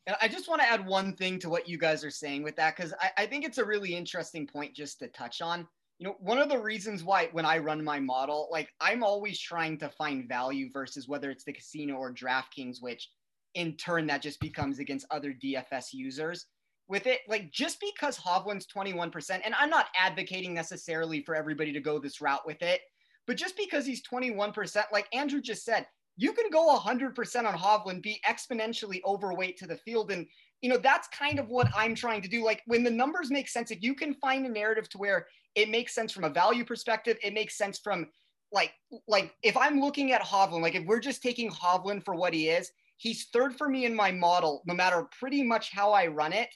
And 0.07 0.17
I 0.23 0.29
just 0.29 0.49
want 0.49 0.63
to 0.63 0.69
add 0.69 0.87
one 0.87 1.15
thing 1.15 1.39
to 1.41 1.51
what 1.51 1.69
you 1.69 1.77
guys 1.77 2.03
are 2.05 2.11
saying 2.11 2.43
with 2.43 2.57
that 2.57 2.77
because 2.77 2.95
I, 3.01 3.11
I 3.19 3.27
think 3.27 3.45
it's 3.45 3.59
a 3.59 3.65
really 3.65 3.95
interesting 3.95 4.47
point 4.47 4.75
just 4.75 5.01
to 5.01 5.09
touch 5.09 5.43
on. 5.43 5.67
You 5.99 6.07
know, 6.07 6.17
one 6.21 6.39
of 6.39 6.49
the 6.49 6.59
reasons 6.59 7.03
why 7.03 7.29
when 7.33 7.45
I 7.45 7.59
run 7.59 7.83
my 7.83 7.99
model, 7.99 8.49
like 8.53 8.69
I'm 8.81 9.03
always 9.03 9.41
trying 9.41 9.79
to 9.79 9.89
find 9.89 10.29
value 10.29 10.71
versus 10.73 11.09
whether 11.09 11.31
it's 11.31 11.45
the 11.45 11.53
casino 11.53 11.97
or 11.97 12.15
DraftKings, 12.15 12.77
which 12.81 13.11
in 13.55 13.77
turn 13.77 14.07
that 14.07 14.23
just 14.23 14.41
becomes 14.41 14.79
against 14.79 15.07
other 15.11 15.35
DFS 15.45 15.93
users. 15.93 16.47
With 16.88 17.07
it, 17.07 17.20
like 17.29 17.51
just 17.53 17.79
because 17.81 18.16
Hovland's 18.16 18.66
21%, 18.66 19.40
and 19.44 19.55
I'm 19.59 19.68
not 19.68 19.88
advocating 19.94 20.55
necessarily 20.55 21.22
for 21.22 21.35
everybody 21.35 21.70
to 21.72 21.81
go 21.81 21.98
this 21.98 22.22
route 22.22 22.46
with 22.46 22.62
it, 22.62 22.81
but 23.27 23.37
just 23.37 23.59
because 23.59 23.85
he's 23.85 24.03
21%, 24.03 24.85
like 24.90 25.07
Andrew 25.12 25.42
just 25.42 25.66
said, 25.66 25.87
you 26.16 26.33
can 26.33 26.51
go 26.51 26.77
100% 26.77 27.44
on 27.44 27.59
Hovland, 27.59 28.03
be 28.03 28.20
exponentially 28.27 29.01
overweight 29.05 29.57
to 29.59 29.66
the 29.66 29.77
field. 29.77 30.11
And, 30.11 30.27
you 30.62 30.68
know, 30.68 30.79
that's 30.79 31.07
kind 31.09 31.38
of 31.38 31.48
what 31.48 31.68
I'm 31.77 31.94
trying 31.94 32.22
to 32.22 32.29
do. 32.29 32.42
Like 32.42 32.62
when 32.66 32.83
the 32.83 32.90
numbers 32.90 33.31
make 33.31 33.48
sense, 33.48 33.70
if 33.70 33.83
you 33.83 33.94
can 33.94 34.14
find 34.14 34.44
a 34.44 34.48
narrative 34.48 34.88
to 34.90 34.98
where 34.98 35.27
it 35.55 35.68
makes 35.70 35.94
sense 35.94 36.11
from 36.11 36.24
a 36.24 36.31
value 36.31 36.64
perspective, 36.64 37.18
it 37.22 37.35
makes 37.35 37.57
sense 37.57 37.79
from 37.79 38.09
like, 38.51 38.72
like 39.07 39.33
if 39.42 39.57
I'm 39.57 39.81
looking 39.81 40.12
at 40.12 40.22
Hovland, 40.22 40.62
like 40.62 40.74
if 40.74 40.87
we're 40.87 40.98
just 40.98 41.22
taking 41.22 41.51
Hovland 41.51 42.05
for 42.05 42.14
what 42.14 42.35
he 42.35 42.48
is, 42.48 42.72
he's 42.96 43.27
third 43.27 43.57
for 43.57 43.68
me 43.68 43.85
in 43.85 43.94
my 43.94 44.11
model, 44.11 44.62
no 44.66 44.74
matter 44.74 45.07
pretty 45.20 45.44
much 45.44 45.70
how 45.70 45.92
I 45.92 46.09
run 46.09 46.33
it. 46.33 46.48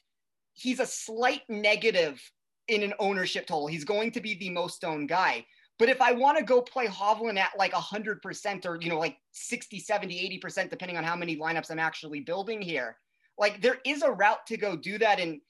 He's 0.55 0.81
a 0.81 0.87
slight 0.87 1.43
negative 1.49 2.21
in 2.69 2.83
an 2.83 2.95
ownership 2.99 3.47
total. 3.47 3.67
He's 3.67 3.85
going 3.85 4.13
to 4.13 4.21
be 4.21 4.35
the 4.35 4.51
most 4.51 4.85
owned 4.85 5.09
guy. 5.09 5.47
But 5.79 5.89
if 5.89 6.01
I 6.01 6.13
want 6.13 6.39
to 6.39 6.45
go 6.45 6.61
play 6.61 6.87
Hovland 6.87 7.39
at 7.39 7.59
like 7.59 7.73
100% 7.73 8.67
or, 8.67 8.79
you 8.81 8.89
know, 8.89 8.99
like 8.99 9.17
60, 9.33 9.79
70, 9.79 10.41
80%, 10.45 10.71
depending 10.71 10.97
on 10.97 11.05
how 11.05 11.17
many 11.17 11.37
lineups 11.37 11.71
I'm 11.71 11.79
actually 11.79 12.21
building 12.21 12.63
here, 12.63 12.99
like 13.39 13.61
there 13.61 13.79
is 13.85 14.03
a 14.03 14.13
route 14.13 14.47
to 14.47 14.57
go 14.57 14.77
do 14.77 14.99
that. 14.99 15.19
And, 15.19 15.41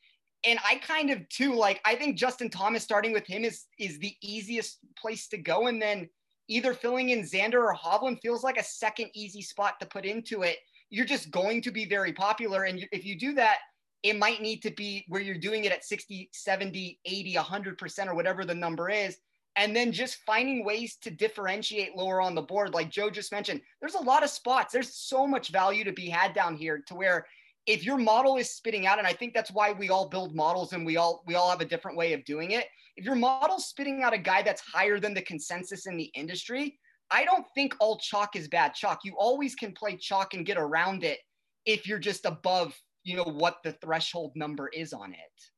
and 0.45 0.59
I 0.65 0.77
kind 0.77 1.11
of 1.11 1.29
too, 1.29 1.55
like, 1.55 1.81
I 1.85 1.95
think 1.97 2.17
Justin 2.17 2.49
Thomas 2.49 2.83
starting 2.83 3.12
with 3.12 3.27
him 3.27 3.45
is, 3.45 3.67
is 3.79 3.99
the 3.99 4.15
easiest 4.23 4.79
place 4.97 5.29
to 5.29 5.38
go. 5.38 5.67
And 5.67 5.83
then 5.83 6.09
either 6.49 6.75
filling 6.75 7.11
in 7.11 7.23
Xander 7.23 7.62
or 7.62 7.75
Hovland 7.75 8.21
feels 8.23 8.43
like 8.43 8.59
a 8.59 8.65
second 8.65 9.11
easy 9.15 9.43
spot 9.43 9.81
to 9.81 9.87
put 9.87 10.05
into 10.05 10.43
it. 10.43 10.59
You're 10.91 11.07
just 11.07 11.31
going 11.31 11.62
to 11.62 11.71
be 11.71 11.85
very 11.85 12.12
popular. 12.12 12.65
And 12.65 12.87
if 12.93 13.05
you 13.05 13.19
do 13.19 13.35
that, 13.35 13.59
it 14.03 14.19
might 14.19 14.43
need 14.43 14.62
to 14.62 14.71
be 14.71 15.05
where 15.09 15.21
you're 15.21 15.38
doing 15.38 15.65
it 15.65 15.73
at 15.73 15.85
60, 15.85 16.29
70, 16.33 16.99
80, 17.05 17.35
100% 17.35 18.07
or 18.09 18.15
whatever 18.15 18.45
the 18.45 18.55
number 18.55 18.91
is. 18.91 19.19
And 19.55 19.77
then 19.77 19.93
just 19.93 20.25
finding 20.27 20.65
ways 20.65 20.97
to 21.03 21.11
differentiate 21.11 21.95
lower 21.95 22.21
on 22.21 22.35
the 22.35 22.43
board. 22.43 22.73
Like 22.73 22.91
joe 22.91 23.11
just 23.11 23.33
mentioned 23.33 23.61
there's 23.81 23.95
a 23.95 24.03
lot 24.03 24.25
of 24.25 24.31
spots. 24.31 24.73
There's 24.73 24.95
so 24.95 25.27
much 25.27 25.51
value 25.51 25.85
to 25.85 25.93
be 25.93 26.09
had 26.09 26.33
down 26.33 26.57
here 26.57 26.83
to 26.87 26.95
where 26.95 27.27
if 27.67 27.85
your 27.85 27.99
model 27.99 28.38
is 28.38 28.51
spitting 28.51 28.87
out 28.88 28.99
and 28.99 29.07
i 29.07 29.12
think 29.12 29.33
that's 29.33 29.53
why 29.53 29.71
we 29.71 29.88
all 29.88 30.09
build 30.09 30.35
models 30.35 30.73
and 30.73 30.85
we 30.85 30.97
all 30.97 31.23
we 31.29 31.37
all 31.37 31.49
have 31.49 31.61
a 31.61 31.67
different 31.67 31.97
way 31.97 32.12
of 32.12 32.25
doing 32.25 32.53
it. 32.53 32.67
If 32.97 33.05
your 33.05 33.15
model's 33.15 33.67
spitting 33.67 34.03
out 34.03 34.15
a 34.15 34.19
guy 34.19 34.43
that's 34.43 34.62
higher 34.62 34.99
than 34.99 35.15
the 35.15 35.23
consensus 35.23 35.87
in 35.87 35.97
the 35.97 36.11
industry 36.15 36.79
i 37.11 37.25
don't 37.25 37.47
think 37.55 37.77
all 37.79 37.99
chalk 37.99 38.37
is 38.37 38.49
bad 38.49 38.75
chalk. 38.75 39.01
You 39.05 39.15
always 39.19 39.55
can 39.55 39.73
play 39.73 39.97
chalk 39.97 40.33
and 40.33 40.47
get 40.47 40.57
around 40.57 41.05
it 41.05 41.19
if 41.67 41.87
you're 41.87 41.99
just 41.99 42.25
above 42.25 42.75
you 43.05 43.17
know 43.17 43.25
what 43.25 43.59
the 43.65 43.73
threshold 43.73 44.33
number 44.35 44.69
is 44.73 44.93
on 44.93 45.12
it 45.12 45.51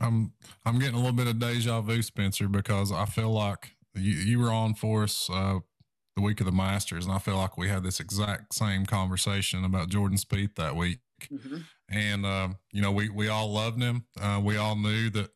I'm 0.00 0.32
I'm 0.64 0.78
getting 0.78 0.94
a 0.94 0.98
little 0.98 1.12
bit 1.12 1.26
of 1.26 1.38
deja 1.38 1.80
vu, 1.80 2.02
Spencer, 2.02 2.48
because 2.48 2.92
I 2.92 3.04
feel 3.04 3.30
like 3.30 3.76
you, 3.94 4.12
you 4.12 4.38
were 4.38 4.50
on 4.50 4.74
for 4.74 5.02
us 5.02 5.28
uh, 5.32 5.58
the 6.16 6.22
week 6.22 6.40
of 6.40 6.46
the 6.46 6.52
Masters, 6.52 7.06
and 7.06 7.14
I 7.14 7.18
feel 7.18 7.36
like 7.36 7.56
we 7.56 7.68
had 7.68 7.82
this 7.82 8.00
exact 8.00 8.54
same 8.54 8.86
conversation 8.86 9.64
about 9.64 9.88
Jordan 9.88 10.18
Spieth 10.18 10.54
that 10.56 10.76
week. 10.76 10.98
Mm-hmm. 11.32 11.58
And 11.90 12.26
uh, 12.26 12.48
you 12.72 12.82
know, 12.82 12.92
we 12.92 13.08
we 13.08 13.28
all 13.28 13.52
loved 13.52 13.82
him. 13.82 14.04
Uh, 14.20 14.40
we 14.42 14.56
all 14.56 14.76
knew 14.76 15.10
that 15.10 15.30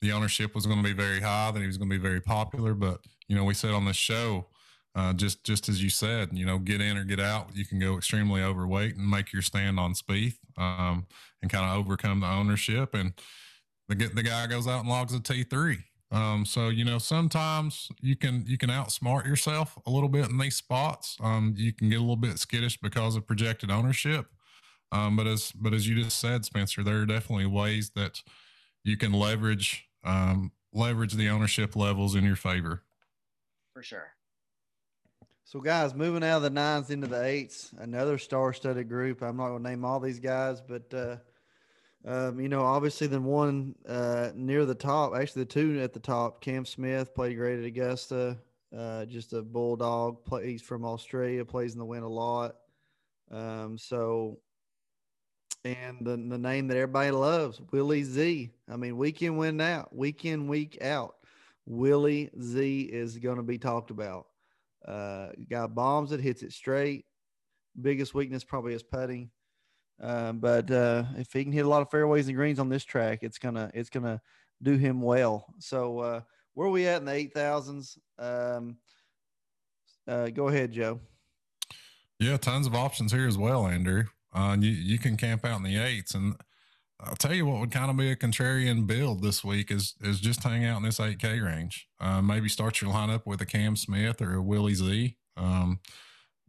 the 0.00 0.12
ownership 0.12 0.54
was 0.54 0.66
going 0.66 0.82
to 0.82 0.84
be 0.84 0.94
very 0.94 1.20
high, 1.20 1.50
that 1.50 1.60
he 1.60 1.66
was 1.66 1.78
going 1.78 1.90
to 1.90 1.96
be 1.96 2.02
very 2.02 2.20
popular. 2.20 2.74
But 2.74 3.00
you 3.28 3.36
know, 3.36 3.44
we 3.44 3.54
said 3.54 3.72
on 3.72 3.84
this 3.84 3.96
show, 3.96 4.46
uh, 4.94 5.12
just 5.12 5.44
just 5.44 5.68
as 5.68 5.82
you 5.82 5.90
said, 5.90 6.30
you 6.32 6.46
know, 6.46 6.58
get 6.58 6.80
in 6.80 6.96
or 6.96 7.04
get 7.04 7.20
out. 7.20 7.50
You 7.54 7.66
can 7.66 7.78
go 7.78 7.96
extremely 7.96 8.42
overweight 8.42 8.96
and 8.96 9.10
make 9.10 9.32
your 9.32 9.42
stand 9.42 9.78
on 9.78 9.94
Spieth, 9.94 10.38
um, 10.56 11.06
and 11.42 11.50
kind 11.50 11.64
of 11.66 11.78
overcome 11.78 12.20
the 12.20 12.26
ownership 12.26 12.94
and 12.94 13.12
the 13.88 13.94
the 13.94 14.22
guy 14.22 14.46
goes 14.46 14.66
out 14.66 14.80
and 14.80 14.88
logs 14.88 15.14
a 15.14 15.20
T 15.20 15.44
three. 15.44 15.78
Um, 16.12 16.44
so 16.44 16.68
you 16.68 16.84
know 16.84 16.98
sometimes 16.98 17.88
you 18.00 18.16
can 18.16 18.44
you 18.46 18.58
can 18.58 18.70
outsmart 18.70 19.26
yourself 19.26 19.76
a 19.86 19.90
little 19.90 20.08
bit 20.08 20.28
in 20.28 20.38
these 20.38 20.56
spots. 20.56 21.16
Um, 21.20 21.54
you 21.56 21.72
can 21.72 21.88
get 21.88 21.96
a 21.96 22.00
little 22.00 22.16
bit 22.16 22.38
skittish 22.38 22.78
because 22.78 23.16
of 23.16 23.26
projected 23.26 23.70
ownership. 23.70 24.26
Um, 24.92 25.16
but 25.16 25.26
as 25.26 25.52
but 25.52 25.74
as 25.74 25.88
you 25.88 26.00
just 26.02 26.18
said, 26.18 26.44
Spencer, 26.44 26.82
there 26.82 27.00
are 27.02 27.06
definitely 27.06 27.46
ways 27.46 27.90
that 27.96 28.22
you 28.84 28.96
can 28.96 29.12
leverage 29.12 29.88
um, 30.04 30.52
leverage 30.72 31.14
the 31.14 31.28
ownership 31.28 31.74
levels 31.76 32.14
in 32.14 32.24
your 32.24 32.36
favor. 32.36 32.82
for 33.74 33.82
sure. 33.82 34.15
So, 35.48 35.60
guys, 35.60 35.94
moving 35.94 36.24
out 36.24 36.38
of 36.38 36.42
the 36.42 36.50
nines 36.50 36.90
into 36.90 37.06
the 37.06 37.22
eights, 37.22 37.70
another 37.78 38.18
star-studded 38.18 38.88
group. 38.88 39.22
I'm 39.22 39.36
not 39.36 39.50
going 39.50 39.62
to 39.62 39.70
name 39.70 39.84
all 39.84 40.00
these 40.00 40.18
guys, 40.18 40.60
but 40.60 40.92
uh, 40.92 41.18
um, 42.04 42.40
you 42.40 42.48
know, 42.48 42.62
obviously, 42.62 43.06
the 43.06 43.20
one 43.20 43.76
uh, 43.88 44.30
near 44.34 44.64
the 44.64 44.74
top, 44.74 45.14
actually, 45.14 45.42
the 45.42 45.50
two 45.50 45.80
at 45.80 45.92
the 45.92 46.00
top, 46.00 46.40
Cam 46.40 46.64
Smith 46.66 47.14
played 47.14 47.36
great 47.36 47.60
at 47.60 47.64
Augusta. 47.64 48.38
Uh, 48.76 49.04
just 49.04 49.34
a 49.34 49.40
bulldog. 49.40 50.18
He's 50.42 50.62
from 50.62 50.84
Australia, 50.84 51.44
plays 51.44 51.74
in 51.74 51.78
the 51.78 51.84
wind 51.84 52.02
a 52.02 52.08
lot. 52.08 52.56
Um, 53.30 53.78
so, 53.78 54.40
and 55.64 56.04
the, 56.04 56.16
the 56.16 56.38
name 56.38 56.66
that 56.66 56.76
everybody 56.76 57.12
loves, 57.12 57.60
Willie 57.70 58.02
Z. 58.02 58.50
I 58.68 58.76
mean, 58.76 58.96
week 58.96 59.22
in, 59.22 59.36
win 59.36 59.60
out, 59.60 59.94
week 59.94 60.24
in, 60.24 60.48
week 60.48 60.82
out. 60.82 61.14
Willie 61.66 62.30
Z 62.42 62.80
is 62.92 63.16
going 63.18 63.36
to 63.36 63.44
be 63.44 63.58
talked 63.58 63.92
about. 63.92 64.26
Uh, 64.86 65.28
got 65.50 65.74
bombs 65.74 66.12
it, 66.12 66.20
hits 66.20 66.42
it 66.42 66.52
straight. 66.52 67.06
Biggest 67.80 68.14
weakness 68.14 68.44
probably 68.44 68.74
is 68.74 68.82
putting. 68.82 69.30
Um, 70.00 70.38
but 70.38 70.70
uh, 70.70 71.04
if 71.16 71.32
he 71.32 71.42
can 71.42 71.52
hit 71.52 71.64
a 71.64 71.68
lot 71.68 71.82
of 71.82 71.90
fairways 71.90 72.28
and 72.28 72.36
greens 72.36 72.58
on 72.58 72.68
this 72.68 72.84
track, 72.84 73.20
it's 73.22 73.38
gonna 73.38 73.70
it's 73.74 73.90
gonna 73.90 74.20
do 74.62 74.76
him 74.76 75.00
well. 75.00 75.46
So 75.58 75.98
uh, 76.00 76.20
where 76.54 76.68
are 76.68 76.70
we 76.70 76.86
at 76.86 77.00
in 77.00 77.06
the 77.06 77.12
eight 77.12 77.32
thousands? 77.32 77.98
Um, 78.18 78.76
uh, 80.06 80.28
go 80.28 80.48
ahead, 80.48 80.72
Joe. 80.72 81.00
Yeah, 82.18 82.36
tons 82.36 82.66
of 82.66 82.74
options 82.74 83.12
here 83.12 83.26
as 83.26 83.36
well, 83.36 83.66
Andrew. 83.66 84.04
Uh, 84.34 84.56
you 84.60 84.70
you 84.70 84.98
can 84.98 85.16
camp 85.16 85.44
out 85.44 85.56
in 85.56 85.62
the 85.62 85.78
eights, 85.78 86.14
and 86.14 86.36
I'll 86.98 87.16
tell 87.16 87.34
you 87.34 87.44
what 87.44 87.60
would 87.60 87.70
kind 87.70 87.90
of 87.90 87.96
be 87.96 88.10
a 88.10 88.16
contrarian 88.16 88.86
build 88.86 89.22
this 89.22 89.44
week 89.44 89.70
is 89.70 89.94
is 90.00 90.18
just 90.20 90.42
hang 90.42 90.64
out 90.64 90.78
in 90.78 90.82
this 90.84 90.98
eight 91.00 91.18
K 91.18 91.40
range. 91.40 91.88
Uh, 92.00 92.22
maybe 92.22 92.48
start 92.48 92.80
your 92.80 92.92
lineup 92.92 93.26
with 93.26 93.40
a 93.42 93.46
Cam 93.46 93.76
Smith 93.76 94.22
or 94.22 94.34
a 94.34 94.42
Willie 94.42 94.74
Z. 94.74 95.16
Um, 95.36 95.80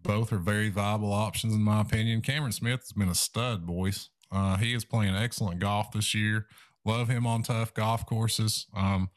both 0.02 0.32
are 0.32 0.38
very 0.38 0.70
viable 0.70 1.12
options 1.12 1.54
in 1.54 1.62
my 1.62 1.82
opinion. 1.82 2.22
Cameron 2.22 2.54
Smith 2.54 2.80
has 2.80 2.94
been 2.94 3.10
a 3.10 3.16
stud, 3.16 3.66
boys. 3.66 4.10
Uh, 4.32 4.58
he 4.58 4.74
is 4.74 4.86
playing 4.86 5.16
excellent 5.16 5.60
golf 5.60 5.92
this 5.92 6.14
year. 6.14 6.48
Love 6.86 7.10
him 7.10 7.28
on 7.28 7.44
tough 7.44 7.74
golf 7.74 8.06
courses. 8.06 8.68
Um, 8.76 9.10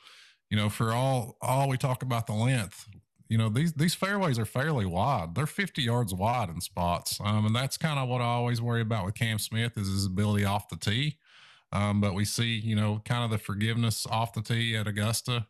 you 0.50 0.56
know, 0.56 0.68
for 0.68 0.92
all 0.92 1.36
all 1.40 1.68
we 1.68 1.76
talk 1.76 2.02
about 2.02 2.26
the 2.26 2.32
length, 2.32 2.88
you 3.28 3.38
know 3.38 3.48
these 3.48 3.72
these 3.74 3.94
fairways 3.94 4.38
are 4.38 4.44
fairly 4.44 4.84
wide. 4.84 5.36
They're 5.36 5.46
50 5.46 5.80
yards 5.80 6.12
wide 6.12 6.48
in 6.48 6.60
spots, 6.60 7.20
um, 7.24 7.46
and 7.46 7.54
that's 7.54 7.76
kind 7.76 8.00
of 8.00 8.08
what 8.08 8.20
I 8.20 8.24
always 8.24 8.60
worry 8.60 8.80
about 8.80 9.06
with 9.06 9.14
Cam 9.14 9.38
Smith 9.38 9.78
is 9.78 9.86
his 9.86 10.06
ability 10.06 10.44
off 10.44 10.68
the 10.68 10.76
tee. 10.76 11.18
Um, 11.72 12.00
but 12.00 12.14
we 12.14 12.24
see, 12.24 12.58
you 12.58 12.74
know, 12.74 13.00
kind 13.04 13.24
of 13.24 13.30
the 13.30 13.38
forgiveness 13.38 14.06
off 14.10 14.32
the 14.32 14.42
tee 14.42 14.76
at 14.76 14.88
Augusta. 14.88 15.46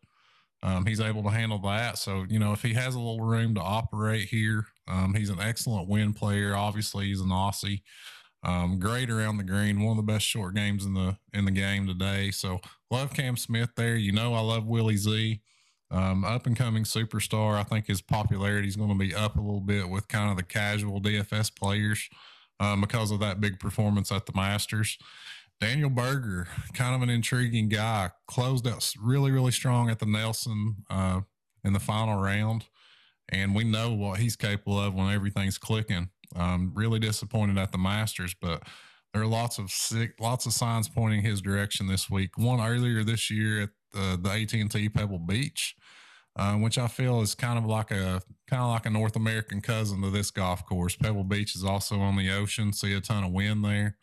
Um, 0.63 0.85
he's 0.85 1.01
able 1.01 1.23
to 1.23 1.31
handle 1.31 1.59
that. 1.61 1.97
So, 1.97 2.27
you 2.29 2.39
know, 2.39 2.53
if 2.53 2.63
he 2.63 2.75
has 2.75 2.95
a 2.95 2.99
little 2.99 3.23
room 3.25 3.55
to 3.55 3.63
operate 3.63 4.29
here, 4.29 4.67
um, 4.87 5.15
he's 5.15 5.31
an 5.31 5.41
excellent 5.41 5.89
win 5.89 6.13
player. 6.13 6.55
Obviously, 6.55 7.07
he's 7.07 7.21
an 7.21 7.29
Aussie. 7.29 7.81
Um, 8.43 8.79
great 8.79 9.11
around 9.11 9.37
the 9.37 9.45
green, 9.45 9.83
one 9.83 9.99
of 9.99 10.05
the 10.05 10.13
best 10.13 10.25
short 10.27 10.55
games 10.55 10.87
in 10.87 10.95
the 10.95 11.17
in 11.35 11.45
the 11.45 11.51
game 11.51 11.87
today. 11.87 12.31
So 12.31 12.61
love 12.91 13.13
Cam 13.13 13.37
Smith 13.37 13.71
there. 13.77 13.97
You 13.97 14.13
know, 14.13 14.35
I 14.35 14.41
love 14.41 14.67
Willie 14.67 14.97
Z. 14.97 15.41
Um, 15.93 16.25
up 16.25 16.47
and 16.47 16.57
coming 16.57 16.85
superstar. 16.85 17.59
I 17.59 17.65
think 17.65 17.87
his 17.87 18.01
popularity 18.01 18.69
is 18.69 18.77
going 18.77 18.91
to 18.91 18.95
be 18.95 19.15
up 19.15 19.37
a 19.37 19.41
little 19.41 19.61
bit 19.61 19.89
with 19.89 20.07
kind 20.07 20.31
of 20.31 20.37
the 20.37 20.45
casual 20.45 21.01
DFS 21.01 21.55
players 21.55 22.09
um, 22.61 22.81
because 22.81 23.11
of 23.11 23.19
that 23.21 23.41
big 23.41 23.59
performance 23.59 24.13
at 24.13 24.25
the 24.25 24.33
Masters. 24.35 24.99
Daniel 25.61 25.91
Berger, 25.91 26.49
kind 26.73 26.95
of 26.95 27.03
an 27.03 27.11
intriguing 27.11 27.69
guy, 27.69 28.11
closed 28.27 28.67
out 28.67 28.91
really, 29.01 29.31
really 29.31 29.51
strong 29.51 29.91
at 29.91 29.99
the 29.99 30.07
Nelson 30.07 30.77
uh, 30.89 31.21
in 31.65 31.75
the 31.75 31.81
final 31.81 32.21
round. 32.21 32.65
And 33.29 33.55
we 33.55 33.65
know 33.65 33.93
what 33.93 34.21
he's 34.21 34.37
capable 34.37 34.81
of 34.81 34.95
when 34.95 35.13
everything's 35.13 35.59
clicking. 35.59 36.09
Um, 36.35 36.73
really 36.75 36.99
disappointed 36.99 37.59
at 37.59 37.73
the 37.73 37.79
Masters, 37.79 38.35
but 38.41 38.63
there 39.13 39.23
are 39.23 39.27
lots 39.27 39.59
of 39.59 39.71
sick, 39.71 40.15
lots 40.21 40.47
of 40.47 40.53
signs 40.53 40.89
pointing 40.89 41.23
his 41.23 41.41
direction 41.43 41.87
this 41.87 42.09
week. 42.09 42.39
Won 42.39 42.61
earlier 42.61 43.05
this 43.05 43.31
year 43.31 43.63
at 43.63 43.71
the, 43.93 44.19
the 44.21 44.31
AT&T 44.31 44.89
Pebble 44.91 45.19
Beach, 45.19 45.75
uh, 46.37 46.55
which 46.55 46.79
I 46.79 46.87
feel 46.87 47.21
is 47.21 47.35
kind 47.35 47.59
of 47.59 47.67
like 47.67 47.91
a 47.91 48.23
kind 48.49 48.63
of 48.63 48.71
like 48.71 48.87
a 48.87 48.91
North 48.91 49.17
American 49.17 49.61
cousin 49.61 50.01
to 50.03 50.11
this 50.11 50.31
golf 50.31 50.65
course. 50.65 50.97
Pebble 50.97 51.25
Beach 51.25 51.55
is 51.55 51.65
also 51.65 52.01
on 52.01 52.17
the 52.17 52.31
ocean, 52.31 52.73
see 52.73 52.95
a 52.95 53.01
ton 53.01 53.25
of 53.25 53.33
wind 53.33 53.65
there. 53.65 53.97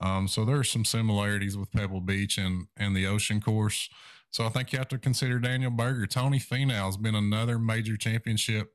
Um, 0.00 0.28
so 0.28 0.44
there 0.44 0.56
are 0.56 0.64
some 0.64 0.84
similarities 0.84 1.56
with 1.56 1.72
Pebble 1.72 2.00
Beach 2.00 2.38
and 2.38 2.66
and 2.76 2.96
the 2.96 3.06
Ocean 3.06 3.40
Course. 3.40 3.88
So 4.30 4.46
I 4.46 4.48
think 4.48 4.72
you 4.72 4.78
have 4.78 4.88
to 4.88 4.98
consider 4.98 5.38
Daniel 5.38 5.70
Berger. 5.70 6.06
Tony 6.06 6.38
Finau 6.38 6.86
has 6.86 6.96
been 6.96 7.16
another 7.16 7.58
major 7.58 7.96
championship 7.96 8.72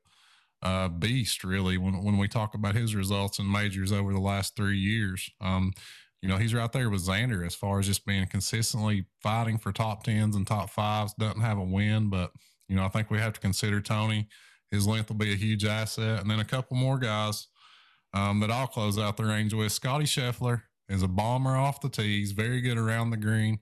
uh, 0.62 0.88
beast, 0.88 1.44
really. 1.44 1.78
When 1.78 2.02
when 2.02 2.18
we 2.18 2.28
talk 2.28 2.54
about 2.54 2.74
his 2.74 2.94
results 2.94 3.38
in 3.38 3.50
majors 3.50 3.92
over 3.92 4.12
the 4.12 4.20
last 4.20 4.56
three 4.56 4.78
years, 4.78 5.28
um, 5.40 5.72
you 6.22 6.28
know 6.28 6.36
he's 6.36 6.54
right 6.54 6.70
there 6.72 6.90
with 6.90 7.06
Xander 7.06 7.44
as 7.44 7.54
far 7.54 7.78
as 7.78 7.86
just 7.86 8.06
being 8.06 8.26
consistently 8.26 9.06
fighting 9.22 9.58
for 9.58 9.72
top 9.72 10.04
tens 10.04 10.36
and 10.36 10.46
top 10.46 10.70
fives. 10.70 11.14
Doesn't 11.18 11.40
have 11.40 11.58
a 11.58 11.64
win, 11.64 12.10
but 12.10 12.32
you 12.68 12.76
know 12.76 12.84
I 12.84 12.88
think 12.88 13.10
we 13.10 13.18
have 13.18 13.32
to 13.32 13.40
consider 13.40 13.80
Tony. 13.80 14.28
His 14.70 14.86
length 14.86 15.08
will 15.08 15.16
be 15.16 15.32
a 15.32 15.36
huge 15.36 15.64
asset, 15.64 16.20
and 16.20 16.30
then 16.30 16.40
a 16.40 16.44
couple 16.44 16.76
more 16.76 16.98
guys 16.98 17.48
um, 18.12 18.40
that 18.40 18.50
I'll 18.50 18.66
close 18.66 18.98
out 18.98 19.16
the 19.16 19.24
range 19.24 19.54
with. 19.54 19.72
Scotty 19.72 20.06
Scheffler 20.06 20.62
is 20.88 21.02
a 21.02 21.08
bomber 21.08 21.56
off 21.56 21.80
the 21.80 21.88
tees, 21.88 22.32
very 22.32 22.60
good 22.60 22.78
around 22.78 23.10
the 23.10 23.16
green, 23.16 23.58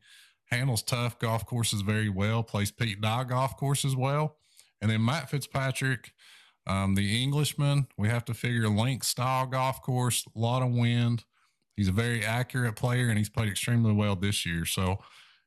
handles 0.47 0.83
tough 0.83 1.19
golf 1.19 1.47
courses 1.47 1.81
very 1.81 2.09
well, 2.09 2.43
plays 2.43 2.71
Pete 2.71 3.01
Dye 3.01 3.25
golf 3.25 3.57
courses 3.57 3.97
well. 3.97 4.37
And 4.81 4.91
then 4.91 5.05
Matt 5.05 5.31
Fitzpatrick, 5.31 6.13
um, 6.67 6.95
the 6.95 7.23
Englishman, 7.23 7.87
we 7.97 8.09
have 8.09 8.25
to 8.27 8.35
figure 8.35 8.69
link 8.69 9.05
style 9.05 9.47
golf 9.47 9.83
course, 9.83 10.25
a 10.35 10.39
lot 10.39 10.63
of 10.63 10.71
wind. 10.71 11.25
He's 11.77 11.89
a 11.89 11.93
very 11.93 12.25
accurate 12.25 12.77
player 12.77 13.09
and 13.09 13.19
he's 13.19 13.29
played 13.29 13.49
extremely 13.49 13.93
well 13.93 14.17
this 14.17 14.47
year. 14.47 14.65
So, 14.65 14.99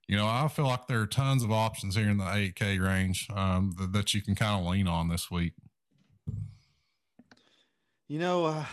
you 0.08 0.18
know, 0.18 0.28
I 0.28 0.48
feel 0.48 0.66
like 0.66 0.88
there 0.88 1.02
are 1.02 1.08
tons 1.08 1.44
of 1.44 1.52
options 1.52 1.96
here 1.96 2.10
in 2.10 2.18
the 2.18 2.24
8K 2.24 2.82
range 2.82 3.28
um, 3.34 3.76
that, 3.80 3.94
that 3.94 4.14
you 4.14 4.22
can 4.22 4.36
kind 4.36 4.60
of 4.60 4.70
lean 4.70 4.88
on 4.88 5.10
this 5.10 5.32
week. 5.32 5.54
You 8.08 8.20
know, 8.20 8.46
uh, 8.46 8.66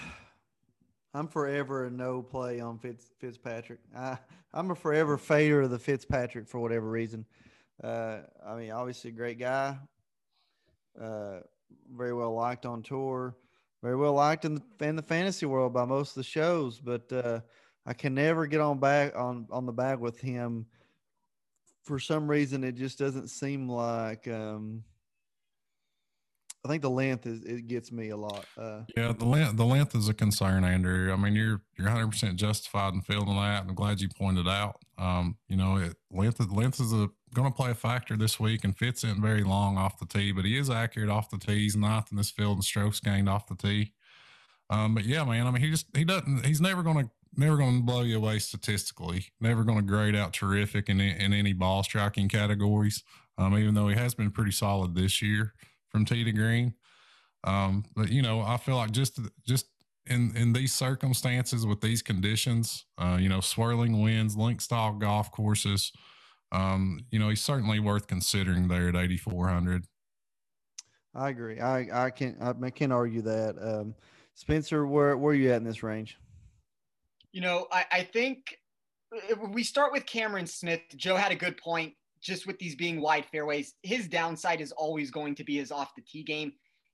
I'm 1.17 1.29
forever 1.29 1.85
a 1.87 1.91
no 1.91 2.23
play 2.23 2.59
on 2.59 2.79
Fitz, 2.79 3.07
Fitzpatrick. 3.21 3.79
I, 3.97 4.19
I'm 4.53 4.73
a 4.73 4.75
forever 4.75 5.17
fader 5.17 5.63
of 5.63 5.71
the 5.71 5.79
Fitzpatrick 5.79 6.49
for 6.49 6.59
whatever 6.59 6.91
reason. 6.91 7.25
Uh, 7.83 8.19
I 8.45 8.57
mean, 8.57 8.73
obviously, 8.73 9.13
great 9.13 9.39
guy, 9.39 9.79
uh, 11.01 11.39
very 11.95 12.13
well 12.13 12.35
liked 12.35 12.67
on 12.67 12.83
tour, 12.83 13.37
very 13.81 13.95
well 13.95 14.15
liked 14.15 14.45
in 14.45 14.57
the, 14.57 14.63
in 14.81 14.97
the 14.97 15.03
fantasy 15.03 15.47
world 15.47 15.73
by 15.73 15.85
most 15.85 16.11
of 16.11 16.17
the 16.17 16.25
shows. 16.25 16.81
But 16.81 17.13
uh, 17.13 17.41
I 17.87 17.93
can 17.93 18.15
never 18.15 18.49
get 18.49 18.61
on 18.61 18.81
back 18.81 19.15
on 19.17 19.47
on 19.53 19.67
the 19.67 19.73
bag 19.73 20.01
with 20.01 20.21
him. 20.21 20.67
For 21.85 22.01
some 22.01 22.29
reason, 22.29 22.65
it 22.65 22.75
just 22.75 22.99
doesn't 22.99 23.29
seem 23.29 23.69
like. 23.69 24.27
Um, 24.27 24.83
I 26.65 26.69
think 26.69 26.81
the 26.81 26.91
length 26.91 27.27
is 27.27 27.45
it 27.45 27.67
gets 27.67 27.93
me 27.93 28.09
a 28.09 28.17
lot. 28.17 28.47
Uh, 28.57 28.83
yeah, 28.97 29.13
the 29.13 29.27
length 29.27 29.57
the 29.57 29.67
length 29.67 29.95
is 29.95 30.09
a 30.09 30.15
concern, 30.15 30.65
Andrew. 30.65 31.13
I 31.13 31.17
mean, 31.17 31.35
you're 31.35 31.61
you're 31.77 31.89
100 31.89 32.11
percent 32.11 32.37
justified 32.37 32.95
in 32.95 33.03
feeling 33.03 33.37
that. 33.37 33.65
I'm 33.69 33.75
glad 33.75 34.01
you 34.01 34.09
pointed 34.09 34.49
out. 34.49 34.81
Um, 34.97 35.37
you 35.47 35.57
know, 35.57 35.77
it, 35.77 35.97
length 36.11 36.41
length 36.51 36.81
is 36.81 36.93
going 36.93 37.51
to 37.53 37.57
play 37.57 37.71
a 37.71 37.75
factor 37.75 38.17
this 38.17 38.41
week 38.41 38.65
and 38.65 38.77
fits 38.77 39.05
in 39.05 39.21
very 39.21 39.43
long 39.43 39.77
off 39.77 39.99
the 39.99 40.07
tee, 40.07 40.33
but 40.33 40.47
he 40.47 40.57
is 40.57 40.71
accurate 40.71 41.11
off 41.11 41.29
the 41.29 41.37
tee. 41.37 41.61
He's 41.61 41.77
ninth 41.77 42.11
in 42.11 42.17
this 42.17 42.31
field 42.31 42.57
in 42.57 42.63
strokes 42.63 42.99
gained 42.99 43.29
off 43.29 43.47
the 43.47 43.57
tee. 43.57 43.93
Um, 44.71 44.95
but 44.95 45.05
yeah, 45.05 45.23
man, 45.25 45.47
I 45.47 45.51
mean, 45.51 45.63
he 45.63 45.71
just 45.71 45.87
he 45.95 46.05
doesn't. 46.05 46.47
He's 46.47 46.63
never 46.63 46.83
going 46.83 47.05
to 47.05 47.11
never 47.37 47.59
going 47.59 47.81
to 47.81 47.85
blow 47.85 48.01
you 48.01 48.17
away 48.17 48.39
statistically. 48.39 49.27
Never 49.39 49.65
going 49.65 49.79
to 49.79 49.85
grade 49.85 50.17
out 50.17 50.33
terrific 50.33 50.89
in 50.89 50.99
in 50.99 51.35
any 51.35 51.53
ball 51.53 51.83
striking 51.83 52.31
categories. 52.31 53.03
Um, 53.37 53.59
even 53.59 53.75
though 53.75 53.89
he 53.89 53.97
has 53.97 54.15
been 54.15 54.31
pretty 54.31 54.53
solid 54.53 54.95
this 54.95 55.21
year 55.21 55.53
from 55.95 56.05
tee 56.05 56.25
to 56.25 56.33
green. 56.33 56.75
Um, 57.45 57.85
but 57.95 58.11
you 58.11 58.21
know, 58.21 58.41
I 58.41 58.57
feel 58.57 58.75
like 58.75 58.91
just 58.91 59.21
just 59.47 59.67
in 60.07 60.37
in 60.37 60.53
these 60.53 60.75
circumstances 60.75 61.65
with 61.65 61.81
these 61.81 62.03
conditions, 62.03 62.85
uh, 62.99 63.17
you 63.21 63.29
know, 63.29 63.41
swirling 63.41 64.03
winds, 64.03 64.37
link 64.37 64.61
style 64.61 64.93
golf 64.95 65.31
courses, 65.31 65.93
um, 66.51 66.99
you 67.13 67.21
know, 67.21 67.29
he's 67.29 67.43
certainly 67.43 67.79
worth 67.79 68.09
considering 68.09 68.67
there 68.67 68.89
at 68.89 68.97
8400. 68.97 69.85
I 71.15 71.29
agree. 71.29 71.61
I 71.61 72.07
I 72.07 72.11
can't 72.11 72.37
I 72.43 72.71
can't 72.71 72.93
argue 72.93 73.23
that. 73.23 73.55
Um, 73.61 73.95
Spencer, 74.35 74.85
where 74.85 75.17
where 75.17 75.33
are 75.33 75.37
you 75.37 75.53
at 75.53 75.59
in 75.59 75.65
this 75.65 75.85
range? 75.85 76.19
You 77.31 77.41
know, 77.41 77.69
I, 77.71 77.85
I 77.93 78.03
think 78.03 78.59
we 79.49 79.63
start 79.63 79.93
with 79.93 80.07
Cameron 80.07 80.49
Smith. 80.49 80.81
Joe 80.97 81.15
had 81.15 81.31
a 81.31 81.37
good 81.37 81.57
point 81.57 81.95
just 82.25 82.47
with 82.47 82.59
these 82.59 82.75
being 82.75 83.01
wide 83.01 83.27
fairways, 83.27 83.75
his 83.83 84.09
downside 84.09 84.61
is 84.61 84.73
always 84.73 85.11
going 85.11 85.35
to 85.37 85.45
be 85.45 85.57
his 85.57 85.71
off 85.71 85.95
the 85.95 86.03
tee 86.03 86.25
game. 86.25 86.53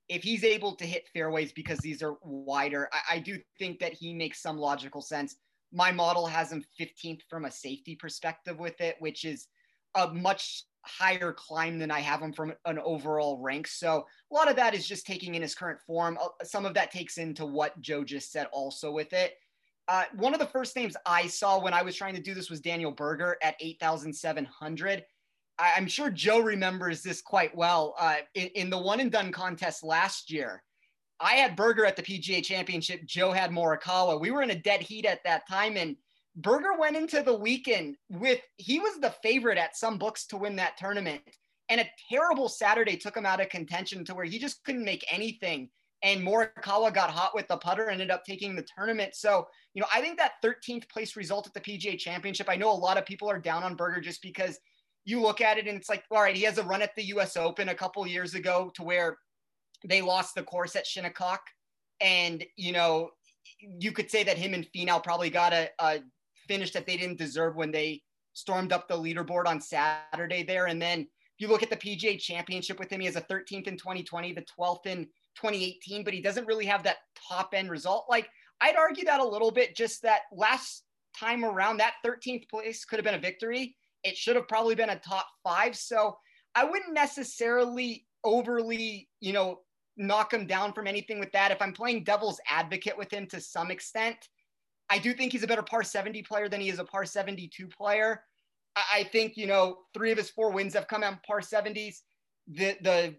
If 0.09 0.23
he's 0.23 0.43
able 0.43 0.75
to 0.75 0.85
hit 0.85 1.07
fairways 1.13 1.53
because 1.53 1.79
these 1.79 2.03
are 2.03 2.17
wider, 2.21 2.89
I, 2.91 3.15
I 3.15 3.19
do 3.19 3.39
think 3.57 3.79
that 3.79 3.93
he 3.93 4.13
makes 4.13 4.41
some 4.41 4.57
logical 4.57 5.01
sense. 5.01 5.37
My 5.71 5.91
model 5.91 6.27
has 6.27 6.51
him 6.51 6.65
15th 6.79 7.21
from 7.29 7.45
a 7.45 7.51
safety 7.51 7.95
perspective 7.95 8.59
with 8.59 8.81
it, 8.81 8.97
which 8.99 9.23
is 9.23 9.47
a 9.95 10.13
much 10.13 10.65
higher 10.83 11.31
climb 11.31 11.79
than 11.79 11.91
I 11.91 12.01
have 12.01 12.21
him 12.21 12.33
from 12.33 12.53
an 12.65 12.79
overall 12.79 13.39
rank. 13.39 13.67
So 13.67 14.05
a 14.31 14.33
lot 14.33 14.49
of 14.49 14.57
that 14.57 14.73
is 14.73 14.85
just 14.85 15.05
taking 15.05 15.35
in 15.35 15.41
his 15.41 15.55
current 15.55 15.79
form. 15.87 16.17
Uh, 16.21 16.27
some 16.43 16.65
of 16.65 16.73
that 16.73 16.91
takes 16.91 17.17
into 17.17 17.45
what 17.45 17.79
Joe 17.79 18.03
just 18.03 18.33
said 18.33 18.47
also 18.51 18.91
with 18.91 19.13
it. 19.13 19.35
Uh, 19.87 20.03
one 20.15 20.33
of 20.33 20.39
the 20.39 20.45
first 20.45 20.75
names 20.75 20.95
I 21.05 21.27
saw 21.27 21.61
when 21.61 21.73
I 21.73 21.83
was 21.83 21.95
trying 21.95 22.15
to 22.15 22.21
do 22.21 22.33
this 22.33 22.49
was 22.49 22.59
Daniel 22.59 22.91
Berger 22.91 23.37
at 23.41 23.55
8,700. 23.59 25.03
I, 25.61 25.77
am 25.77 25.87
sure 25.87 26.09
Joe 26.09 26.39
remembers 26.39 27.03
this 27.03 27.21
quite 27.21 27.55
well. 27.55 27.95
Uh, 27.99 28.17
in, 28.33 28.47
in, 28.47 28.69
the 28.69 28.77
one 28.77 28.99
and 28.99 29.11
done 29.11 29.31
contest 29.31 29.83
last 29.83 30.31
year, 30.31 30.63
I 31.19 31.33
had 31.33 31.55
Berger 31.55 31.85
at 31.85 31.95
the 31.95 32.01
PGA 32.01 32.43
Championship. 32.43 33.05
Joe 33.05 33.31
had 33.31 33.51
Morikawa. 33.51 34.19
We 34.19 34.31
were 34.31 34.41
in 34.41 34.49
a 34.49 34.55
dead 34.55 34.81
heat 34.81 35.05
at 35.05 35.23
that 35.23 35.47
time, 35.47 35.77
and 35.77 35.95
Berger 36.35 36.79
went 36.79 36.97
into 36.97 37.21
the 37.21 37.35
weekend 37.35 37.97
with 38.09 38.39
he 38.57 38.79
was 38.79 38.99
the 38.99 39.13
favorite 39.21 39.59
at 39.59 39.77
some 39.77 39.99
books 39.99 40.25
to 40.27 40.37
win 40.37 40.55
that 40.55 40.77
tournament. 40.77 41.21
And 41.69 41.79
a 41.79 41.89
terrible 42.09 42.49
Saturday 42.49 42.97
took 42.97 43.15
him 43.15 43.25
out 43.25 43.39
of 43.39 43.49
contention 43.49 44.03
to 44.05 44.15
where 44.15 44.25
he 44.25 44.39
just 44.39 44.63
couldn't 44.63 44.83
make 44.83 45.05
anything. 45.11 45.69
And 46.03 46.25
Morikawa 46.25 46.91
got 46.91 47.11
hot 47.11 47.35
with 47.35 47.47
the 47.47 47.57
putter, 47.57 47.89
ended 47.89 48.09
up 48.09 48.25
taking 48.25 48.55
the 48.55 48.65
tournament. 48.75 49.13
So, 49.13 49.47
you 49.75 49.81
know, 49.81 49.87
I 49.93 50.01
think 50.01 50.17
that 50.17 50.41
13th 50.43 50.89
place 50.89 51.15
result 51.15 51.45
at 51.45 51.53
the 51.53 51.61
PGA 51.61 51.99
Championship, 51.99 52.49
I 52.49 52.55
know 52.55 52.71
a 52.71 52.73
lot 52.73 52.97
of 52.97 53.05
people 53.05 53.29
are 53.29 53.39
down 53.39 53.63
on 53.63 53.75
Berger 53.75 54.01
just 54.01 54.23
because 54.23 54.59
you 55.05 55.21
look 55.21 55.41
at 55.41 55.57
it 55.57 55.67
and 55.67 55.77
it's 55.77 55.89
like, 55.89 56.03
all 56.11 56.21
right, 56.21 56.35
he 56.35 56.43
has 56.43 56.57
a 56.57 56.63
run 56.63 56.81
at 56.81 56.95
the 56.95 57.03
US 57.05 57.37
Open 57.37 57.69
a 57.69 57.75
couple 57.75 58.05
years 58.05 58.35
ago 58.35 58.71
to 58.75 58.83
where 58.83 59.17
they 59.83 60.01
lost 60.01 60.35
the 60.35 60.43
course 60.43 60.75
at 60.75 60.85
Shinnecock. 60.85 61.41
And, 61.99 62.43
you 62.55 62.71
know, 62.71 63.09
you 63.59 63.91
could 63.91 64.09
say 64.09 64.23
that 64.23 64.37
him 64.37 64.53
and 64.53 64.67
Finau 64.75 65.03
probably 65.03 65.29
got 65.29 65.53
a, 65.53 65.69
a 65.79 65.99
finish 66.47 66.71
that 66.71 66.85
they 66.85 66.97
didn't 66.97 67.17
deserve 67.17 67.55
when 67.55 67.71
they 67.71 68.01
stormed 68.33 68.71
up 68.71 68.87
the 68.87 68.97
leaderboard 68.97 69.47
on 69.47 69.59
Saturday 69.59 70.43
there. 70.43 70.67
And 70.67 70.81
then 70.81 71.01
if 71.01 71.07
you 71.39 71.47
look 71.47 71.63
at 71.63 71.69
the 71.69 71.77
PGA 71.77 72.19
championship 72.19 72.79
with 72.79 72.91
him, 72.91 72.99
he 72.99 73.05
has 73.07 73.15
a 73.15 73.21
13th 73.21 73.67
in 73.67 73.77
2020, 73.77 74.33
the 74.33 74.45
12th 74.59 74.85
in 74.85 75.05
2018, 75.35 76.03
but 76.03 76.13
he 76.13 76.21
doesn't 76.21 76.45
really 76.45 76.65
have 76.65 76.83
that 76.83 76.97
top 77.29 77.53
end 77.53 77.69
result. 77.69 78.05
Like 78.09 78.29
I'd 78.61 78.75
argue 78.75 79.05
that 79.05 79.19
a 79.19 79.27
little 79.27 79.51
bit, 79.51 79.75
just 79.75 80.03
that 80.03 80.21
last 80.31 80.83
time 81.17 81.43
around, 81.43 81.77
that 81.77 81.95
13th 82.05 82.47
place 82.49 82.85
could 82.85 82.97
have 82.97 83.05
been 83.05 83.15
a 83.15 83.19
victory. 83.19 83.75
It 84.03 84.17
should 84.17 84.35
have 84.35 84.47
probably 84.47 84.75
been 84.75 84.89
a 84.89 84.99
top 84.99 85.27
five. 85.43 85.75
So 85.75 86.17
I 86.55 86.63
wouldn't 86.63 86.93
necessarily 86.93 88.05
overly, 88.23 89.09
you 89.19 89.33
know, 89.33 89.59
knock 89.97 90.33
him 90.33 90.47
down 90.47 90.73
from 90.73 90.87
anything 90.87 91.19
with 91.19 91.31
that. 91.33 91.51
If 91.51 91.61
I'm 91.61 91.73
playing 91.73 92.03
devil's 92.03 92.39
advocate 92.49 92.97
with 92.97 93.11
him 93.11 93.27
to 93.27 93.39
some 93.39 93.71
extent, 93.71 94.17
I 94.89 94.97
do 94.97 95.13
think 95.13 95.31
he's 95.31 95.43
a 95.43 95.47
better 95.47 95.63
par 95.63 95.83
70 95.83 96.21
player 96.23 96.49
than 96.49 96.61
he 96.61 96.69
is 96.69 96.79
a 96.79 96.83
par 96.83 97.05
72 97.05 97.67
player. 97.67 98.23
I 98.75 99.03
think, 99.11 99.35
you 99.35 99.47
know, 99.47 99.79
three 99.93 100.11
of 100.11 100.17
his 100.17 100.29
four 100.29 100.51
wins 100.51 100.73
have 100.73 100.87
come 100.87 101.03
on 101.03 101.19
par 101.25 101.41
70s. 101.41 101.97
The, 102.47 102.77
the 102.81 103.15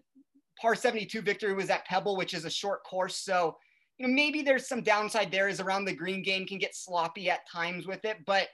par 0.59 0.75
72 0.75 1.21
victory 1.21 1.53
was 1.53 1.69
at 1.69 1.85
Pebble, 1.85 2.17
which 2.17 2.33
is 2.33 2.45
a 2.45 2.49
short 2.49 2.83
course. 2.83 3.17
So, 3.17 3.57
you 3.97 4.07
know, 4.07 4.13
maybe 4.13 4.41
there's 4.41 4.67
some 4.67 4.81
downside 4.81 5.31
there 5.31 5.47
is 5.47 5.59
around 5.59 5.85
the 5.85 5.95
green 5.95 6.23
game 6.23 6.47
can 6.47 6.57
get 6.57 6.75
sloppy 6.75 7.29
at 7.29 7.47
times 7.47 7.85
with 7.85 8.03
it. 8.05 8.17
But 8.25 8.47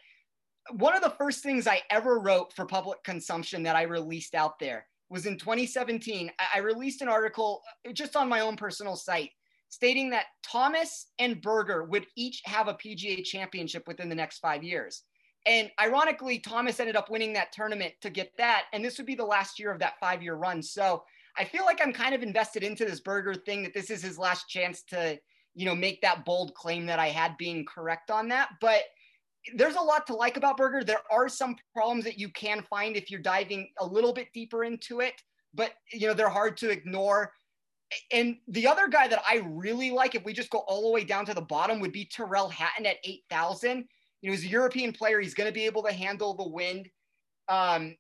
one 0.78 0.96
of 0.96 1.02
the 1.02 1.16
first 1.18 1.44
things 1.44 1.68
I 1.68 1.82
ever 1.90 2.20
wrote 2.20 2.54
for 2.54 2.66
public 2.66 3.04
consumption 3.04 3.64
that 3.64 3.76
I 3.76 3.84
released 3.84 4.36
out 4.36 4.60
there 4.60 4.86
was 5.10 5.26
in 5.26 5.38
2017. 5.38 6.32
I 6.54 6.60
released 6.60 7.02
an 7.02 7.08
article 7.08 7.62
uh, 7.88 7.92
just 7.92 8.16
on 8.16 8.30
my 8.30 8.42
own 8.42 8.56
personal 8.56 8.96
site 8.96 9.32
stating 9.70 10.10
that 10.10 10.26
Thomas 10.44 11.08
and 11.20 11.42
Berger 11.42 11.84
would 11.86 12.08
each 12.16 12.42
have 12.46 12.68
a 12.68 12.74
PGA 12.74 13.24
championship 13.24 13.88
within 13.88 14.10
the 14.10 14.16
next 14.16 14.40
five 14.40 14.64
years. 14.64 15.04
And 15.46 15.70
ironically, 15.80 16.40
Thomas 16.40 16.80
ended 16.80 16.96
up 16.96 17.10
winning 17.10 17.34
that 17.34 17.52
tournament 17.52 17.94
to 18.02 18.10
get 18.10 18.36
that. 18.38 18.66
And 18.74 18.84
this 18.84 18.98
would 18.98 19.08
be 19.08 19.16
the 19.16 19.24
last 19.24 19.60
year 19.60 19.72
of 19.72 19.80
that 19.80 20.00
five 20.00 20.22
year 20.22 20.36
run. 20.36 20.62
So 20.62 21.04
I 21.38 21.46
feel 21.46 21.66
like 21.66 21.82
I'm 21.82 21.94
kind 21.94 22.14
of 22.14 22.24
invested 22.24 22.64
into 22.64 22.84
this 22.84 23.00
Berger 23.00 23.36
thing 23.36 23.64
that 23.64 23.74
this 23.74 23.90
is 23.90 24.02
his 24.02 24.18
last 24.18 24.50
chance 24.50 24.82
to, 24.90 25.18
you 25.56 25.66
know, 25.66 25.76
make 25.76 26.02
that 26.02 26.26
bold 26.26 26.54
claim 26.56 26.86
that 26.88 27.00
I 27.00 27.08
had 27.08 27.38
being 27.38 27.66
correct 27.66 28.12
on 28.12 28.28
that. 28.30 28.50
But 28.60 28.84
there's 29.56 29.76
a 29.76 29.82
lot 29.82 30.06
to 30.08 30.16
like 30.16 30.38
about 30.38 30.58
Berger. 30.58 30.84
There 30.84 31.02
are 31.12 31.30
some 31.30 31.56
problems 31.74 32.04
that 32.04 32.20
you 32.20 32.30
can 32.30 32.62
find 32.70 32.96
if 32.96 33.10
you're 33.10 33.22
diving 33.22 33.70
a 33.80 33.86
little 33.86 34.14
bit 34.14 34.28
deeper 34.34 34.64
into 34.64 35.00
it, 35.00 35.22
but 35.54 35.72
you 35.92 36.08
know, 36.08 36.14
they're 36.14 36.30
hard 36.30 36.58
to 36.58 36.70
ignore 36.70 37.32
and 38.12 38.38
the 38.48 38.68
other 38.68 38.88
guy 38.88 39.08
that 39.08 39.22
I 39.28 39.42
really 39.48 39.92
like, 39.92 40.16
if 40.16 40.24
we 40.24 40.34
just 40.34 40.50
go 40.50 40.60
all 40.60 40.84
the 40.84 40.90
way 40.90 41.04
down 41.04 41.26
to 41.26 41.34
the 41.34 41.42
bottom, 41.42 41.80
would 41.80 41.92
be 41.92 42.06
Tyrrell 42.06 42.50
Hatton 42.50 42.86
at 42.86 42.98
8,000. 43.04 43.86
You 44.22 44.30
know, 44.30 44.36
he's 44.36 44.46
a 44.46 44.50
European 44.50 44.92
player. 44.92 45.20
He's 45.20 45.34
going 45.34 45.48
to 45.48 45.54
be 45.54 45.66
able 45.66 45.84
to 45.84 45.92
handle 45.92 46.34
the 46.34 46.48
wind. 46.48 46.90
Um, 47.48 47.96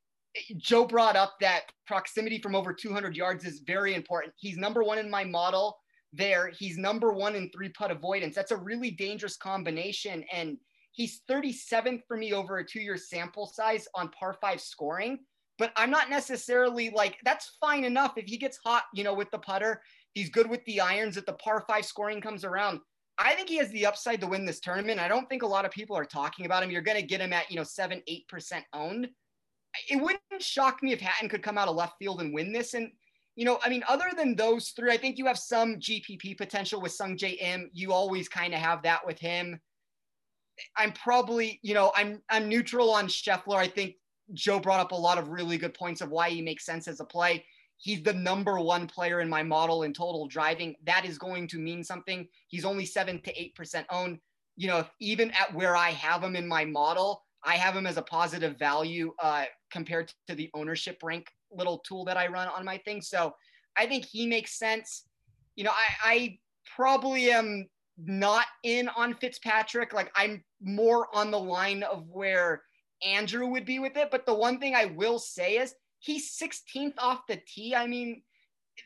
Joe 0.57 0.85
brought 0.85 1.15
up 1.15 1.35
that 1.41 1.63
proximity 1.87 2.39
from 2.39 2.55
over 2.55 2.71
200 2.71 3.15
yards 3.15 3.45
is 3.45 3.61
very 3.65 3.95
important. 3.95 4.33
He's 4.37 4.57
number 4.57 4.83
one 4.83 4.99
in 4.99 5.09
my 5.09 5.23
model 5.23 5.77
there. 6.13 6.49
He's 6.49 6.77
number 6.77 7.11
one 7.11 7.35
in 7.35 7.49
three 7.49 7.69
putt 7.69 7.89
avoidance. 7.89 8.35
That's 8.35 8.51
a 8.51 8.57
really 8.57 8.91
dangerous 8.91 9.37
combination. 9.37 10.23
And 10.31 10.57
he's 10.91 11.21
37th 11.29 12.01
for 12.07 12.17
me 12.17 12.33
over 12.33 12.57
a 12.57 12.65
two 12.65 12.81
year 12.81 12.97
sample 12.97 13.45
size 13.45 13.87
on 13.95 14.09
par 14.09 14.35
five 14.41 14.61
scoring 14.61 15.19
but 15.59 15.73
I'm 15.75 15.91
not 15.91 16.09
necessarily 16.09 16.89
like 16.89 17.17
that's 17.23 17.57
fine 17.59 17.83
enough 17.83 18.13
if 18.17 18.25
he 18.25 18.37
gets 18.37 18.57
hot, 18.63 18.83
you 18.93 19.03
know, 19.03 19.13
with 19.13 19.29
the 19.29 19.37
putter. 19.37 19.81
He's 20.13 20.29
good 20.29 20.49
with 20.49 20.63
the 20.65 20.79
irons. 20.79 21.17
If 21.17 21.25
the 21.25 21.33
par 21.33 21.65
five 21.67 21.85
scoring 21.85 22.21
comes 22.21 22.45
around, 22.45 22.79
I 23.19 23.35
think 23.35 23.49
he 23.49 23.57
has 23.57 23.69
the 23.69 23.85
upside 23.85 24.21
to 24.21 24.27
win 24.27 24.45
this 24.45 24.61
tournament. 24.61 25.01
I 25.01 25.09
don't 25.09 25.27
think 25.29 25.43
a 25.43 25.47
lot 25.47 25.65
of 25.65 25.71
people 25.71 25.97
are 25.97 26.05
talking 26.05 26.45
about 26.45 26.63
him. 26.63 26.71
You're 26.71 26.81
going 26.81 26.97
to 26.99 27.05
get 27.05 27.19
him 27.19 27.33
at 27.33 27.51
you 27.51 27.57
know 27.57 27.63
seven, 27.63 28.01
eight 28.07 28.27
percent 28.29 28.63
owned. 28.73 29.09
It 29.89 30.01
wouldn't 30.01 30.21
shock 30.39 30.81
me 30.81 30.93
if 30.93 31.01
Hatton 31.01 31.29
could 31.29 31.43
come 31.43 31.57
out 31.57 31.67
of 31.67 31.75
left 31.75 31.95
field 31.99 32.21
and 32.21 32.33
win 32.33 32.53
this. 32.53 32.73
And 32.73 32.89
you 33.35 33.43
know, 33.43 33.59
I 33.63 33.69
mean, 33.69 33.83
other 33.87 34.11
than 34.15 34.35
those 34.35 34.69
three, 34.69 34.91
I 34.91 34.97
think 34.97 35.17
you 35.17 35.25
have 35.25 35.37
some 35.37 35.75
GPP 35.75 36.37
potential 36.37 36.81
with 36.81 36.97
Sungjae 36.97 37.41
Im. 37.41 37.69
You 37.73 37.91
always 37.91 38.29
kind 38.29 38.53
of 38.53 38.61
have 38.61 38.81
that 38.83 39.05
with 39.05 39.19
him. 39.19 39.59
I'm 40.75 40.91
probably, 40.93 41.59
you 41.61 41.73
know, 41.73 41.91
I'm 41.95 42.21
I'm 42.29 42.47
neutral 42.47 42.91
on 42.91 43.07
Scheffler. 43.07 43.55
I 43.55 43.67
think 43.67 43.95
Joe 44.33 44.59
brought 44.59 44.79
up 44.79 44.91
a 44.91 44.95
lot 44.95 45.17
of 45.17 45.29
really 45.29 45.57
good 45.57 45.73
points 45.73 46.01
of 46.01 46.09
why 46.09 46.29
he 46.29 46.41
makes 46.41 46.65
sense 46.65 46.87
as 46.87 46.99
a 46.99 47.05
play. 47.05 47.45
He's 47.77 48.03
the 48.03 48.13
number 48.13 48.59
one 48.59 48.87
player 48.87 49.21
in 49.21 49.29
my 49.29 49.41
model 49.41 49.83
in 49.83 49.93
total 49.93 50.27
driving. 50.27 50.75
That 50.83 51.05
is 51.05 51.17
going 51.17 51.47
to 51.47 51.59
mean 51.59 51.83
something. 51.83 52.27
He's 52.47 52.65
only 52.65 52.85
seven 52.85 53.21
to 53.21 53.41
eight 53.41 53.55
percent 53.55 53.87
owned. 53.89 54.19
You 54.57 54.67
know, 54.67 54.85
even 54.99 55.31
at 55.31 55.53
where 55.53 55.75
I 55.77 55.91
have 55.91 56.21
him 56.21 56.35
in 56.35 56.47
my 56.47 56.65
model, 56.65 57.23
I 57.43 57.55
have 57.55 57.75
him 57.75 57.87
as 57.87 57.97
a 57.97 58.01
positive 58.01 58.57
value 58.59 59.13
uh, 59.19 59.45
compared 59.71 60.13
to 60.27 60.35
the 60.35 60.49
ownership 60.53 60.99
rank 61.01 61.27
little 61.51 61.79
tool 61.79 62.05
that 62.05 62.17
I 62.17 62.27
run 62.27 62.47
on 62.49 62.65
my 62.65 62.77
thing. 62.77 63.01
So 63.01 63.33
I 63.77 63.85
think 63.85 64.05
he 64.05 64.27
makes 64.27 64.59
sense. 64.59 65.05
You 65.55 65.63
know, 65.63 65.71
I, 65.71 66.11
I 66.11 66.39
probably 66.75 67.31
am 67.31 67.67
not 67.97 68.45
in 68.63 68.89
on 68.89 69.13
Fitzpatrick. 69.15 69.93
Like 69.93 70.11
I'm 70.15 70.43
more 70.61 71.07
on 71.13 71.31
the 71.31 71.39
line 71.39 71.83
of 71.83 72.07
where 72.09 72.63
Andrew 73.05 73.47
would 73.47 73.65
be 73.65 73.79
with 73.79 73.97
it. 73.97 74.11
But 74.11 74.25
the 74.25 74.33
one 74.33 74.59
thing 74.59 74.75
I 74.75 74.85
will 74.85 75.19
say 75.19 75.57
is 75.57 75.73
he's 75.99 76.37
16th 76.37 76.93
off 76.97 77.27
the 77.27 77.41
tee. 77.47 77.75
I 77.75 77.87
mean, 77.87 78.21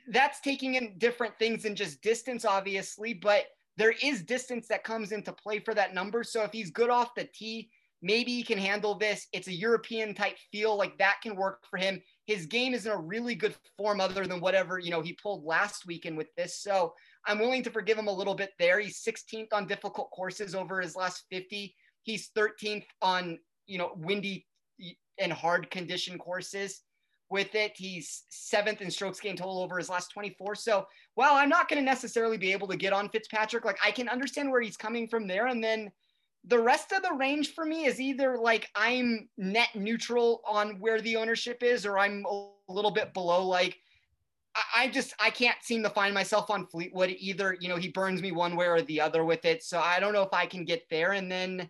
that's 0.09 0.39
taking 0.39 0.76
in 0.76 0.97
different 0.97 1.38
things 1.39 1.63
than 1.63 1.76
just 1.76 2.01
distance, 2.01 2.45
obviously, 2.45 3.13
but 3.13 3.45
there 3.78 3.93
is 4.03 4.24
distance 4.24 4.67
that 4.67 4.84
comes 4.84 5.11
into 5.11 5.34
play 5.34 5.59
for 5.59 5.74
that 5.74 5.93
number. 5.93 6.24
So 6.24 6.43
if 6.43 6.51
he's 6.51 6.71
good 6.71 6.89
off 6.89 7.15
the 7.15 7.28
tee, 7.34 7.69
maybe 8.01 8.32
he 8.32 8.43
can 8.43 8.57
handle 8.57 8.95
this. 8.95 9.28
It's 9.34 9.47
a 9.47 9.53
European 9.53 10.13
type 10.13 10.38
feel, 10.51 10.78
like 10.78 10.97
that 10.97 11.17
can 11.24 11.36
work 11.36 11.63
for 11.69 11.78
him. 11.78 12.01
His 12.26 12.45
game 12.45 12.74
is 12.74 12.86
in 12.86 12.91
a 12.91 12.97
really 12.97 13.34
good 13.34 13.55
form, 13.78 13.99
other 13.99 14.28
than 14.28 14.41
whatever 14.41 14.78
you 14.78 14.91
know 14.91 15.01
he 15.01 15.13
pulled 15.13 15.43
last 15.43 15.88
weekend 15.88 16.17
with 16.17 16.34
this. 16.36 16.59
So 16.59 16.93
I'm 17.26 17.39
willing 17.39 17.63
to 17.63 17.71
forgive 17.71 17.97
him 17.97 18.07
a 18.07 18.13
little 18.13 18.36
bit 18.36 18.51
there. 18.59 18.80
He's 18.80 19.01
16th 19.01 19.53
on 19.53 19.67
difficult 19.67 20.11
courses 20.11 20.55
over 20.55 20.82
his 20.82 20.95
last 20.95 21.24
50. 21.32 21.76
He's 22.03 22.30
13th 22.36 22.86
on 23.01 23.39
you 23.67 23.78
know, 23.78 23.91
windy 23.95 24.45
and 25.17 25.32
hard 25.32 25.69
condition 25.71 26.17
courses 26.17 26.82
with 27.30 27.55
it. 27.55 27.74
He's 27.76 28.24
seventh 28.30 28.82
in 28.82 28.91
strokes 28.91 29.19
gained 29.19 29.38
total 29.38 29.61
over 29.61 29.78
his 29.78 29.89
last 29.89 30.11
24. 30.11 30.55
So 30.55 30.86
while 31.15 31.36
I'm 31.36 31.49
not 31.49 31.69
going 31.69 31.82
to 31.82 31.86
necessarily 31.86 32.38
be 32.38 32.51
able 32.51 32.67
to 32.67 32.78
get 32.78 32.93
on 32.93 33.09
Fitzpatrick, 33.09 33.65
like 33.65 33.80
I 33.84 33.91
can 33.91 34.09
understand 34.09 34.51
where 34.51 34.61
he's 34.61 34.78
coming 34.78 35.07
from 35.07 35.28
there. 35.28 35.47
And 35.47 35.63
then 35.63 35.91
the 36.45 36.59
rest 36.59 36.91
of 36.91 37.01
the 37.01 37.13
range 37.13 37.53
for 37.53 37.65
me 37.65 37.86
is 37.86 38.01
either 38.01 38.38
like 38.38 38.69
I'm 38.76 39.30
net 39.38 39.69
neutral 39.76 40.41
on 40.45 40.80
where 40.80 41.01
the 41.01 41.15
ownership 41.15 41.63
is, 41.63 41.86
or 41.86 41.97
I'm 41.97 42.26
a 42.26 42.49
little 42.67 42.91
bit 42.91 43.13
below. 43.13 43.47
Like 43.47 43.78
I, 44.76 44.88
just 44.88 45.14
I 45.20 45.30
can't 45.30 45.58
seem 45.62 45.82
to 45.84 45.89
find 45.89 46.14
myself 46.14 46.49
on 46.49 46.68
Fleetwood 46.68 47.16
either. 47.18 47.58
You 47.60 47.70
know, 47.70 47.78
he 47.78 47.88
burns 47.88 48.22
me 48.22 48.32
one 48.32 48.56
way 48.56 48.68
or 48.68 48.82
the 48.82 49.01
other 49.01 49.26
with 49.26 49.45
it. 49.45 49.64
So 49.64 49.80
I 49.80 49.99
don't 49.99 50.14
know 50.14 50.22
if 50.24 50.34
I 50.34 50.45
can 50.45 50.64
get 50.66 50.84
there. 50.89 51.14
And 51.14 51.32
then 51.32 51.70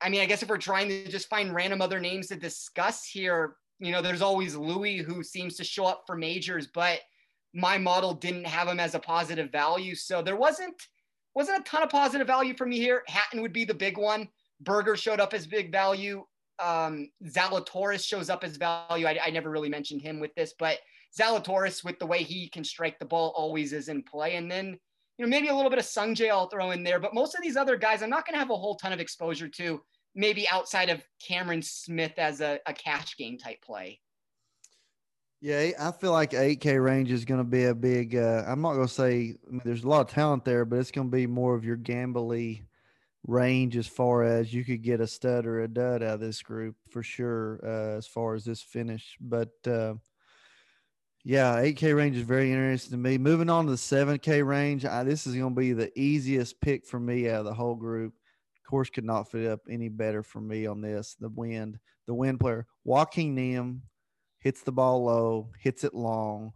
I 0.00 0.08
mean, 0.08 0.20
I 0.20 0.26
guess 0.26 0.42
if 0.42 0.48
we're 0.48 0.58
trying 0.58 0.88
to 0.88 1.08
just 1.08 1.28
find 1.28 1.52
random 1.54 1.82
other 1.82 2.00
names 2.00 2.28
to 2.28 2.36
discuss 2.36 3.04
here, 3.04 3.56
you 3.80 3.90
know, 3.92 4.00
there's 4.00 4.22
always 4.22 4.54
Louis 4.54 4.98
who 4.98 5.22
seems 5.22 5.56
to 5.56 5.64
show 5.64 5.86
up 5.86 6.04
for 6.06 6.16
majors, 6.16 6.68
but 6.68 7.00
my 7.52 7.78
model 7.78 8.14
didn't 8.14 8.46
have 8.46 8.68
him 8.68 8.78
as 8.78 8.94
a 8.94 9.00
positive 9.00 9.50
value. 9.50 9.94
So 9.94 10.22
there 10.22 10.36
wasn't 10.36 10.80
wasn't 11.34 11.60
a 11.60 11.64
ton 11.64 11.82
of 11.82 11.90
positive 11.90 12.26
value 12.26 12.54
for 12.56 12.66
me 12.66 12.78
here. 12.78 13.02
Hatton 13.08 13.42
would 13.42 13.52
be 13.52 13.64
the 13.64 13.74
big 13.74 13.98
one. 13.98 14.28
Berger 14.60 14.96
showed 14.96 15.20
up 15.20 15.34
as 15.34 15.46
big 15.46 15.70
value. 15.72 16.24
um, 16.58 17.10
Zalatoris 17.24 18.04
shows 18.04 18.30
up 18.30 18.44
as 18.44 18.56
value. 18.56 19.06
I, 19.06 19.18
I 19.26 19.30
never 19.30 19.50
really 19.50 19.68
mentioned 19.68 20.02
him 20.02 20.20
with 20.20 20.34
this, 20.34 20.54
but 20.58 20.78
Zalatoris, 21.16 21.84
with 21.84 21.98
the 21.98 22.06
way 22.06 22.22
he 22.22 22.48
can 22.48 22.64
strike 22.64 22.98
the 22.98 23.04
ball, 23.04 23.32
always 23.36 23.72
is 23.72 23.88
in 23.88 24.02
play. 24.02 24.36
And 24.36 24.50
then, 24.50 24.78
you 25.16 25.24
know, 25.24 25.28
maybe 25.28 25.48
a 25.48 25.54
little 25.54 25.70
bit 25.70 25.78
of 25.78 25.84
Sungjae 25.84 26.30
I'll 26.30 26.48
throw 26.48 26.70
in 26.70 26.82
there, 26.82 27.00
but 27.00 27.14
most 27.14 27.34
of 27.34 27.42
these 27.42 27.56
other 27.56 27.76
guys, 27.76 28.02
I'm 28.02 28.10
not 28.10 28.26
going 28.26 28.34
to 28.34 28.40
have 28.40 28.50
a 28.50 28.56
whole 28.56 28.76
ton 28.76 28.92
of 28.92 29.00
exposure 29.00 29.48
to, 29.48 29.80
maybe 30.14 30.48
outside 30.48 30.90
of 30.90 31.02
Cameron 31.26 31.62
Smith 31.62 32.14
as 32.18 32.40
a, 32.40 32.58
a 32.66 32.72
cash 32.72 33.16
game 33.16 33.38
type 33.38 33.62
play. 33.62 34.00
Yeah, 35.40 35.70
I 35.78 35.92
feel 35.92 36.10
like 36.10 36.32
8K 36.32 36.82
range 36.82 37.12
is 37.12 37.24
going 37.24 37.38
to 37.38 37.44
be 37.44 37.66
a 37.66 37.74
big. 37.74 38.16
Uh, 38.16 38.42
I'm 38.46 38.60
not 38.60 38.74
going 38.74 38.88
to 38.88 38.92
say 38.92 39.36
I 39.46 39.50
mean, 39.50 39.62
there's 39.64 39.84
a 39.84 39.88
lot 39.88 40.00
of 40.00 40.12
talent 40.12 40.44
there, 40.44 40.64
but 40.64 40.80
it's 40.80 40.90
going 40.90 41.08
to 41.08 41.16
be 41.16 41.28
more 41.28 41.54
of 41.54 41.64
your 41.64 41.76
gambly 41.76 42.64
range 43.24 43.76
as 43.76 43.86
far 43.86 44.24
as 44.24 44.52
you 44.52 44.64
could 44.64 44.82
get 44.82 45.00
a 45.00 45.06
stud 45.06 45.46
or 45.46 45.60
a 45.60 45.68
dud 45.68 46.02
out 46.02 46.14
of 46.14 46.20
this 46.20 46.42
group 46.42 46.74
for 46.90 47.04
sure. 47.04 47.60
Uh, 47.62 47.98
as 47.98 48.08
far 48.08 48.34
as 48.34 48.44
this 48.44 48.62
finish, 48.62 49.16
but 49.20 49.52
uh, 49.68 49.94
yeah, 51.24 51.56
8K 51.56 51.94
range 51.94 52.16
is 52.16 52.22
very 52.22 52.52
interesting 52.52 52.92
to 52.92 52.96
me. 52.96 53.18
Moving 53.18 53.50
on 53.50 53.66
to 53.66 53.70
the 53.70 53.76
7K 53.76 54.46
range, 54.46 54.84
I, 54.84 55.02
this 55.04 55.26
is 55.26 55.34
going 55.34 55.54
to 55.54 55.60
be 55.60 55.72
the 55.72 55.96
easiest 55.98 56.60
pick 56.60 56.86
for 56.86 57.00
me 57.00 57.28
out 57.28 57.40
of 57.40 57.44
the 57.44 57.54
whole 57.54 57.74
group. 57.74 58.14
Of 58.64 58.70
course, 58.70 58.90
could 58.90 59.04
not 59.04 59.30
fit 59.30 59.50
up 59.50 59.60
any 59.68 59.88
better 59.88 60.22
for 60.22 60.40
me 60.40 60.66
on 60.66 60.80
this. 60.80 61.16
The 61.20 61.28
wind, 61.28 61.78
the 62.06 62.14
wind 62.14 62.40
player, 62.40 62.66
Joaquin 62.84 63.34
Niemann 63.34 63.82
hits 64.40 64.62
the 64.62 64.72
ball 64.72 65.04
low, 65.04 65.50
hits 65.58 65.84
it 65.84 65.94
long. 65.94 66.52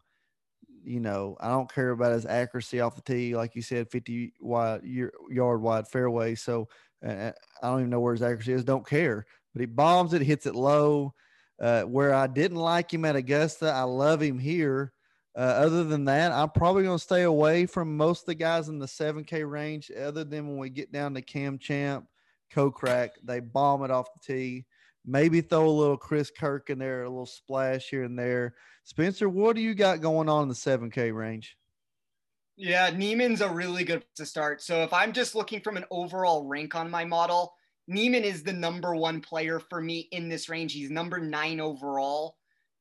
You 0.84 1.00
know, 1.00 1.36
I 1.40 1.48
don't 1.48 1.72
care 1.72 1.90
about 1.90 2.12
his 2.12 2.26
accuracy 2.26 2.80
off 2.80 2.96
the 2.96 3.02
tee, 3.02 3.36
like 3.36 3.54
you 3.54 3.62
said, 3.62 3.90
50 3.90 4.34
wide 4.40 4.82
yard 4.84 5.62
wide 5.62 5.88
fairway. 5.88 6.34
So 6.34 6.68
uh, 7.06 7.32
I 7.62 7.66
don't 7.66 7.80
even 7.80 7.90
know 7.90 8.00
where 8.00 8.14
his 8.14 8.22
accuracy 8.22 8.52
is. 8.52 8.64
Don't 8.64 8.86
care, 8.86 9.24
but 9.54 9.60
he 9.60 9.66
bombs 9.66 10.12
it, 10.12 10.22
hits 10.22 10.46
it 10.46 10.54
low. 10.54 11.14
Uh, 11.62 11.82
where 11.82 12.12
I 12.12 12.26
didn't 12.26 12.58
like 12.58 12.92
him 12.92 13.04
at 13.04 13.14
Augusta, 13.16 13.70
I 13.70 13.82
love 13.82 14.20
him 14.20 14.38
here. 14.38 14.92
Uh, 15.34 15.40
other 15.40 15.84
than 15.84 16.06
that, 16.06 16.32
I'm 16.32 16.50
probably 16.50 16.82
going 16.82 16.98
to 16.98 17.02
stay 17.02 17.22
away 17.22 17.66
from 17.66 17.96
most 17.96 18.22
of 18.22 18.26
the 18.26 18.34
guys 18.34 18.68
in 18.68 18.80
the 18.80 18.86
7K 18.86 19.48
range, 19.48 19.90
other 19.90 20.24
than 20.24 20.48
when 20.48 20.58
we 20.58 20.70
get 20.70 20.90
down 20.90 21.14
to 21.14 21.22
Cam 21.22 21.58
Champ, 21.58 22.06
Kokrak. 22.52 23.10
They 23.22 23.38
bomb 23.38 23.84
it 23.84 23.92
off 23.92 24.08
the 24.12 24.34
tee 24.34 24.66
maybe 25.04 25.40
throw 25.40 25.68
a 25.68 25.70
little 25.70 25.96
Chris 25.96 26.30
Kirk 26.30 26.70
in 26.70 26.78
there, 26.78 27.04
a 27.04 27.08
little 27.08 27.26
splash 27.26 27.88
here 27.88 28.04
and 28.04 28.18
there. 28.18 28.54
Spencer, 28.84 29.28
what 29.28 29.56
do 29.56 29.62
you 29.62 29.74
got 29.74 30.00
going 30.00 30.28
on 30.28 30.44
in 30.44 30.48
the 30.48 30.54
7K 30.54 31.14
range? 31.14 31.56
Yeah, 32.56 32.90
Niemann's 32.90 33.40
a 33.40 33.48
really 33.48 33.84
good 33.84 34.04
to 34.16 34.26
start. 34.26 34.62
So 34.62 34.82
if 34.82 34.92
I'm 34.92 35.12
just 35.12 35.34
looking 35.34 35.60
from 35.60 35.76
an 35.76 35.84
overall 35.90 36.46
rank 36.46 36.74
on 36.74 36.90
my 36.90 37.04
model, 37.04 37.54
Niemann 37.88 38.24
is 38.24 38.42
the 38.42 38.52
number 38.52 38.94
one 38.94 39.20
player 39.20 39.60
for 39.60 39.80
me 39.80 40.08
in 40.12 40.28
this 40.28 40.48
range. 40.48 40.72
He's 40.72 40.90
number 40.90 41.18
nine 41.18 41.60
overall. 41.60 42.36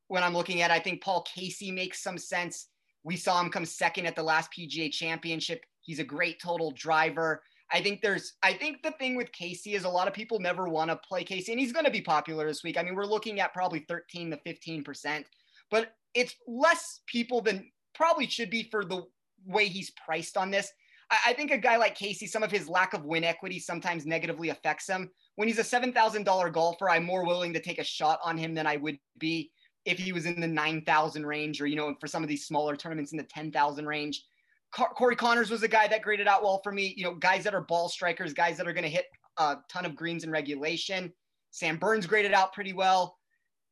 When 0.08 0.24
I'm 0.24 0.34
looking 0.34 0.62
at, 0.62 0.72
I 0.72 0.80
think 0.80 1.02
Paul 1.02 1.24
Casey 1.24 1.72
makes 1.72 2.04
some 2.04 2.18
sense. 2.18 2.68
We 3.04 3.16
saw 3.16 3.42
him 3.42 3.50
come 3.50 3.66
second 3.66 4.06
at 4.06 4.16
the 4.16 4.24
last 4.24 4.52
PGA 4.58 4.92
championship. 4.92 5.64
He's 5.82 6.00
a 6.00 6.04
great 6.04 6.40
total 6.40 6.72
driver. 6.72 7.42
I 7.72 7.82
think 7.82 8.02
there's, 8.02 8.34
I 8.44 8.54
think 8.54 8.84
the 8.84 8.92
thing 8.92 9.16
with 9.16 9.32
Casey 9.32 9.76
is 9.76 9.86
a 9.86 9.90
lot 9.90 10.08
of 10.08 10.14
people 10.14 10.40
never 10.40 10.68
want 10.68 10.92
to 10.92 10.98
play 10.98 11.24
Casey, 11.24 11.54
and 11.54 11.60
he's 11.60 11.72
going 11.72 11.86
to 11.86 11.92
be 11.92 12.02
popular 12.02 12.46
this 12.46 12.64
week. 12.64 12.78
I 12.78 12.84
mean, 12.84 12.96
we're 12.96 13.06
looking 13.06 13.40
at 13.40 13.54
probably 13.54 13.86
13 13.88 14.32
to 14.32 14.38
15%, 14.46 15.24
but 15.70 15.94
it's 16.14 16.36
less 16.48 17.00
people 17.08 17.42
than 17.42 17.72
probably 17.96 18.28
should 18.28 18.50
be 18.50 18.68
for 18.70 18.84
the 18.84 19.04
way 19.46 19.68
he's 19.68 19.92
priced 19.92 20.38
on 20.38 20.52
this. 20.52 20.72
I, 21.12 21.34
think 21.34 21.52
a 21.52 21.58
guy 21.58 21.76
like 21.76 21.96
Casey, 21.96 22.26
some 22.26 22.44
of 22.44 22.52
his 22.52 22.70
lack 22.70 22.94
of 22.94 23.04
win 23.04 23.24
equity 23.24 23.60
sometimes 23.60 24.06
negatively 24.06 24.50
affects 24.50 24.88
him. 24.88 25.10
When 25.36 25.48
he's 25.48 25.60
a 25.60 25.64
$7,000 25.64 26.54
golfer, 26.54 26.90
I'm 26.90 27.04
more 27.04 27.26
willing 27.26 27.54
to 27.54 27.60
take 27.60 27.80
a 27.80 27.84
shot 27.84 28.20
on 28.24 28.38
him 28.38 28.54
than 28.54 28.66
I 28.66 28.78
would 28.78 28.98
be 29.18 29.52
if 29.86 29.98
he 29.98 30.14
was 30.14 30.26
in 30.26 30.40
the 30.40 30.48
9,000 30.48 31.26
range 31.26 31.62
or, 31.62 31.68
you 31.68 31.76
know, 31.76 31.94
for 32.00 32.08
some 32.08 32.24
of 32.24 32.30
these 32.30 32.46
smaller 32.46 32.76
tournaments 32.76 33.12
in 33.12 33.18
the 33.18 33.24
10,000 33.24 33.86
range. 33.86 34.24
Corey 34.72 35.18
Conners 35.18 35.50
was 35.50 35.64
a 35.64 35.68
guy 35.68 35.88
that 35.90 36.02
graded 36.02 36.28
out 36.28 36.44
well 36.44 36.62
for 36.64 36.72
me. 36.72 36.94
You 36.96 37.04
know, 37.04 37.16
guys 37.16 37.44
that 37.44 37.54
are 37.54 37.62
ball 37.62 37.90
strikers, 37.90 38.34
guys 38.34 38.56
that 38.56 38.68
are 38.68 38.74
going 38.74 38.86
to 38.86 38.90
hit 38.90 39.06
a 39.38 39.58
ton 39.70 39.86
of 39.86 39.96
greens 39.96 40.24
in 40.24 40.32
regulation. 40.32 41.12
Sam 41.52 41.78
Burns 41.78 42.06
graded 42.06 42.34
out 42.34 42.54
pretty 42.54 42.72
well. 42.72 43.18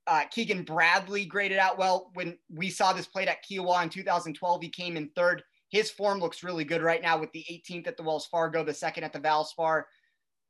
Uh, 0.08 0.24
Keegan 0.32 0.64
Bradley 0.64 1.24
graded 1.24 1.58
out 1.58 1.78
well. 1.78 2.12
When 2.16 2.38
we 2.54 2.70
saw 2.70 2.92
this 2.92 3.08
played 3.08 3.30
at 3.30 3.46
Kiawah 3.50 3.84
in 3.84 3.90
2012, 3.90 4.62
he 4.62 4.70
came 4.70 4.98
in 4.98 5.10
third. 5.16 5.42
His 5.70 5.92
form 5.92 6.20
looks 6.20 6.44
really 6.44 6.64
good 6.64 6.82
right 6.82 7.02
now 7.02 7.20
with 7.20 7.32
the 7.32 7.46
18th 7.50 7.88
at 7.88 7.98
the 7.98 8.04
Wells 8.04 8.28
Fargo, 8.28 8.64
the 8.64 8.74
second 8.74 9.04
at 9.04 9.14
the 9.14 9.20
Valspar, 9.20 9.84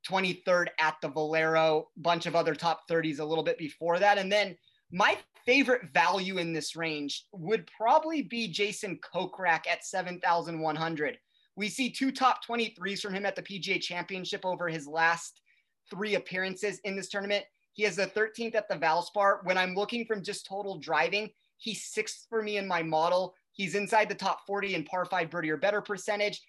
23rd 0.07 0.67
at 0.79 0.95
the 1.01 1.09
Valero, 1.09 1.89
bunch 1.97 2.25
of 2.25 2.35
other 2.35 2.55
top 2.55 2.87
30s 2.89 3.19
a 3.19 3.25
little 3.25 3.43
bit 3.43 3.57
before 3.57 3.99
that. 3.99 4.17
And 4.17 4.31
then 4.31 4.55
my 4.91 5.17
favorite 5.45 5.91
value 5.93 6.37
in 6.37 6.53
this 6.53 6.75
range 6.75 7.25
would 7.33 7.69
probably 7.75 8.21
be 8.21 8.47
Jason 8.47 8.99
Kokrak 9.13 9.67
at 9.67 9.85
7,100. 9.85 11.17
We 11.55 11.67
see 11.67 11.89
two 11.89 12.11
top 12.11 12.45
23s 12.45 13.01
from 13.01 13.13
him 13.13 13.25
at 13.25 13.35
the 13.35 13.43
PGA 13.43 13.81
Championship 13.81 14.45
over 14.45 14.69
his 14.69 14.87
last 14.87 15.41
three 15.89 16.15
appearances 16.15 16.79
in 16.85 16.95
this 16.95 17.09
tournament. 17.09 17.43
He 17.73 17.83
has 17.83 17.97
the 17.97 18.07
13th 18.07 18.55
at 18.55 18.69
the 18.69 18.75
Valspar. 18.75 19.43
When 19.43 19.57
I'm 19.57 19.75
looking 19.75 20.05
from 20.05 20.23
just 20.23 20.45
total 20.45 20.79
driving, 20.79 21.29
he's 21.57 21.85
sixth 21.85 22.25
for 22.29 22.41
me 22.41 22.57
in 22.57 22.67
my 22.67 22.81
model. 22.81 23.35
He's 23.59 23.75
inside 23.75 24.07
the 24.07 24.15
top 24.15 24.45
40 24.47 24.75
in 24.75 24.85
par 24.85 25.03
five 25.03 25.29
birdie 25.29 25.51
or 25.51 25.57
better 25.57 25.81
percentage. 25.81 26.41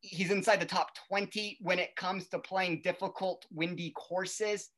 He's 0.00 0.32
inside 0.32 0.58
the 0.58 0.66
top 0.66 0.88
20 1.08 1.58
when 1.60 1.78
it 1.78 1.94
comes 1.94 2.26
to 2.30 2.40
playing 2.40 2.80
difficult, 2.82 3.46
windy 3.52 3.92
courses. 3.92 4.70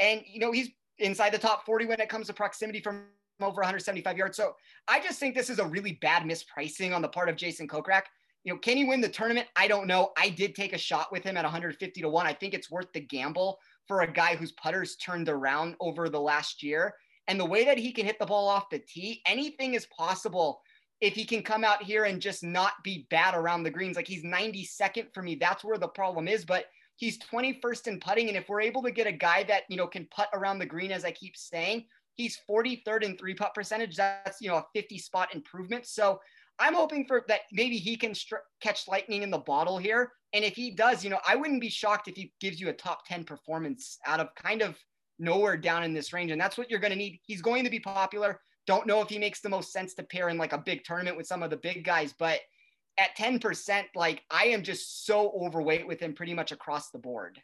And, 0.00 0.20
you 0.30 0.38
know, 0.38 0.52
he's 0.52 0.68
inside 0.98 1.30
the 1.30 1.38
top 1.38 1.64
40 1.64 1.86
when 1.86 1.98
it 1.98 2.10
comes 2.10 2.26
to 2.26 2.34
proximity 2.34 2.80
from 2.80 3.04
over 3.40 3.62
175 3.62 4.18
yards. 4.18 4.36
So 4.36 4.54
I 4.86 5.00
just 5.00 5.18
think 5.18 5.34
this 5.34 5.48
is 5.48 5.58
a 5.58 5.64
really 5.64 5.92
bad 6.02 6.24
mispricing 6.24 6.94
on 6.94 7.00
the 7.00 7.08
part 7.08 7.30
of 7.30 7.36
Jason 7.36 7.66
Kokrak. 7.66 8.02
You 8.44 8.52
know, 8.52 8.58
can 8.58 8.76
he 8.76 8.84
win 8.84 9.00
the 9.00 9.08
tournament? 9.08 9.46
I 9.56 9.66
don't 9.66 9.86
know. 9.86 10.10
I 10.18 10.28
did 10.28 10.54
take 10.54 10.74
a 10.74 10.78
shot 10.78 11.10
with 11.10 11.24
him 11.24 11.38
at 11.38 11.44
150 11.44 12.02
to 12.02 12.08
1. 12.10 12.26
I 12.26 12.34
think 12.34 12.52
it's 12.52 12.70
worth 12.70 12.92
the 12.92 13.00
gamble 13.00 13.58
for 13.88 14.02
a 14.02 14.12
guy 14.12 14.36
whose 14.36 14.52
putters 14.52 14.96
turned 14.96 15.30
around 15.30 15.76
over 15.80 16.10
the 16.10 16.20
last 16.20 16.62
year. 16.62 16.92
And 17.28 17.40
the 17.40 17.46
way 17.46 17.64
that 17.64 17.78
he 17.78 17.92
can 17.92 18.04
hit 18.04 18.18
the 18.18 18.26
ball 18.26 18.46
off 18.46 18.68
the 18.68 18.80
tee, 18.80 19.22
anything 19.24 19.72
is 19.72 19.86
possible 19.86 20.60
if 21.00 21.14
he 21.14 21.24
can 21.24 21.42
come 21.42 21.64
out 21.64 21.82
here 21.82 22.04
and 22.04 22.20
just 22.20 22.42
not 22.42 22.72
be 22.84 23.06
bad 23.10 23.34
around 23.34 23.62
the 23.62 23.70
greens. 23.70 23.96
Like 23.96 24.08
he's 24.08 24.24
92nd 24.24 25.12
for 25.14 25.22
me. 25.22 25.34
That's 25.34 25.64
where 25.64 25.78
the 25.78 25.88
problem 25.88 26.28
is. 26.28 26.44
But 26.44 26.66
He's 27.00 27.18
21st 27.18 27.86
in 27.86 27.98
putting. 27.98 28.28
And 28.28 28.36
if 28.36 28.50
we're 28.50 28.60
able 28.60 28.82
to 28.82 28.90
get 28.90 29.06
a 29.06 29.12
guy 29.12 29.42
that, 29.44 29.62
you 29.70 29.78
know, 29.78 29.86
can 29.86 30.06
putt 30.10 30.28
around 30.34 30.58
the 30.58 30.66
green, 30.66 30.92
as 30.92 31.02
I 31.02 31.10
keep 31.10 31.34
saying, 31.34 31.86
he's 32.14 32.38
43rd 32.48 33.04
in 33.04 33.16
three 33.16 33.32
putt 33.32 33.54
percentage. 33.54 33.96
That's, 33.96 34.42
you 34.42 34.48
know, 34.48 34.56
a 34.56 34.66
50 34.74 34.98
spot 34.98 35.34
improvement. 35.34 35.86
So 35.86 36.20
I'm 36.58 36.74
hoping 36.74 37.06
for 37.06 37.24
that 37.28 37.40
maybe 37.52 37.78
he 37.78 37.96
can 37.96 38.14
str- 38.14 38.44
catch 38.60 38.86
lightning 38.86 39.22
in 39.22 39.30
the 39.30 39.38
bottle 39.38 39.78
here. 39.78 40.12
And 40.34 40.44
if 40.44 40.54
he 40.54 40.72
does, 40.72 41.02
you 41.02 41.08
know, 41.08 41.20
I 41.26 41.36
wouldn't 41.36 41.62
be 41.62 41.70
shocked 41.70 42.06
if 42.06 42.16
he 42.16 42.34
gives 42.38 42.60
you 42.60 42.68
a 42.68 42.74
top 42.74 43.06
10 43.06 43.24
performance 43.24 43.96
out 44.06 44.20
of 44.20 44.34
kind 44.34 44.60
of 44.60 44.78
nowhere 45.18 45.56
down 45.56 45.84
in 45.84 45.94
this 45.94 46.12
range. 46.12 46.32
And 46.32 46.40
that's 46.40 46.58
what 46.58 46.68
you're 46.68 46.80
going 46.80 46.92
to 46.92 46.98
need. 46.98 47.18
He's 47.22 47.40
going 47.40 47.64
to 47.64 47.70
be 47.70 47.80
popular. 47.80 48.42
Don't 48.70 48.86
know 48.86 49.02
if 49.02 49.08
he 49.08 49.18
makes 49.18 49.40
the 49.40 49.48
most 49.48 49.72
sense 49.72 49.94
to 49.94 50.04
pair 50.04 50.28
in 50.28 50.38
like 50.38 50.52
a 50.52 50.58
big 50.58 50.84
tournament 50.84 51.16
with 51.16 51.26
some 51.26 51.42
of 51.42 51.50
the 51.50 51.56
big 51.56 51.84
guys, 51.84 52.14
but 52.16 52.38
at 52.98 53.16
10%, 53.16 53.82
like 53.96 54.22
I 54.30 54.44
am 54.44 54.62
just 54.62 55.04
so 55.04 55.32
overweight 55.32 55.88
with 55.88 55.98
him 55.98 56.12
pretty 56.12 56.34
much 56.34 56.52
across 56.52 56.90
the 56.90 56.98
board. 56.98 57.42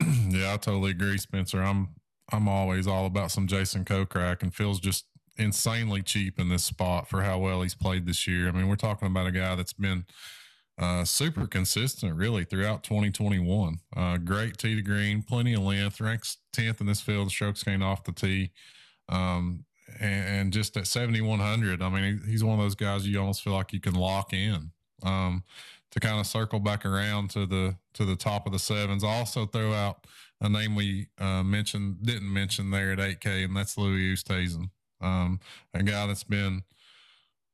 yeah, 0.28 0.54
I 0.54 0.58
totally 0.58 0.92
agree, 0.92 1.18
Spencer. 1.18 1.60
I'm 1.60 1.88
I'm 2.30 2.46
always 2.46 2.86
all 2.86 3.04
about 3.04 3.32
some 3.32 3.48
Jason 3.48 3.84
Kokrak 3.84 4.44
and 4.44 4.54
feels 4.54 4.78
just 4.78 5.06
insanely 5.36 6.02
cheap 6.02 6.38
in 6.38 6.50
this 6.50 6.62
spot 6.62 7.08
for 7.08 7.22
how 7.22 7.40
well 7.40 7.62
he's 7.62 7.74
played 7.74 8.06
this 8.06 8.28
year. 8.28 8.46
I 8.46 8.52
mean, 8.52 8.68
we're 8.68 8.76
talking 8.76 9.08
about 9.08 9.26
a 9.26 9.32
guy 9.32 9.56
that's 9.56 9.72
been 9.72 10.04
uh, 10.78 11.04
super 11.04 11.48
consistent 11.48 12.14
really 12.14 12.44
throughout 12.44 12.84
2021. 12.84 13.80
Uh, 13.96 14.18
great 14.18 14.56
tee 14.56 14.76
to 14.76 14.82
green, 14.82 15.24
plenty 15.24 15.54
of 15.54 15.62
length, 15.62 16.00
ranks 16.00 16.36
10th 16.52 16.80
in 16.80 16.86
this 16.86 17.00
field, 17.00 17.32
strokes 17.32 17.64
gained 17.64 17.82
off 17.82 18.04
the 18.04 18.12
tee. 18.12 18.52
Um, 19.08 19.64
and, 19.98 20.52
just 20.52 20.76
at 20.76 20.86
7100 20.86 21.82
i 21.82 21.88
mean 21.88 22.20
he's 22.26 22.42
one 22.42 22.58
of 22.58 22.64
those 22.64 22.74
guys 22.74 23.06
you 23.06 23.18
almost 23.18 23.42
feel 23.42 23.52
like 23.52 23.72
you 23.72 23.80
can 23.80 23.94
lock 23.94 24.32
in 24.32 24.70
um, 25.02 25.44
to 25.90 26.00
kind 26.00 26.18
of 26.18 26.26
circle 26.26 26.60
back 26.60 26.84
around 26.84 27.30
to 27.30 27.46
the 27.46 27.76
to 27.94 28.04
the 28.04 28.16
top 28.16 28.46
of 28.46 28.52
the 28.52 28.58
sevens 28.58 29.04
also 29.04 29.46
throw 29.46 29.72
out 29.72 30.06
a 30.40 30.48
name 30.48 30.74
we 30.74 31.06
uh, 31.18 31.42
mentioned 31.42 31.98
didn't 32.02 32.32
mention 32.32 32.70
there 32.70 32.92
at 32.92 32.98
8k 32.98 33.44
and 33.44 33.56
that's 33.56 33.78
louis 33.78 34.14
oosthuizen 34.14 34.70
um, 35.00 35.40
a 35.74 35.82
guy 35.82 36.06
that's 36.06 36.24
been 36.24 36.62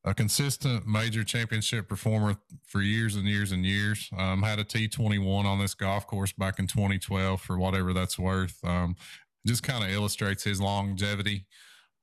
a 0.06 0.14
consistent 0.14 0.86
major 0.86 1.24
championship 1.24 1.88
performer 1.88 2.36
for 2.64 2.80
years 2.80 3.16
and 3.16 3.26
years 3.26 3.50
and 3.50 3.66
years. 3.66 4.08
Um, 4.16 4.40
had 4.40 4.60
a 4.60 4.64
T21 4.64 5.44
on 5.44 5.58
this 5.58 5.74
golf 5.74 6.06
course 6.06 6.32
back 6.32 6.60
in 6.60 6.68
2012 6.68 7.40
for 7.40 7.58
whatever 7.58 7.92
that's 7.92 8.16
worth. 8.16 8.56
Um, 8.64 8.94
just 9.44 9.64
kind 9.64 9.82
of 9.82 9.90
illustrates 9.90 10.44
his 10.44 10.60
longevity 10.60 11.46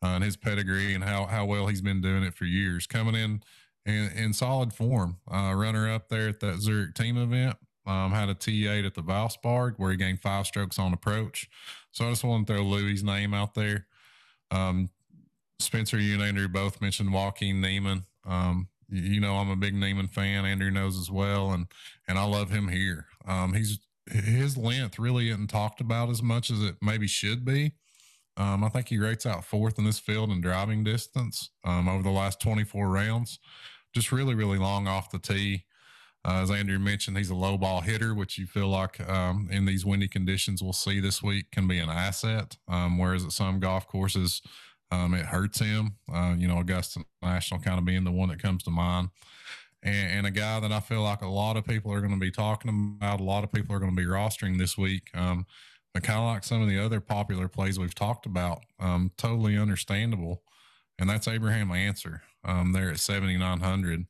uh, 0.04 0.16
and 0.16 0.24
his 0.24 0.36
pedigree 0.36 0.94
and 0.94 1.04
how 1.04 1.26
how 1.26 1.46
well 1.46 1.68
he's 1.68 1.82
been 1.82 2.02
doing 2.02 2.24
it 2.24 2.34
for 2.34 2.46
years. 2.46 2.86
Coming 2.86 3.16
in 3.16 3.42
in, 3.86 4.10
in 4.16 4.34
solid 4.34 4.74
form, 4.74 5.18
uh, 5.32 5.54
runner 5.56 5.92
up 5.92 6.10
there 6.10 6.30
at 6.30 6.40
that 6.42 6.60
Zurich 6.60 6.94
team 6.96 7.18
event. 7.18 7.58
Um, 7.86 8.12
had 8.12 8.30
a 8.30 8.36
T8 8.36 8.86
at 8.86 8.94
the 8.94 9.04
Valspar 9.04 9.74
where 9.76 9.92
he 9.92 9.98
gained 9.98 10.22
five 10.22 10.48
strokes 10.48 10.80
on 10.80 10.94
approach. 10.94 11.50
So 11.92 12.06
I 12.06 12.12
just 12.12 12.24
want 12.24 12.48
to 12.48 12.54
throw 12.54 12.64
Louis' 12.64 13.04
name 13.04 13.34
out 13.34 13.56
there. 13.56 13.88
Um, 14.52 14.90
Spencer, 15.60 16.00
you 16.00 16.14
and 16.14 16.24
Andrew 16.24 16.48
both 16.48 16.80
mentioned 16.80 17.12
Joaquin 17.12 17.60
Niemann. 17.60 18.06
Um, 18.26 18.70
you 18.90 19.20
know, 19.20 19.36
I'm 19.36 19.50
a 19.50 19.58
big 19.58 19.74
Niemann 19.74 20.08
fan. 20.08 20.46
Andrew 20.46 20.72
knows 20.72 20.98
as 20.98 21.12
well, 21.12 21.52
and 21.52 21.68
and 22.08 22.18
I 22.18 22.24
love 22.24 22.52
him 22.52 22.70
here. 22.70 23.08
Um, 23.28 23.54
he's 23.54 23.80
his 24.10 24.58
length 24.58 25.00
really 25.00 25.30
isn't 25.30 25.48
talked 25.48 25.82
about 25.82 26.10
as 26.10 26.22
much 26.22 26.52
as 26.52 26.62
it 26.62 26.76
maybe 26.82 27.08
should 27.08 27.44
be. 27.44 27.74
Um, 28.38 28.64
I 28.64 28.70
think 28.70 28.90
he 28.90 28.98
rates 28.98 29.26
out 29.26 29.46
fourth 29.46 29.78
in 29.78 29.86
this 29.86 30.00
field 30.00 30.32
in 30.32 30.42
driving 30.42 30.84
distance 30.84 31.52
um, 31.64 31.88
over 31.88 32.04
the 32.04 32.10
last 32.10 32.40
24 32.42 32.90
rounds. 32.90 33.40
Just 33.94 34.12
really, 34.12 34.34
really 34.34 34.58
long 34.58 34.88
off 34.88 35.12
the 35.12 35.20
tee. 35.20 35.66
Uh, 36.26 36.42
as 36.42 36.52
Andrew 36.52 36.80
mentioned, 36.80 37.18
he's 37.18 37.30
a 37.30 37.36
low 37.36 37.58
ball 37.58 37.82
hitter, 37.82 38.16
which 38.16 38.38
you 38.38 38.48
feel 38.48 38.70
like 38.70 39.08
um, 39.10 39.50
in 39.52 39.66
these 39.66 39.86
windy 39.86 40.08
conditions 40.08 40.64
we'll 40.64 40.74
see 40.74 41.00
this 41.00 41.22
week 41.22 41.52
can 41.52 41.68
be 41.68 41.80
an 41.80 41.90
asset. 41.90 42.58
Um, 42.68 42.98
whereas 42.98 43.26
at 43.26 43.34
some 43.34 43.60
golf 43.60 43.88
courses, 43.88 44.42
um, 44.90 45.14
it 45.14 45.26
hurts 45.26 45.60
him. 45.60 45.96
Uh, 46.12 46.34
you 46.38 46.48
know, 46.48 46.60
Augusta 46.60 47.04
National 47.22 47.60
kind 47.60 47.78
of 47.78 47.86
being 47.86 48.04
the 48.04 48.12
one 48.12 48.30
that 48.30 48.42
comes 48.42 48.64
to 48.64 48.70
mind. 48.70 49.10
And, 49.82 50.12
and, 50.12 50.28
a 50.28 50.32
guy 50.32 50.62
that 50.62 50.72
I 50.72 50.80
feel 50.80 51.02
like 51.02 51.22
a 51.22 51.28
lot 51.28 51.58
of 51.58 51.66
people 51.66 51.92
are 51.92 52.00
going 52.00 52.14
to 52.14 52.20
be 52.20 52.32
talking 52.32 52.96
about, 53.02 53.20
a 53.20 53.24
lot 53.24 53.44
of 53.44 53.52
people 53.52 53.76
are 53.76 53.80
going 53.80 53.94
to 53.94 54.02
be 54.02 54.08
rostering 54.08 54.58
this 54.58 54.78
week. 54.78 55.10
But 55.94 56.04
kind 56.04 56.20
of 56.20 56.26
like 56.26 56.44
some 56.44 56.62
of 56.62 56.70
the 56.70 56.84
other 56.84 57.00
popular 57.00 57.48
plays 57.48 57.78
we've 57.78 57.94
talked 57.94 58.26
about, 58.26 58.64
um, 58.80 59.12
totally 59.18 59.58
understandable. 59.58 60.42
And 60.98 61.10
that's 61.10 61.28
Abraham 61.28 61.72
Ancer 61.72 62.24
um, 62.44 62.72
there 62.74 62.90
at 62.90 63.00
7,900. 63.00 64.06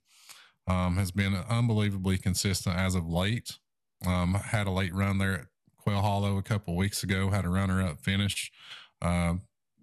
Um, 0.65 0.95
has 0.95 1.11
been 1.11 1.35
unbelievably 1.35 2.19
consistent 2.19 2.77
as 2.77 2.95
of 2.95 3.05
late. 3.05 3.57
Um, 4.05 4.35
had 4.35 4.65
a 4.65 4.71
late 4.71 4.93
run 4.93 5.17
there 5.17 5.33
at 5.33 5.45
Quail 5.77 6.01
Hollow 6.01 6.37
a 6.37 6.43
couple 6.43 6.77
weeks 6.77 7.03
ago, 7.03 7.29
had 7.29 7.43
a 7.43 7.49
runner 7.49 7.81
up 7.81 7.99
finish. 7.99 8.49
Uh, 9.01 9.35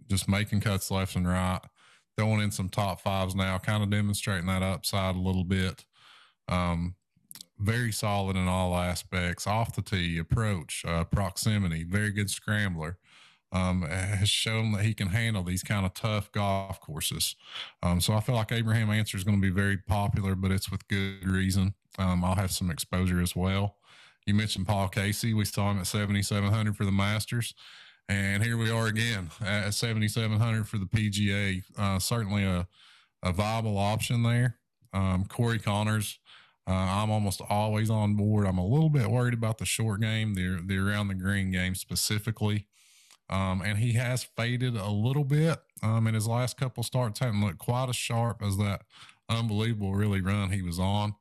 just 0.08 0.28
making 0.28 0.60
cuts 0.60 0.90
left 0.90 1.16
and 1.16 1.28
right, 1.28 1.60
throwing 2.16 2.40
in 2.40 2.50
some 2.50 2.68
top 2.70 3.00
fives 3.00 3.34
now, 3.34 3.58
kind 3.58 3.82
of 3.82 3.90
demonstrating 3.90 4.46
that 4.46 4.62
upside 4.62 5.14
a 5.14 5.20
little 5.20 5.44
bit. 5.44 5.84
Um, 6.48 6.94
very 7.60 7.92
solid 7.92 8.36
in 8.36 8.48
all 8.48 8.76
aspects 8.76 9.46
off 9.46 9.74
the 9.74 9.82
tee, 9.82 10.18
approach, 10.18 10.84
uh, 10.86 11.04
proximity, 11.04 11.84
very 11.84 12.10
good 12.10 12.30
scrambler. 12.30 12.98
Um, 13.52 13.82
has 13.82 14.28
shown 14.28 14.70
that 14.72 14.84
he 14.84 14.94
can 14.94 15.08
handle 15.08 15.42
these 15.42 15.64
kind 15.64 15.84
of 15.84 15.92
tough 15.92 16.30
golf 16.30 16.80
courses. 16.80 17.34
Um, 17.82 18.00
so 18.00 18.12
I 18.12 18.20
feel 18.20 18.36
like 18.36 18.52
Abraham 18.52 18.90
Ancer 18.90 19.16
is 19.16 19.24
going 19.24 19.38
to 19.38 19.42
be 19.42 19.52
very 19.52 19.76
popular, 19.76 20.36
but 20.36 20.52
it's 20.52 20.70
with 20.70 20.86
good 20.86 21.26
reason. 21.26 21.74
Um, 21.98 22.24
I'll 22.24 22.36
have 22.36 22.52
some 22.52 22.70
exposure 22.70 23.20
as 23.20 23.34
well. 23.34 23.74
You 24.24 24.34
mentioned 24.34 24.68
Paul 24.68 24.86
Casey. 24.88 25.34
We 25.34 25.44
saw 25.44 25.72
him 25.72 25.80
at 25.80 25.88
7,700 25.88 26.76
for 26.76 26.84
the 26.84 26.92
Masters. 26.92 27.52
And 28.08 28.42
here 28.42 28.56
we 28.56 28.70
are 28.70 28.86
again 28.86 29.30
at 29.44 29.74
7,700 29.74 30.68
for 30.68 30.78
the 30.78 30.86
PGA. 30.86 31.62
Uh, 31.76 31.98
certainly 31.98 32.44
a, 32.44 32.68
a 33.24 33.32
viable 33.32 33.78
option 33.78 34.22
there. 34.22 34.58
Um, 34.92 35.24
Corey 35.24 35.58
Conners, 35.58 36.19
uh, 36.70 37.02
I'm 37.02 37.10
almost 37.10 37.42
always 37.48 37.90
on 37.90 38.14
board. 38.14 38.46
I'm 38.46 38.58
a 38.58 38.64
little 38.64 38.90
bit 38.90 39.10
worried 39.10 39.34
about 39.34 39.58
the 39.58 39.64
short 39.64 40.00
game, 40.00 40.34
the, 40.34 40.62
the 40.64 40.78
around 40.78 41.08
the 41.08 41.16
green 41.16 41.50
game 41.50 41.74
specifically. 41.74 42.66
Um, 43.28 43.60
and 43.60 43.78
he 43.78 43.94
has 43.94 44.22
faded 44.22 44.76
a 44.76 44.88
little 44.88 45.24
bit. 45.24 45.58
Um, 45.82 46.06
in 46.06 46.14
his 46.14 46.28
last 46.28 46.56
couple 46.56 46.84
starts, 46.84 47.18
haven't 47.18 47.40
looked 47.40 47.58
quite 47.58 47.88
as 47.88 47.96
sharp 47.96 48.40
as 48.40 48.56
that 48.58 48.82
unbelievable 49.28 49.94
really 49.94 50.20
run 50.20 50.50
he 50.50 50.62
was 50.62 50.78
on. 50.78 51.16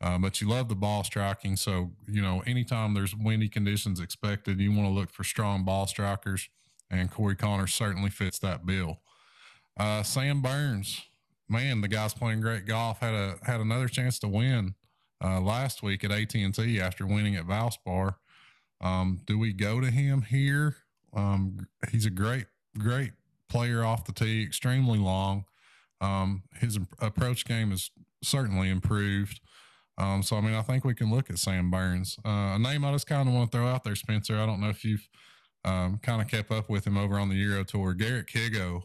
Uh, 0.00 0.16
but 0.16 0.40
you 0.40 0.48
love 0.48 0.70
the 0.70 0.74
ball 0.74 1.04
striking. 1.04 1.56
So, 1.56 1.92
you 2.08 2.22
know, 2.22 2.42
anytime 2.46 2.94
there's 2.94 3.14
windy 3.14 3.50
conditions 3.50 4.00
expected, 4.00 4.60
you 4.60 4.72
want 4.72 4.88
to 4.88 4.92
look 4.92 5.10
for 5.10 5.24
strong 5.24 5.62
ball 5.62 5.86
strikers. 5.86 6.48
And 6.90 7.10
Corey 7.10 7.36
Conners 7.36 7.74
certainly 7.74 8.08
fits 8.08 8.38
that 8.38 8.64
bill. 8.64 9.00
Uh, 9.76 10.02
Sam 10.02 10.40
Burns, 10.40 11.02
man, 11.50 11.82
the 11.82 11.88
guy's 11.88 12.14
playing 12.14 12.40
great 12.40 12.64
golf. 12.64 13.00
Had 13.00 13.12
a 13.12 13.36
had 13.42 13.60
another 13.60 13.88
chance 13.88 14.18
to 14.20 14.28
win 14.28 14.74
uh, 15.22 15.40
last 15.40 15.82
week 15.82 16.04
at 16.04 16.10
AT 16.10 16.34
and 16.34 16.54
T 16.54 16.80
after 16.80 17.06
winning 17.06 17.36
at 17.36 17.46
Valspar. 17.46 18.16
Um, 18.80 19.20
do 19.26 19.38
we 19.38 19.52
go 19.52 19.80
to 19.80 19.90
him 19.90 20.22
here? 20.22 20.76
Um, 21.14 21.66
he's 21.90 22.06
a 22.06 22.10
great, 22.10 22.46
great 22.78 23.12
player 23.48 23.84
off 23.84 24.04
the 24.04 24.12
tee, 24.12 24.42
extremely 24.42 24.98
long. 24.98 25.44
Um, 26.00 26.42
his 26.54 26.78
approach 27.00 27.46
game 27.46 27.72
is 27.72 27.90
certainly 28.22 28.68
improved. 28.68 29.40
Um, 29.98 30.22
so 30.22 30.36
I 30.36 30.42
mean, 30.42 30.54
I 30.54 30.62
think 30.62 30.84
we 30.84 30.94
can 30.94 31.10
look 31.10 31.30
at 31.30 31.38
Sam 31.38 31.70
Burns. 31.70 32.18
Uh, 32.24 32.54
a 32.54 32.58
name 32.58 32.84
I 32.84 32.92
just 32.92 33.06
kind 33.06 33.28
of 33.28 33.34
want 33.34 33.50
to 33.50 33.56
throw 33.56 33.66
out 33.66 33.82
there, 33.84 33.94
Spencer. 33.94 34.36
I 34.36 34.44
don't 34.44 34.60
know 34.60 34.68
if 34.68 34.84
you've 34.84 35.08
um, 35.64 35.98
kind 36.02 36.20
of 36.20 36.28
kept 36.28 36.50
up 36.50 36.68
with 36.68 36.86
him 36.86 36.98
over 36.98 37.18
on 37.18 37.28
the 37.28 37.34
Euro 37.36 37.64
Tour. 37.64 37.94
Garrick 37.94 38.28
Higgo. 38.28 38.82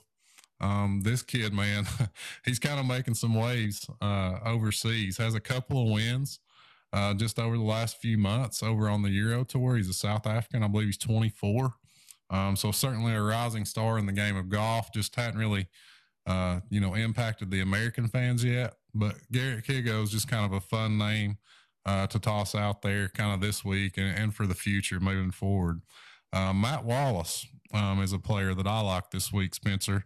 Um, 0.62 1.02
this 1.04 1.24
kid, 1.24 1.54
man, 1.54 1.86
he's 2.46 2.60
kind 2.60 2.80
of 2.80 2.86
making 2.86 3.16
some 3.16 3.36
waves 3.36 3.90
uh, 4.00 4.38
overseas. 4.46 5.18
Has 5.18 5.34
a 5.34 5.40
couple 5.40 5.82
of 5.82 5.92
wins 5.92 6.40
uh, 6.94 7.14
just 7.16 7.40
over 7.40 7.58
the 7.58 7.64
last 7.64 7.98
few 7.98 8.18
months 8.18 8.62
over 8.62 8.88
on 8.88 9.02
the 9.02 9.10
Euro 9.10 9.44
Tour. 9.44 9.78
He's 9.78 9.90
a 9.90 9.94
South 9.94 10.28
African. 10.28 10.64
I 10.64 10.68
believe 10.68 10.88
he's 10.88 10.98
24. 10.98 11.74
Um, 12.30 12.56
so 12.56 12.72
certainly 12.72 13.14
a 13.14 13.22
rising 13.22 13.66
star 13.66 13.98
in 13.98 14.06
the 14.06 14.12
game 14.14 14.38
of 14.38 14.50
golf. 14.50 14.94
Just 14.94 15.16
hadn't 15.16 15.40
really, 15.40 15.68
uh, 16.28 16.62
you 16.70 16.80
know, 16.80 16.96
impacted 16.96 17.50
the 17.52 17.62
American 17.62 18.08
fans 18.08 18.44
yet. 18.44 18.76
But 18.94 19.16
Garrick 19.32 19.66
Higgo 19.66 20.04
is 20.04 20.12
just 20.12 20.28
kind 20.28 20.46
of 20.46 20.54
a 20.54 20.62
fun 20.62 20.98
name 20.98 21.38
uh, 21.86 22.08
to 22.08 22.20
toss 22.20 22.54
out 22.54 22.82
there 22.82 23.10
kind 23.10 23.34
of 23.34 23.42
this 23.42 23.66
week 23.66 23.98
and, 23.98 24.18
and 24.18 24.36
for 24.36 24.46
the 24.46 24.54
future 24.54 25.00
moving 25.00 25.32
forward. 25.32 25.82
Uh, 26.32 26.54
Matt 26.54 26.86
Wallace 26.86 27.46
um, 27.74 28.02
is 28.02 28.14
a 28.14 28.20
player 28.20 28.54
that 28.54 28.68
I 28.68 28.80
like 28.82 29.12
this 29.12 29.34
week, 29.34 29.56
Spencer. 29.56 30.06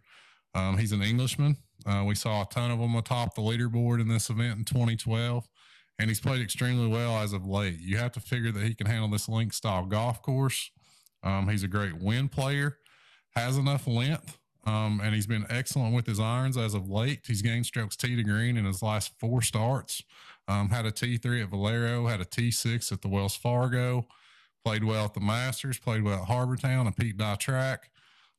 Um, 0.55 0.77
he's 0.77 0.91
an 0.91 1.01
Englishman. 1.01 1.57
Uh, 1.85 2.03
we 2.07 2.15
saw 2.15 2.41
a 2.41 2.45
ton 2.45 2.71
of 2.71 2.79
them 2.79 2.95
atop 2.95 3.35
the 3.35 3.41
leaderboard 3.41 4.01
in 4.01 4.07
this 4.07 4.29
event 4.29 4.57
in 4.57 4.65
2012, 4.65 5.47
and 5.99 6.09
he's 6.09 6.19
played 6.19 6.41
extremely 6.41 6.87
well 6.87 7.17
as 7.17 7.33
of 7.33 7.45
late. 7.45 7.79
You 7.79 7.97
have 7.97 8.13
to 8.13 8.19
figure 8.19 8.51
that 8.51 8.63
he 8.63 8.73
can 8.73 8.87
handle 8.87 9.09
this 9.09 9.29
link 9.29 9.53
style 9.53 9.85
golf 9.85 10.21
course. 10.23 10.71
Um, 11.21 11.47
he's 11.49 11.63
a 11.63 11.67
great 11.67 12.01
wind 12.01 12.31
player, 12.31 12.77
has 13.35 13.57
enough 13.57 13.85
length 13.85 14.39
um, 14.65 14.99
and 15.03 15.13
he's 15.13 15.27
been 15.27 15.45
excellent 15.49 15.93
with 15.93 16.07
his 16.07 16.19
irons 16.19 16.57
as 16.57 16.73
of 16.73 16.89
late. 16.89 17.21
He's 17.27 17.41
gained 17.41 17.65
strokes 17.65 17.95
tee 17.95 18.15
to 18.15 18.23
green 18.23 18.57
in 18.57 18.65
his 18.65 18.81
last 18.81 19.11
four 19.19 19.41
starts. 19.41 20.01
Um, 20.47 20.69
had 20.69 20.85
a 20.85 20.91
T3 20.91 21.43
at 21.43 21.49
Valero, 21.49 22.07
had 22.07 22.21
a 22.21 22.25
T6 22.25 22.91
at 22.91 23.01
the 23.01 23.07
Wells 23.07 23.35
Fargo, 23.35 24.07
played 24.63 24.83
well 24.83 25.05
at 25.05 25.13
the 25.13 25.19
Masters, 25.19 25.77
played 25.77 26.03
well 26.03 26.21
at 26.21 26.27
Harbour 26.27 26.55
Town 26.55 26.87
and 26.87 26.97
Pete 26.97 27.17
Dye 27.17 27.35
Track. 27.35 27.89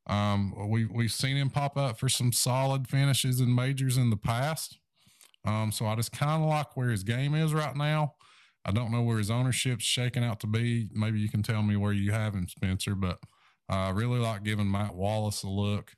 Um, 0.07 0.55
we, 0.69 0.85
we've 0.87 1.13
seen 1.13 1.37
him 1.37 1.51
pop 1.51 1.77
up 1.77 1.99
for 1.99 2.09
some 2.09 2.33
solid 2.33 2.89
finishes 2.89 3.41
in 3.41 3.55
majors 3.55 3.97
in 3.97 4.11
the 4.11 4.17
past. 4.17 4.79
Um, 5.45 5.73
so 5.73 5.87
I 5.87 5.95
just 5.97 6.13
kind 6.13 6.43
of 6.43 6.49
like 6.49 6.77
where 6.77 6.91
his 6.91 7.03
game 7.03 7.35
is 7.35 7.55
right 7.55 7.77
now. 7.77 8.15
I 8.65 8.73
don't 8.73 8.91
know 8.91 9.03
where 9.03 9.19
his 9.19 9.31
ownership's 9.31 9.85
shaking 9.85 10.25
out 10.25 10.41
to 10.41 10.47
be. 10.49 10.89
Maybe 10.93 11.21
you 11.21 11.29
can 11.29 11.43
tell 11.43 11.63
me 11.63 11.77
where 11.77 11.93
you 11.93 12.11
have 12.11 12.35
him, 12.35 12.49
Spencer, 12.49 12.97
but 12.97 13.19
I 13.69 13.91
really 13.91 14.19
like 14.19 14.43
giving 14.43 14.71
Matt 14.71 14.95
Wallace 14.95 15.45
a 15.45 15.49
look. 15.49 15.93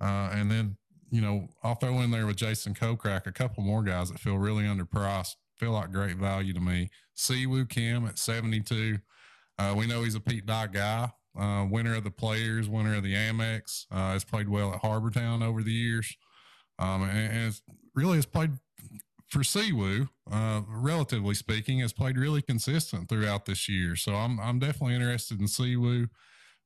Uh, 0.00 0.30
and 0.32 0.50
then, 0.50 0.76
you 1.10 1.20
know, 1.20 1.48
I'll 1.62 1.74
throw 1.74 2.00
in 2.00 2.12
there 2.12 2.26
with 2.26 2.36
Jason 2.36 2.74
Kokrak 2.74 3.26
a 3.26 3.32
couple 3.32 3.64
more 3.64 3.82
guys 3.82 4.10
that 4.10 4.20
feel 4.20 4.38
really 4.38 4.64
underpriced, 4.64 5.34
feel 5.56 5.72
like 5.72 5.92
great 5.92 6.16
value 6.16 6.52
to 6.54 6.60
me. 6.60 6.90
Si 7.14 7.46
Woo 7.46 7.66
Kim 7.66 8.06
at 8.06 8.18
72. 8.18 8.98
Uh, 9.58 9.74
we 9.76 9.86
know 9.86 10.04
he's 10.04 10.14
a 10.14 10.20
Pete 10.20 10.46
Dye 10.46 10.68
guy, 10.68 11.10
uh, 11.38 11.66
winner 11.70 11.94
of 11.94 12.04
the 12.04 12.10
players, 12.10 12.68
winner 12.68 12.96
of 12.96 13.02
the 13.02 13.14
Amex, 13.14 13.86
uh, 13.90 14.12
has 14.12 14.24
played 14.24 14.48
well 14.48 14.72
at 14.72 14.80
Harbour 14.80 15.10
Town 15.10 15.42
over 15.42 15.62
the 15.62 15.72
years. 15.72 16.16
Um, 16.78 17.02
and, 17.02 17.32
and 17.32 17.60
really 17.94 18.16
has 18.16 18.26
played 18.26 18.52
for 19.28 19.44
Si 19.44 19.72
Woo, 19.72 20.08
uh, 20.30 20.62
relatively 20.66 21.34
speaking, 21.34 21.78
has 21.80 21.92
played 21.92 22.18
really 22.18 22.42
consistent 22.42 23.08
throughout 23.08 23.46
this 23.46 23.68
year. 23.68 23.94
So 23.96 24.14
I'm 24.14 24.40
I'm 24.40 24.58
definitely 24.58 24.96
interested 24.96 25.40
in 25.40 25.46
Si 25.46 25.76
Woo. 25.76 26.08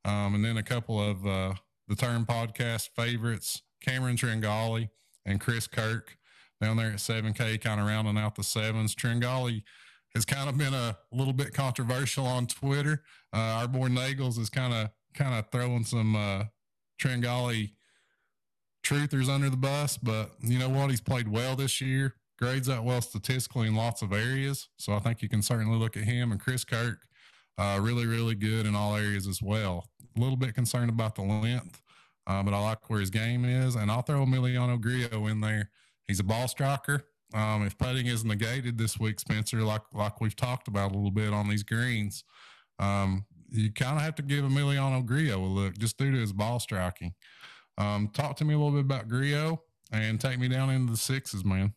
Um, 0.05 0.35
and 0.35 0.45
then 0.45 0.57
a 0.57 0.63
couple 0.63 1.01
of 1.01 1.27
uh, 1.27 1.55
the 1.89 1.97
Turn 1.97 2.25
Podcast 2.27 2.91
favorites, 2.97 3.63
Cameron 3.81 4.17
Tringale 4.17 4.89
and 5.25 5.41
Chris 5.41 5.67
Kirk 5.67 6.17
down 6.61 6.77
there 6.77 6.91
at 6.91 6.97
7K, 6.97 7.61
kind 7.61 7.81
of 7.81 7.87
rounding 7.87 8.19
out 8.19 8.35
the 8.35 8.43
sevens. 8.43 8.95
Tringale 8.95 9.63
has 10.15 10.25
kind 10.25 10.49
of 10.49 10.57
been 10.57 10.75
a 10.75 10.97
little 11.13 11.33
bit 11.33 11.53
controversial 11.53 12.27
on 12.27 12.47
Twitter. 12.47 13.03
Uh, 13.33 13.61
our 13.61 13.69
boy 13.69 13.89
Nagels 13.89 14.39
is 14.39 14.49
kind 14.49 14.73
of 14.73 14.91
kind 15.15 15.35
of 15.35 15.51
throwing 15.51 15.85
some 15.85 16.17
uh, 16.17 16.45
Tringale 17.01 17.71
truthers 18.85 19.29
under 19.29 19.49
the 19.49 19.57
bus, 19.57 19.97
but 19.97 20.33
you 20.41 20.59
know 20.59 20.69
what? 20.69 20.91
He's 20.91 21.01
played 21.01 21.29
well 21.29 21.57
this 21.57 21.81
year. 21.81 22.15
Grades 22.39 22.69
out 22.69 22.85
well 22.85 23.01
statistically 23.01 23.69
in 23.69 23.77
lots 23.77 24.03
of 24.03 24.13
areas, 24.13 24.69
so 24.77 24.93
I 24.93 24.99
think 24.99 25.23
you 25.23 25.29
can 25.29 25.41
certainly 25.41 25.79
look 25.79 25.97
at 25.97 26.03
him 26.03 26.33
and 26.33 26.41
Chris 26.41 26.65
Kirk. 26.65 26.99
Uh, 27.57 27.79
really, 27.81 28.05
really 28.05 28.35
good 28.35 28.67
in 28.67 28.75
all 28.75 28.97
areas 28.97 29.29
as 29.29 29.41
well 29.41 29.89
a 30.17 30.21
little 30.21 30.37
bit 30.37 30.55
concerned 30.55 30.91
about 30.91 31.15
the 31.15 31.23
length, 31.23 31.83
uh, 32.27 32.43
but 32.43 32.55
I 32.55 32.61
like 32.61 32.89
where 32.89 33.01
his 33.01 33.11
game 33.11 33.45
is. 33.45 33.75
And 33.75 33.91
I'll 33.91 34.03
throw 34.03 34.25
Emiliano 34.25 34.81
Grillo 34.81 35.27
in 35.27 35.41
there. 35.41 35.71
He's 36.07 36.21
a 36.21 36.25
ball 36.25 36.49
striker. 36.49 37.05
Um, 37.33 37.67
if 37.67 37.77
putting 37.79 38.07
is 38.07 38.25
negated 38.25 38.79
this 38.79 38.99
week, 38.99 39.19
Spencer, 39.19 39.63
like 39.63 39.83
like 39.93 40.21
we've 40.21 40.37
talked 40.37 40.69
about 40.69 40.93
a 40.93 40.95
little 40.95 41.11
bit 41.11 41.33
on 41.33 41.49
these 41.49 41.63
greens, 41.63 42.25
um, 42.79 43.25
you 43.51 43.73
kind 43.73 43.97
of 43.97 44.03
have 44.03 44.15
to 44.17 44.23
give 44.23 44.45
Emiliano 44.45 45.05
Grillo 45.05 45.39
a 45.39 45.47
look 45.47 45.79
just 45.79 45.97
due 45.99 46.13
to 46.13 46.19
his 46.19 46.33
ball 46.33 46.61
striking. 46.61 47.15
Um, 47.79 48.11
talk 48.13 48.37
to 48.37 48.45
me 48.45 48.55
a 48.55 48.59
little 48.59 48.73
bit 48.73 48.83
about 48.83 49.09
Grillo 49.09 49.63
and 49.93 50.21
take 50.21 50.39
me 50.39 50.49
down 50.49 50.71
into 50.71 50.93
the 50.93 50.97
sixes, 50.97 51.45
man. 51.45 51.75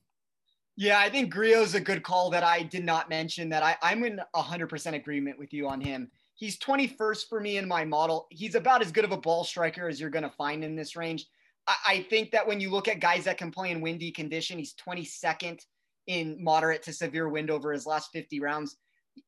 Yeah, 0.76 1.00
I 1.00 1.10
think 1.10 1.32
Grillo's 1.32 1.74
a 1.74 1.80
good 1.80 2.04
call 2.04 2.30
that 2.30 2.43
I 2.43 2.62
did 2.62 2.86
not 2.86 3.10
mention 3.10 3.50
that 3.50 3.64
I, 3.64 3.76
I'm 3.82 4.04
in 4.04 4.22
100% 4.36 4.93
agreement 4.93 5.39
with 5.39 5.52
you 5.52 5.68
on 5.68 5.82
him. 5.82 6.12
He's 6.36 6.60
21st 6.60 7.28
for 7.28 7.39
me 7.39 7.58
in 7.58 7.68
my 7.68 7.84
model. 7.84 8.28
He's 8.30 8.54
about 8.54 8.84
as 8.84 8.91
good 8.91 9.04
of 9.04 9.12
a 9.12 9.18
ball 9.18 9.43
striker 9.43 9.88
as 9.88 10.00
you're 10.00 10.12
going 10.12 10.24
to 10.24 10.30
find 10.30 10.64
in 10.64 10.76
this 10.76 10.95
range. 10.95 11.26
I, 11.68 12.05
think 12.09 12.32
that 12.32 12.47
when 12.47 12.59
you 12.59 12.70
look 12.70 12.88
at 12.88 12.99
guys 12.99 13.26
that 13.26 13.38
can 13.38 13.51
play 13.51 13.72
in 13.72 13.82
windy 13.82 14.11
condition, 14.11 14.57
he's 14.57 14.74
22nd 14.76 15.59
in 16.07 16.41
moderate 16.41 16.82
to 16.84 16.93
severe 16.93 17.28
wind 17.28 17.51
over 17.51 17.74
his 17.74 17.86
last 17.86 18.09
50 18.13 18.39
rounds. 18.39 18.78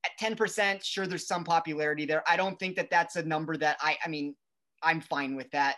At 0.04 0.12
10%, 0.20 0.82
sure, 0.82 1.06
there's 1.06 1.26
some 1.26 1.44
popularity 1.44 2.06
there. 2.06 2.22
I 2.28 2.36
don't 2.36 2.58
think 2.58 2.76
that 2.76 2.90
that's 2.90 3.16
a 3.16 3.22
number 3.22 3.56
that 3.58 3.76
I, 3.80 3.98
I 4.04 4.08
mean, 4.08 4.34
I'm 4.82 5.00
fine 5.00 5.36
with 5.36 5.50
that. 5.50 5.76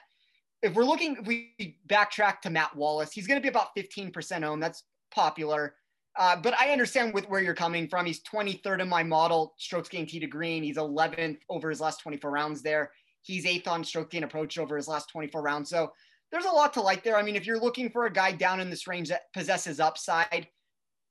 If 0.62 0.74
we're 0.74 0.84
looking, 0.84 1.16
if 1.20 1.26
we 1.26 1.76
backtrack 1.88 2.40
to 2.42 2.50
Matt 2.50 2.76
Wallace, 2.76 3.10
he's 3.12 3.26
going 3.26 3.38
to 3.38 3.42
be 3.42 3.48
about 3.48 3.74
15% 3.76 4.44
owned. 4.44 4.62
That's 4.62 4.84
popular. 5.12 5.74
Uh, 6.16 6.36
but 6.36 6.54
I 6.58 6.70
understand 6.70 7.14
with 7.14 7.28
where 7.28 7.40
you're 7.40 7.54
coming 7.54 7.88
from. 7.88 8.06
He's 8.06 8.22
23rd 8.22 8.82
in 8.82 8.88
my 8.88 9.02
model, 9.02 9.54
strokes 9.56 9.88
gained 9.88 10.10
tee 10.10 10.20
to 10.20 10.26
green. 10.26 10.62
He's 10.62 10.76
11th 10.76 11.38
over 11.48 11.70
his 11.70 11.80
last 11.80 12.00
24 12.00 12.30
rounds 12.30 12.62
there. 12.62 12.92
He's 13.22 13.46
eighth 13.46 13.66
on 13.66 13.82
stroke 13.82 14.10
gain 14.10 14.24
approach 14.24 14.58
over 14.58 14.76
his 14.76 14.88
last 14.88 15.08
24 15.08 15.42
rounds. 15.42 15.70
So 15.70 15.92
there's 16.32 16.46
a 16.46 16.50
lot 16.50 16.72
to 16.72 16.80
like 16.80 17.04
there. 17.04 17.16
I 17.16 17.22
mean, 17.22 17.36
if 17.36 17.46
you're 17.46 17.60
looking 17.60 17.90
for 17.90 18.06
a 18.06 18.12
guy 18.12 18.32
down 18.32 18.58
in 18.58 18.70
this 18.70 18.88
range 18.88 19.10
that 19.10 19.32
possesses 19.34 19.78
upside, 19.78 20.48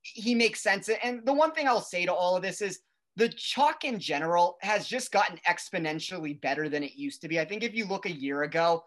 he 0.02 0.34
makes 0.34 0.62
sense. 0.62 0.90
And 1.04 1.26
the 1.26 1.34
one 1.34 1.52
thing 1.52 1.68
I'll 1.68 1.80
say 1.80 2.06
to 2.06 2.14
all 2.14 2.36
of 2.36 2.42
this 2.42 2.60
is 2.60 2.80
the 3.16 3.30
chalk 3.30 3.86
in 3.86 4.00
general 4.00 4.58
has 4.62 4.88
just 4.88 5.12
gotten 5.12 5.38
exponentially 5.48 6.42
better 6.42 6.70
than 6.70 6.82
it 6.84 6.96
used 6.96 7.22
to 7.22 7.28
be. 7.28 7.40
I 7.40 7.46
think 7.46 7.64
if 7.64 7.76
you 7.76 7.86
look 7.86 8.08
a 8.08 8.12
year 8.12 8.44
ago, 8.44 8.84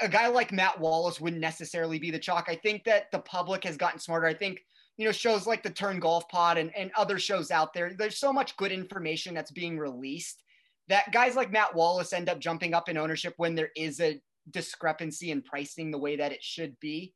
a 0.00 0.08
guy 0.08 0.26
like 0.26 0.52
Matt 0.52 0.78
Wallace 0.78 1.20
wouldn't 1.20 1.40
necessarily 1.40 1.98
be 1.98 2.10
the 2.10 2.18
chalk. 2.18 2.46
I 2.48 2.56
think 2.56 2.84
that 2.84 3.10
the 3.10 3.20
public 3.20 3.64
has 3.64 3.76
gotten 3.78 4.00
smarter. 4.00 4.26
I 4.26 4.34
think, 4.34 4.60
you 4.98 5.06
know, 5.06 5.12
shows 5.12 5.46
like 5.46 5.62
the 5.62 5.70
Turn 5.70 5.98
Golf 5.98 6.28
Pod 6.28 6.58
and, 6.58 6.76
and 6.76 6.90
other 6.96 7.18
shows 7.18 7.50
out 7.50 7.72
there, 7.72 7.94
there's 7.96 8.18
so 8.18 8.32
much 8.32 8.56
good 8.58 8.72
information 8.72 9.34
that's 9.34 9.52
being 9.52 9.78
released 9.78 10.42
that 10.88 11.10
guys 11.12 11.36
like 11.36 11.50
Matt 11.50 11.74
Wallace 11.74 12.12
end 12.12 12.28
up 12.28 12.40
jumping 12.40 12.74
up 12.74 12.90
in 12.90 12.98
ownership 12.98 13.32
when 13.38 13.54
there 13.54 13.70
is 13.76 14.00
a 14.00 14.20
discrepancy 14.50 15.30
in 15.30 15.42
pricing 15.42 15.90
the 15.90 15.98
way 15.98 16.16
that 16.16 16.32
it 16.32 16.42
should 16.42 16.78
be 16.80 17.14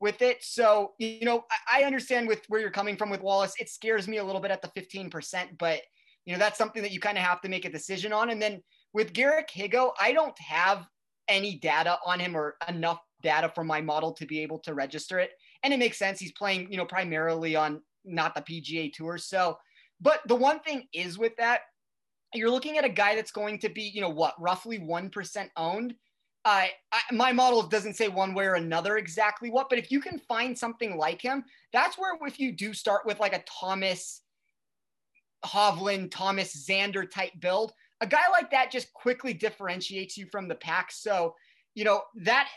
with 0.00 0.22
it. 0.22 0.38
So, 0.42 0.92
you 0.98 1.24
know, 1.24 1.44
I, 1.68 1.82
I 1.82 1.84
understand 1.84 2.26
with 2.26 2.42
where 2.48 2.60
you're 2.60 2.70
coming 2.70 2.96
from 2.96 3.10
with 3.10 3.22
Wallace. 3.22 3.54
It 3.58 3.68
scares 3.68 4.08
me 4.08 4.16
a 4.16 4.24
little 4.24 4.40
bit 4.40 4.50
at 4.50 4.62
the 4.62 4.68
15%, 4.68 5.58
but, 5.58 5.80
you 6.24 6.32
know, 6.32 6.38
that's 6.38 6.58
something 6.58 6.82
that 6.82 6.92
you 6.92 7.00
kind 7.00 7.18
of 7.18 7.24
have 7.24 7.40
to 7.42 7.48
make 7.48 7.64
a 7.64 7.70
decision 7.70 8.12
on. 8.12 8.30
And 8.30 8.40
then 8.40 8.62
with 8.92 9.12
Garrick 9.12 9.50
Higgo, 9.54 9.92
I 10.00 10.12
don't 10.12 10.38
have 10.40 10.86
any 11.28 11.56
data 11.58 11.98
on 12.04 12.18
him 12.18 12.36
or 12.36 12.56
enough 12.68 12.98
data 13.22 13.52
from 13.54 13.66
my 13.66 13.80
model 13.80 14.12
to 14.12 14.26
be 14.26 14.40
able 14.40 14.58
to 14.60 14.74
register 14.74 15.18
it. 15.18 15.30
And 15.62 15.72
it 15.72 15.78
makes 15.78 15.98
sense. 15.98 16.18
He's 16.18 16.32
playing, 16.32 16.70
you 16.70 16.78
know, 16.78 16.86
primarily 16.86 17.54
on 17.54 17.82
not 18.04 18.34
the 18.34 18.40
PGA 18.40 18.92
tour. 18.92 19.18
So, 19.18 19.58
but 20.00 20.20
the 20.26 20.34
one 20.34 20.60
thing 20.60 20.86
is 20.94 21.18
with 21.18 21.36
that, 21.36 21.60
you're 22.32 22.50
looking 22.50 22.78
at 22.78 22.84
a 22.84 22.90
guy 22.90 23.16
that's 23.16 23.32
going 23.32 23.58
to 23.58 23.68
be, 23.68 23.82
you 23.82 24.00
know, 24.00 24.08
what, 24.08 24.40
roughly 24.40 24.78
1% 24.78 25.48
owned. 25.56 25.94
Uh, 26.44 26.66
I, 26.90 27.00
my 27.12 27.32
model 27.32 27.62
doesn't 27.62 27.96
say 27.96 28.08
one 28.08 28.32
way 28.32 28.46
or 28.46 28.54
another 28.54 28.96
exactly 28.96 29.50
what, 29.50 29.68
but 29.68 29.78
if 29.78 29.90
you 29.90 30.00
can 30.00 30.18
find 30.18 30.56
something 30.56 30.96
like 30.96 31.20
him, 31.20 31.44
that's 31.72 31.98
where 31.98 32.16
if 32.26 32.40
you 32.40 32.52
do 32.52 32.72
start 32.72 33.04
with 33.04 33.20
like 33.20 33.34
a 33.34 33.44
Thomas 33.46 34.22
Hovland, 35.44 36.10
Thomas 36.10 36.66
Xander 36.66 37.10
type 37.10 37.32
build, 37.40 37.72
a 38.00 38.06
guy 38.06 38.28
like 38.30 38.50
that 38.50 38.70
just 38.70 38.92
quickly 38.94 39.34
differentiates 39.34 40.16
you 40.16 40.26
from 40.32 40.48
the 40.48 40.54
pack. 40.54 40.90
So, 40.92 41.34
you 41.74 41.84
know, 41.84 42.02
that 42.22 42.48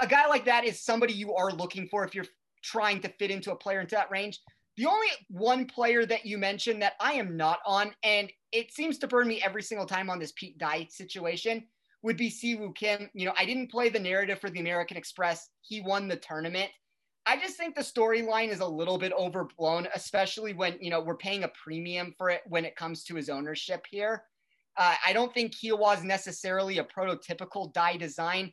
a 0.00 0.06
guy 0.06 0.26
like 0.26 0.44
that 0.44 0.64
is 0.64 0.80
somebody 0.80 1.12
you 1.12 1.34
are 1.34 1.52
looking 1.52 1.88
for 1.88 2.04
if 2.04 2.14
you're 2.14 2.26
trying 2.62 3.00
to 3.00 3.08
fit 3.08 3.30
into 3.30 3.52
a 3.52 3.56
player 3.56 3.80
into 3.80 3.94
that 3.96 4.10
range. 4.10 4.40
The 4.76 4.86
only 4.86 5.08
one 5.28 5.66
player 5.66 6.04
that 6.06 6.26
you 6.26 6.38
mentioned 6.38 6.82
that 6.82 6.94
I 7.00 7.14
am 7.14 7.36
not 7.36 7.60
on, 7.66 7.94
and 8.02 8.30
it 8.52 8.72
seems 8.72 8.98
to 8.98 9.08
burn 9.08 9.26
me 9.26 9.42
every 9.42 9.62
single 9.62 9.86
time 9.86 10.10
on 10.10 10.18
this 10.18 10.32
Pete 10.32 10.58
Dye 10.58 10.86
situation, 10.90 11.64
would 12.06 12.16
be 12.16 12.30
Si 12.30 12.54
Woo 12.54 12.72
Kim. 12.72 13.10
You 13.14 13.26
know, 13.26 13.32
I 13.36 13.44
didn't 13.44 13.70
play 13.70 13.88
the 13.88 13.98
narrative 13.98 14.38
for 14.40 14.48
the 14.48 14.60
American 14.60 14.96
Express. 14.96 15.50
He 15.60 15.80
won 15.80 16.06
the 16.06 16.16
tournament. 16.16 16.70
I 17.26 17.36
just 17.36 17.56
think 17.56 17.74
the 17.74 17.80
storyline 17.80 18.50
is 18.50 18.60
a 18.60 18.66
little 18.66 18.96
bit 18.96 19.12
overblown, 19.12 19.88
especially 19.92 20.54
when, 20.54 20.78
you 20.80 20.88
know, 20.88 21.00
we're 21.00 21.16
paying 21.16 21.42
a 21.42 21.48
premium 21.48 22.14
for 22.16 22.30
it 22.30 22.42
when 22.46 22.64
it 22.64 22.76
comes 22.76 23.02
to 23.04 23.16
his 23.16 23.28
ownership 23.28 23.84
here. 23.90 24.22
Uh, 24.76 24.94
I 25.04 25.12
don't 25.12 25.34
think 25.34 25.56
Kiawah 25.56 25.98
is 25.98 26.04
necessarily 26.04 26.78
a 26.78 26.84
prototypical 26.84 27.72
Dye 27.72 27.96
design. 27.96 28.52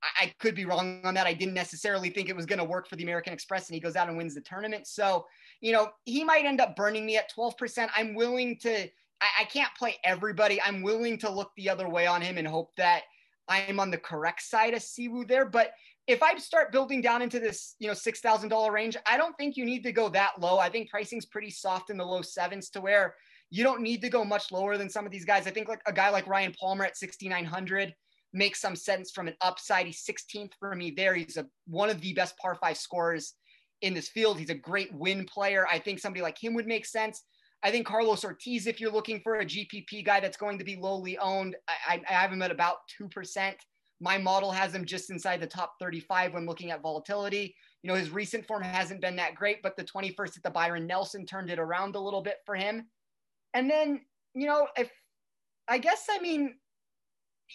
I, 0.00 0.26
I, 0.26 0.34
could 0.38 0.54
be 0.54 0.64
wrong 0.64 1.00
on 1.02 1.14
that. 1.14 1.26
I 1.26 1.34
didn't 1.34 1.54
necessarily 1.54 2.10
think 2.10 2.28
it 2.28 2.36
was 2.36 2.46
going 2.46 2.60
to 2.60 2.64
work 2.64 2.88
for 2.88 2.94
the 2.94 3.02
American 3.02 3.32
Express, 3.32 3.68
and 3.68 3.74
he 3.74 3.80
goes 3.80 3.96
out 3.96 4.08
and 4.08 4.16
wins 4.16 4.36
the 4.36 4.40
tournament. 4.42 4.86
So, 4.86 5.26
you 5.60 5.72
know, 5.72 5.88
he 6.04 6.22
might 6.22 6.44
end 6.44 6.60
up 6.60 6.76
burning 6.76 7.04
me 7.04 7.16
at 7.16 7.32
12%. 7.34 7.88
I'm 7.96 8.14
willing 8.14 8.56
to, 8.60 8.88
I, 9.20 9.42
I 9.42 9.44
can't 9.44 9.74
play 9.78 9.96
everybody. 10.04 10.60
I'm 10.62 10.82
willing 10.82 11.18
to 11.18 11.30
look 11.30 11.50
the 11.56 11.70
other 11.70 11.88
way 11.88 12.06
on 12.06 12.22
him 12.22 12.38
and 12.38 12.46
hope 12.46 12.70
that 12.76 13.02
I'm 13.48 13.80
on 13.80 13.90
the 13.90 13.98
correct 13.98 14.42
side 14.42 14.74
of 14.74 14.82
Si 14.82 15.08
Woo 15.08 15.24
there. 15.24 15.44
But 15.44 15.72
if 16.06 16.22
I 16.22 16.36
start 16.36 16.72
building 16.72 17.00
down 17.00 17.22
into 17.22 17.40
this, 17.40 17.76
you 17.78 17.88
know, 17.88 17.94
six 17.94 18.20
thousand 18.20 18.50
dollar 18.50 18.72
range, 18.72 18.96
I 19.06 19.16
don't 19.16 19.36
think 19.36 19.56
you 19.56 19.64
need 19.64 19.82
to 19.84 19.92
go 19.92 20.08
that 20.10 20.40
low. 20.40 20.58
I 20.58 20.68
think 20.68 20.90
pricing's 20.90 21.26
pretty 21.26 21.50
soft 21.50 21.90
in 21.90 21.96
the 21.96 22.04
low 22.04 22.22
sevens 22.22 22.70
to 22.70 22.80
where 22.80 23.14
you 23.50 23.62
don't 23.62 23.82
need 23.82 24.00
to 24.02 24.10
go 24.10 24.24
much 24.24 24.50
lower 24.52 24.76
than 24.76 24.90
some 24.90 25.06
of 25.06 25.12
these 25.12 25.24
guys. 25.24 25.46
I 25.46 25.50
think 25.50 25.68
like 25.68 25.82
a 25.86 25.92
guy 25.92 26.10
like 26.10 26.26
Ryan 26.26 26.54
Palmer 26.58 26.84
at 26.84 26.96
6,900 26.96 27.94
makes 28.32 28.60
some 28.60 28.74
sense 28.74 29.12
from 29.12 29.28
an 29.28 29.34
upside. 29.40 29.86
He's 29.86 30.04
16th 30.04 30.52
for 30.58 30.74
me 30.74 30.90
there. 30.90 31.14
He's 31.14 31.36
a, 31.36 31.46
one 31.66 31.88
of 31.88 32.00
the 32.00 32.12
best 32.14 32.36
par 32.36 32.56
five 32.56 32.76
scorers 32.76 33.34
in 33.80 33.94
this 33.94 34.08
field. 34.08 34.38
He's 34.38 34.50
a 34.50 34.54
great 34.54 34.92
win 34.92 35.24
player. 35.24 35.66
I 35.70 35.78
think 35.78 36.00
somebody 36.00 36.22
like 36.22 36.42
him 36.42 36.54
would 36.54 36.66
make 36.66 36.84
sense. 36.84 37.22
I 37.64 37.70
think 37.70 37.86
Carlos 37.86 38.24
Ortiz, 38.24 38.66
if 38.66 38.78
you're 38.78 38.92
looking 38.92 39.20
for 39.20 39.36
a 39.36 39.44
GPP 39.44 40.04
guy 40.04 40.20
that's 40.20 40.36
going 40.36 40.58
to 40.58 40.64
be 40.64 40.76
lowly 40.76 41.16
owned, 41.16 41.56
I, 41.66 42.02
I 42.06 42.12
have 42.12 42.30
him 42.30 42.42
at 42.42 42.50
about 42.50 42.76
2%. 43.00 43.54
My 44.00 44.18
model 44.18 44.52
has 44.52 44.74
him 44.74 44.84
just 44.84 45.08
inside 45.08 45.40
the 45.40 45.46
top 45.46 45.76
35 45.80 46.34
when 46.34 46.44
looking 46.44 46.70
at 46.70 46.82
volatility. 46.82 47.54
You 47.82 47.88
know, 47.88 47.94
his 47.94 48.10
recent 48.10 48.46
form 48.46 48.62
hasn't 48.62 49.00
been 49.00 49.16
that 49.16 49.34
great, 49.34 49.62
but 49.62 49.78
the 49.78 49.84
21st 49.84 50.36
at 50.36 50.42
the 50.42 50.50
Byron 50.50 50.86
Nelson 50.86 51.24
turned 51.24 51.48
it 51.48 51.58
around 51.58 51.96
a 51.96 52.00
little 52.00 52.20
bit 52.20 52.36
for 52.44 52.54
him. 52.54 52.86
And 53.54 53.70
then, 53.70 54.02
you 54.34 54.46
know, 54.46 54.68
if 54.76 54.90
I 55.66 55.78
guess, 55.78 56.06
I 56.10 56.18
mean, 56.18 56.56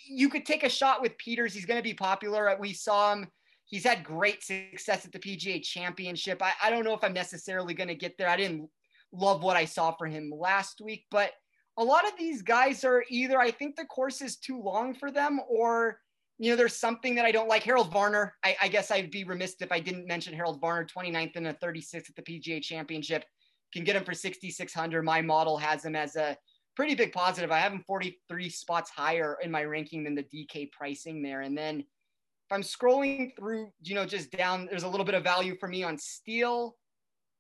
you 0.08 0.28
could 0.28 0.46
take 0.46 0.64
a 0.64 0.70
shot 0.70 1.04
with 1.04 1.18
Pieters. 1.20 1.52
He's 1.52 1.66
going 1.66 1.80
to 1.80 1.84
be 1.84 1.94
popular. 1.94 2.50
Uh, 2.50 2.56
we 2.60 2.74
saw 2.74 3.14
him. 3.14 3.28
He's 3.66 3.84
had 3.84 4.04
great 4.04 4.44
success 4.44 5.06
at 5.06 5.12
the 5.12 5.20
PGA 5.20 5.62
Championship. 5.62 6.42
I, 6.42 6.54
I 6.64 6.72
don't 6.72 6.84
know 6.84 6.96
if 6.96 7.04
I'm 7.04 7.14
necessarily 7.14 7.76
going 7.76 7.90
to 7.90 7.96
get 7.96 8.18
there. 8.18 8.28
I 8.28 8.38
didn't 8.38 8.70
love 9.12 9.44
what 9.44 9.58
I 9.58 9.66
saw 9.66 9.92
for 9.92 10.08
him 10.08 10.32
last 10.36 10.82
week, 10.82 11.06
but 11.12 11.32
a 11.78 11.84
lot 11.84 12.06
of 12.06 12.18
these 12.18 12.42
guys 12.42 12.84
are 12.84 13.04
either 13.10 13.40
I 13.40 13.52
think 13.52 13.76
the 13.76 13.86
course 13.86 14.22
is 14.22 14.38
too 14.38 14.62
long 14.62 14.94
for 14.94 15.12
them 15.12 15.40
or 15.50 16.00
you 16.42 16.50
know, 16.50 16.56
there's 16.56 16.78
something 16.78 17.16
that 17.16 17.26
I 17.26 17.32
don't 17.32 17.50
like. 17.50 17.64
Harold 17.64 17.92
Varner, 17.92 18.34
I, 18.46 18.56
I, 18.62 18.68
guess 18.70 18.92
I'd 18.92 19.12
be 19.12 19.26
remiss 19.26 19.58
if 19.60 19.74
I 19.74 19.82
didn't 19.82 20.08
mention 20.08 20.34
Harold 20.34 20.62
Varner, 20.62 20.88
29th 20.88 21.36
and 21.36 21.48
a 21.48 21.54
36th 21.56 22.10
at 22.10 22.16
the 22.16 22.22
PGA 22.22 22.62
Championship 22.62 23.26
can 23.74 23.84
get 23.84 23.98
him 23.98 24.06
for 24.06 24.14
6,600. 24.14 25.04
My 25.04 25.22
model 25.22 25.58
has 25.58 25.84
him 25.84 25.98
as 25.98 26.16
a 26.16 26.38
pretty 26.78 26.96
big 26.96 27.12
positive. 27.12 27.52
I 27.52 27.60
have 27.60 27.74
him 27.74 27.84
43 27.86 28.50
spots 28.50 28.90
higher 28.90 29.38
in 29.42 29.52
my 29.52 29.64
ranking 29.64 30.04
than 30.04 30.16
the 30.16 30.24
DK 30.24 30.72
pricing 30.72 31.22
there. 31.22 31.42
And 31.42 31.58
then 31.58 31.82
if 31.82 32.52
I'm 32.52 32.62
scrolling 32.62 33.36
through, 33.38 33.72
you 33.82 33.96
know, 33.96 34.06
just 34.06 34.32
down, 34.32 34.66
there's 34.70 34.84
a 34.84 34.90
little 34.90 35.06
bit 35.06 35.16
of 35.16 35.24
value 35.24 35.58
for 35.60 35.68
me 35.68 35.84
on 35.84 35.98
Steele. 35.98 36.78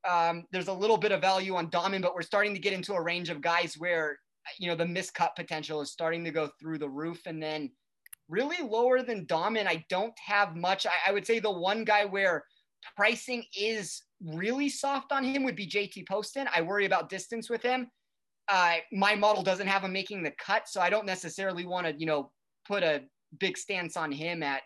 Um, 0.08 0.46
there's 0.52 0.68
a 0.68 0.74
little 0.74 0.98
bit 0.98 1.12
of 1.12 1.22
value 1.22 1.56
on 1.56 1.70
Dahmen, 1.70 2.02
but 2.02 2.16
we're 2.16 2.22
starting 2.22 2.54
to 2.54 2.60
get 2.60 2.74
into 2.74 2.94
a 2.94 3.02
range 3.02 3.30
of 3.30 3.42
guys 3.42 3.76
where, 3.78 4.18
you 4.60 4.68
know, 4.68 4.76
the 4.76 4.86
miscut 4.86 5.36
potential 5.36 5.82
is 5.82 5.92
starting 5.92 6.24
to 6.24 6.32
go 6.32 6.50
through 6.60 6.78
the 6.78 6.90
roof. 6.90 7.22
And 7.26 7.42
then 7.42 7.72
really 8.30 8.64
lower 8.66 9.02
than 9.02 9.26
Dahmen, 9.26 9.68
I 9.68 9.84
don't 9.90 10.14
have 10.26 10.56
much. 10.56 10.86
I, 10.86 11.10
I 11.10 11.12
would 11.12 11.26
say 11.26 11.40
the 11.40 11.52
one 11.52 11.84
guy 11.84 12.06
where 12.06 12.46
pricing 12.96 13.44
is 13.58 14.02
really 14.24 14.70
soft 14.70 15.12
on 15.12 15.24
him 15.24 15.44
would 15.44 15.56
be 15.56 15.68
JT 15.68 16.08
Poston. 16.08 16.48
I 16.54 16.62
worry 16.62 16.86
about 16.86 17.10
distance 17.10 17.50
with 17.50 17.62
him. 17.62 17.90
Uh, 18.48 18.76
my 18.92 19.16
model 19.16 19.44
doesn't 19.44 19.68
have 19.68 19.84
him 19.84 19.94
making 19.94 20.24
the 20.24 20.34
cut, 20.44 20.68
so 20.68 20.82
I 20.82 20.90
don't 20.90 21.06
necessarily 21.06 21.66
want 21.66 21.88
to, 21.88 21.94
you 21.98 22.06
know, 22.06 22.32
put 22.68 22.84
a 22.84 23.02
big 23.40 23.58
stance 23.58 23.96
on 23.96 24.12
him 24.12 24.42
at. 24.44 24.64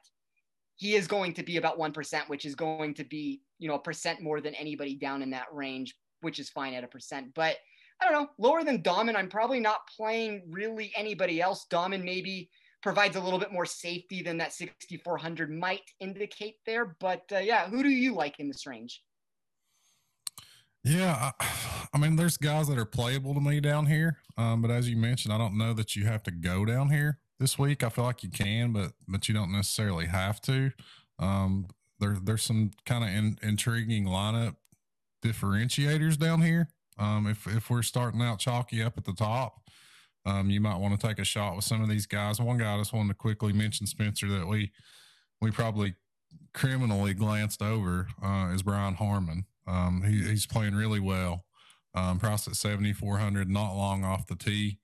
He 0.84 0.95
is 0.95 1.07
going 1.07 1.31
to 1.36 1.43
be 1.43 1.55
about 1.55 1.77
one 1.77 1.93
percent, 1.93 2.27
which 2.27 2.43
is 2.43 2.55
going 2.55 2.93
to 2.95 3.05
be, 3.05 3.39
you 3.57 3.69
know, 3.69 3.75
a 3.75 3.79
percent 3.79 4.21
more 4.21 4.41
than 4.41 4.53
anybody 4.55 4.95
down 4.95 5.21
in 5.21 5.29
that 5.29 5.45
range, 5.53 5.95
which 6.19 6.39
is 6.39 6.49
fine 6.49 6.73
at 6.73 6.84
a 6.84 6.88
percent. 6.88 7.34
But 7.34 7.55
I 8.01 8.11
don't 8.11 8.21
know, 8.21 8.29
lower 8.38 8.65
than 8.65 8.84
Dahmen, 8.84 9.15
I'm 9.15 9.29
probably 9.29 9.61
not 9.61 9.88
playing 9.95 10.43
really 10.49 10.91
anybody 10.93 11.39
else. 11.39 11.65
Dahmen 11.71 12.03
maybe 12.03 12.49
provides 12.81 13.15
a 13.15 13.21
little 13.21 13.39
bit 13.39 13.53
more 13.53 13.65
safety 13.65 14.21
than 14.21 14.36
that 14.39 14.51
6400 14.51 15.49
might 15.49 15.89
indicate 16.01 16.55
there. 16.65 16.97
But 16.99 17.23
uh, 17.31 17.38
yeah, 17.38 17.69
who 17.69 17.81
do 17.81 17.88
you 17.88 18.13
like 18.13 18.41
in 18.41 18.49
this 18.49 18.67
range? 18.67 19.01
Yeah, 20.84 21.31
I, 21.39 21.88
I 21.93 21.97
mean, 21.97 22.17
there's 22.17 22.36
guys 22.36 22.67
that 22.67 22.77
are 22.77 22.84
playable 22.84 23.34
to 23.36 23.39
me 23.39 23.61
down 23.61 23.86
here, 23.86 24.17
um, 24.38 24.61
but 24.61 24.69
as 24.69 24.89
you 24.89 24.97
mentioned, 24.97 25.34
I 25.34 25.38
don't 25.38 25.57
know 25.57 25.73
that 25.75 25.95
you 25.95 26.03
have 26.07 26.23
to 26.23 26.31
go 26.31 26.65
down 26.65 26.89
here 26.89 27.19
this 27.43 27.59
week. 27.59 27.83
I 27.83 27.89
feel 27.89 28.05
like 28.05 28.23
you 28.23 28.29
can, 28.29 28.71
but 28.71 28.93
but 29.05 29.27
you 29.27 29.35
don't 29.35 29.51
necessarily 29.51 30.05
have 30.05 30.39
to. 30.43 30.71
Um, 31.19 31.67
there, 31.99 32.17
there's 32.23 32.41
some 32.41 32.71
kind 32.85 33.03
of 33.03 33.09
in, 33.09 33.37
intriguing 33.43 34.05
lineup 34.05 34.55
differentiators 35.21 36.17
down 36.17 36.41
here. 36.41 36.69
Um, 36.97 37.27
if 37.27 37.45
if 37.45 37.69
we're 37.69 37.81
starting 37.83 38.21
out 38.21 38.39
chalky 38.39 38.81
up 38.81 38.97
at 38.97 39.03
the 39.03 39.11
top, 39.11 39.69
um, 40.25 40.49
you 40.49 40.61
might 40.61 40.77
want 40.77 40.97
to 40.97 41.07
take 41.07 41.19
a 41.19 41.25
shot 41.25 41.57
with 41.57 41.65
some 41.65 41.83
of 41.83 41.89
these 41.89 42.05
guys. 42.05 42.39
One 42.39 42.57
guy 42.57 42.75
I 42.75 42.77
just 42.77 42.93
wanted 42.93 43.09
to 43.09 43.15
quickly 43.15 43.51
mention, 43.51 43.87
Spencer, 43.87 44.29
that 44.29 44.47
we 44.47 44.71
we 45.41 45.51
probably 45.51 45.95
criminally 46.53 47.13
glanced 47.13 47.61
over 47.61 48.07
uh, 48.23 48.51
is 48.53 48.63
Brian 48.63 48.93
Harman. 48.93 49.47
Um, 49.67 50.01
he, 50.07 50.23
he's 50.29 50.45
playing 50.45 50.75
really 50.75 51.01
well. 51.01 51.43
Um, 51.93 52.19
priced 52.19 52.47
at 52.47 52.55
7,400, 52.55 53.49
not 53.49 53.75
long 53.75 54.03
off 54.03 54.25
the 54.25 54.35
tee, 54.35 54.79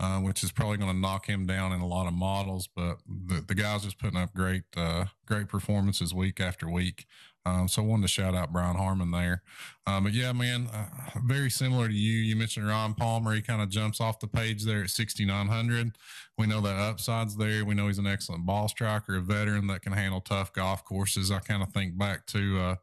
uh, 0.00 0.18
which 0.18 0.44
is 0.44 0.52
probably 0.52 0.76
going 0.76 0.92
to 0.92 0.98
knock 0.98 1.26
him 1.26 1.46
down 1.46 1.72
in 1.72 1.80
a 1.80 1.86
lot 1.86 2.06
of 2.06 2.12
models. 2.12 2.68
But 2.74 2.98
the, 3.06 3.44
the 3.46 3.54
guy's 3.54 3.82
just 3.82 3.98
putting 3.98 4.18
up 4.18 4.34
great, 4.34 4.64
uh, 4.76 5.06
great 5.26 5.48
performances 5.48 6.14
week 6.14 6.40
after 6.40 6.70
week. 6.70 7.06
Um, 7.44 7.66
so 7.66 7.82
I 7.82 7.86
wanted 7.86 8.02
to 8.02 8.08
shout 8.08 8.34
out 8.34 8.52
Brian 8.52 8.76
Harman 8.76 9.10
there. 9.10 9.42
Um, 9.86 10.04
but 10.04 10.12
yeah, 10.12 10.32
man, 10.32 10.68
uh, 10.72 10.86
very 11.24 11.50
similar 11.50 11.88
to 11.88 11.94
you. 11.94 12.18
You 12.18 12.36
mentioned 12.36 12.68
Ryan 12.68 12.94
Palmer. 12.94 13.34
He 13.34 13.40
kind 13.40 13.62
of 13.62 13.70
jumps 13.70 14.00
off 14.00 14.20
the 14.20 14.28
page 14.28 14.64
there 14.64 14.82
at 14.82 14.90
6,900. 14.90 15.96
We 16.36 16.46
know 16.46 16.60
that 16.60 16.76
upside's 16.76 17.36
there. 17.36 17.64
We 17.64 17.74
know 17.74 17.86
he's 17.86 17.98
an 17.98 18.06
excellent 18.06 18.44
ball 18.44 18.68
striker, 18.68 19.16
a 19.16 19.20
veteran 19.20 19.66
that 19.68 19.82
can 19.82 19.92
handle 19.92 20.20
tough 20.20 20.52
golf 20.52 20.84
courses. 20.84 21.30
I 21.30 21.38
kind 21.38 21.62
of 21.62 21.72
think 21.72 21.96
back 21.96 22.26
to, 22.26 22.60
uh, 22.60 22.74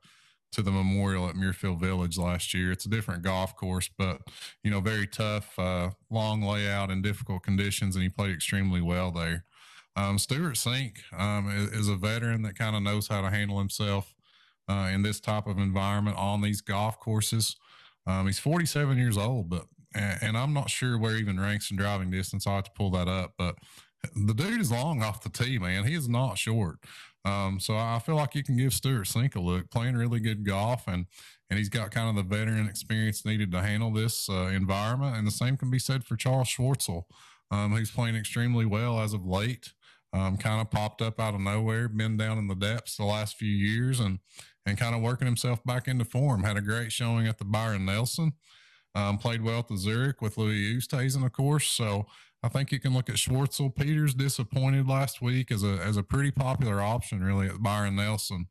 to 0.52 0.62
the 0.62 0.72
memorial 0.72 1.28
at 1.28 1.36
Muirfield 1.36 1.80
Village 1.80 2.18
last 2.18 2.54
year. 2.54 2.72
It's 2.72 2.86
a 2.86 2.89
different 2.89 3.24
golf 3.24 3.56
course, 3.56 3.89
but 3.98 4.22
you 4.64 4.72
know, 4.72 4.80
very 4.80 5.08
tough, 5.08 5.58
uh, 5.60 5.91
long 6.10 6.41
layout 6.41 6.91
and 6.91 7.04
difficult 7.04 7.43
conditions, 7.43 7.96
and 7.96 8.04
he 8.04 8.10
played 8.10 8.34
extremely 8.34 8.82
well 8.82 9.12
there. 9.12 9.43
Um, 9.98 10.18
Stewart 10.18 10.56
Cink 10.56 10.98
um, 11.18 11.50
is, 11.50 11.72
is, 11.72 11.88
a 11.88 11.96
veteran 11.96 12.41
that 12.41 12.58
kind 12.58 12.76
of 12.76 12.84
knows 12.84 13.08
how 13.08 13.22
to 13.22 13.30
handle 13.30 13.60
himself 13.60 14.14
uh, 14.70 14.89
in 14.93 15.04
this 15.04 15.22
type 15.22 15.48
of 15.48 15.58
environment 15.58 16.18
on 16.18 16.41
these 16.41 16.60
golf 16.60 17.00
courses. 17.00 17.56
Um, 18.06 18.26
he's 18.26 18.39
47 18.39 18.98
years 18.98 19.18
old, 19.18 19.50
but 19.50 19.66
and, 19.96 20.20
and, 20.22 20.38
I'm 20.38 20.54
not 20.54 20.70
sure 20.70 20.98
where 20.98 21.16
even 21.16 21.39
ranks 21.39 21.72
in 21.72 21.78
driving 21.78 22.12
distance. 22.12 22.46
I 22.46 22.56
have 22.56 22.66
to 22.66 22.72
pull 22.72 22.91
that 22.91 23.08
up, 23.08 23.34
but 23.38 23.56
the 24.16 24.34
dude 24.34 24.62
is 24.62 24.72
long 24.72 25.02
off 25.02 25.24
the 25.24 25.30
tee, 25.30 25.58
man. 25.58 25.86
He 25.86 25.93
is 25.93 26.10
not 26.10 26.38
short. 26.38 26.80
Um, 27.26 27.59
so 27.59 27.76
I 27.76 27.99
feel 27.99 28.15
like 28.15 28.36
you 28.36 28.43
can 28.43 28.55
give 28.55 28.73
Stewart 28.73 29.07
Cink 29.07 29.36
a 29.36 29.39
look, 29.39 29.71
playing 29.71 29.95
really 29.95 30.19
good 30.19 30.45
golf, 30.45 30.88
and 30.88 31.07
and 31.49 31.57
he's 31.57 31.69
got 31.69 31.91
kind 31.91 32.09
of 32.09 32.15
the 32.15 32.36
veteran 32.36 32.67
experience 32.67 33.26
needed 33.26 33.51
to 33.51 33.61
handle 33.61 33.91
this 33.91 34.30
uh, 34.30 34.47
environment. 34.47 35.15
And 35.15 35.28
the 35.28 35.32
same 35.32 35.57
can 35.57 35.69
be 35.69 35.80
said 35.80 36.03
for 36.03 36.15
Charles 36.15 36.47
Schwartzel, 36.47 37.03
um, 37.51 37.73
who's 37.73 37.91
playing 37.91 38.15
extremely 38.15 38.65
well 38.65 38.99
as 38.99 39.13
of 39.13 39.26
late. 39.26 39.73
Um, 40.13 40.38
kind 40.38 40.61
of 40.61 40.71
popped 40.71 41.01
up 41.01 41.19
out 41.19 41.34
of 41.34 41.41
nowhere, 41.41 41.89
been 41.89 42.15
down 42.15 42.38
in 42.38 42.47
the 42.47 42.55
depths 42.55 42.95
the 42.95 43.03
last 43.03 43.36
few 43.36 43.51
years, 43.51 43.99
and 43.99 44.19
and 44.65 44.78
kind 44.78 44.95
of 44.95 45.01
working 45.01 45.28
himself 45.28 45.63
back 45.63 45.88
into 45.88 46.05
form. 46.05 46.43
Had 46.43 46.57
a 46.57 46.61
great 46.61 46.91
showing 46.91 47.28
at 47.28 47.38
the 47.38 47.45
Byron 47.45 47.86
Nelson. 47.86 48.34
Um, 48.93 49.17
played 49.17 49.41
well 49.41 49.59
at 49.59 49.67
the 49.67 49.78
Zurich 49.78 50.21
with 50.21 50.38
Louis 50.38 50.73
Oosthuizen, 50.76 51.26
of 51.26 51.34
course. 51.34 51.67
So 51.67 52.07
I 52.46 52.48
think 52.48 52.72
you 52.72 52.80
can 52.80 52.93
look 52.93 53.10
at 53.10 53.16
Schwartzel. 53.16 53.74
Pieters 53.74 54.16
disappointed 54.16 54.88
last 54.88 55.20
week 55.20 55.52
as 55.52 55.64
a 55.64 55.80
as 55.84 55.98
a 55.98 56.04
pretty 56.04 56.30
popular 56.30 56.80
option, 56.80 57.24
really, 57.24 57.48
at 57.48 57.64
Byron 57.64 57.96
Nelson. 57.96 58.46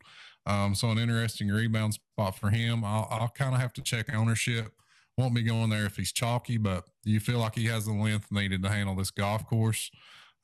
Um, 0.47 0.75
so 0.75 0.91
an 0.91 0.99
interesting 0.99 1.49
rebound 1.49 1.95
spot 1.95 2.37
for 2.37 2.51
him. 2.51 2.85
I'll, 2.85 3.07
I'll 3.09 3.29
kind 3.29 3.55
of 3.55 3.61
have 3.61 3.73
to 3.75 3.83
check 3.83 4.13
ownership. 4.13 4.73
Won't 5.17 5.33
be 5.33 5.43
going 5.43 5.71
there 5.71 5.87
if 5.87 5.97
he's 5.97 6.13
chalky, 6.13 6.59
but 6.59 6.87
do 7.05 7.13
you 7.13 7.21
feel 7.21 7.39
like 7.39 7.55
he 7.55 7.67
has 7.67 7.87
the 7.87 7.93
length 7.93 8.33
needed 8.33 8.65
to 8.65 8.69
handle 8.69 8.97
this 8.97 9.13
golf 9.13 9.47
course? 9.47 9.93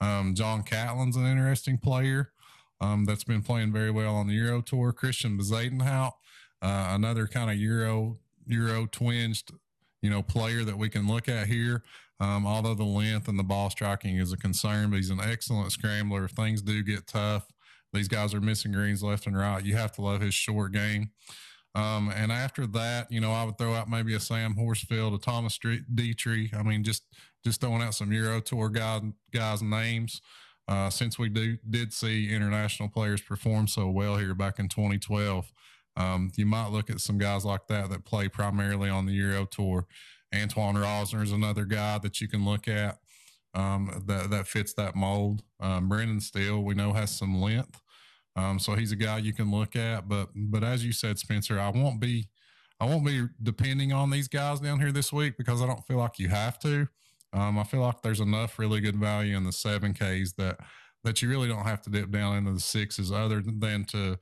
Um, 0.01 0.37
John 0.37 0.63
Catlin's 0.63 1.17
an 1.17 1.27
interesting 1.27 1.77
player 1.77 2.31
um, 2.81 3.05
that's 3.05 3.25
been 3.25 3.43
playing 3.43 3.73
very 3.73 3.91
well 3.91 4.15
on 4.15 4.29
the 4.29 4.35
Euro 4.35 4.63
Tour. 4.63 4.93
Christiaan 4.93 5.37
Bezuidenhout, 5.39 6.13
uh, 6.63 6.93
another 6.93 7.27
kind 7.27 7.51
of 7.51 7.57
Euro 7.57 8.19
Euro 8.47 8.87
twinged, 8.87 9.53
you 10.03 10.09
know, 10.09 10.23
player 10.23 10.63
that 10.63 10.79
we 10.79 10.89
can 10.89 11.09
look 11.09 11.29
at 11.29 11.49
here. 11.49 11.83
Um, 12.21 12.47
although 12.47 12.75
the 12.75 12.85
length 12.85 13.29
and 13.29 13.39
the 13.39 13.45
ball 13.45 13.71
striking 13.71 14.19
is 14.19 14.33
a 14.33 14.37
concern, 14.37 14.91
but 14.91 14.97
he's 14.97 15.11
an 15.11 15.21
excellent 15.21 15.73
scrambler. 15.73 16.25
If 16.25 16.33
things 16.33 16.61
do 16.61 16.83
get 16.83 17.07
tough, 17.07 17.47
these 17.93 18.09
guys 18.09 18.35
are 18.35 18.41
missing 18.41 18.73
greens 18.73 19.03
left 19.03 19.27
and 19.27 19.37
right. 19.37 19.65
You 19.65 19.75
have 19.77 19.93
to 19.93 20.03
love 20.03 20.21
his 20.21 20.35
short 20.35 20.73
game. 20.73 21.11
Um, 21.75 22.13
and 22.15 22.31
after 22.31 22.67
that, 22.69 23.11
you 23.11 23.21
know, 23.21 23.33
I 23.33 23.45
would 23.45 23.57
throw 23.57 23.75
out 23.75 23.89
maybe 23.89 24.15
a 24.15 24.21
Sam 24.21 24.55
Horsfield, 24.55 25.15
a 25.15 25.19
Thomas 25.19 25.59
Detry. 25.59 26.55
I 26.55 26.63
mean, 26.63 26.85
just 26.85 27.05
just 27.45 27.61
throwing 27.61 27.81
out 27.81 27.95
some 27.95 28.13
Euro 28.13 28.41
Tour 28.41 28.69
guys 28.69 29.03
guys 29.33 29.63
names. 29.63 30.21
Uh, 30.69 30.91
since 30.91 31.19
we 31.19 31.29
do 31.29 31.57
did 31.69 31.93
see 31.93 32.33
international 32.33 32.89
players 32.89 33.21
perform 33.21 33.67
so 33.67 33.89
well 33.89 34.17
here 34.17 34.35
back 34.35 34.59
in 34.59 34.69
2012, 34.69 35.51
um, 35.97 36.31
you 36.37 36.47
might 36.47 36.69
look 36.69 36.91
at 36.91 37.01
some 37.01 37.19
guys 37.19 37.45
like 37.45 37.67
that 37.69 37.89
that 37.91 38.05
play 38.05 38.29
primarily 38.29 38.91
on 38.91 39.07
the 39.07 39.13
Euro 39.13 39.47
Tour 39.47 39.87
Antoine 40.35 40.77
Rozner 40.77 41.23
is 41.23 41.33
another 41.33 41.65
guy 41.65 41.99
that 41.99 42.21
you 42.21 42.29
can 42.29 42.45
look 42.45 42.69
at 42.69 42.99
um, 43.55 44.03
that 44.07 44.31
that 44.31 44.47
fits 44.47 44.73
that 44.75 44.95
mold. 44.95 45.43
Um, 45.61 45.89
Brendan 45.89 46.21
Steele, 46.21 46.63
we 46.63 46.75
know 46.75 46.93
has 46.93 47.17
some 47.17 47.41
length, 47.41 47.81
um, 48.37 48.59
so 48.59 48.75
he's 48.75 48.93
a 48.93 48.97
guy 48.97 49.19
you 49.19 49.33
can 49.33 49.51
look 49.51 49.77
at. 49.77 50.09
But 50.09 50.31
but 50.35 50.63
as 50.63 50.85
you 50.85 50.93
said, 50.93 51.19
Spencer, 51.19 51.59
I 51.59 51.71
won't 51.71 52.01
be 52.01 52.29
I 52.79 52.87
won't 52.87 53.05
be 53.05 53.27
depending 53.43 53.93
on 53.93 54.11
these 54.11 54.29
guys 54.29 54.61
down 54.61 54.81
here 54.81 54.93
this 54.93 55.13
week 55.13 55.37
because 55.37 55.61
I 55.61 55.67
don't 55.67 55.87
feel 55.87 55.99
like 55.99 56.19
you 56.19 56.29
have 56.29 56.59
to. 56.61 56.89
Um, 57.33 57.59
I 57.59 57.65
feel 57.65 57.81
like 57.81 58.03
there's 58.03 58.21
enough 58.21 58.59
really 58.59 58.81
good 58.81 58.97
value 58.97 59.37
in 59.37 59.45
the 59.45 59.53
seven 59.53 59.95
Ks 59.95 60.33
that 60.39 60.59
that 61.03 61.23
you 61.23 61.29
really 61.29 61.49
don't 61.49 61.65
have 61.65 61.81
to 61.83 61.91
dip 61.91 62.11
down 62.11 62.37
into 62.37 62.53
the 62.53 62.61
sixes, 62.61 63.11
other 63.11 63.43
than 63.45 63.85
to 63.87 64.19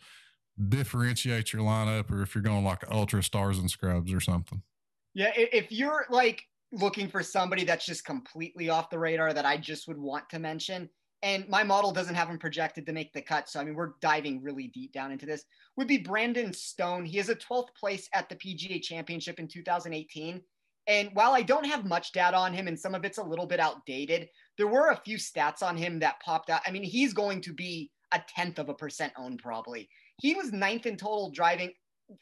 differentiate 0.68 1.52
your 1.52 1.62
lineup, 1.62 2.10
or 2.10 2.22
if 2.22 2.34
you're 2.34 2.42
going 2.42 2.64
like 2.64 2.84
ultra 2.90 3.22
stars 3.22 3.58
and 3.58 3.70
scrubs 3.70 4.12
or 4.12 4.20
something. 4.20 4.62
Yeah, 5.14 5.32
if 5.34 5.72
you're 5.72 6.06
like 6.10 6.42
looking 6.70 7.08
for 7.08 7.22
somebody 7.22 7.64
that's 7.64 7.86
just 7.86 8.04
completely 8.04 8.68
off 8.68 8.90
the 8.90 8.98
radar 8.98 9.32
that 9.32 9.46
I 9.46 9.56
just 9.56 9.88
would 9.88 9.98
want 9.98 10.28
to 10.30 10.38
mention, 10.38 10.88
and 11.22 11.48
my 11.48 11.64
model 11.64 11.90
doesn't 11.90 12.14
have 12.14 12.28
him 12.28 12.38
projected 12.38 12.86
to 12.86 12.92
make 12.92 13.12
the 13.12 13.22
cut. 13.22 13.48
So, 13.48 13.58
I 13.58 13.64
mean, 13.64 13.74
we're 13.74 13.94
diving 14.00 14.42
really 14.42 14.68
deep 14.68 14.92
down 14.92 15.10
into 15.10 15.26
this, 15.26 15.44
would 15.76 15.88
be 15.88 15.98
Brandon 15.98 16.52
Stone. 16.52 17.04
He 17.04 17.18
is 17.18 17.28
a 17.28 17.34
12th 17.34 17.74
place 17.78 18.08
at 18.14 18.28
the 18.28 18.36
PGA 18.36 18.80
Championship 18.80 19.40
in 19.40 19.48
2018. 19.48 20.40
And 20.86 21.10
while 21.12 21.32
I 21.32 21.42
don't 21.42 21.66
have 21.66 21.84
much 21.84 22.12
data 22.12 22.36
on 22.36 22.54
him 22.54 22.66
and 22.66 22.78
some 22.78 22.94
of 22.94 23.04
it's 23.04 23.18
a 23.18 23.22
little 23.22 23.46
bit 23.46 23.60
outdated, 23.60 24.28
there 24.56 24.68
were 24.68 24.88
a 24.88 25.00
few 25.04 25.18
stats 25.18 25.62
on 25.62 25.76
him 25.76 25.98
that 25.98 26.20
popped 26.20 26.50
out. 26.50 26.62
I 26.66 26.70
mean, 26.70 26.84
he's 26.84 27.12
going 27.12 27.42
to 27.42 27.52
be 27.52 27.90
a 28.12 28.22
tenth 28.26 28.58
of 28.58 28.68
a 28.68 28.74
percent 28.74 29.12
owned 29.18 29.40
probably. 29.42 29.88
He 30.20 30.34
was 30.34 30.52
ninth 30.52 30.86
in 30.86 30.96
total 30.96 31.30
driving 31.30 31.72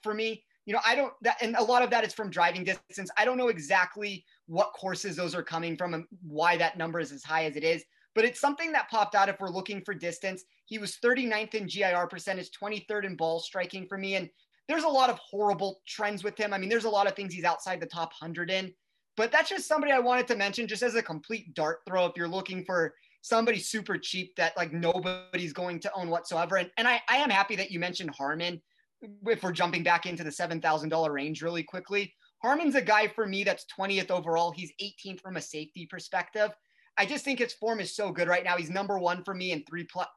for 0.03 0.15
me 0.15 0.43
you 0.67 0.73
know, 0.73 0.81
I 0.85 0.97
don't 0.97 1.13
that, 1.23 1.41
and 1.41 1.57
a 1.57 1.63
lot 1.63 1.83
of 1.83 1.91
that 1.91 2.05
is 2.05 2.13
from 2.13 2.29
driving 2.29 2.65
distance. 2.65 3.09
I 3.17 3.25
don't 3.25 3.39
know 3.39 3.49
exactly 3.49 4.25
what 4.47 4.73
courses 4.73 5.17
those 5.17 5.35
are 5.35 5.43
coming 5.43 5.77
from 5.77 5.95
and 5.95 6.05
why 6.23 6.57
that 6.57 6.77
number 6.77 7.01
is 7.01 7.13
as 7.13 7.23
high 7.23 7.45
as 7.45 7.57
it 7.57 7.65
is, 7.65 7.85
but 8.15 8.25
it's 8.25 8.41
something 8.41 8.73
that 8.73 8.91
popped 8.91 9.15
out 9.15 9.29
if 9.29 9.39
we're 9.41 9.49
looking 9.49 9.81
for 9.85 9.95
distance. 9.95 10.45
He 10.65 10.79
was 10.79 10.99
39th 11.03 11.55
in 11.55 11.67
GIR 11.67 12.09
percentage, 12.09 12.51
23rd 12.51 13.05
in 13.05 13.17
ball 13.17 13.39
striking 13.39 13.87
for 13.87 13.97
me. 13.97 14.17
And 14.17 14.29
there's 14.69 14.83
a 14.83 14.89
lot 14.89 15.11
of 15.11 15.19
horrible 15.19 15.81
trends 15.87 16.25
with 16.25 16.37
him. 16.37 16.53
I 16.53 16.59
mean, 16.59 16.69
there's 16.69 16.85
a 16.85 16.91
lot 16.91 17.07
of 17.07 17.15
things 17.15 17.33
he's 17.33 17.45
outside 17.45 17.81
the 17.81 17.87
top 17.87 18.13
100 18.19 18.51
in, 18.51 18.73
but 19.17 19.31
that's 19.31 19.49
just 19.49 19.69
somebody 19.69 19.93
I 19.93 20.01
wanted 20.01 20.27
to 20.29 20.37
mention 20.37 20.67
just 20.67 20.83
as 20.83 20.97
a 20.97 21.03
complete 21.03 21.55
dart 21.55 21.81
throw 21.87 22.07
if 22.07 22.13
you're 22.17 22.27
looking 22.27 22.65
for 22.65 22.95
somebody 23.23 23.59
super 23.59 23.97
cheap 23.99 24.35
that 24.37 24.57
like 24.57 24.73
nobody's 24.73 25.53
going 25.53 25.79
to 25.81 25.93
own 25.95 26.09
whatsoever. 26.09 26.57
And, 26.57 26.71
and 26.77 26.89
I, 26.89 27.01
I 27.09 27.19
am 27.19 27.31
happy 27.31 27.55
that 27.57 27.71
you 27.71 27.79
mentioned 27.79 28.11
Harman 28.11 28.61
if 29.03 29.43
we're 29.43 29.53
jumping 29.53 29.83
back 29.83 30.07
into 30.07 30.25
the 30.25 30.31
$7,000 30.31 31.11
range 31.11 31.43
really 31.43 31.63
quickly, 31.63 32.15
Harman's 32.43 32.75
a 32.75 32.83
guy 32.83 33.09
for 33.09 33.27
me 33.27 33.45
that's 33.45 33.67
20th 33.79 34.11
overall. 34.11 34.53
He's 34.53 34.73
18th 34.83 35.21
from 35.21 35.37
a 35.37 35.43
safety 35.43 35.87
perspective. 35.87 36.51
I 36.99 37.07
just 37.07 37.25
think 37.25 37.39
his 37.39 37.53
form 37.55 37.81
is 37.81 37.95
so 37.95 38.11
good 38.11 38.29
right 38.29 38.45
now. 38.45 38.57
He's 38.57 38.71
number 38.71 38.99
one 38.99 39.23
for 39.25 39.35
me 39.35 39.53
in 39.53 39.65
three 39.65 39.85
putt, 39.85 40.09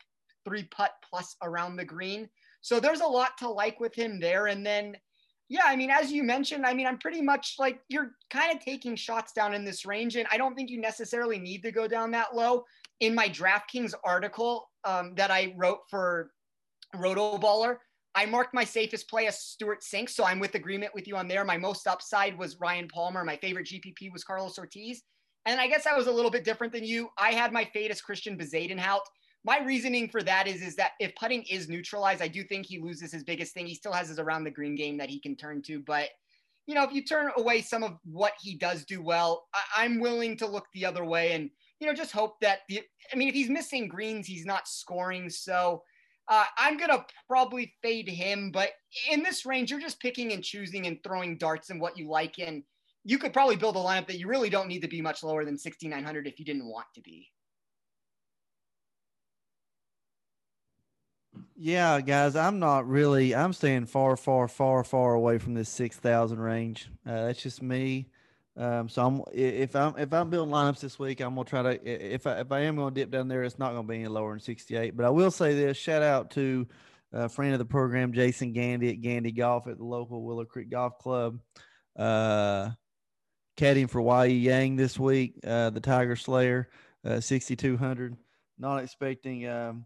three 0.46 0.64
putt 0.64 0.92
plus 1.10 1.36
around 1.44 1.76
the 1.76 1.86
green. 1.86 2.30
So 2.62 2.80
there's 2.80 3.02
a 3.02 3.08
lot 3.08 3.38
to 3.40 3.50
like 3.50 3.80
with 3.80 3.94
him 3.94 4.20
there. 4.20 4.48
And 4.48 4.66
then, 4.66 4.96
yeah, 5.50 5.64
I 5.66 5.76
mean, 5.76 5.90
as 5.90 6.12
you 6.12 6.24
mentioned, 6.24 6.66
I 6.66 6.74
mean, 6.74 6.88
I'm 6.88 7.00
pretty 7.00 7.22
much 7.22 7.56
like 7.58 7.80
you're 7.90 8.12
kind 8.30 8.56
of 8.56 8.64
taking 8.64 8.96
shots 8.96 9.34
down 9.34 9.54
in 9.54 9.66
this 9.66 9.86
range, 9.86 10.16
and 10.16 10.28
I 10.32 10.38
don't 10.38 10.56
think 10.56 10.70
you 10.70 10.80
necessarily 10.80 11.40
need 11.40 11.64
to 11.64 11.72
go 11.72 11.88
down 11.88 12.12
that 12.12 12.36
low. 12.36 12.66
In 13.00 13.16
my 13.16 13.30
DraftKings 13.30 13.94
article 14.04 14.70
um, 14.84 15.16
that 15.16 15.32
I 15.32 15.54
wrote 15.58 15.80
for 15.90 16.32
Rotoballer, 16.96 17.78
I 18.20 18.26
marked 18.26 18.54
my 18.54 18.66
safest 18.66 19.10
play 19.10 19.28
as 19.28 19.40
Stewart 19.40 19.80
Cink, 19.82 20.10
so 20.10 20.26
I'm 20.26 20.40
with 20.40 20.56
agreement 20.56 20.94
with 20.94 21.08
you 21.08 21.16
on 21.16 21.30
there. 21.30 21.46
My 21.46 21.56
most 21.56 21.88
upside 21.88 22.38
was 22.38 22.60
Ryan 22.60 22.90
Palmer. 22.90 23.24
My 23.24 23.38
favorite 23.38 23.68
GPP 23.68 24.12
was 24.12 24.26
Carlos 24.26 24.60
Ortiz. 24.60 25.04
And 25.46 25.62
I 25.62 25.68
guess 25.68 25.88
I 25.88 25.96
was 25.96 26.08
a 26.08 26.12
little 26.12 26.30
bit 26.30 26.44
different 26.44 26.74
than 26.74 26.84
you. 26.84 27.08
I 27.18 27.32
had 27.32 27.54
my 27.54 27.64
fade 27.74 27.92
as 27.92 28.02
Christiaan 28.02 28.38
Bezuidenhout. 28.38 29.00
My 29.46 29.60
reasoning 29.60 30.10
for 30.10 30.22
that 30.24 30.50
is, 30.50 30.62
is 30.62 30.76
that 30.76 30.92
if 31.00 31.16
putting 31.16 31.44
is 31.44 31.70
neutralized, 31.70 32.22
I 32.22 32.28
do 32.28 32.44
think 32.44 32.66
he 32.66 32.82
loses 32.82 33.14
his 33.14 33.24
biggest 33.24 33.54
thing. 33.54 33.66
He 33.66 33.74
still 33.74 33.94
has 33.94 34.10
his 34.10 34.20
around 34.20 34.44
the 34.44 34.52
green 34.52 34.76
game 34.76 34.98
that 34.98 35.10
he 35.10 35.22
can 35.22 35.38
turn 35.38 35.62
to. 35.62 35.80
But 35.80 36.10
you 36.68 36.76
know, 36.76 36.84
if 36.84 36.92
you 36.92 37.06
turn 37.06 37.32
away 37.38 37.62
some 37.62 37.84
of 37.84 38.00
what 38.04 38.34
he 38.42 38.56
does 38.56 38.84
do 38.84 39.02
well, 39.02 39.48
I, 39.78 39.86
am 39.86 40.02
willing 40.02 40.36
to 40.40 40.46
look 40.46 40.66
the 40.74 40.86
other 40.86 41.06
way 41.06 41.32
and, 41.32 41.50
you 41.80 41.88
know, 41.88 41.94
just 41.94 42.12
hope 42.12 42.42
that 42.42 42.60
the, 42.68 42.82
I 43.14 43.16
mean, 43.16 43.30
if 43.30 43.34
he's 43.34 43.50
missing 43.50 43.88
greens, 43.88 44.28
he's 44.28 44.46
not 44.46 44.68
scoring. 44.68 45.30
So 45.30 45.84
uh, 46.30 46.46
I'm 46.58 46.78
going 46.78 46.92
to 46.92 47.06
probably 47.28 47.74
fade 47.82 48.08
him. 48.08 48.52
But 48.52 48.70
in 49.12 49.24
this 49.24 49.46
range, 49.46 49.72
you're 49.72 49.80
just 49.80 50.00
picking 50.00 50.32
and 50.32 50.44
choosing 50.44 50.86
and 50.88 51.04
throwing 51.04 51.38
darts 51.38 51.70
and 51.72 51.82
what 51.82 51.98
you 51.98 52.10
like. 52.10 52.40
And 52.40 52.64
you 53.04 53.18
could 53.18 53.34
probably 53.34 53.56
build 53.56 53.76
a 53.76 53.80
lineup 53.80 54.08
that 54.08 54.20
you 54.20 54.28
really 54.28 54.50
don't 54.50 54.68
need 54.68 54.82
to 54.82 54.88
be 54.88 55.02
much 55.02 55.24
lower 55.24 55.44
than 55.44 55.58
6,900 55.58 56.28
if 56.28 56.40
you 56.40 56.46
didn't 56.46 56.70
want 56.70 56.86
to 56.96 57.02
be. 57.02 57.28
Yeah, 61.62 62.00
guys, 62.00 62.38
I'm 62.38 62.60
not 62.60 62.88
really. 62.88 63.36
I'm 63.36 63.52
staying 63.52 63.88
far, 63.88 64.16
far, 64.16 64.48
far, 64.48 64.82
far 64.86 65.14
away 65.14 65.40
from 65.40 65.56
this 65.56 65.68
six 65.68 65.98
thousand 65.98 66.40
range. 66.40 66.90
Uh, 67.06 67.26
that's 67.26 67.42
just 67.42 67.62
me. 67.62 68.08
Um, 68.58 68.90
so 68.90 69.06
I'm 69.06 69.22
if 69.34 69.76
I'm 69.76 69.98
if 69.98 70.14
I'm 70.14 70.30
building 70.30 70.54
lineups 70.54 70.80
this 70.80 71.00
week, 71.00 71.22
I'm 71.22 71.36
gonna 71.36 71.46
try 71.46 71.62
to. 71.64 72.14
If 72.14 72.28
I 72.28 72.40
if 72.40 72.52
I 72.52 72.62
am 72.62 72.76
gonna 72.76 72.92
dip 72.94 73.12
down 73.12 73.28
there, 73.28 73.44
it's 73.44 73.60
not 73.60 73.72
gonna 73.72 73.88
be 73.88 73.96
any 73.96 74.08
lower 74.08 74.32
than 74.32 74.40
68. 74.40 74.98
But 74.98 75.06
I 75.06 75.10
will 75.10 75.32
say 75.32 75.54
this: 75.54 75.78
shout 75.78 76.02
out 76.02 76.32
to 76.32 76.68
a 77.14 77.30
friend 77.30 77.54
of 77.54 77.60
the 77.60 77.66
program, 77.66 78.14
Jason 78.14 78.54
Gandy 78.54 78.90
at 78.90 79.02
Gandy 79.02 79.32
Golf 79.32 79.68
at 79.68 79.78
the 79.78 79.86
local 79.86 80.24
Willow 80.24 80.46
Creek 80.46 80.70
Golf 80.70 80.98
Club. 81.00 81.40
Uh, 81.98 82.72
caddying 83.58 83.90
for 83.90 84.02
YE 84.26 84.34
Yang 84.34 84.76
this 84.76 85.00
week, 85.00 85.40
uh, 85.46 85.70
the 85.70 85.82
Tiger 85.82 86.16
Slayer, 86.16 86.70
uh, 87.06 87.20
6200. 87.20 88.16
Not 88.58 88.84
expecting. 88.84 89.48
Um, 89.48 89.86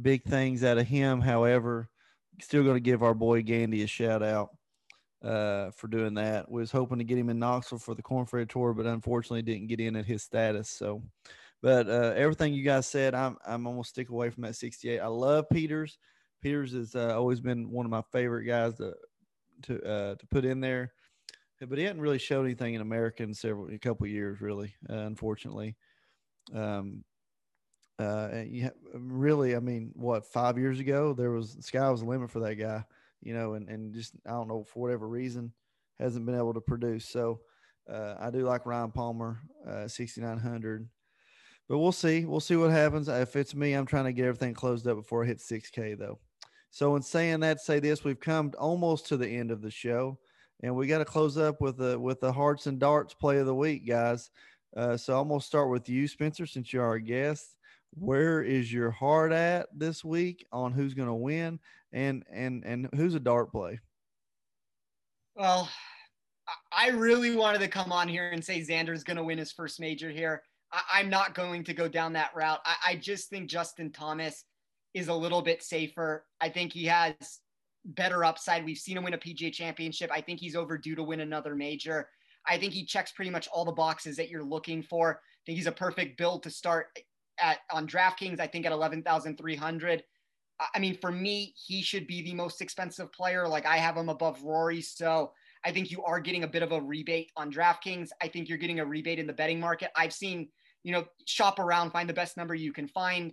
big 0.00 0.24
things 0.24 0.64
out 0.64 0.78
of 0.78 0.86
him. 0.86 1.20
However, 1.20 1.88
still 2.40 2.62
going 2.64 2.76
to 2.76 2.80
give 2.80 3.02
our 3.02 3.14
boy 3.14 3.42
Gandy 3.42 3.82
a 3.82 3.86
shout 3.86 4.22
out 4.22 4.50
uh, 5.24 5.70
for 5.70 5.88
doing 5.88 6.14
that. 6.14 6.50
Was 6.50 6.70
hoping 6.70 6.98
to 6.98 7.04
get 7.04 7.18
him 7.18 7.30
in 7.30 7.38
Knoxville 7.38 7.78
for 7.78 7.94
the 7.94 8.02
Corn 8.02 8.26
Tour, 8.46 8.74
but 8.74 8.86
unfortunately 8.86 9.42
didn't 9.42 9.68
get 9.68 9.80
in 9.80 9.96
at 9.96 10.04
his 10.04 10.22
status. 10.22 10.68
So, 10.68 11.02
but 11.62 11.88
uh, 11.88 12.12
everything 12.14 12.52
you 12.52 12.62
guys 12.62 12.86
said, 12.86 13.14
I'm 13.14 13.36
I'm 13.46 13.66
almost 13.66 13.90
stick 13.90 14.10
away 14.10 14.30
from 14.30 14.42
that 14.42 14.56
68. 14.56 14.98
I 14.98 15.06
love 15.06 15.46
Pieters. 15.52 15.96
Pieters 16.44 16.74
has 16.74 16.94
uh, 16.94 17.16
always 17.16 17.40
been 17.40 17.70
one 17.70 17.86
of 17.86 17.90
my 17.90 18.02
favorite 18.12 18.44
guys 18.44 18.74
to 18.74 18.94
to 19.62 19.82
uh, 19.82 20.14
to 20.16 20.26
put 20.26 20.44
in 20.44 20.60
there, 20.60 20.92
but 21.60 21.78
he 21.78 21.84
hadn't 21.84 22.02
really 22.02 22.18
showed 22.18 22.44
anything 22.44 22.74
in 22.74 22.82
America 22.82 23.22
in 23.22 23.32
several 23.32 23.70
a 23.70 23.78
couple 23.78 24.06
years, 24.06 24.40
really. 24.40 24.74
Uh, 24.90 24.98
unfortunately, 24.98 25.74
um, 26.54 27.02
uh, 27.98 28.42
you 28.46 28.70
really, 28.92 29.56
I 29.56 29.60
mean, 29.60 29.92
what 29.94 30.26
five 30.26 30.58
years 30.58 30.80
ago 30.80 31.14
there 31.14 31.30
was 31.30 31.56
sky 31.60 31.90
was 31.90 32.00
the 32.00 32.06
limit 32.06 32.30
for 32.30 32.40
that 32.40 32.56
guy, 32.56 32.84
you 33.24 33.34
know, 33.34 33.54
and 33.54 33.68
and 33.68 33.92
just 33.92 34.12
I 34.26 34.30
don't 34.30 34.48
know 34.48 34.64
for 34.64 34.80
whatever 34.80 35.08
reason 35.08 35.52
hasn't 35.98 36.26
been 36.26 36.36
able 36.36 36.54
to 36.54 36.60
produce. 36.60 37.08
So 37.08 37.40
uh, 37.90 38.14
I 38.20 38.30
do 38.30 38.40
like 38.40 38.66
Ryan 38.66 38.92
Palmer, 38.92 39.40
uh, 39.66 39.88
6900, 39.88 40.88
but 41.68 41.78
we'll 41.78 41.92
see. 41.92 42.24
We'll 42.24 42.40
see 42.40 42.56
what 42.56 42.70
happens. 42.70 43.08
If 43.08 43.34
it's 43.34 43.54
me, 43.54 43.72
I'm 43.72 43.86
trying 43.86 44.04
to 44.04 44.12
get 44.12 44.26
everything 44.26 44.54
closed 44.54 44.86
up 44.86 44.96
before 44.96 45.24
I 45.24 45.26
hit 45.26 45.38
6K 45.38 45.98
though. 45.98 46.18
So 46.70 46.94
in 46.96 47.02
saying 47.02 47.40
that, 47.40 47.60
say 47.60 47.80
this: 47.80 48.04
we've 48.04 48.20
come 48.20 48.52
almost 48.58 49.06
to 49.08 49.16
the 49.16 49.28
end 49.28 49.50
of 49.50 49.62
the 49.62 49.70
show, 49.70 50.18
and 50.62 50.76
we 50.76 50.86
got 50.86 50.98
to 50.98 51.04
close 51.04 51.38
up 51.38 51.60
with 51.60 51.78
the 51.78 51.98
with 51.98 52.20
the 52.20 52.32
hearts 52.32 52.66
and 52.66 52.78
darts 52.78 53.14
play 53.14 53.38
of 53.38 53.46
the 53.46 53.54
week, 53.54 53.86
guys. 53.86 54.30
Uh, 54.76 54.96
so 54.96 55.18
I'm 55.18 55.28
gonna 55.28 55.40
start 55.40 55.70
with 55.70 55.88
you, 55.88 56.06
Spencer, 56.06 56.46
since 56.46 56.72
you're 56.72 56.84
our 56.84 56.98
guest 56.98 57.56
where 57.96 58.42
is 58.42 58.72
your 58.72 58.90
heart 58.90 59.32
at 59.32 59.68
this 59.72 60.04
week 60.04 60.46
on 60.52 60.72
who's 60.72 60.94
going 60.94 61.08
to 61.08 61.14
win 61.14 61.58
and 61.92 62.24
and 62.30 62.64
and 62.64 62.88
who's 62.94 63.14
a 63.14 63.20
dart 63.20 63.50
play? 63.50 63.80
Well 65.34 65.68
i 66.72 66.88
really 66.90 67.34
wanted 67.34 67.60
to 67.60 67.68
come 67.68 67.92
on 67.92 68.08
here 68.08 68.30
and 68.30 68.44
say 68.44 68.60
xander's 68.60 69.04
going 69.04 69.16
to 69.16 69.24
win 69.24 69.38
his 69.38 69.52
first 69.52 69.80
major 69.80 70.10
here. 70.10 70.42
I, 70.72 71.00
am 71.00 71.08
not 71.08 71.34
going 71.34 71.62
to 71.64 71.72
go 71.72 71.88
down 71.88 72.12
that 72.14 72.34
route. 72.34 72.60
I, 72.64 72.74
I 72.88 72.96
just 72.96 73.30
think 73.30 73.48
justin 73.48 73.90
thomas 73.90 74.44
is 74.92 75.08
a 75.08 75.14
little 75.14 75.42
bit 75.42 75.62
safer. 75.62 76.24
I 76.40 76.48
think 76.48 76.72
he 76.72 76.84
has 76.86 77.14
better 77.84 78.24
upside. 78.24 78.64
We've 78.64 78.78
seen 78.78 78.96
him 78.96 79.04
win 79.04 79.14
a 79.14 79.18
pga 79.18 79.52
championship. 79.52 80.10
I 80.12 80.20
think 80.20 80.40
he's 80.40 80.56
overdue 80.56 80.94
to 80.94 81.02
win 81.02 81.20
another 81.20 81.54
major. 81.54 82.08
I 82.46 82.58
think 82.58 82.72
he 82.72 82.84
checks 82.84 83.12
pretty 83.12 83.30
much 83.30 83.48
all 83.48 83.64
the 83.64 83.72
boxes 83.72 84.16
that 84.16 84.28
you're 84.28 84.44
looking 84.44 84.82
for. 84.82 85.20
I 85.20 85.40
think 85.46 85.56
he's 85.56 85.66
a 85.66 85.72
perfect 85.72 86.18
build 86.18 86.42
to 86.44 86.50
start 86.50 86.88
at 87.38 87.58
on 87.72 87.86
DraftKings, 87.86 88.40
I 88.40 88.46
think 88.46 88.66
at 88.66 88.72
11,300. 88.72 90.04
I 90.74 90.78
mean, 90.78 90.96
for 90.98 91.10
me, 91.10 91.54
he 91.66 91.82
should 91.82 92.06
be 92.06 92.22
the 92.22 92.34
most 92.34 92.60
expensive 92.60 93.12
player. 93.12 93.48
Like 93.48 93.66
I 93.66 93.76
have 93.76 93.96
him 93.96 94.08
above 94.08 94.42
Rory. 94.42 94.80
So 94.80 95.32
I 95.64 95.72
think 95.72 95.90
you 95.90 96.02
are 96.04 96.20
getting 96.20 96.44
a 96.44 96.48
bit 96.48 96.62
of 96.62 96.72
a 96.72 96.80
rebate 96.80 97.32
on 97.36 97.52
DraftKings. 97.52 98.10
I 98.22 98.28
think 98.28 98.48
you're 98.48 98.58
getting 98.58 98.80
a 98.80 98.86
rebate 98.86 99.18
in 99.18 99.26
the 99.26 99.32
betting 99.32 99.58
market. 99.58 99.90
I've 99.96 100.12
seen, 100.12 100.48
you 100.84 100.92
know, 100.92 101.06
shop 101.26 101.58
around, 101.58 101.90
find 101.90 102.08
the 102.08 102.14
best 102.14 102.36
number 102.36 102.54
you 102.54 102.72
can 102.72 102.86
find. 102.86 103.32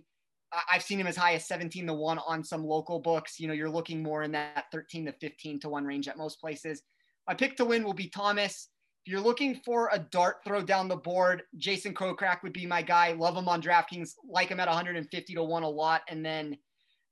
I've 0.70 0.82
seen 0.82 0.98
him 1.00 1.06
as 1.06 1.16
high 1.16 1.34
as 1.34 1.46
17 1.46 1.86
to 1.86 1.94
1 1.94 2.18
on 2.18 2.44
some 2.44 2.64
local 2.64 2.98
books. 2.98 3.38
You 3.38 3.48
know, 3.48 3.54
you're 3.54 3.70
looking 3.70 4.02
more 4.02 4.22
in 4.22 4.32
that 4.32 4.64
13 4.72 5.06
to 5.06 5.12
15 5.12 5.60
to 5.60 5.68
1 5.68 5.84
range 5.84 6.08
at 6.08 6.18
most 6.18 6.40
places. 6.40 6.82
My 7.28 7.34
pick 7.34 7.56
to 7.56 7.64
win 7.64 7.84
will 7.84 7.94
be 7.94 8.08
Thomas. 8.08 8.68
If 9.04 9.10
you're 9.10 9.20
looking 9.20 9.56
for 9.64 9.90
a 9.92 9.98
dart 9.98 10.36
throw 10.44 10.62
down 10.62 10.86
the 10.86 10.96
board, 10.96 11.42
Jason 11.56 11.92
Kokrak 11.92 12.44
would 12.44 12.52
be 12.52 12.66
my 12.66 12.82
guy. 12.82 13.12
Love 13.12 13.36
him 13.36 13.48
on 13.48 13.60
DraftKings, 13.60 14.12
like 14.28 14.48
him 14.48 14.60
at 14.60 14.68
150 14.68 15.34
to 15.34 15.42
1 15.42 15.62
a 15.64 15.68
lot. 15.68 16.02
And 16.08 16.24
then, 16.24 16.56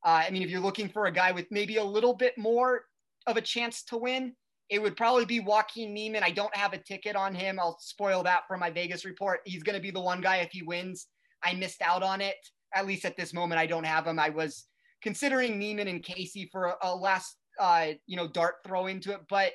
uh, 0.04 0.22
I 0.24 0.30
mean, 0.30 0.42
if 0.42 0.50
you're 0.50 0.60
looking 0.60 0.88
for 0.88 1.06
a 1.06 1.12
guy 1.12 1.32
with 1.32 1.46
maybe 1.50 1.78
a 1.78 1.84
little 1.84 2.14
bit 2.14 2.38
more 2.38 2.82
of 3.26 3.36
a 3.36 3.40
chance 3.40 3.82
to 3.84 3.96
win, 3.96 4.36
it 4.68 4.80
would 4.80 4.96
probably 4.96 5.24
be 5.24 5.40
Joaquin 5.40 5.92
Niemann. 5.92 6.22
I 6.22 6.30
don't 6.30 6.54
have 6.54 6.74
a 6.74 6.78
ticket 6.78 7.16
on 7.16 7.34
him. 7.34 7.58
I'll 7.58 7.78
spoil 7.80 8.22
that 8.22 8.42
for 8.46 8.56
my 8.56 8.70
Vegas 8.70 9.04
report. 9.04 9.40
He's 9.44 9.64
going 9.64 9.74
to 9.74 9.82
be 9.82 9.90
the 9.90 10.00
one 10.00 10.20
guy 10.20 10.36
if 10.36 10.50
he 10.52 10.62
wins. 10.62 11.08
I 11.42 11.54
missed 11.54 11.82
out 11.82 12.04
on 12.04 12.20
it. 12.20 12.36
At 12.72 12.86
least 12.86 13.04
at 13.04 13.16
this 13.16 13.34
moment, 13.34 13.60
I 13.60 13.66
don't 13.66 13.82
have 13.82 14.06
him. 14.06 14.20
I 14.20 14.28
was 14.28 14.66
considering 15.02 15.58
Niemann 15.58 15.88
and 15.88 16.04
Casey 16.04 16.48
for 16.52 16.66
a, 16.66 16.76
a 16.82 16.94
last, 16.94 17.36
uh, 17.58 17.88
you 18.06 18.16
know, 18.16 18.28
dart 18.28 18.56
throw 18.64 18.86
into 18.86 19.10
it, 19.12 19.22
but 19.28 19.54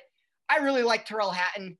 I 0.50 0.58
really 0.58 0.82
like 0.82 1.06
Tyrrell 1.06 1.30
Hatton 1.30 1.78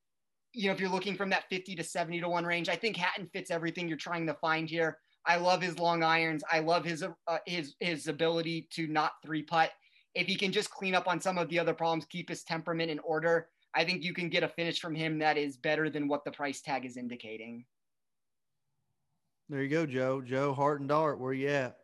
you 0.56 0.68
know, 0.68 0.72
if 0.72 0.80
you're 0.80 0.88
looking 0.88 1.16
from 1.16 1.28
that 1.28 1.44
50 1.50 1.76
to 1.76 1.84
70 1.84 2.20
to 2.22 2.28
1 2.30 2.44
range, 2.46 2.70
I 2.70 2.76
think 2.76 2.96
Hatton 2.96 3.28
fits 3.30 3.50
everything 3.50 3.88
you're 3.88 3.98
trying 3.98 4.26
to 4.26 4.34
find 4.34 4.70
here. 4.70 4.96
I 5.26 5.36
love 5.36 5.60
his 5.60 5.78
long 5.78 6.02
irons. 6.02 6.42
I 6.50 6.60
love 6.60 6.82
his 6.84 7.02
uh, 7.02 7.38
his 7.44 7.74
his 7.80 8.06
ability 8.06 8.68
to 8.72 8.86
not 8.86 9.12
three 9.22 9.42
putt. 9.42 9.72
If 10.14 10.26
he 10.26 10.34
can 10.34 10.52
just 10.52 10.70
clean 10.70 10.94
up 10.94 11.08
on 11.08 11.20
some 11.20 11.36
of 11.36 11.50
the 11.50 11.58
other 11.58 11.74
problems, 11.74 12.06
keep 12.06 12.30
his 12.30 12.42
temperament 12.42 12.90
in 12.90 13.00
order, 13.00 13.48
I 13.74 13.84
think 13.84 14.02
you 14.02 14.14
can 14.14 14.30
get 14.30 14.44
a 14.44 14.48
finish 14.48 14.80
from 14.80 14.94
him 14.94 15.18
that 15.18 15.36
is 15.36 15.58
better 15.58 15.90
than 15.90 16.08
what 16.08 16.24
the 16.24 16.30
price 16.30 16.62
tag 16.62 16.86
is 16.86 16.96
indicating. 16.96 17.66
There 19.50 19.62
you 19.62 19.68
go, 19.68 19.84
Joe. 19.84 20.22
Joe 20.22 20.54
Hart 20.54 20.80
and 20.80 20.88
Dart, 20.88 21.20
where 21.20 21.34
you 21.34 21.48
at? 21.48 21.76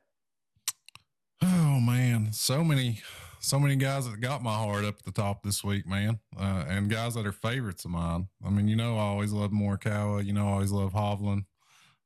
Oh 1.42 1.78
man, 1.78 2.32
so 2.32 2.64
many 2.64 3.02
so 3.42 3.58
many 3.58 3.74
guys 3.74 4.08
that 4.08 4.20
got 4.20 4.42
my 4.42 4.54
heart 4.54 4.84
up 4.84 4.96
at 4.98 5.04
the 5.04 5.10
top 5.10 5.42
this 5.42 5.64
week, 5.64 5.86
man, 5.86 6.20
uh, 6.38 6.64
and 6.68 6.88
guys 6.88 7.14
that 7.14 7.26
are 7.26 7.32
favorites 7.32 7.84
of 7.84 7.90
mine. 7.90 8.28
I 8.44 8.50
mean, 8.50 8.68
you 8.68 8.76
know, 8.76 8.96
I 8.96 9.02
always 9.02 9.32
love 9.32 9.50
Morikawa. 9.50 10.24
You 10.24 10.32
know, 10.32 10.48
I 10.48 10.52
always 10.52 10.70
love 10.70 10.92
Hovland. 10.92 11.44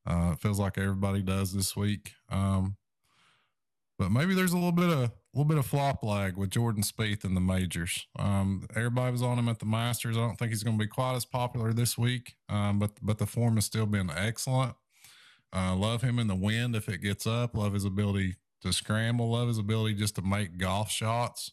Uh, 0.06 0.30
it 0.32 0.40
feels 0.40 0.58
like 0.58 0.78
everybody 0.78 1.20
does 1.20 1.52
this 1.52 1.76
week. 1.76 2.12
Um, 2.30 2.76
but 3.98 4.10
maybe 4.10 4.34
there's 4.34 4.52
a 4.52 4.56
little 4.56 4.72
bit 4.72 4.88
of 4.88 4.98
a 4.98 5.12
little 5.34 5.48
bit 5.48 5.58
of 5.58 5.66
flop 5.66 6.02
lag 6.02 6.36
with 6.36 6.50
Jordan 6.50 6.82
Spieth 6.82 7.24
in 7.24 7.34
the 7.34 7.40
majors. 7.40 8.06
Um, 8.18 8.66
everybody 8.74 9.12
was 9.12 9.22
on 9.22 9.38
him 9.38 9.48
at 9.48 9.58
the 9.58 9.66
Masters. 9.66 10.16
I 10.16 10.20
don't 10.20 10.38
think 10.38 10.50
he's 10.50 10.62
going 10.62 10.78
to 10.78 10.82
be 10.82 10.88
quite 10.88 11.16
as 11.16 11.26
popular 11.26 11.74
this 11.74 11.98
week, 11.98 12.36
um, 12.48 12.78
but 12.78 12.92
but 13.02 13.18
the 13.18 13.26
form 13.26 13.56
has 13.56 13.66
still 13.66 13.86
been 13.86 14.10
excellent. 14.10 14.74
Uh, 15.54 15.74
love 15.74 16.02
him 16.02 16.18
in 16.18 16.28
the 16.28 16.34
wind 16.34 16.74
if 16.74 16.88
it 16.88 17.02
gets 17.02 17.26
up. 17.26 17.56
Love 17.56 17.74
his 17.74 17.84
ability 17.84 18.36
to 18.62 18.72
scramble. 18.72 19.30
Love 19.30 19.48
his 19.48 19.58
ability 19.58 19.94
just 19.94 20.16
to 20.16 20.22
make 20.22 20.58
golf 20.58 20.90
shots. 20.90 21.52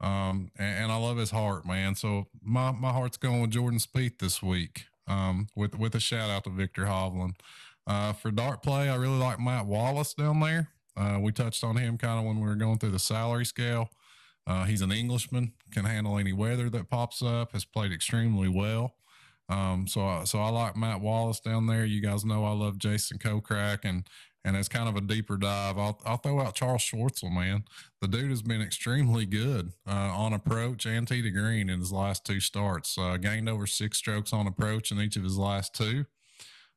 Um, 0.00 0.50
and, 0.58 0.84
and, 0.84 0.92
I 0.92 0.96
love 0.96 1.18
his 1.18 1.30
heart, 1.30 1.66
man. 1.66 1.94
So 1.94 2.28
my, 2.42 2.70
my 2.70 2.90
heart's 2.90 3.18
going 3.18 3.42
with 3.42 3.50
Jordan 3.50 3.78
Spieth 3.78 4.18
this 4.18 4.42
week. 4.42 4.86
Um, 5.06 5.48
with 5.56 5.76
with 5.76 5.94
a 5.94 6.00
shout 6.00 6.30
out 6.30 6.44
to 6.44 6.50
Viktor 6.50 6.84
Hovland. 6.84 7.34
Uh, 7.86 8.12
for 8.12 8.30
dart 8.30 8.62
play, 8.62 8.88
I 8.88 8.94
really 8.94 9.18
like 9.18 9.40
Matt 9.40 9.66
Wallace 9.66 10.14
down 10.14 10.40
there. 10.40 10.68
Uh, 10.96 11.18
we 11.20 11.32
touched 11.32 11.64
on 11.64 11.76
him 11.76 11.98
kind 11.98 12.18
of 12.18 12.24
when 12.24 12.38
we 12.38 12.46
were 12.46 12.54
going 12.54 12.78
through 12.78 12.92
the 12.92 12.98
salary 12.98 13.44
scale. 13.44 13.90
Uh, 14.46 14.64
he's 14.64 14.82
an 14.82 14.92
Englishman, 14.92 15.52
can 15.72 15.84
handle 15.84 16.18
any 16.18 16.32
weather 16.32 16.70
that 16.70 16.88
pops 16.88 17.22
up. 17.22 17.52
Has 17.52 17.64
played 17.64 17.92
extremely 17.92 18.48
well. 18.48 18.94
Um, 19.48 19.86
so 19.88 20.22
so 20.24 20.38
I 20.38 20.48
like 20.50 20.76
Matt 20.76 21.00
Wallace 21.00 21.40
down 21.40 21.66
there. 21.66 21.84
You 21.84 22.00
guys 22.00 22.24
know 22.24 22.44
I 22.44 22.52
love 22.52 22.78
Jason 22.78 23.18
Kokrak 23.18 23.80
and 23.84 24.06
and 24.44 24.56
as 24.56 24.68
kind 24.68 24.88
of 24.88 24.96
a 24.96 25.00
deeper 25.00 25.36
dive, 25.36 25.78
I'll, 25.78 26.00
I'll 26.04 26.16
throw 26.16 26.40
out 26.40 26.54
Charles 26.54 26.82
Schwartzel, 26.82 27.32
man. 27.32 27.64
The 28.00 28.08
dude 28.08 28.30
has 28.30 28.42
been 28.42 28.62
extremely 28.62 29.26
good 29.26 29.72
uh, 29.86 29.92
on 29.92 30.32
approach 30.32 30.86
and 30.86 31.06
tee 31.06 31.22
to 31.22 31.30
green 31.30 31.68
in 31.68 31.80
his 31.80 31.92
last 31.92 32.24
two 32.24 32.40
starts. 32.40 32.96
Uh, 32.96 33.18
gained 33.18 33.48
over 33.48 33.66
six 33.66 33.98
strokes 33.98 34.32
on 34.32 34.46
approach 34.46 34.92
in 34.92 35.00
each 35.00 35.16
of 35.16 35.24
his 35.24 35.36
last 35.36 35.74
two. 35.74 36.06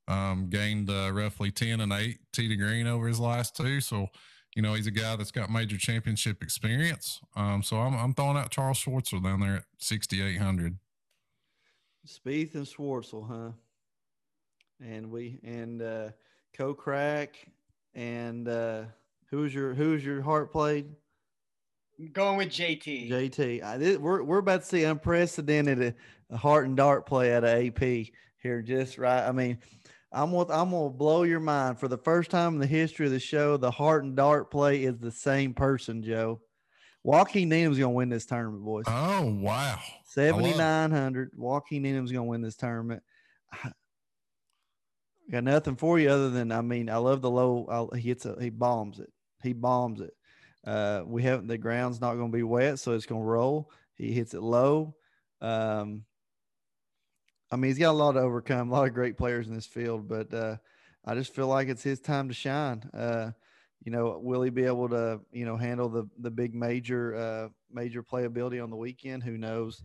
Um, 0.08 0.50
gained 0.50 0.90
uh, 0.90 1.12
roughly 1.14 1.52
10 1.52 1.80
and 1.80 1.94
8 1.94 2.20
tee 2.34 2.50
to 2.50 2.56
green 2.58 2.88
over 2.88 3.08
his 3.08 3.22
last 3.22 3.56
two. 3.56 3.80
So, 3.80 4.08
you 4.56 4.62
know, 4.62 4.74
he's 4.74 4.88
a 4.88 4.92
guy 4.92 5.16
that's 5.16 5.32
got 5.32 5.50
major 5.50 5.78
championship 5.78 6.44
experience. 6.44 7.22
Um, 7.38 7.64
so 7.64 7.78
I'm, 7.78 7.96
I'm 7.96 8.14
throwing 8.14 8.36
out 8.36 8.52
Charles 8.52 8.84
Schwartzel 8.84 9.24
down 9.24 9.40
there 9.40 9.56
at 9.56 9.64
6,800. 9.78 10.78
Spieth 12.06 12.56
and 12.56 12.66
Schwartzel, 12.66 13.26
huh? 13.26 13.52
And 14.86 15.10
we 15.10 15.40
and 15.44 15.82
uh 15.82 16.10
Kokrak 16.58 17.30
and 17.96 18.48
uh 18.48 18.84
who's 19.30 19.54
your 19.54 19.74
who's 19.74 20.06
your 20.06 20.22
heart 20.22 20.52
played? 20.52 20.88
Going 22.12 22.38
with 22.38 22.50
JT. 22.50 23.10
JT. 23.10 23.64
I, 23.64 23.78
this, 23.78 23.98
we're 23.98 24.24
we're 24.24 24.40
about 24.40 24.62
to 24.62 24.68
see 24.68 24.84
unprecedented 24.84 25.82
a, 25.82 25.94
a 26.34 26.38
heart 26.38 26.66
and 26.66 26.76
dart 26.76 27.06
play 27.06 27.34
out 27.34 27.44
of 27.44 27.50
AP 27.50 28.08
here, 28.42 28.62
just 28.62 28.98
right. 28.98 29.26
I 29.26 29.32
mean, 29.32 29.60
I'm 30.12 30.32
gonna, 30.32 30.52
I'm 30.54 30.72
gonna 30.72 30.90
blow 30.90 31.24
your 31.24 31.40
mind 31.40 31.80
for 31.80 31.88
the 31.88 31.98
first 31.98 32.30
time 32.30 32.56
in 32.56 32.60
the 32.60 32.68
history 32.68 33.06
of 33.06 33.12
the 33.12 33.20
show. 33.20 33.58
The 33.58 33.72
heart 33.72 34.04
and 34.04 34.16
dart 34.16 34.52
play 34.52 34.84
is 34.84 34.98
the 34.98 35.12
same 35.12 35.54
person, 35.54 36.04
Joe. 36.04 36.42
Joaquin 37.04 37.50
Niemann's 37.50 37.80
gonna 37.80 37.92
win 37.92 38.10
this 38.10 38.26
tournament, 38.26 38.64
boys. 38.64 38.86
Oh 38.88 39.38
wow, 39.42 39.80
seventy 40.06 40.56
nine 40.56 40.92
hundred. 40.92 41.32
Joaquin 41.36 41.84
Niemann's 41.84 42.12
gonna 42.12 42.26
win 42.26 42.42
this 42.42 42.56
tournament. 42.56 43.04
I 43.52 43.72
got 45.32 45.44
nothing 45.44 45.76
for 45.76 46.00
you 46.00 46.10
other 46.10 46.30
than 46.30 46.52
I 46.52 46.62
mean 46.62 46.90
I 46.90 46.98
love 46.98 47.22
the 47.22 47.32
low. 47.32 47.68
I'll, 47.70 47.90
he 47.92 48.10
hits 48.10 48.26
a, 48.26 48.36
he 48.40 48.50
bombs 48.50 49.00
it. 49.00 49.12
He 49.42 49.54
bombs 49.54 50.02
it. 50.02 50.14
Uh, 50.66 51.04
we 51.06 51.24
haven't 51.24 51.48
the 51.48 51.58
ground's 51.58 52.02
not 52.02 52.16
going 52.16 52.32
to 52.32 52.36
be 52.36 52.44
wet, 52.44 52.80
so 52.80 52.94
it's 52.94 53.06
going 53.06 53.22
to 53.22 53.28
roll. 53.28 53.72
He 53.96 54.14
hits 54.14 54.34
it 54.34 54.42
low. 54.42 54.96
Um, 55.42 56.06
I 57.52 57.56
mean, 57.56 57.70
he's 57.70 57.78
got 57.78 57.92
a 57.92 57.94
lot 57.94 58.14
to 58.14 58.20
overcome, 58.20 58.70
a 58.70 58.74
lot 58.74 58.88
of 58.88 58.94
great 58.94 59.18
players 59.18 59.48
in 59.48 59.54
this 59.54 59.68
field, 59.68 60.08
but 60.08 60.34
uh, 60.34 60.58
I 61.06 61.14
just 61.14 61.36
feel 61.36 61.48
like 61.48 61.68
it's 61.68 61.84
his 61.84 62.00
time 62.00 62.30
to 62.30 62.34
shine. 62.34 62.82
Uh, 62.94 63.32
you 63.84 63.92
know, 63.92 64.20
will 64.24 64.42
he 64.42 64.50
be 64.50 64.64
able 64.64 64.90
to, 64.90 65.20
you 65.32 65.46
know, 65.46 65.58
handle 65.58 65.90
the 65.90 66.10
the 66.20 66.32
big 66.32 66.56
major 66.56 67.16
uh, 67.16 67.50
major 67.72 68.02
playability 68.02 68.64
on 68.64 68.70
the 68.70 68.78
weekend? 68.78 69.24
Who 69.24 69.38
knows? 69.38 69.84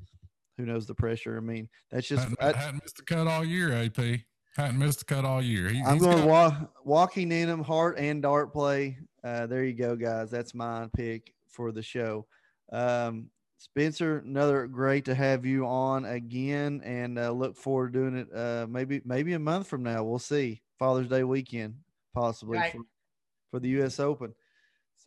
Who 0.56 0.66
knows 0.66 0.86
the 0.86 0.94
pressure? 0.94 1.36
I 1.36 1.40
mean, 1.40 1.68
that's 1.90 2.08
just 2.08 2.22
hadn't, 2.22 2.42
I, 2.42 2.58
hadn't 2.58 2.82
missed 2.82 2.96
the 2.96 3.02
cut 3.02 3.26
all 3.26 3.44
year, 3.44 3.72
AP. 3.72 4.20
Hadn't 4.58 4.80
missed 4.80 4.98
the 4.98 5.04
cut 5.04 5.24
all 5.24 5.40
year. 5.40 5.68
He, 5.68 5.80
I'm 5.80 5.98
going 5.98 6.18
got... 6.18 6.26
walk, 6.26 6.72
walking 6.84 7.30
in 7.30 7.48
him, 7.48 7.62
heart 7.62 7.96
and 7.96 8.20
dart 8.20 8.52
play. 8.52 8.98
Uh, 9.22 9.46
there 9.46 9.62
you 9.62 9.72
go, 9.72 9.94
guys. 9.94 10.32
That's 10.32 10.52
my 10.52 10.88
pick 10.96 11.32
for 11.48 11.70
the 11.70 11.80
show. 11.80 12.26
Um, 12.72 13.30
Spencer, 13.58 14.18
another 14.18 14.66
great 14.66 15.04
to 15.04 15.14
have 15.14 15.46
you 15.46 15.64
on 15.64 16.06
again, 16.06 16.82
and 16.84 17.20
uh, 17.20 17.30
look 17.30 17.56
forward 17.56 17.92
to 17.92 18.00
doing 18.00 18.16
it. 18.16 18.28
Uh, 18.34 18.66
maybe 18.68 19.00
maybe 19.04 19.34
a 19.34 19.38
month 19.38 19.68
from 19.68 19.84
now, 19.84 20.02
we'll 20.02 20.18
see. 20.18 20.60
Father's 20.76 21.06
Day 21.06 21.22
weekend, 21.22 21.76
possibly 22.12 22.58
right. 22.58 22.72
for, 22.72 22.80
for, 23.52 23.60
the 23.60 23.68
U.S. 23.70 24.00
Open. 24.00 24.34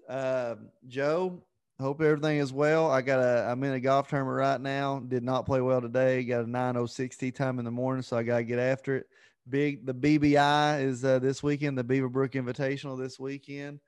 Uh, 0.08 0.56
Joe, 0.88 1.44
hope 1.78 2.02
everything 2.02 2.38
is 2.38 2.54
well. 2.54 2.90
I 2.90 3.02
got 3.02 3.20
a 3.20 3.50
I'm 3.50 3.62
in 3.66 3.74
a 3.74 3.82
golf 3.82 4.08
tournament 4.08 4.38
right 4.38 4.62
now. 4.62 5.00
Did 5.00 5.24
not 5.24 5.46
play 5.46 5.60
well 5.60 5.82
today. 5.82 6.24
Got 6.24 6.46
a 6.46 6.48
9:06 6.48 7.36
time 7.36 7.60
in 7.60 7.66
the 7.66 7.72
morning, 7.72 8.02
so 8.02 8.16
I 8.16 8.24
got 8.24 8.38
to 8.38 8.44
get 8.46 8.60
after 8.60 8.96
it. 8.96 9.08
Big 9.50 9.86
the 9.86 9.94
BBI 9.94 10.84
is 10.84 11.04
uh, 11.04 11.20
this 11.20 11.42
weekend. 11.42 11.78
The 11.78 11.84
Beaverbrook 11.84 12.32
Invitational 12.34 13.00
this 13.00 13.20
weekend. 13.20 13.80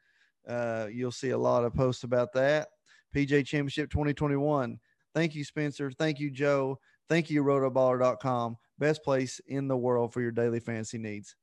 Uh, 0.47 0.87
you'll 0.91 1.11
see 1.11 1.29
a 1.29 1.37
lot 1.37 1.63
of 1.63 1.73
posts 1.73 2.03
about 2.03 2.33
that. 2.33 2.69
PJ 3.15 3.45
Championship 3.45 3.89
2021. 3.89 4.79
Thank 5.13 5.35
you, 5.35 5.43
Spencer. 5.43 5.91
Thank 5.91 6.19
you, 6.19 6.31
Joe. 6.31 6.79
Thank 7.07 7.29
you, 7.29 7.43
rotoballer.com. 7.43 8.57
Best 8.79 9.03
place 9.03 9.39
in 9.47 9.67
the 9.67 9.77
world 9.77 10.11
for 10.11 10.21
your 10.21 10.31
daily 10.31 10.59
fantasy 10.59 10.97
needs. 10.97 11.35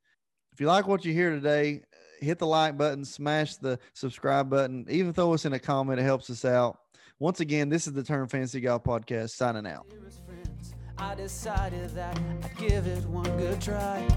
If 0.51 0.59
you 0.59 0.67
like 0.67 0.87
what 0.87 1.05
you 1.05 1.13
hear 1.13 1.29
today, 1.29 1.81
hit 2.19 2.39
the 2.39 2.47
like 2.47 2.77
button, 2.77 3.05
smash 3.05 3.55
the 3.55 3.79
subscribe 3.93 4.49
button, 4.49 4.85
even 4.89 5.13
throw 5.13 5.33
us 5.33 5.45
in 5.45 5.53
a 5.53 5.59
comment. 5.59 5.99
It 5.99 6.03
helps 6.03 6.29
us 6.29 6.43
out. 6.43 6.77
Once 7.19 7.39
again, 7.39 7.69
this 7.69 7.87
is 7.87 7.93
the 7.93 8.03
Turn 8.03 8.27
Fantasy 8.27 8.59
Golf 8.59 8.83
Podcast 8.83 9.29
signing 9.31 9.67
out. 9.67 9.85
I 11.01 11.15
decided 11.15 11.89
that 11.95 12.15
I'd 12.15 12.57
give 12.57 12.85
it 12.85 13.03
one 13.05 13.25
good 13.35 13.59
try. 13.59 14.07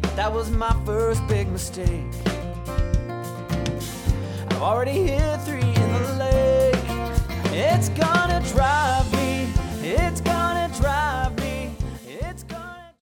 But 0.00 0.16
that 0.16 0.32
was 0.32 0.50
my 0.50 0.74
first 0.86 1.24
big 1.28 1.46
mistake. 1.48 2.06
I've 4.48 4.62
already 4.62 5.02
hit 5.02 5.36
three 5.42 5.60
in 5.60 5.92
the 5.92 6.16
lake. 6.18 7.52
It's 7.52 7.90
gone. 7.90 8.18